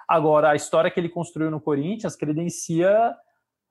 Agora, 0.08 0.52
a 0.52 0.56
história 0.56 0.90
que 0.90 1.00
ele 1.00 1.10
construiu 1.10 1.52
no 1.52 1.60
Corinthians 1.60 2.16
credencia 2.16 3.14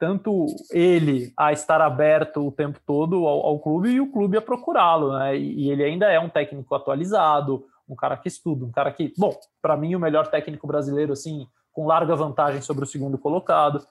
tanto 0.03 0.47
ele 0.73 1.33
a 1.37 1.53
estar 1.53 1.81
aberto 1.81 2.45
o 2.45 2.51
tempo 2.51 2.81
todo 2.85 3.25
ao, 3.25 3.47
ao 3.47 3.61
clube 3.61 3.89
e 3.89 4.01
o 4.01 4.11
clube 4.11 4.37
a 4.37 4.43
procurá-lo, 4.43 5.17
né? 5.17 5.37
E, 5.37 5.61
e, 5.61 5.71
ele 5.71 5.85
ainda 5.85 6.11
é 6.11 6.19
um 6.19 6.29
técnico 6.29 6.75
atualizado, 6.75 7.65
um 7.89 7.95
cara 7.95 8.17
que 8.17 8.27
estuda, 8.27 8.65
um 8.65 8.73
cara 8.73 8.93
que, 8.93 9.15
bom, 9.17 9.33
para 9.63 9.77
mim 9.77 9.95
o 9.95 10.01
melhor 10.01 10.27
técnico 10.27 10.67
brasileiro 10.67 11.13
assim, 11.13 11.47
com 11.71 11.87
larga 11.87 12.17
vantagem 12.17 12.61
sobre 12.61 12.83
o 12.83 12.87
segundo 12.87 13.17
colocado. 13.17 13.87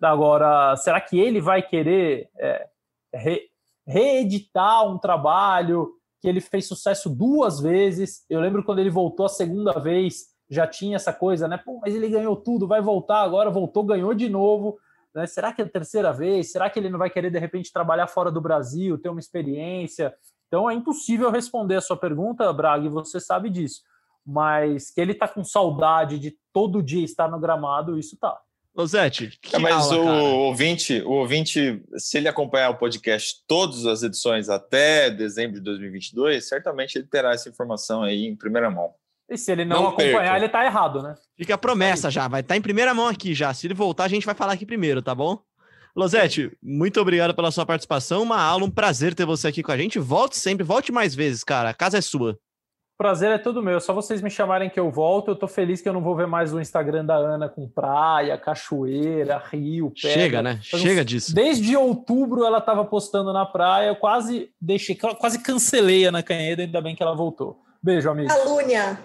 Agora, 0.00 0.76
será 0.76 1.00
que 1.00 1.18
ele 1.18 1.40
vai 1.40 1.60
querer 1.60 2.30
é, 2.38 2.68
re, 3.12 3.40
reeditar 3.84 4.88
um 4.88 4.96
trabalho 4.96 5.90
que 6.20 6.28
ele 6.28 6.40
fez 6.40 6.68
sucesso 6.68 7.10
duas 7.10 7.58
vezes? 7.58 8.24
Eu 8.30 8.38
lembro 8.38 8.62
quando 8.62 8.78
ele 8.78 8.90
voltou 8.90 9.26
a 9.26 9.28
segunda 9.28 9.72
vez 9.80 10.26
já 10.48 10.68
tinha 10.68 10.94
essa 10.94 11.12
coisa, 11.12 11.48
né? 11.48 11.56
Pô, 11.56 11.80
mas 11.82 11.92
ele 11.96 12.08
ganhou 12.08 12.36
tudo, 12.36 12.68
vai 12.68 12.80
voltar 12.80 13.22
agora, 13.22 13.50
voltou, 13.50 13.82
ganhou 13.82 14.14
de 14.14 14.28
novo. 14.28 14.78
Né? 15.18 15.26
Será 15.26 15.52
que 15.52 15.60
é 15.60 15.64
a 15.64 15.68
terceira 15.68 16.12
vez? 16.12 16.52
Será 16.52 16.70
que 16.70 16.78
ele 16.78 16.88
não 16.88 16.98
vai 16.98 17.10
querer, 17.10 17.30
de 17.30 17.38
repente, 17.38 17.72
trabalhar 17.72 18.06
fora 18.06 18.30
do 18.30 18.40
Brasil, 18.40 18.96
ter 18.98 19.08
uma 19.08 19.20
experiência? 19.20 20.14
Então 20.46 20.70
é 20.70 20.74
impossível 20.74 21.30
responder 21.30 21.76
a 21.76 21.80
sua 21.80 21.96
pergunta, 21.96 22.50
Braga, 22.52 22.86
e 22.86 22.88
você 22.88 23.20
sabe 23.20 23.50
disso. 23.50 23.82
Mas 24.24 24.90
que 24.90 25.00
ele 25.00 25.14
tá 25.14 25.26
com 25.26 25.42
saudade 25.42 26.18
de 26.18 26.36
todo 26.52 26.82
dia 26.82 27.04
estar 27.04 27.28
no 27.28 27.40
gramado, 27.40 27.98
isso 27.98 28.16
tá. 28.16 28.38
Losete, 28.76 29.36
é, 29.52 29.58
mas 29.58 29.90
aula, 29.90 30.22
o 30.22 30.38
ouvinte, 30.44 31.00
o 31.00 31.10
ouvinte, 31.10 31.82
se 31.96 32.16
ele 32.16 32.28
acompanhar 32.28 32.70
o 32.70 32.78
podcast 32.78 33.42
todas 33.44 33.84
as 33.84 34.04
edições 34.04 34.48
até 34.48 35.10
dezembro 35.10 35.54
de 35.54 35.62
2022, 35.62 36.46
certamente 36.46 36.96
ele 36.96 37.08
terá 37.08 37.32
essa 37.32 37.48
informação 37.48 38.04
aí 38.04 38.26
em 38.26 38.36
primeira 38.36 38.70
mão. 38.70 38.94
E 39.28 39.36
se 39.36 39.52
ele 39.52 39.64
não, 39.64 39.82
não 39.82 39.88
acompanhar, 39.88 40.20
perca. 40.20 40.36
ele 40.36 40.48
tá 40.48 40.64
errado, 40.64 41.02
né? 41.02 41.14
Fica 41.36 41.54
a 41.54 41.58
promessa 41.58 42.10
já, 42.10 42.26
vai 42.26 42.40
estar 42.40 42.54
tá 42.54 42.56
em 42.56 42.62
primeira 42.62 42.94
mão 42.94 43.08
aqui 43.08 43.34
já. 43.34 43.52
Se 43.52 43.66
ele 43.66 43.74
voltar, 43.74 44.04
a 44.04 44.08
gente 44.08 44.24
vai 44.24 44.34
falar 44.34 44.54
aqui 44.54 44.64
primeiro, 44.64 45.02
tá 45.02 45.14
bom? 45.14 45.38
Losete, 45.94 46.56
muito 46.62 47.00
obrigado 47.00 47.34
pela 47.34 47.50
sua 47.50 47.66
participação. 47.66 48.22
Uma 48.22 48.40
aula, 48.40 48.64
um 48.64 48.70
prazer 48.70 49.14
ter 49.14 49.26
você 49.26 49.48
aqui 49.48 49.62
com 49.62 49.72
a 49.72 49.76
gente. 49.76 49.98
Volte 49.98 50.36
sempre, 50.36 50.64
volte 50.64 50.92
mais 50.92 51.14
vezes, 51.14 51.42
cara. 51.42 51.70
A 51.70 51.74
casa 51.74 51.98
é 51.98 52.00
sua. 52.00 52.38
Prazer 52.96 53.30
é 53.30 53.38
todo 53.38 53.62
meu. 53.62 53.80
Só 53.80 53.92
vocês 53.92 54.20
me 54.22 54.30
chamarem 54.30 54.70
que 54.70 54.78
eu 54.78 54.90
volto. 54.90 55.30
Eu 55.30 55.36
tô 55.36 55.46
feliz 55.46 55.80
que 55.80 55.88
eu 55.88 55.92
não 55.92 56.02
vou 56.02 56.16
ver 56.16 56.26
mais 56.26 56.52
o 56.52 56.60
Instagram 56.60 57.04
da 57.04 57.14
Ana 57.14 57.48
com 57.48 57.68
praia, 57.68 58.36
cachoeira, 58.36 59.42
rio, 59.50 59.90
pedra. 59.90 60.20
Chega, 60.20 60.42
né? 60.42 60.58
Chega 60.62 61.04
disso. 61.04 61.34
Desde 61.34 61.76
outubro 61.76 62.44
ela 62.44 62.60
tava 62.60 62.84
postando 62.84 63.32
na 63.32 63.46
praia. 63.46 63.88
Eu 63.88 63.96
quase 63.96 64.50
deixei, 64.60 64.96
quase 64.96 65.40
cancelei 65.40 66.06
a 66.06 66.08
Ana 66.08 66.22
Canheda. 66.22 66.62
Ainda 66.62 66.80
bem 66.80 66.96
que 66.96 67.02
ela 67.02 67.14
voltou. 67.14 67.60
Beijo, 67.80 68.10
amigo. 68.10 68.32
Alúnia. 68.32 68.98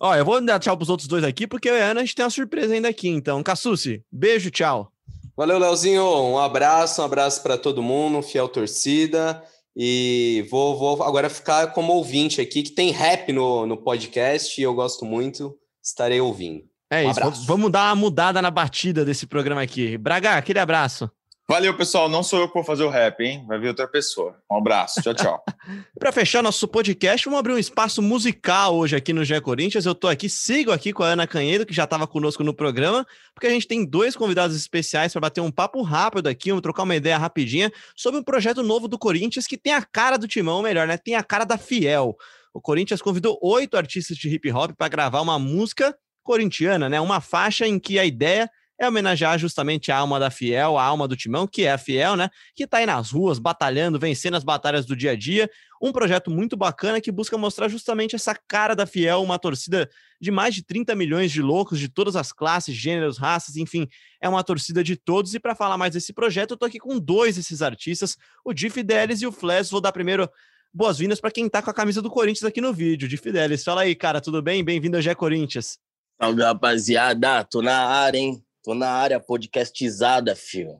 Ó, 0.00 0.14
eu 0.14 0.24
vou 0.24 0.40
dar 0.40 0.58
tchau 0.58 0.76
pros 0.76 0.88
outros 0.88 1.08
dois 1.08 1.24
aqui, 1.24 1.46
porque 1.46 1.68
eu 1.68 1.76
e 1.76 1.80
a 1.80 1.90
Ana 1.90 2.00
a 2.00 2.04
gente 2.04 2.14
tem 2.14 2.24
uma 2.24 2.30
surpresa 2.30 2.74
ainda 2.74 2.88
aqui. 2.88 3.08
Então, 3.08 3.42
Cassucci, 3.42 4.02
beijo, 4.10 4.50
tchau. 4.50 4.92
Valeu, 5.36 5.58
Leozinho. 5.58 6.02
Um 6.02 6.38
abraço, 6.38 7.00
um 7.00 7.04
abraço 7.04 7.42
para 7.42 7.56
todo 7.56 7.82
mundo, 7.82 8.22
fiel 8.22 8.48
torcida. 8.48 9.42
E 9.76 10.44
vou, 10.50 10.76
vou 10.76 11.02
agora 11.04 11.30
ficar 11.30 11.68
como 11.68 11.92
ouvinte 11.92 12.40
aqui, 12.40 12.64
que 12.64 12.72
tem 12.72 12.90
rap 12.90 13.32
no, 13.32 13.64
no 13.64 13.76
podcast 13.76 14.60
e 14.60 14.64
eu 14.64 14.74
gosto 14.74 15.04
muito. 15.04 15.56
Estarei 15.80 16.20
ouvindo. 16.20 16.64
É 16.90 17.06
um 17.06 17.10
isso, 17.10 17.20
abraço. 17.20 17.46
vamos 17.46 17.70
dar 17.70 17.88
uma 17.90 17.94
mudada 17.94 18.42
na 18.42 18.50
batida 18.50 19.04
desse 19.04 19.26
programa 19.26 19.62
aqui. 19.62 19.96
Braga, 19.96 20.36
aquele 20.36 20.58
abraço. 20.58 21.08
Valeu, 21.50 21.74
pessoal. 21.74 22.10
Não 22.10 22.22
sou 22.22 22.40
eu 22.40 22.48
que 22.48 22.52
vou 22.52 22.62
fazer 22.62 22.84
o 22.84 22.90
rap, 22.90 23.24
hein? 23.24 23.42
Vai 23.48 23.58
vir 23.58 23.68
outra 23.68 23.88
pessoa. 23.88 24.38
Um 24.52 24.58
abraço. 24.58 25.00
Tchau, 25.00 25.14
tchau. 25.14 25.44
Para 25.98 26.12
fechar 26.12 26.42
nosso 26.42 26.68
podcast, 26.68 27.24
vamos 27.24 27.40
abrir 27.40 27.54
um 27.54 27.58
espaço 27.58 28.02
musical 28.02 28.76
hoje 28.76 28.94
aqui 28.94 29.14
no 29.14 29.24
GE 29.24 29.40
Corinthians. 29.40 29.86
Eu 29.86 29.94
tô 29.94 30.08
aqui, 30.08 30.28
sigo 30.28 30.72
aqui 30.72 30.92
com 30.92 31.02
a 31.02 31.06
Ana 31.06 31.26
Canhedo, 31.26 31.64
que 31.64 31.72
já 31.72 31.84
estava 31.84 32.06
conosco 32.06 32.44
no 32.44 32.52
programa, 32.52 33.06
porque 33.32 33.46
a 33.46 33.50
gente 33.50 33.66
tem 33.66 33.82
dois 33.82 34.14
convidados 34.14 34.54
especiais 34.54 35.10
para 35.10 35.22
bater 35.22 35.40
um 35.40 35.50
papo 35.50 35.80
rápido 35.80 36.26
aqui, 36.26 36.50
vamos 36.50 36.60
trocar 36.60 36.82
uma 36.82 36.94
ideia 36.94 37.16
rapidinha 37.16 37.72
sobre 37.96 38.20
um 38.20 38.22
projeto 38.22 38.62
novo 38.62 38.86
do 38.86 38.98
Corinthians 38.98 39.46
que 39.46 39.56
tem 39.56 39.72
a 39.72 39.80
cara 39.80 40.18
do 40.18 40.28
Timão, 40.28 40.60
melhor, 40.60 40.86
né? 40.86 40.98
Tem 40.98 41.14
a 41.14 41.22
cara 41.22 41.46
da 41.46 41.56
Fiel. 41.56 42.14
O 42.52 42.60
Corinthians 42.60 43.00
convidou 43.00 43.38
oito 43.42 43.74
artistas 43.74 44.18
de 44.18 44.28
hip 44.28 44.52
hop 44.52 44.72
para 44.76 44.88
gravar 44.88 45.22
uma 45.22 45.38
música 45.38 45.96
corintiana, 46.22 46.90
né? 46.90 47.00
Uma 47.00 47.22
faixa 47.22 47.66
em 47.66 47.78
que 47.78 47.98
a 47.98 48.04
ideia 48.04 48.50
é 48.78 48.86
homenagear 48.86 49.38
justamente 49.38 49.90
a 49.90 49.96
alma 49.96 50.20
da 50.20 50.30
Fiel, 50.30 50.78
a 50.78 50.84
alma 50.84 51.08
do 51.08 51.16
Timão, 51.16 51.46
que 51.46 51.64
é 51.64 51.72
a 51.72 51.78
Fiel, 51.78 52.16
né? 52.16 52.30
Que 52.54 52.66
tá 52.66 52.78
aí 52.78 52.86
nas 52.86 53.10
ruas, 53.10 53.38
batalhando, 53.38 53.98
vencendo 53.98 54.36
as 54.36 54.44
batalhas 54.44 54.86
do 54.86 54.94
dia 54.94 55.10
a 55.10 55.16
dia. 55.16 55.50
Um 55.82 55.90
projeto 55.90 56.30
muito 56.30 56.56
bacana 56.56 57.00
que 57.00 57.10
busca 57.10 57.36
mostrar 57.36 57.68
justamente 57.68 58.14
essa 58.14 58.34
cara 58.46 58.76
da 58.76 58.86
Fiel, 58.86 59.22
uma 59.22 59.38
torcida 59.38 59.90
de 60.20 60.30
mais 60.30 60.54
de 60.54 60.64
30 60.64 60.94
milhões 60.94 61.32
de 61.32 61.42
loucos 61.42 61.78
de 61.78 61.88
todas 61.88 62.14
as 62.14 62.32
classes, 62.32 62.74
gêneros, 62.74 63.18
raças, 63.18 63.56
enfim, 63.56 63.88
é 64.20 64.28
uma 64.28 64.44
torcida 64.44 64.82
de 64.82 64.96
todos. 64.96 65.34
E 65.34 65.40
para 65.40 65.56
falar 65.56 65.76
mais 65.76 65.92
desse 65.92 66.12
projeto, 66.12 66.52
eu 66.52 66.56
tô 66.56 66.64
aqui 66.64 66.78
com 66.78 67.00
dois 67.00 67.34
desses 67.34 67.62
artistas, 67.62 68.16
o 68.44 68.52
Di 68.52 68.70
Fidelis 68.70 69.22
e 69.22 69.26
o 69.26 69.32
Fles. 69.32 69.70
Vou 69.70 69.80
dar 69.80 69.90
primeiro 69.90 70.30
boas-vindas 70.72 71.20
para 71.20 71.32
quem 71.32 71.48
tá 71.48 71.60
com 71.60 71.70
a 71.70 71.74
camisa 71.74 72.00
do 72.00 72.10
Corinthians 72.10 72.44
aqui 72.44 72.60
no 72.60 72.72
vídeo. 72.72 73.08
Di 73.08 73.16
Fidelis, 73.16 73.64
fala 73.64 73.82
aí, 73.82 73.94
cara, 73.96 74.20
tudo 74.20 74.40
bem? 74.40 74.62
Bem-vindo 74.62 74.96
ao 74.96 75.02
Gé 75.02 75.14
Corinthians. 75.14 75.78
Salve, 76.20 76.42
rapaziada. 76.42 77.44
Tô 77.44 77.62
na 77.62 77.76
área, 77.76 78.18
hein? 78.18 78.42
Tô 78.62 78.74
na 78.74 78.90
área 78.90 79.20
podcastizada, 79.20 80.34
filho. 80.34 80.78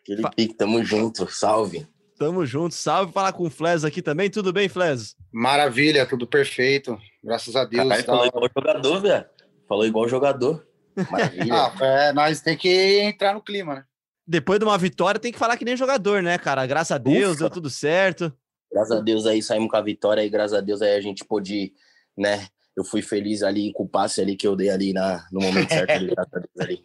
Aquele 0.00 0.22
Fa... 0.22 0.30
pique, 0.30 0.54
tamo 0.54 0.82
junto, 0.84 1.30
salve. 1.30 1.86
Tamo 2.18 2.46
junto, 2.46 2.74
salve. 2.74 3.12
Falar 3.12 3.32
com 3.32 3.44
o 3.44 3.50
Fles 3.50 3.84
aqui 3.84 4.00
também, 4.00 4.30
tudo 4.30 4.52
bem, 4.52 4.68
Fles? 4.68 5.16
Maravilha, 5.32 6.06
tudo 6.06 6.26
perfeito, 6.26 6.98
graças 7.22 7.54
a 7.56 7.64
Deus. 7.64 7.88
Caralho, 7.88 8.04
falou 8.04 8.26
igual 8.26 8.50
jogador, 8.56 9.00
velho. 9.00 9.26
Falou 9.68 9.86
igual 9.86 10.08
jogador. 10.08 10.66
Maravilha. 11.10 11.54
ah, 11.54 11.74
é, 11.80 12.12
nós 12.12 12.40
tem 12.40 12.56
que 12.56 13.00
entrar 13.00 13.34
no 13.34 13.42
clima, 13.42 13.74
né? 13.76 13.84
Depois 14.26 14.58
de 14.58 14.64
uma 14.64 14.78
vitória, 14.78 15.20
tem 15.20 15.32
que 15.32 15.38
falar 15.38 15.56
que 15.56 15.64
nem 15.64 15.76
jogador, 15.76 16.22
né, 16.22 16.38
cara? 16.38 16.64
Graças 16.66 16.92
a 16.92 16.98
Deus, 16.98 17.32
Ufa. 17.32 17.40
deu 17.40 17.50
tudo 17.50 17.68
certo. 17.68 18.32
Graças 18.72 18.96
a 18.96 19.00
Deus 19.00 19.26
aí 19.26 19.42
saímos 19.42 19.70
com 19.70 19.76
a 19.76 19.82
vitória 19.82 20.24
e 20.24 20.30
graças 20.30 20.56
a 20.56 20.60
Deus 20.60 20.80
aí 20.80 20.96
a 20.96 21.00
gente 21.00 21.24
pôde, 21.24 21.72
né, 22.16 22.48
eu 22.76 22.84
fui 22.84 23.02
feliz 23.02 23.42
ali 23.42 23.72
com 23.72 23.84
o 23.84 23.88
passe 23.88 24.20
ali 24.20 24.34
que 24.34 24.46
eu 24.46 24.56
dei 24.56 24.68
ali 24.68 24.92
na, 24.92 25.24
no 25.30 25.40
momento 25.40 25.72
certo 25.72 25.90
ali, 25.90 26.12
ali. 26.58 26.82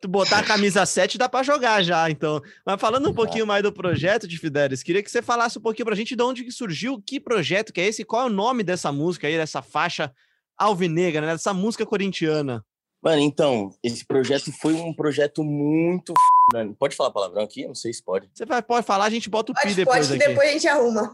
Tu 0.00 0.06
botar 0.06 0.38
a 0.38 0.42
camisa 0.44 0.86
7 0.86 1.18
dá 1.18 1.28
para 1.28 1.42
jogar 1.42 1.82
já, 1.82 2.08
então. 2.08 2.40
Mas 2.64 2.80
falando 2.80 3.10
um 3.10 3.14
pouquinho 3.14 3.46
mais 3.46 3.62
do 3.62 3.72
projeto 3.72 4.28
de 4.28 4.38
Fidelis, 4.38 4.82
queria 4.82 5.02
que 5.02 5.10
você 5.10 5.20
falasse 5.20 5.58
um 5.58 5.62
pouquinho 5.62 5.86
pra 5.86 5.96
gente 5.96 6.14
de 6.14 6.22
onde 6.22 6.44
que 6.44 6.52
surgiu, 6.52 7.02
que 7.04 7.18
projeto 7.18 7.72
que 7.72 7.80
é 7.80 7.86
esse, 7.86 8.04
qual 8.04 8.22
é 8.22 8.26
o 8.26 8.32
nome 8.32 8.62
dessa 8.62 8.92
música 8.92 9.26
aí, 9.26 9.36
dessa 9.36 9.60
faixa 9.60 10.12
alvinegra, 10.56 11.26
né, 11.26 11.32
dessa 11.32 11.52
música 11.52 11.84
corintiana. 11.84 12.64
Mano, 13.02 13.20
então, 13.20 13.70
esse 13.82 14.06
projeto 14.06 14.50
foi 14.52 14.74
um 14.74 14.94
projeto 14.94 15.44
muito 15.44 16.12
f... 16.12 16.74
Pode 16.78 16.96
falar 16.96 17.10
palavrão 17.10 17.42
aqui? 17.42 17.66
não 17.66 17.74
sei 17.74 17.92
se 17.92 18.02
pode. 18.02 18.28
Você 18.32 18.46
vai, 18.46 18.62
pode 18.62 18.86
falar, 18.86 19.04
a 19.04 19.10
gente 19.10 19.28
bota 19.28 19.52
o 19.52 19.54
pode, 19.54 19.68
pi 19.68 19.74
depois 19.74 20.08
pode, 20.08 20.22
aqui. 20.22 20.28
depois 20.28 20.48
a 20.48 20.52
gente 20.52 20.68
arruma. 20.68 21.12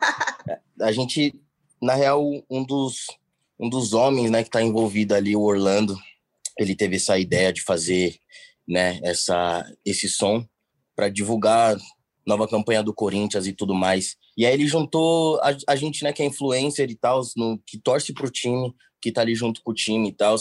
É, 0.49 0.59
a 0.81 0.93
gente, 0.93 1.35
na 1.83 1.95
real, 1.95 2.23
um 2.49 2.65
dos 2.65 3.07
um 3.59 3.69
dos 3.69 3.93
homens, 3.93 4.31
né, 4.31 4.43
que 4.43 4.49
está 4.49 4.63
envolvido 4.63 5.15
ali, 5.15 5.37
o 5.37 5.43
Orlando, 5.43 5.97
ele 6.59 6.75
teve 6.75 6.97
essa 6.97 7.19
ideia 7.19 7.53
de 7.53 7.63
fazer, 7.63 8.17
né, 8.67 9.01
essa 9.03 9.65
esse 9.85 10.09
som 10.09 10.47
para 10.95 11.09
divulgar 11.09 11.77
nova 12.27 12.47
campanha 12.47 12.83
do 12.83 12.95
Corinthians 12.95 13.47
e 13.47 13.53
tudo 13.53 13.75
mais. 13.75 14.17
E 14.37 14.47
aí 14.47 14.55
ele 14.55 14.67
juntou 14.67 15.41
a, 15.41 15.57
a 15.69 15.77
gente, 15.77 16.05
né, 16.05 16.13
que 16.13 16.23
é 16.23 16.27
influencer 16.27 16.91
e 16.91 16.97
tal, 16.97 17.21
que 17.67 17.79
torce 17.79 18.13
pro 18.13 18.31
time, 18.31 18.73
que 19.01 19.13
tá 19.13 19.21
ali 19.21 19.35
junto 19.35 19.63
com 19.63 19.73
o 19.73 19.75
time 19.75 20.09
e 20.09 20.13
tal, 20.13 20.37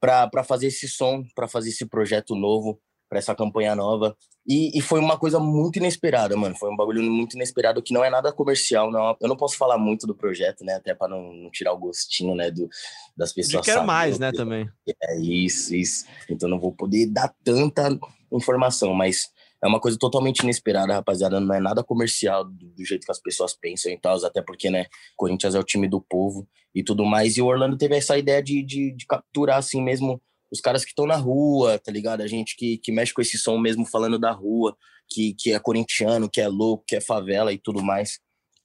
para 0.00 0.44
fazer 0.44 0.68
esse 0.68 0.88
som, 0.88 1.24
para 1.34 1.48
fazer 1.48 1.70
esse 1.70 1.86
projeto 1.86 2.34
novo, 2.34 2.80
para 3.08 3.18
essa 3.18 3.34
campanha 3.34 3.74
nova. 3.74 4.16
E, 4.48 4.78
e, 4.78 4.80
foi 4.80 4.98
uma 4.98 5.18
coisa 5.18 5.38
muito 5.38 5.76
inesperada, 5.76 6.34
mano. 6.34 6.56
Foi 6.56 6.72
um 6.72 6.76
bagulho 6.76 7.02
muito 7.02 7.34
inesperado 7.34 7.82
que 7.82 7.92
não 7.92 8.02
é 8.02 8.08
nada 8.08 8.32
comercial. 8.32 8.90
Não, 8.90 9.14
eu 9.20 9.28
não 9.28 9.36
posso 9.36 9.58
falar 9.58 9.76
muito 9.76 10.06
do 10.06 10.14
projeto, 10.14 10.64
né? 10.64 10.72
Até 10.72 10.94
para 10.94 11.08
não, 11.08 11.34
não, 11.34 11.50
tirar 11.50 11.74
o 11.74 11.78
gostinho, 11.78 12.34
né? 12.34 12.50
Do, 12.50 12.66
das 13.14 13.30
pessoas. 13.30 13.66
quer 13.66 13.84
mais, 13.84 14.18
né? 14.18 14.32
Também. 14.32 14.66
É 15.02 15.20
isso, 15.20 15.74
isso. 15.74 16.06
Então 16.30 16.48
não 16.48 16.58
vou 16.58 16.72
poder 16.72 17.08
dar 17.08 17.30
tanta 17.44 17.90
informação, 18.32 18.94
mas 18.94 19.28
é 19.62 19.66
uma 19.66 19.80
coisa 19.80 19.98
totalmente 19.98 20.38
inesperada, 20.38 20.94
rapaziada. 20.94 21.38
Não 21.38 21.54
é 21.54 21.60
nada 21.60 21.84
comercial 21.84 22.42
do, 22.42 22.70
do 22.70 22.84
jeito 22.86 23.04
que 23.04 23.12
as 23.12 23.20
pessoas 23.20 23.52
pensam 23.54 23.92
e 23.92 24.00
tal, 24.00 24.24
até 24.24 24.40
porque, 24.40 24.70
né? 24.70 24.86
Corinthians 25.14 25.54
é 25.54 25.58
o 25.58 25.64
time 25.64 25.86
do 25.86 26.00
povo 26.00 26.48
e 26.74 26.82
tudo 26.82 27.04
mais. 27.04 27.36
E 27.36 27.42
o 27.42 27.46
Orlando 27.46 27.76
teve 27.76 27.98
essa 27.98 28.16
ideia 28.16 28.42
de, 28.42 28.62
de, 28.62 28.92
de 28.96 29.06
capturar 29.06 29.58
assim 29.58 29.82
mesmo 29.82 30.18
os 30.50 30.60
caras 30.60 30.84
que 30.84 30.90
estão 30.90 31.06
na 31.06 31.16
rua, 31.16 31.78
tá 31.78 31.92
ligado? 31.92 32.22
A 32.22 32.26
gente 32.26 32.56
que, 32.56 32.78
que 32.78 32.92
mexe 32.92 33.12
com 33.12 33.20
esse 33.20 33.38
som 33.38 33.58
mesmo 33.58 33.84
falando 33.84 34.18
da 34.18 34.30
rua, 34.30 34.76
que, 35.08 35.34
que 35.34 35.52
é 35.52 35.58
corintiano, 35.58 36.28
que 36.28 36.40
é 36.40 36.48
louco, 36.48 36.84
que 36.86 36.96
é 36.96 37.00
favela 37.00 37.52
e 37.52 37.58
tudo 37.58 37.82
mais. 37.82 38.18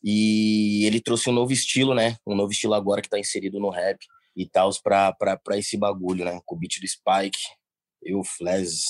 E 0.04 0.86
ele 0.86 1.00
trouxe 1.00 1.30
um 1.30 1.34
novo 1.34 1.54
estilo, 1.54 1.94
né? 1.94 2.18
Um 2.28 2.36
novo 2.36 2.52
estilo 2.52 2.74
agora 2.74 3.02
que 3.02 3.10
tá 3.10 3.18
inserido 3.18 3.60
no 3.60 3.70
rap 3.70 3.98
e 4.36 4.48
tal, 4.48 4.70
pra, 4.84 5.14
pra, 5.14 5.38
pra 5.38 5.58
esse 5.58 5.78
bagulho, 5.78 6.26
né? 6.26 6.40
Com 6.46 6.56
o 6.56 6.60
beat 6.60 6.80
do 6.80 6.88
Spike, 6.88 7.40
eu, 8.02 8.20
o 8.20 8.24
Flaz 8.24 8.82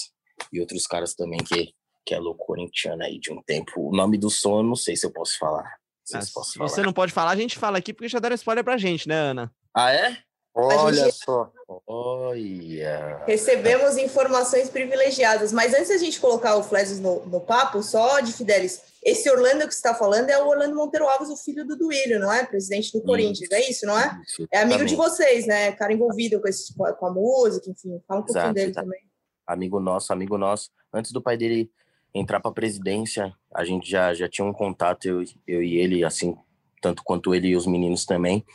e 0.52 0.60
outros 0.60 0.88
caras 0.88 1.14
também 1.14 1.39
que, 1.44 1.74
que 2.06 2.16
é 2.16 2.20
louco 2.20 2.46
corintiano 2.46 3.04
aí 3.04 3.20
de 3.20 3.32
um 3.32 3.41
tempo. 3.44 3.72
O 3.78 3.96
nome 3.96 4.18
do 4.18 4.30
som 4.30 4.58
eu 4.60 4.64
não 4.64 4.76
sei 4.76 4.96
se 4.96 5.06
eu 5.06 5.12
posso 5.12 5.38
falar. 5.38 5.70
Se, 6.04 6.18
ah, 6.18 6.22
se 6.22 6.32
falar. 6.32 6.70
você 6.70 6.82
não 6.82 6.94
pode 6.94 7.14
falar, 7.14 7.32
a 7.32 7.36
gente 7.36 7.58
fala 7.58 7.78
aqui 7.78 7.94
porque 7.94 8.10
já 8.10 8.20
deram 8.20 8.36
spoiler 8.36 8.64
pra 8.64 8.78
gente, 8.78 9.08
né, 9.08 9.16
Ana? 9.16 9.54
Ah, 9.76 9.91
é? 9.91 10.18
Olha 10.56 11.06
gente... 11.06 11.24
só. 11.24 11.51
Olha. 11.88 13.24
Recebemos 13.26 13.97
informações 13.97 14.70
privilegiadas. 14.70 15.51
Mas 15.51 15.74
antes 15.74 15.89
da 15.89 15.97
gente 15.97 16.20
colocar 16.20 16.56
o 16.56 16.64
Fleses 16.64 16.99
no, 16.99 17.26
no 17.26 17.41
papo, 17.41 17.82
só 17.82 18.20
de 18.20 18.32
Fidelis, 18.32 18.82
esse 19.04 19.30
Orlando 19.30 19.68
que 19.68 19.74
você 19.74 19.80
está 19.80 19.95
falando 19.95 20.30
é 20.30 20.41
o 20.41 20.47
Orlando 20.47 20.76
Monteiro 20.76 21.08
Alves, 21.08 21.30
o 21.30 21.36
filho 21.36 21.66
do 21.66 21.76
Duílio, 21.76 22.20
não 22.20 22.32
é? 22.32 22.45
Presidente 22.45 22.93
do 22.93 23.01
Corinthians, 23.01 23.51
é 23.51 23.70
isso, 23.70 23.86
não 23.86 23.99
é? 23.99 24.22
Isso, 24.26 24.47
é 24.51 24.62
amigo 24.62 24.86
de 24.86 24.95
vocês, 24.95 25.47
né? 25.47 25.72
Cara 25.72 25.91
envolvido 25.91 26.39
com, 26.39 26.47
esse, 26.47 26.74
com 26.74 27.06
a 27.06 27.12
música, 27.12 27.70
enfim. 27.70 27.99
Fala 28.08 28.22
um 28.22 28.24
pouquinho 28.24 28.54
dele 28.54 28.72
também. 28.72 29.01
Amigo 29.45 29.80
nosso, 29.80 30.14
amigo 30.14 30.38
nosso. 30.38 30.70
Antes 30.93 31.12
do 31.12 31.22
pai 31.22 31.36
dele 31.36 31.70
entrar 32.14 32.39
para 32.39 32.51
a 32.51 32.54
presidência, 32.54 33.34
a 33.54 33.66
gente 33.66 33.89
já, 33.89 34.14
já 34.14 34.30
tinha 34.30 34.45
um 34.45 34.54
contato, 34.54 35.06
eu, 35.06 35.24
eu 35.47 35.64
e 35.64 35.78
ele, 35.78 36.06
assim, 36.06 36.38
tanto 36.80 37.04
quanto 37.04 37.34
ele 37.34 37.47
e 37.47 37.56
os 37.56 37.66
meninos 37.66 38.06
também. 38.06 38.45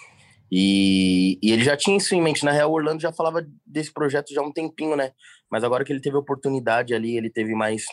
E, 0.50 1.38
e 1.42 1.52
ele 1.52 1.62
já 1.62 1.76
tinha 1.76 1.96
isso 1.96 2.14
em 2.14 2.22
mente. 2.22 2.44
Na 2.44 2.52
real, 2.52 2.70
o 2.70 2.74
Orlando 2.74 3.00
já 3.00 3.12
falava 3.12 3.46
desse 3.66 3.92
projeto 3.92 4.32
já 4.32 4.40
há 4.40 4.44
um 4.44 4.52
tempinho, 4.52 4.96
né? 4.96 5.12
Mas 5.50 5.64
agora 5.64 5.84
que 5.84 5.92
ele 5.92 6.00
teve 6.00 6.16
oportunidade 6.16 6.94
ali, 6.94 7.16
ele 7.16 7.30
teve 7.30 7.54
mais, 7.54 7.84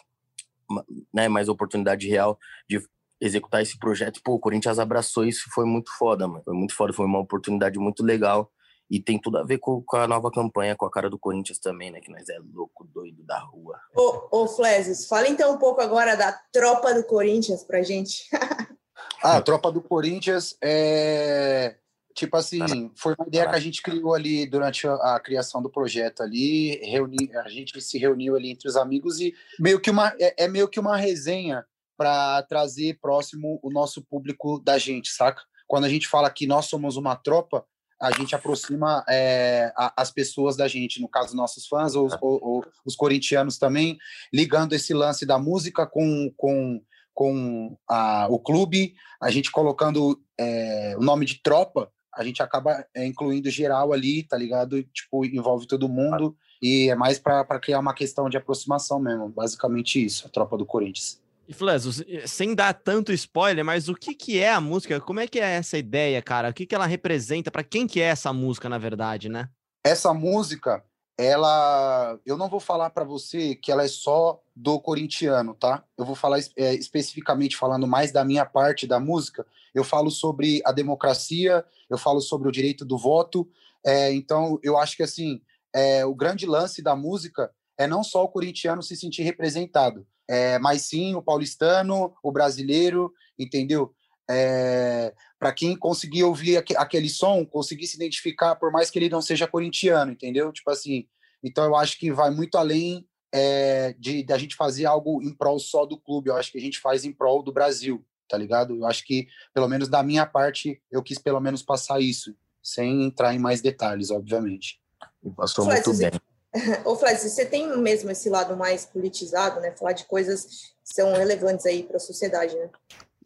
né, 1.14 1.28
mais 1.28 1.49
oportunidade 1.49 2.08
real 2.08 2.38
de 2.70 2.82
executar 3.20 3.62
esse 3.62 3.78
projeto. 3.78 4.22
Pô, 4.24 4.34
o 4.34 4.39
Corinthians 4.39 4.80
abraçou 4.80 5.26
isso, 5.26 5.49
foi 5.53 5.66
muito 5.66 5.91
foda, 5.97 6.28
mano. 6.28 6.43
Foi 6.43 6.53
muito 6.53 6.76
foda, 6.76 6.93
foi 6.93 7.06
uma 7.06 7.20
oportunidade 7.20 7.80
muito 7.80 8.03
legal. 8.03 8.51
E 8.89 8.99
tem 9.01 9.20
tudo 9.20 9.39
a 9.39 9.43
ver 9.43 9.58
com, 9.58 9.82
com 9.82 9.97
a 9.97 10.08
nova 10.08 10.30
campanha, 10.30 10.76
com 10.76 10.86
a 10.86 10.91
cara 10.91 11.10
do 11.10 11.18
Corinthians 11.18 11.58
também, 11.58 11.89
né? 11.89 11.99
Que 11.99 12.12
nós 12.12 12.30
é 12.30 12.38
louco, 12.53 12.86
doido 12.86 13.24
da 13.24 13.39
rua. 13.39 13.80
Ô, 13.95 14.43
ô 14.43 14.47
Fleses, 14.47 15.08
fala 15.08 15.28
então 15.28 15.56
um 15.56 15.58
pouco 15.58 15.82
agora 15.82 16.16
da 16.16 16.32
tropa 16.51 16.93
do 16.93 17.03
Corinthians 17.03 17.64
pra 17.64 17.82
gente. 17.82 18.26
ah, 19.24 19.38
a 19.38 19.41
tropa 19.41 19.72
do 19.72 19.82
Corinthians 19.82 20.56
é. 20.64 21.78
Tipo 22.16 22.38
assim, 22.38 22.89
foi 22.95 23.13
uma 23.20 23.28
ideia 23.28 23.49
que 23.49 23.55
a 23.55 23.59
gente 23.59 23.82
criou 23.82 24.13
ali 24.13 24.45
durante 24.49 24.88
a, 24.88 25.16
a 25.16 25.20
criação 25.20 25.61
do 25.61 25.70
projeto 25.70 26.24
ali, 26.24 26.78
reuni, 26.78 27.30
a 27.36 27.49
gente 27.49 27.80
se 27.82 27.97
reuniu 27.97 28.38
ali 28.38 28.51
entre 28.51 28.70
os 28.70 28.78
amigos 28.78 29.20
e 29.20 29.34
meio 29.59 29.82
que 29.82 29.91
uma 29.91 30.16
é, 30.18 30.45
é 30.45 30.47
meio 30.47 30.70
que 30.70 30.80
uma 30.80 30.95
resenha 30.95 31.66
para 31.97 32.41
trazer 32.43 32.97
próximo 33.01 33.59
o 33.61 33.70
nosso 33.70 34.01
público 34.01 34.61
da 34.61 34.78
gente, 34.78 35.09
saca? 35.09 35.41
Quando 35.68 35.84
a 35.84 35.89
gente 35.89 36.07
fala 36.07 36.30
que 36.30 36.47
nós 36.47 36.68
somos 36.68 36.95
uma 36.95 37.18
tropa, 37.18 37.66
a 38.01 38.11
gente 38.11 38.34
aproxima 38.34 39.03
é, 39.09 39.74
a, 39.76 40.01
as 40.01 40.09
pessoas 40.09 40.55
da 40.55 40.70
gente, 40.70 41.01
no 41.01 41.09
caso, 41.09 41.36
nossos 41.36 41.68
fãs 41.68 41.95
ou, 41.95 42.07
ou, 42.22 42.39
ou, 42.41 42.66
os 42.86 42.95
corintianos 42.95 43.57
também, 43.57 43.97
ligando 44.34 44.72
esse 44.72 44.93
lance 44.93 45.26
da 45.26 45.38
música 45.38 45.86
com, 45.86 46.32
com, 46.38 46.82
com 47.13 47.78
a, 47.89 48.28
o 48.30 48.39
clube, 48.39 48.93
a 49.22 49.30
gente 49.30 49.51
colocando 49.51 50.22
é, 50.39 50.95
o 50.97 51.01
nome 51.01 51.26
de 51.26 51.41
tropa, 51.41 51.91
a 52.16 52.24
gente 52.24 52.41
acaba 52.41 52.86
é, 52.93 53.05
incluindo 53.05 53.49
geral 53.49 53.93
ali, 53.93 54.24
tá 54.24 54.38
ligado? 54.38 54.82
Tipo, 54.84 55.26
envolve 55.26 55.68
todo 55.68 55.89
mundo, 55.89 56.36
e 56.61 56.89
é 56.89 56.95
mais 56.95 57.20
para 57.20 57.59
criar 57.59 57.80
uma 57.80 57.93
questão 57.93 58.30
de 58.30 58.38
aproximação 58.38 58.99
mesmo, 58.99 59.30
basicamente 59.30 60.03
isso, 60.03 60.26
a 60.28 60.30
tropa 60.30 60.57
do 60.57 60.66
Corinthians. 60.66 61.22
E 61.47 61.53
Fleso, 61.53 62.03
eh, 62.07 62.26
sem 62.26 62.55
dar 62.55 62.74
tanto 62.74 63.11
spoiler, 63.13 63.63
mas 63.63 63.88
o 63.88 63.93
que, 63.93 64.16
que 64.16 64.39
é 64.39 64.51
a 64.51 64.59
música? 64.59 64.99
Como 64.99 65.20
é 65.20 65.28
que 65.28 65.39
é 65.39 65.53
essa 65.53 65.78
ideia, 65.78 66.22
cara? 66.22 66.49
O 66.49 66.53
que, 66.53 66.66
que 66.66 66.74
ela 66.74 66.88
representa? 66.88 67.51
Para 67.51 67.63
quem 67.63 67.86
que 67.86 68.01
é 68.01 68.05
essa 68.05 68.34
música, 68.34 68.68
na 68.68 68.80
verdade, 68.80 69.30
né? 69.30 69.47
Essa 69.86 70.11
música, 70.13 70.84
ela... 71.18 72.20
Eu 72.26 72.38
não 72.38 72.49
vou 72.49 72.59
falar 72.59 72.89
para 72.89 73.03
você 73.03 73.55
que 73.55 73.72
ela 73.72 73.84
é 73.84 73.88
só 73.88 74.41
do 74.55 74.80
corintiano, 74.80 75.53
tá? 75.53 75.84
Eu 75.97 76.05
vou 76.05 76.16
falar 76.16 76.39
é, 76.57 76.74
especificamente, 76.74 77.57
falando 77.57 77.88
mais 77.88 78.11
da 78.11 78.24
minha 78.24 78.45
parte 78.45 78.88
da 78.88 78.99
música, 78.99 79.45
eu 79.74 79.84
falo 79.84 80.09
sobre 80.09 80.61
a 80.66 80.72
democracia, 80.72 81.66
eu 81.89 81.97
falo 81.97 82.22
sobre 82.22 82.47
o 82.47 82.51
direito 82.51 82.86
do 82.86 82.97
voto, 82.97 83.47
é, 83.86 84.13
então 84.13 84.59
eu 84.63 84.78
acho 84.78 84.95
que, 84.95 85.03
assim, 85.03 85.41
é, 85.74 86.05
o 86.05 86.16
grande 86.16 86.45
lance 86.45 86.82
da 86.82 86.95
música 86.95 87.51
é 87.78 87.86
não 87.86 88.03
só 88.03 88.24
o 88.24 88.30
corintiano 88.30 88.82
se 88.82 88.95
sentir 88.95 89.24
representado, 89.24 90.07
é, 90.28 90.57
mas 90.59 90.84
sim 90.84 91.16
o 91.16 91.22
paulistano, 91.22 92.13
o 92.24 92.32
brasileiro, 92.32 93.11
entendeu? 93.38 93.93
É, 94.30 95.14
para 95.38 95.54
quem 95.54 95.76
conseguir 95.78 96.24
ouvir 96.24 96.58
aqu 96.58 96.74
aquele 96.78 97.10
som, 97.10 97.46
conseguir 97.46 97.88
se 97.88 97.96
identificar, 97.96 98.56
por 98.56 98.72
mais 98.72 98.90
que 98.90 98.98
ele 98.98 99.10
não 99.10 99.22
seja 99.22 99.48
corintiano, 99.48 100.12
entendeu? 100.12 100.52
Tipo 100.52 100.72
assim, 100.72 101.08
então 101.44 101.64
eu 101.64 101.76
acho 101.76 102.00
que 102.00 102.12
vai 102.12 102.32
muito 102.32 102.58
além 102.58 103.08
é, 103.34 103.94
de 104.00 104.24
da 104.24 104.38
gente 104.38 104.56
fazer 104.56 104.86
algo 104.86 105.22
em 105.22 105.34
prol 105.34 105.60
só 105.60 105.86
do 105.86 106.00
clube, 106.00 106.30
eu 106.30 106.36
acho 106.36 106.52
que 106.52 106.58
a 106.58 106.62
gente 106.62 106.80
faz 106.80 107.06
em 107.06 107.12
prol 107.12 107.44
do 107.44 107.52
Brasil, 107.52 108.04
tá 108.28 108.38
ligado? 108.38 108.76
Eu 108.76 108.86
acho 108.86 109.06
que, 109.06 109.28
pelo 109.54 109.68
menos 109.68 109.88
da 109.88 110.02
minha 110.02 110.26
parte, 110.26 110.82
eu 110.92 111.04
quis 111.04 111.20
pelo 111.20 111.40
menos 111.40 111.62
passar 111.62 112.00
isso, 112.00 112.36
sem 112.64 113.04
entrar 113.04 113.36
em 113.36 113.40
mais 113.40 113.62
detalhes, 113.62 114.10
obviamente. 114.10 114.80
E 115.24 115.30
passou 115.30 115.66
muito 115.66 115.94
bem. 115.98 116.12
Ô, 116.86 116.96
Flávio, 116.96 117.20
você 117.20 117.46
tem 117.46 117.78
mesmo 117.78 118.10
esse 118.10 118.30
lado 118.30 118.56
mais 118.56 118.86
politizado, 118.86 119.60
né? 119.60 119.72
Falar 119.72 119.92
de 119.92 120.06
coisas 120.06 120.46
que 120.46 120.94
são 120.94 121.14
relevantes 121.14 121.66
aí 121.66 121.84
para 121.84 121.98
a 121.98 122.00
sociedade, 122.00 122.56
né? 122.56 122.70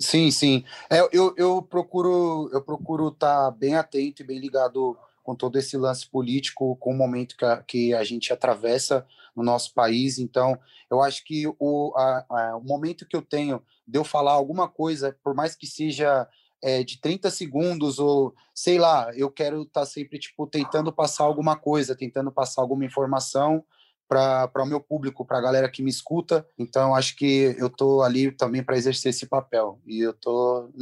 Sim, 0.02 0.32
sim. 0.32 0.64
É, 0.89 1.00
eu, 1.12 1.34
eu 1.38 1.62
procuro 1.62 2.50
eu 2.54 2.62
procuro 2.62 3.10
estar 3.10 3.45
tá 3.45 3.52
bem 3.52 3.76
atento 3.76 4.22
e 4.22 4.26
bem 4.26 4.39
ligado 4.39 4.97
com 5.22 5.36
todo 5.36 5.60
esse 5.60 5.78
lance 5.78 6.08
político, 6.08 6.76
com 6.78 6.91
o 6.91 6.97
momento 6.97 7.36
que 7.36 7.45
a, 7.45 7.58
que 7.64 7.93
a 7.93 8.04
gente 8.04 8.32
atravessa 8.32 9.06
no 9.36 9.43
nosso 9.43 9.74
país. 9.74 10.18
Então, 10.18 10.58
eu 10.89 11.02
acho 11.02 11.24
que 11.26 11.45
o, 11.60 11.93
a, 11.97 12.26
a, 12.30 12.58
o 12.58 12.64
momento 12.64 13.06
que 13.06 13.16
eu 13.16 13.22
tenho 13.22 13.62
de 13.86 14.00
eu 14.00 14.04
falar 14.04 14.32
alguma 14.32 14.68
coisa, 14.70 15.16
por 15.24 15.36
mais 15.36 15.54
que 15.56 15.68
seja 15.68 16.28
é, 16.64 16.84
de 16.84 17.00
30 17.00 17.30
segundos, 17.30 18.00
ou 18.00 18.34
sei 18.56 18.80
lá, 18.80 19.12
eu 19.16 19.30
quero 19.30 19.64
estar 19.64 19.82
tá 19.82 19.86
sempre 19.86 20.18
tipo, 20.18 20.47
tentando 20.47 20.91
passar 20.91 21.26
alguma 21.26 21.58
coisa, 21.58 21.95
tentando 21.95 22.32
passar 22.32 22.62
alguma 22.62 22.86
informação 22.86 23.64
para 24.10 24.64
o 24.64 24.66
meu 24.66 24.82
público, 24.82 25.24
para 25.24 25.38
a 25.38 25.41
galera 25.41 25.70
que 25.70 25.84
me 25.84 25.89
escuta. 25.91 26.45
Então, 26.57 26.95
acho 26.95 27.16
que 27.16 27.55
eu 27.60 27.68
estou 27.68 28.01
ali 28.01 28.32
também 28.32 28.64
para 28.64 28.76
exercer 28.76 29.12
esse 29.12 29.28
papel. 29.28 29.80
E 29.86 29.99
eu 29.99 30.12
estou 30.12 30.74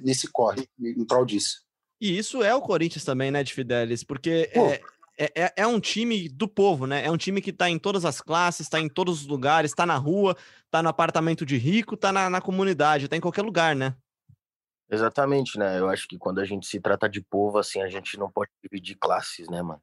nesse 0.00 0.30
corre, 0.30 0.68
em 0.80 1.04
prol 1.04 1.26
disso. 1.26 1.66
E 2.00 2.16
isso 2.16 2.42
é 2.42 2.54
o 2.54 2.60
Corinthians 2.60 3.04
também, 3.04 3.30
né, 3.30 3.42
de 3.42 3.52
Fidelis? 3.52 4.04
Porque 4.04 4.50
é, 4.54 4.80
é, 5.18 5.32
é, 5.34 5.52
é, 5.56 5.66
um 5.66 5.80
time 5.80 6.28
do 6.28 6.46
povo, 6.46 6.86
né? 6.86 7.04
É 7.04 7.10
um 7.10 7.16
time 7.16 7.40
que 7.40 7.50
está 7.50 7.68
em 7.68 7.78
todas 7.78 8.04
as 8.04 8.20
classes, 8.20 8.66
está 8.66 8.78
em 8.78 8.88
todos 8.88 9.22
os 9.22 9.26
lugares, 9.26 9.72
está 9.72 9.84
na 9.84 9.96
rua, 9.96 10.36
está 10.66 10.80
no 10.82 10.88
apartamento 10.88 11.44
de 11.44 11.56
rico, 11.56 11.94
está 11.94 12.12
na, 12.12 12.30
na 12.30 12.40
comunidade, 12.40 13.06
está 13.06 13.16
em 13.16 13.20
qualquer 13.20 13.42
lugar, 13.42 13.74
né? 13.74 13.96
Exatamente, 14.88 15.58
né? 15.58 15.80
Eu 15.80 15.88
acho 15.88 16.06
que 16.06 16.16
quando 16.16 16.38
a 16.38 16.44
gente 16.44 16.66
se 16.66 16.78
trata 16.78 17.08
de 17.08 17.20
povo, 17.20 17.58
assim, 17.58 17.80
a 17.80 17.88
gente 17.88 18.16
não 18.16 18.30
pode 18.30 18.50
dividir 18.62 18.96
classes, 18.96 19.48
né, 19.48 19.60
mano? 19.60 19.82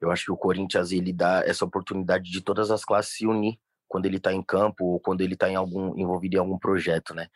Eu 0.00 0.10
acho 0.10 0.26
que 0.26 0.32
o 0.32 0.36
Corinthians, 0.36 0.92
ele 0.92 1.12
dá 1.12 1.42
essa 1.46 1.64
oportunidade 1.64 2.30
de 2.30 2.40
todas 2.40 2.70
as 2.70 2.84
classes 2.84 3.16
se 3.16 3.26
unir 3.26 3.58
quando 3.88 4.06
ele 4.06 4.18
tá 4.18 4.32
em 4.32 4.42
campo 4.42 4.84
ou 4.84 5.00
quando 5.00 5.20
ele 5.20 5.36
tá 5.36 5.48
em 5.48 5.56
algum, 5.56 5.96
envolvido 5.98 6.36
em 6.36 6.40
algum 6.40 6.58
projeto, 6.58 7.14
né? 7.14 7.28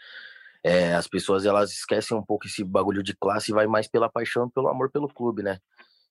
É, 0.65 0.95
as 0.95 1.07
pessoas, 1.07 1.47
elas 1.47 1.71
esquecem 1.73 2.17
um 2.17 2.23
pouco 2.23 2.47
esse 2.47 2.65
bagulho 2.65 3.03
de 3.03 3.15
classe 3.17 3.51
e 3.51 3.55
vai 3.55 3.67
mais 3.67 3.87
pela 3.87 4.11
paixão, 4.11 4.51
pelo 4.51 4.69
amor 4.69 4.91
pelo 4.91 5.09
clube, 5.09 5.43
né? 5.43 5.59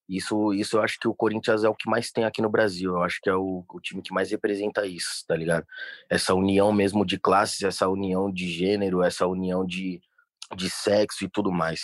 Isso, 0.07 0.53
isso 0.53 0.77
eu 0.77 0.81
acho 0.81 0.97
que 0.99 1.07
o 1.07 1.13
Corinthians 1.13 1.65
é 1.65 1.69
o 1.69 1.75
que 1.75 1.89
mais 1.89 2.11
tem 2.11 2.23
aqui 2.23 2.41
no 2.41 2.49
Brasil. 2.49 2.93
Eu 2.93 3.03
acho 3.03 3.19
que 3.21 3.29
é 3.29 3.35
o, 3.35 3.65
o 3.69 3.81
time 3.81 4.01
que 4.01 4.13
mais 4.13 4.31
representa 4.31 4.85
isso, 4.85 5.25
tá 5.27 5.35
ligado? 5.35 5.65
Essa 6.09 6.33
união 6.33 6.71
mesmo 6.71 7.05
de 7.05 7.19
classes, 7.19 7.61
essa 7.61 7.89
união 7.89 8.31
de 8.31 8.49
gênero, 8.49 9.03
essa 9.03 9.27
união 9.27 9.65
de, 9.65 10.01
de 10.55 10.69
sexo 10.69 11.25
e 11.25 11.29
tudo 11.29 11.51
mais. 11.51 11.81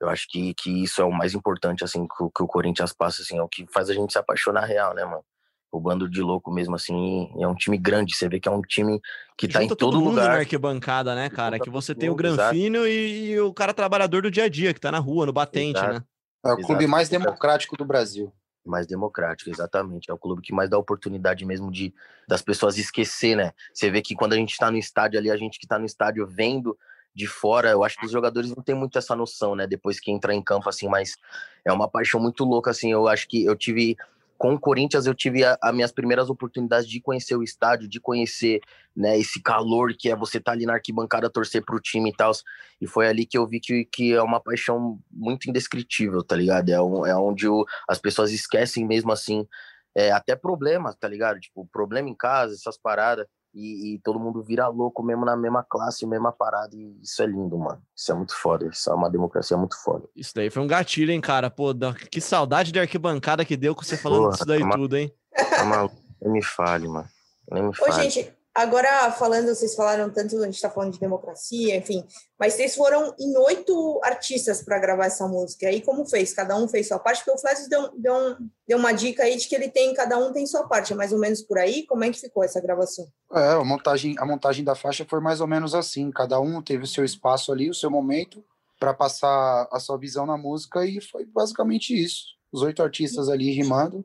Eu 0.00 0.08
acho 0.08 0.26
que, 0.28 0.54
que 0.54 0.82
isso 0.82 1.02
é 1.02 1.04
o 1.04 1.12
mais 1.12 1.34
importante, 1.34 1.84
assim, 1.84 2.06
que, 2.06 2.30
que 2.34 2.42
o 2.42 2.46
Corinthians 2.46 2.92
passa, 2.92 3.20
assim, 3.20 3.38
é 3.38 3.42
o 3.42 3.48
que 3.48 3.66
faz 3.70 3.90
a 3.90 3.94
gente 3.94 4.12
se 4.12 4.18
apaixonar 4.18 4.64
real, 4.64 4.94
né, 4.94 5.04
mano? 5.04 5.22
O 5.70 5.78
bando 5.78 6.08
de 6.08 6.20
louco 6.20 6.50
mesmo, 6.50 6.74
assim, 6.74 7.30
é 7.38 7.46
um 7.46 7.54
time 7.54 7.78
grande. 7.78 8.16
Você 8.16 8.28
vê 8.28 8.40
que 8.40 8.48
é 8.48 8.50
um 8.50 8.62
time 8.62 9.00
que 9.36 9.46
tá 9.46 9.60
Junta 9.60 9.74
em 9.74 9.76
todo, 9.76 9.92
todo 9.92 10.00
mundo 10.00 10.14
lugar. 10.14 10.30
na 10.30 10.38
arquibancada, 10.38 11.14
né, 11.14 11.30
cara? 11.30 11.60
Que 11.60 11.70
você 11.70 11.94
tem 11.94 12.10
o 12.10 12.14
Granfino 12.14 12.86
e, 12.88 13.30
e, 13.30 13.40
o 13.40 13.54
cara 13.54 13.72
trabalhador 13.72 14.22
do 14.22 14.30
dia 14.30 14.44
a 14.44 14.48
dia, 14.48 14.74
que 14.74 14.80
tá 14.80 14.90
na 14.90 14.98
rua, 14.98 15.26
no 15.26 15.32
batente, 15.32 15.78
exato. 15.78 15.94
né? 15.94 16.04
É 16.44 16.52
o 16.52 16.56
clube 16.56 16.86
mais 16.86 17.08
democrático 17.08 17.76
do 17.76 17.84
Brasil. 17.84 18.32
Mais 18.64 18.86
democrático, 18.86 19.50
exatamente. 19.50 20.10
É 20.10 20.14
o 20.14 20.18
clube 20.18 20.42
que 20.42 20.52
mais 20.52 20.68
dá 20.68 20.76
oportunidade 20.76 21.44
mesmo 21.44 21.70
de 21.70 21.94
das 22.26 22.42
pessoas 22.42 22.76
esquecer, 22.76 23.36
né? 23.36 23.52
Você 23.72 23.90
vê 23.90 24.02
que 24.02 24.14
quando 24.14 24.32
a 24.32 24.36
gente 24.36 24.56
tá 24.56 24.70
no 24.70 24.76
estádio 24.76 25.18
ali, 25.18 25.30
a 25.30 25.36
gente 25.36 25.58
que 25.58 25.66
tá 25.66 25.78
no 25.78 25.86
estádio 25.86 26.26
vendo 26.26 26.76
de 27.14 27.26
fora, 27.26 27.70
eu 27.70 27.82
acho 27.82 27.98
que 27.98 28.06
os 28.06 28.12
jogadores 28.12 28.54
não 28.54 28.62
têm 28.62 28.74
muito 28.74 28.96
essa 28.98 29.16
noção, 29.16 29.54
né? 29.54 29.66
Depois 29.66 29.98
que 29.98 30.10
entra 30.10 30.34
em 30.34 30.42
campo, 30.42 30.68
assim, 30.68 30.88
mas 30.88 31.16
é 31.64 31.72
uma 31.72 31.88
paixão 31.88 32.20
muito 32.20 32.44
louca, 32.44 32.70
assim. 32.70 32.92
Eu 32.92 33.08
acho 33.08 33.28
que 33.28 33.44
eu 33.44 33.56
tive. 33.56 33.96
Com 34.38 34.54
o 34.54 34.58
Corinthians, 34.58 35.04
eu 35.04 35.14
tive 35.14 35.44
as 35.44 35.74
minhas 35.74 35.92
primeiras 35.92 36.30
oportunidades 36.30 36.88
de 36.88 36.98
conhecer 36.98 37.36
o 37.36 37.42
estádio, 37.42 37.86
de 37.86 38.00
conhecer 38.00 38.60
né, 38.96 39.18
esse 39.18 39.42
calor 39.42 39.92
que 39.94 40.08
é 40.10 40.16
você 40.16 40.38
estar 40.38 40.52
tá 40.52 40.56
ali 40.56 40.64
na 40.64 40.72
arquibancada, 40.72 41.28
torcer 41.28 41.62
pro 41.62 41.78
time 41.78 42.08
e 42.08 42.14
tal. 42.14 42.32
E 42.80 42.86
foi 42.86 43.06
ali 43.06 43.26
que 43.26 43.36
eu 43.36 43.46
vi 43.46 43.60
que, 43.60 43.84
que 43.84 44.14
é 44.14 44.22
uma 44.22 44.40
paixão 44.40 44.98
muito 45.10 45.50
indescritível, 45.50 46.24
tá 46.24 46.36
ligado? 46.36 46.70
É, 46.70 46.80
um, 46.80 47.04
é 47.04 47.14
onde 47.14 47.46
as 47.86 47.98
pessoas 47.98 48.32
esquecem 48.32 48.86
mesmo 48.86 49.12
assim, 49.12 49.46
é, 49.94 50.10
até 50.10 50.34
problemas, 50.34 50.96
tá 50.96 51.06
ligado? 51.06 51.38
Tipo, 51.38 51.68
problema 51.70 52.08
em 52.08 52.14
casa, 52.14 52.54
essas 52.54 52.78
paradas 52.78 53.26
e, 53.52 53.94
e, 53.94 53.98
todo 53.98 54.20
mundo 54.20 54.42
vira 54.42 54.68
louco 54.68 55.02
mesmo 55.02 55.24
na 55.24 55.36
mesma 55.36 55.62
classe, 55.62 56.06
mesma 56.06 56.32
parada. 56.32 56.74
E 56.74 57.00
isso 57.02 57.22
é 57.22 57.26
lindo, 57.26 57.58
mano. 57.58 57.82
Isso 57.96 58.12
é 58.12 58.14
muito 58.14 58.34
foda. 58.36 58.66
Isso 58.66 58.90
é 58.90 58.94
uma 58.94 59.10
democracia 59.10 59.56
muito 59.56 59.76
foda. 59.82 60.08
Isso 60.14 60.32
daí 60.34 60.50
foi 60.50 60.62
um 60.62 60.66
gatilho, 60.66 61.10
hein, 61.10 61.20
cara? 61.20 61.50
Pô, 61.50 61.74
que 62.10 62.20
saudade 62.20 62.70
de 62.70 62.78
arquibancada 62.78 63.44
que 63.44 63.56
deu 63.56 63.74
com 63.74 63.82
você 63.82 63.96
falando 63.96 64.22
Porra, 64.22 64.32
disso 64.32 64.44
daí 64.46 64.60
tá 64.60 64.70
tudo, 64.70 64.96
hein? 64.96 65.12
Tá 65.34 65.64
maluco. 65.64 65.96
Nem 66.22 66.32
me 66.32 66.42
fale, 66.42 66.86
mano. 66.86 67.08
Nem 67.50 67.62
me 67.64 67.74
fale. 67.74 67.92
Ô, 67.92 68.02
gente, 68.02 68.32
Agora, 68.54 69.12
falando, 69.12 69.46
vocês 69.46 69.74
falaram 69.74 70.10
tanto, 70.10 70.36
a 70.38 70.44
gente 70.44 70.56
está 70.56 70.68
falando 70.68 70.92
de 70.92 70.98
democracia, 70.98 71.76
enfim, 71.76 72.04
mas 72.38 72.54
vocês 72.54 72.74
foram 72.74 73.14
em 73.18 73.36
oito 73.38 74.00
artistas 74.02 74.60
para 74.62 74.78
gravar 74.78 75.06
essa 75.06 75.26
música. 75.28 75.68
Aí, 75.68 75.80
como 75.80 76.04
fez? 76.04 76.34
Cada 76.34 76.56
um 76.56 76.66
fez 76.66 76.88
sua 76.88 76.98
parte? 76.98 77.24
Porque 77.24 77.38
o 77.38 77.40
Flash 77.40 77.68
deu, 77.68 77.90
deu, 77.96 78.12
um, 78.12 78.50
deu 78.66 78.78
uma 78.78 78.92
dica 78.92 79.22
aí 79.22 79.36
de 79.36 79.46
que 79.46 79.54
ele 79.54 79.68
tem, 79.68 79.94
cada 79.94 80.18
um 80.18 80.32
tem 80.32 80.46
sua 80.46 80.66
parte, 80.66 80.92
é 80.92 80.96
mais 80.96 81.12
ou 81.12 81.18
menos 81.18 81.42
por 81.42 81.58
aí. 81.58 81.86
Como 81.86 82.02
é 82.02 82.10
que 82.10 82.18
ficou 82.18 82.42
essa 82.42 82.60
gravação? 82.60 83.06
É, 83.32 83.52
a 83.52 83.64
montagem, 83.64 84.16
a 84.18 84.26
montagem 84.26 84.64
da 84.64 84.74
faixa 84.74 85.06
foi 85.08 85.20
mais 85.20 85.40
ou 85.40 85.46
menos 85.46 85.74
assim. 85.74 86.10
Cada 86.10 86.40
um 86.40 86.60
teve 86.60 86.84
o 86.84 86.88
seu 86.88 87.04
espaço 87.04 87.52
ali, 87.52 87.70
o 87.70 87.74
seu 87.74 87.90
momento, 87.90 88.44
para 88.80 88.94
passar 88.94 89.68
a 89.70 89.78
sua 89.78 89.98
visão 89.98 90.24
na 90.24 90.38
música 90.38 90.84
e 90.84 91.00
foi 91.00 91.26
basicamente 91.26 91.94
isso. 91.94 92.24
Os 92.50 92.62
oito 92.62 92.82
artistas 92.82 93.28
ali 93.28 93.52
rimando, 93.52 94.04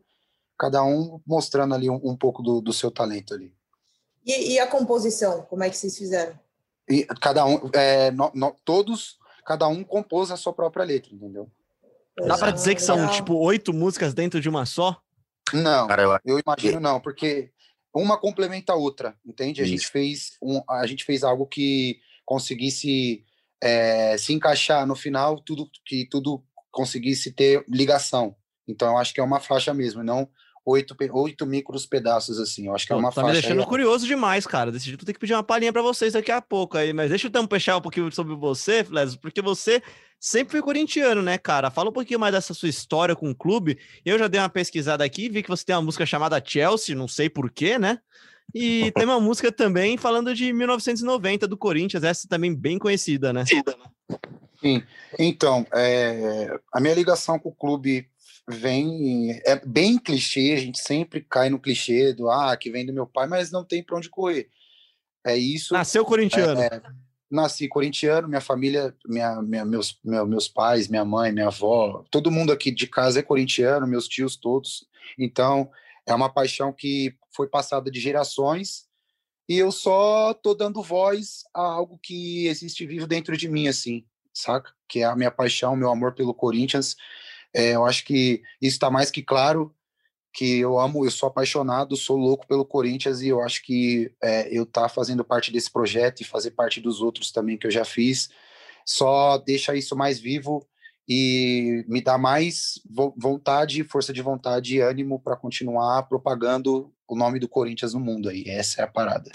cada 0.59 0.83
um 0.83 1.19
mostrando 1.25 1.73
ali 1.73 1.89
um, 1.89 1.99
um 2.03 2.15
pouco 2.15 2.43
do, 2.43 2.61
do, 2.61 2.73
seu 2.73 2.91
talento 2.91 3.33
ali. 3.33 3.53
E, 4.25 4.53
e, 4.53 4.59
a 4.59 4.67
composição, 4.67 5.43
como 5.43 5.63
é 5.63 5.69
que 5.69 5.77
vocês 5.77 5.97
fizeram? 5.97 6.37
E 6.89 7.05
cada 7.21 7.45
um, 7.45 7.69
é, 7.73 8.09
no, 8.11 8.31
no, 8.33 8.55
todos, 8.65 9.17
cada 9.45 9.67
um 9.67 9.83
compôs 9.83 10.31
a 10.31 10.37
sua 10.37 10.51
própria 10.51 10.83
letra, 10.83 11.13
entendeu? 11.13 11.49
Dá 12.17 12.37
para 12.37 12.51
dizer 12.51 12.75
que 12.75 12.81
são 12.81 13.09
tipo 13.09 13.35
oito 13.35 13.73
músicas 13.73 14.13
dentro 14.13 14.39
de 14.39 14.49
uma 14.49 14.65
só? 14.65 14.99
Não, 15.53 15.87
Cara, 15.87 16.21
eu 16.25 16.39
imagino 16.39 16.79
não, 16.79 16.99
porque 16.99 17.51
uma 17.93 18.17
complementa 18.17 18.73
a 18.73 18.75
outra, 18.75 19.15
entende? 19.25 19.61
A 19.61 19.65
gente 19.65 19.87
fez 19.87 20.37
um, 20.41 20.61
a 20.69 20.87
gente 20.87 21.03
fez 21.03 21.23
algo 21.23 21.45
que 21.45 21.99
conseguisse 22.25 23.23
é, 23.61 24.17
se 24.17 24.33
encaixar 24.33 24.87
no 24.87 24.95
final, 24.95 25.39
tudo 25.39 25.69
que 25.85 26.07
tudo 26.09 26.43
conseguisse 26.71 27.31
ter 27.31 27.63
ligação. 27.69 28.35
Então 28.67 28.89
eu 28.89 28.97
acho 28.97 29.13
que 29.13 29.19
é 29.19 29.23
uma 29.23 29.39
faixa 29.39 29.73
mesmo, 29.73 30.03
não 30.03 30.27
oito, 30.65 30.95
oito 31.13 31.45
micros 31.45 31.85
pedaços 31.85 32.39
assim. 32.39 32.67
Eu 32.67 32.75
acho 32.75 32.87
que 32.87 32.91
é 32.91 32.95
uma 32.95 33.09
tá 33.09 33.21
faixa. 33.21 33.27
Tá 33.27 33.33
me 33.33 33.41
deixando 33.41 33.61
aí, 33.61 33.67
curioso 33.67 34.07
demais, 34.07 34.47
cara. 34.47 34.71
Desse 34.71 34.85
jeito 34.85 35.01
eu 35.01 35.05
tenho 35.05 35.13
que 35.13 35.19
pedir 35.19 35.33
uma 35.33 35.43
palhinha 35.43 35.71
para 35.71 35.81
vocês 35.81 36.13
daqui 36.13 36.31
a 36.31 36.41
pouco 36.41 36.77
aí, 36.77 36.91
mas 36.91 37.09
deixa 37.09 37.27
eu 37.27 37.29
então 37.29 37.45
puxar 37.45 37.77
um 37.77 37.81
pouquinho 37.81 38.11
sobre 38.11 38.35
você, 38.35 38.83
Fleso, 38.83 39.19
porque 39.19 39.41
você 39.41 39.81
sempre 40.19 40.53
foi 40.53 40.61
corintiano, 40.61 41.21
né, 41.21 41.37
cara? 41.37 41.69
Fala 41.69 41.89
um 41.89 41.93
pouquinho 41.93 42.19
mais 42.19 42.33
dessa 42.33 42.53
sua 42.53 42.67
história 42.67 43.15
com 43.15 43.29
o 43.29 43.35
clube. 43.35 43.77
Eu 44.03 44.17
já 44.17 44.27
dei 44.27 44.41
uma 44.41 44.49
pesquisada 44.49 45.03
aqui, 45.03 45.29
vi 45.29 45.43
que 45.43 45.49
você 45.49 45.63
tem 45.63 45.75
uma 45.75 45.83
música 45.83 46.05
chamada 46.05 46.41
Chelsea, 46.43 46.95
não 46.95 47.07
sei 47.07 47.29
porquê, 47.29 47.77
né? 47.77 47.99
E 48.53 48.91
tem 48.95 49.05
uma 49.05 49.19
música 49.19 49.51
também 49.51 49.97
falando 49.97 50.33
de 50.33 50.51
1990 50.51 51.47
do 51.47 51.57
Corinthians, 51.57 52.03
essa 52.03 52.27
também 52.27 52.55
bem 52.55 52.79
conhecida, 52.79 53.31
né? 53.31 53.43
Sim. 54.59 54.81
Então, 55.19 55.65
é, 55.71 56.57
a 56.73 56.81
minha 56.81 56.95
ligação 56.95 57.37
com 57.37 57.49
o 57.49 57.55
clube 57.55 58.09
vem 58.47 59.41
é 59.45 59.55
bem 59.65 59.97
clichê, 59.97 60.53
a 60.53 60.59
gente 60.59 60.79
sempre 60.79 61.21
cai 61.21 61.49
no 61.49 61.59
clichê 61.59 62.13
do 62.13 62.29
ah, 62.29 62.55
que 62.55 62.69
vem 62.69 62.85
do 62.85 62.93
meu 62.93 63.07
pai, 63.07 63.27
mas 63.27 63.51
não 63.51 63.63
tem 63.63 63.83
para 63.83 63.97
onde 63.97 64.09
correr. 64.09 64.49
É 65.25 65.35
isso. 65.35 65.73
Nasceu 65.73 66.05
corintiano. 66.05 66.61
É, 66.61 66.67
é, 66.67 66.81
nasci 67.29 67.67
corintiano, 67.67 68.27
minha 68.27 68.41
família, 68.41 68.95
minha, 69.05 69.41
minha, 69.41 69.65
meus, 69.65 69.99
meu, 70.03 70.25
meus 70.27 70.47
pais, 70.47 70.87
minha 70.87 71.03
mãe, 71.03 71.31
minha 71.31 71.47
avó, 71.47 72.05
todo 72.11 72.31
mundo 72.31 72.51
aqui 72.51 72.71
de 72.71 72.87
casa 72.87 73.19
é 73.19 73.23
corintiano, 73.23 73.87
meus 73.87 74.07
tios 74.07 74.35
todos. 74.35 74.87
Então, 75.17 75.69
é 76.05 76.13
uma 76.13 76.29
paixão 76.29 76.71
que 76.71 77.15
foi 77.35 77.47
passada 77.47 77.89
de 77.89 77.99
gerações 77.99 78.85
e 79.47 79.57
eu 79.57 79.71
só 79.71 80.33
tô 80.33 80.53
dando 80.53 80.81
voz 80.81 81.43
a 81.53 81.61
algo 81.61 81.99
que 82.01 82.47
existe 82.47 82.85
vivo 82.85 83.05
dentro 83.05 83.37
de 83.37 83.47
mim, 83.47 83.67
assim, 83.67 84.05
saca? 84.33 84.71
Que 84.87 84.99
é 84.99 85.05
a 85.05 85.15
minha 85.15 85.31
paixão, 85.31 85.75
meu 85.75 85.89
amor 85.89 86.13
pelo 86.13 86.33
Corinthians. 86.33 86.95
É, 87.55 87.71
eu 87.71 87.85
acho 87.85 88.03
que 88.03 88.41
isso 88.61 88.75
está 88.75 88.91
mais 88.91 89.09
que 89.09 89.23
claro 89.23 89.73
que 90.33 90.59
eu 90.59 90.77
amo, 90.77 91.05
eu 91.05 91.11
sou 91.11 91.27
apaixonado, 91.27 91.95
sou 91.95 92.17
louco 92.17 92.45
pelo 92.45 92.65
Corinthians 92.65 93.21
e 93.21 93.29
eu 93.29 93.41
acho 93.41 93.63
que 93.63 94.11
é, 94.21 94.49
eu 94.51 94.65
tá 94.65 94.89
fazendo 94.89 95.23
parte 95.23 95.51
desse 95.51 95.71
projeto 95.71 96.19
e 96.19 96.25
fazer 96.25 96.51
parte 96.51 96.81
dos 96.81 97.01
outros 97.01 97.31
também 97.31 97.57
que 97.57 97.65
eu 97.65 97.71
já 97.71 97.85
fiz 97.85 98.29
só 98.85 99.37
deixa 99.39 99.75
isso 99.75 99.95
mais 99.95 100.19
vivo 100.19 100.65
e 101.09 101.83
me 101.87 102.01
dá 102.01 102.17
mais 102.17 102.79
vontade, 103.17 103.83
força 103.83 104.13
de 104.13 104.21
vontade 104.21 104.75
e 104.75 104.81
ânimo 104.81 105.19
para 105.19 105.35
continuar 105.35 106.03
propagando 106.03 106.93
o 107.07 107.15
nome 107.15 107.39
do 107.39 107.49
Corinthians 107.49 107.93
no 107.93 107.99
mundo 107.99 108.29
aí. 108.29 108.43
Essa 108.47 108.81
é 108.81 108.83
a 108.85 108.87
parada. 108.87 109.31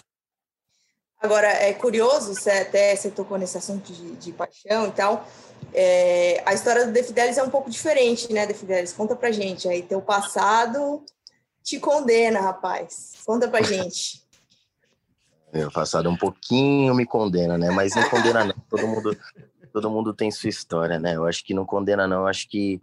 Agora, 1.21 1.49
é 1.49 1.73
curioso, 1.75 2.35
você 2.35 2.51
até 2.51 2.97
você 2.97 3.11
tocou 3.11 3.37
nesse 3.37 3.59
assunto 3.59 3.93
de, 3.93 4.17
de 4.17 4.33
paixão 4.33 4.89
e 4.89 4.93
tal. 4.93 5.29
É, 5.73 6.43
a 6.47 6.53
história 6.53 6.87
do 6.87 6.93
The 6.93 7.03
Fidelis 7.03 7.39
é 7.39 7.43
um 7.43 7.51
pouco 7.51 7.71
diferente, 7.71 8.33
né, 8.33 8.47
The 8.47 8.55
Fidelis? 8.55 8.93
Conta 8.93 9.15
pra 9.15 9.31
gente. 9.31 9.69
Aí, 9.69 9.83
teu 9.83 10.01
passado 10.01 11.05
te 11.63 11.79
condena, 11.79 12.41
rapaz. 12.41 13.15
Conta 13.25 13.49
pra 13.49 13.63
gente. 13.63 14.23
Meu 15.53 15.71
passado 15.71 16.09
um 16.09 16.17
pouquinho 16.17 16.95
me 16.95 17.05
condena, 17.05 17.59
né? 17.59 17.71
Mas 17.71 17.95
não 17.95 18.09
condena 18.09 18.45
não. 18.45 18.55
Todo 18.69 18.87
mundo, 18.87 19.17
todo 19.73 19.91
mundo 19.91 20.15
tem 20.15 20.31
sua 20.31 20.49
história, 20.49 20.99
né? 20.99 21.17
Eu 21.17 21.27
acho 21.27 21.45
que 21.45 21.55
não 21.55 21.67
condena 21.67 22.07
não. 22.07 22.21
Eu 22.21 22.27
acho 22.29 22.49
que 22.49 22.81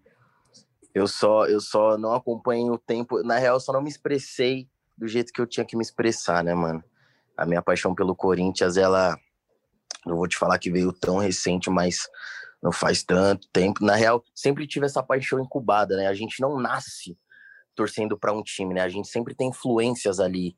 eu 0.93 1.07
só, 1.07 1.45
eu 1.45 1.61
só 1.61 1.97
não 1.97 2.13
acompanhei 2.13 2.69
o 2.69 2.77
tempo. 2.77 3.23
Na 3.23 3.37
real, 3.37 3.59
só 3.59 3.71
não 3.71 3.81
me 3.81 3.89
expressei 3.89 4.67
do 4.97 5.07
jeito 5.07 5.31
que 5.31 5.39
eu 5.39 5.47
tinha 5.47 5.65
que 5.65 5.75
me 5.75 5.81
expressar, 5.81 6.43
né, 6.43 6.53
mano? 6.53 6.83
A 7.37 7.45
minha 7.45 7.61
paixão 7.61 7.93
pelo 7.93 8.15
Corinthians, 8.15 8.77
ela, 8.77 9.17
não 10.05 10.17
vou 10.17 10.27
te 10.27 10.35
falar 10.35 10.57
que 10.57 10.71
veio 10.71 10.91
tão 10.91 11.17
recente, 11.17 11.69
mas 11.69 12.09
não 12.67 12.71
faz 12.71 13.01
tanto 13.01 13.47
tempo. 13.51 13.83
Na 13.83 13.95
real, 13.95 14.23
sempre 14.35 14.67
tive 14.67 14.85
essa 14.85 15.01
paixão 15.01 15.39
incubada, 15.39 15.95
né? 15.95 16.07
A 16.07 16.13
gente 16.13 16.41
não 16.41 16.59
nasce 16.59 17.17
torcendo 17.73 18.17
para 18.17 18.33
um 18.33 18.43
time, 18.43 18.73
né? 18.73 18.81
A 18.81 18.89
gente 18.89 19.07
sempre 19.07 19.33
tem 19.33 19.49
influências 19.49 20.19
ali, 20.19 20.55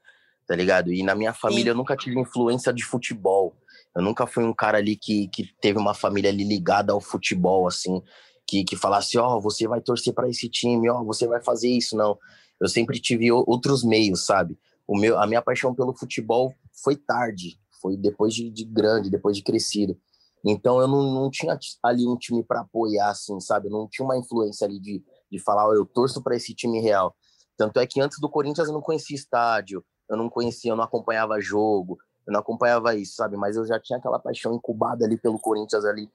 tá 0.47 0.55
ligado? 0.55 0.91
E 0.91 1.03
na 1.03 1.13
minha 1.13 1.33
família 1.33 1.65
Sim. 1.65 1.69
eu 1.69 1.75
nunca 1.75 1.95
tive 1.95 2.19
influência 2.19 2.73
de 2.73 2.83
futebol. 2.83 3.55
Eu 3.95 4.01
nunca 4.01 4.25
fui 4.25 4.43
um 4.43 4.53
cara 4.53 4.79
ali 4.79 4.95
que, 4.95 5.27
que 5.27 5.53
teve 5.61 5.77
uma 5.77 5.93
família 5.93 6.31
ali 6.31 6.43
ligada 6.43 6.93
ao 6.93 7.01
futebol, 7.01 7.67
assim, 7.67 8.01
que, 8.47 8.63
que 8.63 8.75
falasse, 8.75 9.17
ó, 9.17 9.37
oh, 9.37 9.41
você 9.41 9.67
vai 9.67 9.81
torcer 9.81 10.13
para 10.13 10.29
esse 10.29 10.49
time, 10.49 10.89
ó, 10.89 11.01
oh, 11.01 11.05
você 11.05 11.27
vai 11.27 11.41
fazer 11.43 11.69
isso, 11.69 11.95
não. 11.95 12.17
Eu 12.59 12.67
sempre 12.67 12.99
tive 12.99 13.31
outros 13.31 13.83
meios, 13.83 14.25
sabe? 14.25 14.57
O 14.87 14.97
meu, 14.97 15.19
a 15.19 15.27
minha 15.27 15.41
paixão 15.41 15.75
pelo 15.75 15.93
futebol 15.93 16.53
foi 16.83 16.95
tarde, 16.95 17.59
foi 17.81 17.95
depois 17.95 18.33
de, 18.33 18.49
de 18.49 18.65
grande, 18.65 19.09
depois 19.09 19.37
de 19.37 19.43
crescido. 19.43 19.97
Então 20.45 20.79
eu 20.79 20.87
não, 20.87 21.01
não 21.13 21.29
tinha 21.29 21.57
ali 21.83 22.07
um 22.07 22.17
time 22.17 22.43
para 22.43 22.61
apoiar, 22.61 23.09
assim, 23.09 23.39
sabe? 23.39 23.67
Eu 23.67 23.71
não 23.71 23.87
tinha 23.89 24.05
uma 24.05 24.17
influência 24.17 24.65
ali 24.65 24.79
de, 24.79 25.03
de 25.31 25.39
falar, 25.39 25.67
oh, 25.67 25.73
eu 25.73 25.85
torço 25.85 26.23
para 26.23 26.35
esse 26.35 26.53
time 26.53 26.79
real. 26.79 27.15
Tanto 27.57 27.79
é 27.79 27.85
que 27.85 27.99
antes 27.99 28.19
do 28.19 28.29
Corinthians 28.29 28.67
eu 28.67 28.73
não 28.73 28.81
conhecia 28.81 29.15
estádio, 29.15 29.83
eu 30.09 30.15
não 30.15 30.29
conhecia, 30.29 30.71
eu 30.71 30.75
não 30.75 30.83
acompanhava 30.83 31.41
jogo, 31.41 31.97
eu 32.25 32.31
não 32.31 32.39
acompanhava 32.39 32.95
isso, 32.95 33.15
sabe? 33.15 33.35
Mas 33.35 33.57
eu 33.57 33.65
já 33.65 33.79
tinha 33.79 33.99
aquela 33.99 34.17
paixão 34.17 34.53
incubada 34.53 35.05
ali 35.05 35.17
pelo 35.17 35.39
Corinthians 35.39 35.83
ali. 35.83 36.09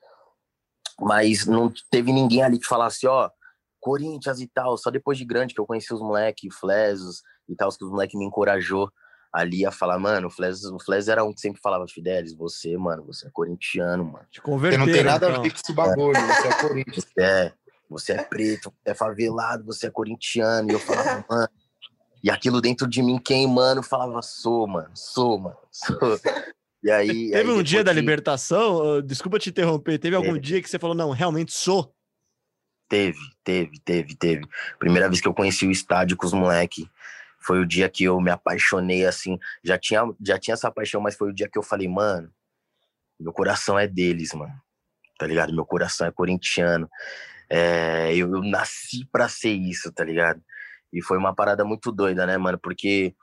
Mas 1.00 1.44
não 1.44 1.72
teve 1.90 2.12
ninguém 2.12 2.42
ali 2.42 2.58
que 2.58 2.66
falasse, 2.66 3.06
ó, 3.06 3.26
oh, 3.26 3.30
Corinthians 3.78 4.40
e 4.40 4.46
tal. 4.46 4.78
Só 4.78 4.90
depois 4.90 5.18
de 5.18 5.24
grande 5.24 5.52
que 5.52 5.60
eu 5.60 5.66
conheci 5.66 5.92
os 5.92 6.00
moleques, 6.00 6.54
Flesos 6.54 7.22
e 7.46 7.54
tal, 7.54 7.68
que 7.70 7.84
os 7.84 7.90
moleques 7.90 8.18
me 8.18 8.24
encorajou 8.24 8.90
ali 9.34 9.66
a 9.66 9.72
falar, 9.72 9.98
mano, 9.98 10.28
o 10.28 10.30
Fles, 10.30 10.62
o 10.62 10.78
Fles 10.78 11.08
era 11.08 11.24
um 11.24 11.34
que 11.34 11.40
sempre 11.40 11.60
falava, 11.60 11.88
Fidelis, 11.88 12.32
você, 12.32 12.76
mano, 12.76 13.04
você 13.04 13.26
é 13.26 13.30
corintiano, 13.32 14.04
mano. 14.04 14.24
Te 14.30 14.40
você 14.40 14.78
não 14.78 14.86
tem 14.86 15.02
nada 15.02 15.26
então. 15.26 15.40
a 15.40 15.42
ver 15.42 15.50
com 15.50 15.56
esse 15.56 15.72
bagulho, 15.72 16.16
é. 16.16 16.26
você 16.26 16.48
é 16.48 16.62
corintiano. 16.62 16.94
Você 16.94 17.20
é, 17.20 17.52
você 17.90 18.12
é 18.12 18.22
preto, 18.22 18.72
você 18.72 18.90
é 18.92 18.94
favelado, 18.94 19.64
você 19.64 19.88
é 19.88 19.90
corintiano. 19.90 20.70
E 20.70 20.74
eu 20.74 20.78
falava, 20.78 21.24
mano. 21.28 21.48
E 22.22 22.30
aquilo 22.30 22.60
dentro 22.60 22.88
de 22.88 23.02
mim 23.02 23.18
queimando, 23.18 23.82
falava, 23.82 24.22
sou, 24.22 24.68
mano, 24.68 24.90
sou, 24.94 25.36
mano, 25.36 25.58
sou. 25.70 26.20
E 26.80 26.90
aí. 26.90 27.30
Teve 27.32 27.50
aí, 27.50 27.58
um 27.58 27.62
dia 27.62 27.82
da 27.82 27.92
libertação, 27.92 29.02
desculpa 29.02 29.40
te 29.40 29.50
interromper, 29.50 29.98
teve 29.98 30.14
algum 30.14 30.38
dia 30.38 30.62
que 30.62 30.70
você 30.70 30.78
falou, 30.78 30.94
não, 30.94 31.10
realmente 31.10 31.52
sou? 31.52 31.92
Teve, 32.88 33.18
teve, 33.42 33.80
teve, 33.84 34.14
teve. 34.14 34.46
Primeira 34.78 35.08
vez 35.08 35.20
que 35.20 35.26
eu 35.26 35.34
conheci 35.34 35.66
o 35.66 35.72
estádio 35.72 36.16
com 36.16 36.24
os 36.24 36.32
moleques 36.32 36.86
foi 37.44 37.60
o 37.60 37.66
dia 37.66 37.88
que 37.88 38.04
eu 38.04 38.20
me 38.20 38.30
apaixonei, 38.30 39.04
assim. 39.04 39.38
Já 39.62 39.78
tinha, 39.78 40.02
já 40.24 40.38
tinha 40.38 40.54
essa 40.54 40.70
paixão, 40.70 41.00
mas 41.00 41.14
foi 41.14 41.30
o 41.30 41.34
dia 41.34 41.48
que 41.48 41.58
eu 41.58 41.62
falei, 41.62 41.86
mano, 41.86 42.32
meu 43.20 43.32
coração 43.32 43.78
é 43.78 43.86
deles, 43.86 44.32
mano. 44.32 44.54
Tá 45.18 45.26
ligado? 45.26 45.54
Meu 45.54 45.66
coração 45.66 46.06
é 46.06 46.10
corintiano. 46.10 46.88
É, 47.50 48.14
eu, 48.14 48.32
eu 48.32 48.42
nasci 48.42 49.06
para 49.12 49.28
ser 49.28 49.52
isso, 49.52 49.92
tá 49.92 50.02
ligado? 50.02 50.42
E 50.92 51.02
foi 51.02 51.18
uma 51.18 51.34
parada 51.34 51.64
muito 51.64 51.92
doida, 51.92 52.26
né, 52.26 52.38
mano? 52.38 52.58
Porque 52.58 53.14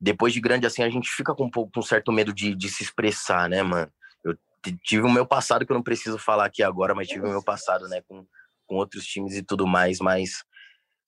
depois 0.00 0.32
de 0.32 0.40
grande 0.40 0.66
assim, 0.66 0.82
a 0.82 0.90
gente 0.90 1.08
fica 1.10 1.34
com 1.34 1.44
um 1.44 1.50
pouco 1.50 1.72
com 1.72 1.80
um 1.80 1.82
certo 1.82 2.12
medo 2.12 2.32
de, 2.32 2.54
de 2.54 2.68
se 2.68 2.82
expressar, 2.82 3.48
né, 3.48 3.62
mano? 3.62 3.90
Eu 4.22 4.36
tive 4.84 5.02
o 5.02 5.10
meu 5.10 5.26
passado 5.26 5.64
que 5.64 5.72
eu 5.72 5.76
não 5.76 5.82
preciso 5.82 6.18
falar 6.18 6.44
aqui 6.44 6.62
agora, 6.62 6.94
mas 6.94 7.08
tive 7.08 7.26
o 7.26 7.30
meu 7.30 7.42
passado, 7.42 7.88
né, 7.88 8.02
com, 8.06 8.26
com 8.66 8.76
outros 8.76 9.04
times 9.04 9.34
e 9.34 9.42
tudo 9.42 9.66
mais, 9.66 9.98
mas 9.98 10.44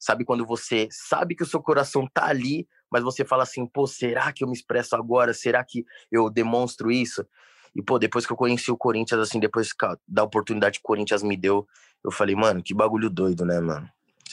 Sabe 0.02 0.24
quando 0.24 0.44
você 0.44 0.88
sabe 0.90 1.36
que 1.36 1.44
o 1.44 1.46
seu 1.46 1.62
coração 1.62 2.08
tá 2.12 2.26
ali, 2.26 2.66
mas 2.90 3.04
você 3.04 3.24
fala 3.24 3.44
assim, 3.44 3.64
pô, 3.64 3.86
será 3.86 4.32
que 4.32 4.42
eu 4.42 4.48
me 4.48 4.52
expresso 4.52 4.96
agora? 4.96 5.32
Será 5.32 5.62
que 5.62 5.84
eu 6.10 6.28
demonstro 6.28 6.90
isso? 6.90 7.24
E, 7.72 7.80
pô, 7.80 8.00
depois 8.00 8.26
que 8.26 8.32
eu 8.32 8.36
conheci 8.36 8.68
o 8.68 8.76
Corinthians, 8.76 9.20
assim, 9.20 9.38
depois 9.38 9.68
da 10.08 10.24
oportunidade 10.24 10.80
que 10.80 10.84
o 10.84 10.88
Corinthians 10.88 11.22
me 11.22 11.36
deu, 11.36 11.64
eu 12.02 12.10
falei, 12.10 12.34
mano, 12.34 12.60
que 12.60 12.74
bagulho 12.74 13.08
doido, 13.08 13.44
né, 13.44 13.60
mano? 13.60 13.88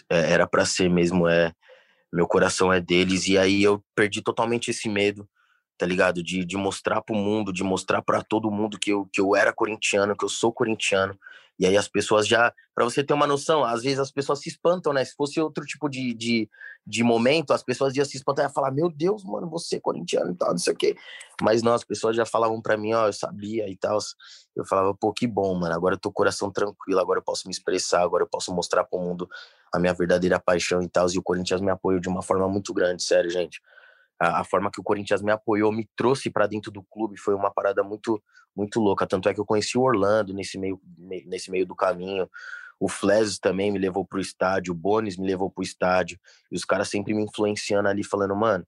É, 0.09 0.31
era 0.31 0.47
para 0.47 0.65
ser 0.65 0.89
mesmo, 0.89 1.27
é. 1.27 1.53
Meu 2.11 2.27
coração 2.27 2.73
é 2.73 2.81
deles. 2.81 3.27
E 3.27 3.37
aí 3.37 3.61
eu 3.61 3.83
perdi 3.93 4.23
totalmente 4.23 4.71
esse 4.71 4.89
medo, 4.89 5.29
tá 5.79 5.85
ligado? 5.85 6.21
De, 6.21 6.43
de 6.43 6.57
mostrar 6.57 7.01
pro 7.01 7.15
mundo, 7.15 7.53
de 7.53 7.63
mostrar 7.63 8.01
para 8.01 8.21
todo 8.21 8.51
mundo 8.51 8.77
que 8.77 8.91
eu, 8.91 9.05
que 9.11 9.21
eu 9.21 9.33
era 9.33 9.53
corintiano, 9.53 10.15
que 10.15 10.25
eu 10.25 10.29
sou 10.29 10.51
corintiano. 10.51 11.17
E 11.57 11.65
aí 11.65 11.77
as 11.77 11.87
pessoas 11.87 12.27
já, 12.27 12.53
para 12.75 12.83
você 12.83 13.01
ter 13.01 13.13
uma 13.13 13.25
noção, 13.25 13.63
às 13.63 13.81
vezes 13.81 13.99
as 13.99 14.11
pessoas 14.11 14.39
se 14.39 14.49
espantam, 14.49 14.91
né? 14.91 15.05
Se 15.05 15.15
fosse 15.15 15.39
outro 15.39 15.65
tipo 15.65 15.87
de, 15.87 16.13
de, 16.13 16.49
de 16.85 17.01
momento, 17.01 17.53
as 17.53 17.63
pessoas 17.63 17.95
iam 17.95 18.03
se 18.03 18.17
espantar 18.17 18.49
e 18.49 18.53
falar, 18.53 18.71
meu 18.71 18.89
Deus, 18.89 19.23
mano, 19.23 19.49
você 19.49 19.77
é 19.77 19.79
corintiano 19.79 20.31
e 20.31 20.35
tal, 20.35 20.51
não 20.51 20.57
sei 20.57 20.73
o 20.73 20.75
quê. 20.75 20.97
Mas 21.41 21.63
não, 21.63 21.73
as 21.73 21.85
pessoas 21.85 22.15
já 22.15 22.25
falavam 22.25 22.61
para 22.61 22.77
mim, 22.77 22.93
ó, 22.93 23.07
eu 23.07 23.13
sabia 23.13 23.69
e 23.69 23.77
tal. 23.77 23.99
Eu 24.55 24.65
falava, 24.65 24.93
pô, 24.93 25.13
que 25.13 25.25
bom, 25.25 25.55
mano, 25.55 25.73
agora 25.73 25.95
eu 25.95 25.99
tô 25.99 26.11
coração 26.11 26.51
tranquilo, 26.51 26.99
agora 26.99 27.19
eu 27.19 27.23
posso 27.23 27.47
me 27.47 27.53
expressar, 27.53 28.01
agora 28.01 28.23
eu 28.23 28.27
posso 28.27 28.53
mostrar 28.53 28.83
pro 28.83 28.99
mundo 28.99 29.29
a 29.73 29.79
minha 29.79 29.93
verdadeira 29.93 30.39
paixão 30.39 30.81
e 30.81 30.89
tal. 30.89 31.07
E 31.09 31.17
o 31.17 31.23
Corinthians 31.23 31.61
me 31.61 31.71
apoiou 31.71 32.01
de 32.01 32.09
uma 32.09 32.21
forma 32.21 32.49
muito 32.49 32.73
grande, 32.73 33.01
sério, 33.01 33.29
gente 33.29 33.61
a, 34.19 34.41
a, 34.41 34.43
forma 34.43 34.69
que 34.69 34.79
o 34.79 34.83
Corinthians 34.83 35.21
me 35.21 35.31
apoiou, 35.31 35.71
me 35.71 35.87
trouxe 35.95 36.29
para 36.29 36.47
dentro 36.47 36.71
do 36.71 36.83
clube, 36.83 37.17
foi 37.17 37.33
uma 37.33 37.51
parada 37.51 37.83
muito 37.83 38.21
muito 38.55 38.79
louca. 38.79 39.07
Tanto 39.07 39.29
é 39.29 39.33
que 39.33 39.39
eu 39.39 39.45
conheci 39.45 39.77
o 39.77 39.81
Orlando 39.81 40.33
nesse 40.33 40.57
meio, 40.57 40.81
nesse 41.25 41.49
meio 41.49 41.65
do 41.65 41.75
caminho. 41.75 42.29
O 42.79 42.87
Fles 42.87 43.39
também 43.39 43.71
me 43.71 43.79
levou 43.79 44.05
pro 44.05 44.19
estádio, 44.19 44.73
o 44.73 44.75
Bones 44.75 45.17
me 45.17 45.27
levou 45.27 45.49
pro 45.49 45.63
estádio. 45.63 46.19
E 46.51 46.55
os 46.55 46.65
caras 46.65 46.89
sempre 46.89 47.13
me 47.13 47.23
influenciando 47.23 47.87
ali, 47.87 48.03
falando, 48.03 48.35
mano, 48.35 48.65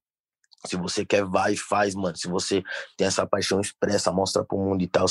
se 0.66 0.76
você 0.76 1.06
quer, 1.06 1.24
vai 1.24 1.54
e 1.54 1.58
faz, 1.58 1.96
mano. 1.96 2.16
Se 2.16 2.28
você 2.28 2.64
tem 2.98 3.08
essa 3.08 3.26
paixão 3.26 3.60
expressa, 3.60 4.12
mostra 4.12 4.44
pro 4.44 4.58
mundo 4.58 4.82
e 4.82 4.88
tal. 4.88 5.06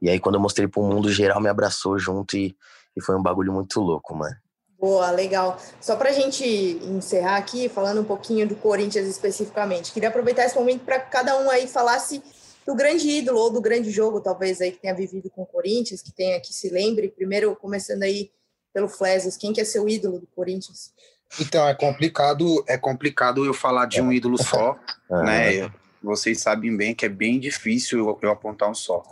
E 0.00 0.08
aí, 0.08 0.18
quando 0.18 0.36
eu 0.36 0.40
mostrei 0.40 0.66
pro 0.66 0.82
mundo, 0.82 1.10
geral 1.10 1.40
me 1.40 1.48
abraçou 1.48 1.98
junto 1.98 2.36
e, 2.36 2.56
e 2.96 3.02
foi 3.02 3.16
um 3.16 3.22
bagulho 3.22 3.52
muito 3.52 3.80
louco, 3.80 4.14
mano. 4.14 4.36
Boa, 4.78 5.10
legal. 5.10 5.58
Só 5.80 5.96
para 5.96 6.10
a 6.10 6.12
gente 6.12 6.44
encerrar 6.44 7.36
aqui, 7.36 7.68
falando 7.68 8.00
um 8.00 8.04
pouquinho 8.04 8.46
do 8.46 8.54
Corinthians 8.56 9.08
especificamente, 9.08 9.92
queria 9.92 10.08
aproveitar 10.08 10.44
esse 10.44 10.54
momento 10.54 10.84
para 10.84 11.00
cada 11.00 11.38
um 11.38 11.50
aí 11.50 11.66
falasse 11.66 12.22
do 12.66 12.74
grande 12.74 13.08
ídolo 13.08 13.40
ou 13.40 13.50
do 13.50 13.60
grande 13.60 13.90
jogo, 13.90 14.20
talvez 14.20 14.60
aí 14.60 14.72
que 14.72 14.78
tenha 14.78 14.94
vivido 14.94 15.30
com 15.30 15.42
o 15.42 15.46
Corinthians, 15.46 16.02
que 16.02 16.12
tenha 16.12 16.40
que 16.40 16.52
se 16.52 16.70
lembre. 16.70 17.08
Primeiro, 17.08 17.54
começando 17.56 18.02
aí 18.02 18.30
pelo 18.72 18.88
Fleses, 18.88 19.36
quem 19.36 19.52
que 19.52 19.60
é 19.60 19.64
seu 19.64 19.88
ídolo 19.88 20.18
do 20.18 20.26
Corinthians? 20.28 20.92
Então, 21.40 21.66
é 21.66 21.74
complicado, 21.74 22.64
é 22.66 22.76
complicado 22.78 23.44
eu 23.44 23.54
falar 23.54 23.86
de 23.86 24.00
um 24.00 24.12
ídolo 24.12 24.42
só, 24.42 24.78
né? 25.10 25.70
Vocês 26.02 26.40
sabem 26.40 26.76
bem 26.76 26.94
que 26.94 27.06
é 27.06 27.08
bem 27.08 27.40
difícil 27.40 27.98
eu, 27.98 28.18
eu 28.22 28.30
apontar 28.30 28.70
um 28.70 28.74
só. 28.74 29.02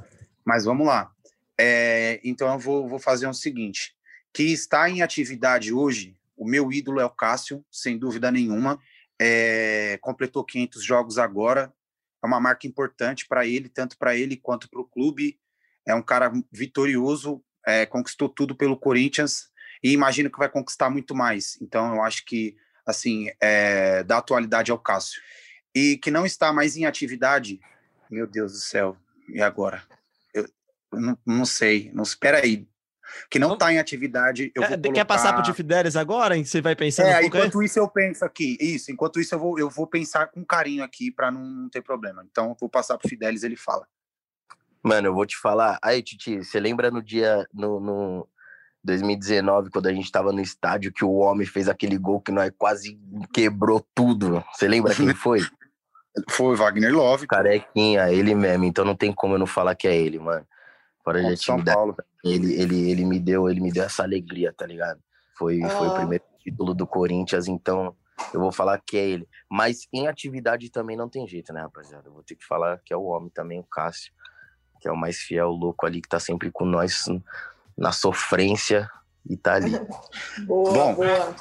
Mas 0.44 0.64
vamos 0.64 0.86
lá. 0.86 1.10
É, 1.58 2.20
então 2.22 2.52
eu 2.52 2.58
vou, 2.58 2.88
vou 2.88 2.98
fazer 2.98 3.26
o 3.26 3.34
seguinte 3.34 3.94
que 4.32 4.44
está 4.44 4.88
em 4.88 5.02
atividade 5.02 5.72
hoje. 5.72 6.16
O 6.36 6.46
meu 6.46 6.72
ídolo 6.72 7.00
é 7.00 7.04
o 7.04 7.10
Cássio, 7.10 7.64
sem 7.70 7.98
dúvida 7.98 8.30
nenhuma. 8.30 8.80
É, 9.20 9.98
completou 10.00 10.44
500 10.44 10.82
jogos 10.82 11.18
agora. 11.18 11.72
É 12.22 12.26
uma 12.26 12.40
marca 12.40 12.66
importante 12.66 13.26
para 13.26 13.46
ele, 13.46 13.68
tanto 13.68 13.98
para 13.98 14.16
ele 14.16 14.36
quanto 14.36 14.68
para 14.70 14.80
o 14.80 14.88
clube. 14.88 15.38
É 15.86 15.94
um 15.94 16.02
cara 16.02 16.32
vitorioso, 16.50 17.44
é, 17.66 17.84
conquistou 17.84 18.28
tudo 18.28 18.54
pelo 18.54 18.76
Corinthians 18.76 19.50
e 19.82 19.92
imagino 19.92 20.30
que 20.30 20.38
vai 20.38 20.48
conquistar 20.48 20.88
muito 20.88 21.14
mais. 21.14 21.58
Então, 21.60 21.96
eu 21.96 22.02
acho 22.02 22.24
que, 22.24 22.56
assim, 22.86 23.26
é, 23.40 24.02
da 24.04 24.18
atualidade 24.18 24.70
ao 24.70 24.78
Cássio. 24.78 25.20
E 25.74 25.96
que 25.96 26.10
não 26.10 26.24
está 26.24 26.52
mais 26.52 26.76
em 26.76 26.86
atividade, 26.86 27.60
meu 28.10 28.26
Deus 28.26 28.52
do 28.52 28.58
céu, 28.58 28.96
e 29.28 29.42
agora? 29.42 29.82
Eu, 30.32 30.48
eu 30.92 31.00
não, 31.00 31.18
não 31.26 31.44
sei, 31.44 31.90
não 31.92 32.02
espera 32.02 32.38
aí 32.38 32.68
que 33.30 33.38
não 33.38 33.54
está 33.54 33.72
em 33.72 33.78
atividade. 33.78 34.52
Eu 34.54 34.62
é, 34.62 34.68
vou 34.68 34.78
colocar... 34.78 34.94
Quer 34.94 35.04
passar 35.04 35.32
para 35.32 35.50
o 35.50 35.54
Fidelis 35.54 35.96
agora? 35.96 36.36
Você 36.42 36.60
vai 36.60 36.76
pensando 36.76 37.06
é, 37.06 37.20
um 37.20 37.24
enquanto 37.24 37.60
aí? 37.60 37.66
isso 37.66 37.78
eu 37.78 37.88
penso 37.88 38.24
aqui. 38.24 38.56
Isso, 38.60 38.90
enquanto 38.90 39.20
isso 39.20 39.34
eu 39.34 39.38
vou, 39.38 39.58
eu 39.58 39.68
vou 39.70 39.86
pensar 39.86 40.26
com 40.28 40.44
carinho 40.44 40.84
aqui 40.84 41.10
para 41.10 41.30
não 41.30 41.68
ter 41.68 41.82
problema. 41.82 42.24
Então, 42.30 42.56
vou 42.58 42.68
passar 42.68 42.98
para 42.98 43.06
o 43.06 43.08
Fidelis, 43.08 43.42
ele 43.42 43.56
fala. 43.56 43.86
Mano, 44.82 45.08
eu 45.08 45.14
vou 45.14 45.24
te 45.24 45.36
falar. 45.36 45.78
Aí, 45.80 46.02
Titi, 46.02 46.42
você 46.42 46.58
lembra 46.58 46.90
no 46.90 47.02
dia, 47.02 47.46
no, 47.54 47.78
no 47.78 48.28
2019, 48.82 49.70
quando 49.70 49.86
a 49.86 49.92
gente 49.92 50.04
estava 50.04 50.32
no 50.32 50.40
estádio, 50.40 50.92
que 50.92 51.04
o 51.04 51.12
homem 51.12 51.46
fez 51.46 51.68
aquele 51.68 51.96
gol 51.96 52.20
que 52.20 52.32
nós 52.32 52.50
quase 52.58 52.98
quebrou 53.32 53.86
tudo? 53.94 54.44
Você 54.52 54.66
lembra 54.66 54.94
quem 54.94 55.14
foi? 55.14 55.40
Foi 56.28 56.54
Wagner 56.54 56.92
Love. 56.92 57.26
Carequinha, 57.26 58.10
ele 58.10 58.34
mesmo. 58.34 58.64
Então 58.64 58.84
não 58.84 58.94
tem 58.94 59.12
como 59.12 59.34
eu 59.34 59.38
não 59.38 59.46
falar 59.46 59.74
que 59.74 59.88
é 59.88 59.96
ele, 59.96 60.18
mano. 60.18 60.46
Fora 61.02 61.20
de 61.20 61.32
atividade. 61.32 61.94
Ele, 62.22 62.54
ele, 62.54 62.90
ele 62.90 63.04
me 63.04 63.18
deu, 63.18 63.48
ele 63.48 63.60
me 63.60 63.72
deu 63.72 63.84
essa 63.84 64.02
alegria, 64.02 64.52
tá 64.52 64.66
ligado? 64.66 65.00
Foi, 65.36 65.62
oh. 65.62 65.68
foi 65.68 65.88
o 65.88 65.94
primeiro 65.94 66.24
título 66.38 66.74
do 66.74 66.86
Corinthians, 66.86 67.48
então 67.48 67.96
eu 68.32 68.40
vou 68.40 68.52
falar 68.52 68.80
que 68.84 68.96
é 68.96 69.04
ele. 69.04 69.28
Mas 69.50 69.88
em 69.92 70.06
atividade 70.06 70.70
também 70.70 70.96
não 70.96 71.08
tem 71.08 71.26
jeito, 71.26 71.52
né, 71.52 71.62
rapaziada? 71.62 72.08
Eu 72.08 72.12
vou 72.12 72.22
ter 72.22 72.36
que 72.36 72.44
falar 72.44 72.80
que 72.84 72.92
é 72.92 72.96
o 72.96 73.04
homem 73.04 73.30
também, 73.30 73.58
o 73.58 73.64
Cássio, 73.64 74.12
que 74.80 74.88
é 74.88 74.92
o 74.92 74.96
mais 74.96 75.18
fiel, 75.18 75.50
louco 75.50 75.86
ali, 75.86 76.00
que 76.00 76.08
tá 76.08 76.20
sempre 76.20 76.50
com 76.50 76.64
nós 76.64 77.04
na 77.76 77.92
sofrência 77.92 78.88
e 79.28 79.36
tá 79.36 79.54
ali. 79.54 79.72
boa, 80.46 80.72
Bom, 80.72 80.94
boa. 80.94 81.36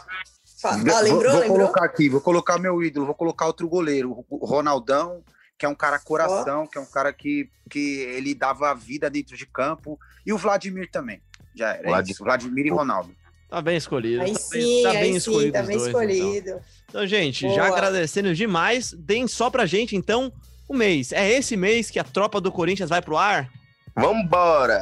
Ah, 0.64 1.02
lembrou, 1.02 1.32
vou, 1.32 1.48
vou 1.48 1.58
colocar 1.58 1.86
aqui, 1.86 2.10
vou 2.10 2.22
colocar 2.22 2.60
meu 2.60 2.84
ídolo, 2.84 3.08
vou 3.08 3.16
colocar 3.16 3.48
outro 3.48 3.68
goleiro, 3.68 4.24
o 4.30 4.46
Ronaldão, 4.46 5.24
que 5.62 5.66
é 5.68 5.70
um 5.70 5.76
cara 5.76 6.00
coração, 6.00 6.64
oh. 6.64 6.68
que 6.68 6.76
é 6.76 6.82
um 6.82 6.88
cara 6.88 7.14
que, 7.14 7.48
que 7.70 8.00
ele 8.00 8.34
dava 8.34 8.72
a 8.72 8.74
vida 8.74 9.12
dentro 9.12 9.38
de 9.38 9.46
campo. 9.46 10.00
E 10.26 10.34
o 10.34 10.38
Vladimir 10.38 10.90
também. 10.90 11.22
Já 11.54 11.70
era. 11.76 11.82
É 11.82 11.90
Vladimir, 11.90 12.12
isso, 12.16 12.24
Vladimir 12.24 12.66
e 12.66 12.70
Ronaldo. 12.72 13.16
Tá 13.48 13.62
bem 13.62 13.78
escolhido. 13.78 14.24
Aí 14.24 14.34
tá 14.34 14.40
sim, 14.40 14.58
bem, 14.58 14.84
tá 14.84 14.94
bem 14.94 15.16
escolhido. 15.18 15.46
Sim, 15.46 15.52
tá 15.52 15.62
bem 15.62 15.78
dois, 15.78 15.88
escolhido. 15.88 16.50
Então. 16.50 16.62
então, 16.90 17.06
gente, 17.06 17.46
Boa. 17.46 17.56
já 17.56 17.68
agradecendo 17.68 18.34
demais, 18.34 18.92
deem 18.92 19.28
só 19.28 19.52
pra 19.52 19.68
gente, 19.68 19.96
então, 19.96 20.34
o 20.68 20.74
mês. 20.74 21.12
É 21.12 21.30
esse 21.30 21.56
mês 21.56 21.92
que 21.92 22.00
a 22.00 22.04
tropa 22.04 22.42
do 22.42 22.52
Corinthians 22.52 22.90
vai 22.90 23.04
pro 23.04 23.16
ar? 23.16 23.48
Vambora! 23.96 24.82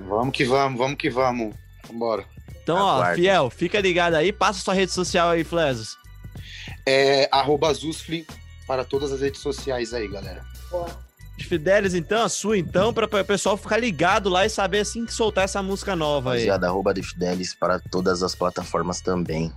Vamos 0.00 0.34
que 0.34 0.46
vamos, 0.46 0.78
vamos 0.78 0.96
que 0.96 1.10
vamos. 1.10 1.54
Vambora. 1.86 2.24
Então, 2.62 2.78
Aguarde. 2.78 3.20
ó, 3.20 3.24
Fiel, 3.24 3.50
fica 3.50 3.78
ligado 3.78 4.14
aí, 4.14 4.32
passa 4.32 4.60
sua 4.60 4.72
rede 4.72 4.90
social 4.90 5.28
aí, 5.28 5.44
Flesos. 5.44 5.98
É 6.86 7.28
arroba 7.30 7.74
Zusfli 7.74 8.26
para 8.66 8.84
todas 8.84 9.12
as 9.12 9.20
redes 9.20 9.40
sociais 9.40 9.92
aí, 9.92 10.08
galera. 10.08 10.44
Boa. 10.70 10.88
De 11.36 11.44
Fidelis, 11.44 11.94
então, 11.94 12.22
a 12.22 12.28
sua, 12.28 12.56
então, 12.56 12.94
para 12.94 13.06
o 13.06 13.24
pessoal 13.24 13.56
ficar 13.56 13.78
ligado 13.78 14.28
lá 14.28 14.46
e 14.46 14.50
saber 14.50 14.80
assim 14.80 15.04
que 15.04 15.12
soltar 15.12 15.44
essa 15.44 15.60
música 15.60 15.96
nova 15.96 16.32
aí. 16.32 16.40
Rapaziada, 16.40 16.68
arroba 16.68 16.94
de 16.94 17.02
Fidelis 17.02 17.54
para 17.54 17.80
todas 17.90 18.22
as 18.22 18.36
plataformas 18.36 19.00
também. 19.00 19.52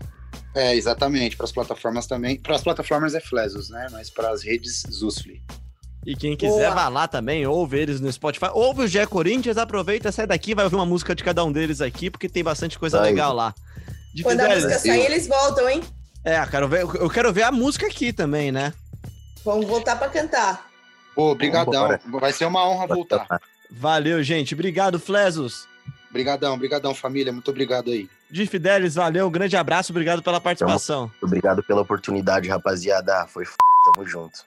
É, 0.56 0.76
exatamente, 0.76 1.38
para 1.38 1.46
as 1.46 1.52
plataformas 1.52 2.08
também. 2.08 2.40
Para 2.40 2.56
as 2.56 2.64
plataformas 2.64 3.14
é 3.14 3.20
Flesos, 3.20 3.70
né? 3.70 3.88
Mas 3.92 4.10
para 4.10 4.32
as 4.32 4.44
redes, 4.44 4.82
Zusfli. 4.90 5.44
E 6.04 6.16
quem 6.16 6.36
quiser, 6.36 6.74
vá 6.74 6.88
lá 6.88 7.08
também, 7.08 7.46
ouve 7.46 7.78
eles 7.78 8.00
no 8.00 8.12
Spotify. 8.12 8.48
Ouve 8.54 8.84
o 8.84 8.88
Gé 8.88 9.06
Corinthians, 9.06 9.58
aproveita, 9.58 10.12
sai 10.12 10.26
daqui, 10.26 10.56
vai 10.56 10.64
ouvir 10.64 10.78
uma 10.78 10.86
música 10.86 11.14
de 11.14 11.24
cada 11.24 11.44
um 11.44 11.52
deles 11.52 11.80
aqui, 11.80 12.10
porque 12.10 12.28
tem 12.28 12.44
bastante 12.44 12.80
coisa 12.80 13.00
legal 13.02 13.34
lá. 13.34 13.54
De 14.16 14.24
Quando 14.24 14.40
Fidelis, 14.40 14.64
a 14.64 14.68
música 14.68 14.88
sair, 14.88 15.06
eles 15.06 15.28
voltam, 15.28 15.70
hein? 15.70 15.84
É, 16.24 16.44
quero 16.48 16.68
ver, 16.68 16.82
eu 16.82 17.10
quero 17.10 17.32
ver 17.32 17.44
a 17.44 17.52
música 17.52 17.86
aqui 17.86 18.12
também, 18.12 18.52
né? 18.52 18.74
Vamos 19.48 19.66
voltar 19.66 19.96
para 19.96 20.10
cantar. 20.10 20.68
Pô, 21.16 21.34
brigadão. 21.34 21.98
Vai 22.20 22.34
ser 22.34 22.44
uma 22.44 22.68
honra 22.68 22.86
voltar. 22.86 23.42
Valeu, 23.72 24.22
gente. 24.22 24.54
Obrigado, 24.54 25.00
Flesos. 25.00 25.66
Obrigadão, 26.10 26.54
obrigadão, 26.54 26.94
família. 26.94 27.32
Muito 27.32 27.50
obrigado 27.50 27.90
aí. 27.90 28.10
De 28.30 28.46
Fidelis, 28.46 28.96
valeu. 28.96 29.26
Um 29.26 29.32
grande 29.32 29.56
abraço. 29.56 29.94
Obrigado 29.94 30.22
pela 30.22 30.42
participação. 30.42 31.10
Obrigado 31.22 31.64
pela 31.64 31.80
oportunidade, 31.80 32.50
rapaziada. 32.50 33.26
Foi 33.28 33.46
f... 33.46 33.56
Tamo 33.86 34.06
junto. 34.06 34.46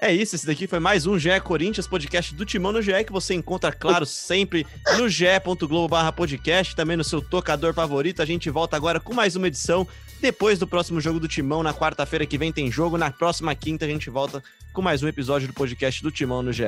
É 0.00 0.12
isso, 0.12 0.36
esse 0.36 0.46
daqui 0.46 0.68
foi 0.68 0.78
mais 0.78 1.04
um 1.04 1.18
GE 1.18 1.40
Corinthians, 1.42 1.88
podcast 1.88 2.32
do 2.32 2.46
Timão 2.46 2.70
no 2.70 2.80
GE, 2.80 3.02
que 3.04 3.10
você 3.10 3.34
encontra, 3.34 3.72
claro, 3.72 4.06
sempre 4.06 4.64
no 4.96 5.08
ge.globo 5.08 5.96
podcast, 6.14 6.76
também 6.76 6.96
no 6.96 7.02
seu 7.02 7.20
tocador 7.20 7.74
favorito. 7.74 8.22
A 8.22 8.24
gente 8.24 8.48
volta 8.48 8.76
agora 8.76 9.00
com 9.00 9.12
mais 9.12 9.34
uma 9.34 9.48
edição, 9.48 9.84
depois 10.20 10.58
do 10.58 10.66
próximo 10.66 11.00
jogo 11.00 11.20
do 11.20 11.28
Timão, 11.28 11.62
na 11.62 11.74
quarta-feira 11.74 12.26
que 12.26 12.38
vem 12.38 12.52
tem 12.52 12.70
jogo, 12.70 12.98
na 12.98 13.10
próxima 13.10 13.54
quinta 13.54 13.84
a 13.84 13.88
gente 13.88 14.10
volta 14.10 14.42
com 14.72 14.82
mais 14.82 15.02
um 15.02 15.08
episódio 15.08 15.48
do 15.48 15.54
podcast 15.54 16.02
do 16.02 16.10
Timão 16.10 16.42
no 16.42 16.52
GE. 16.52 16.64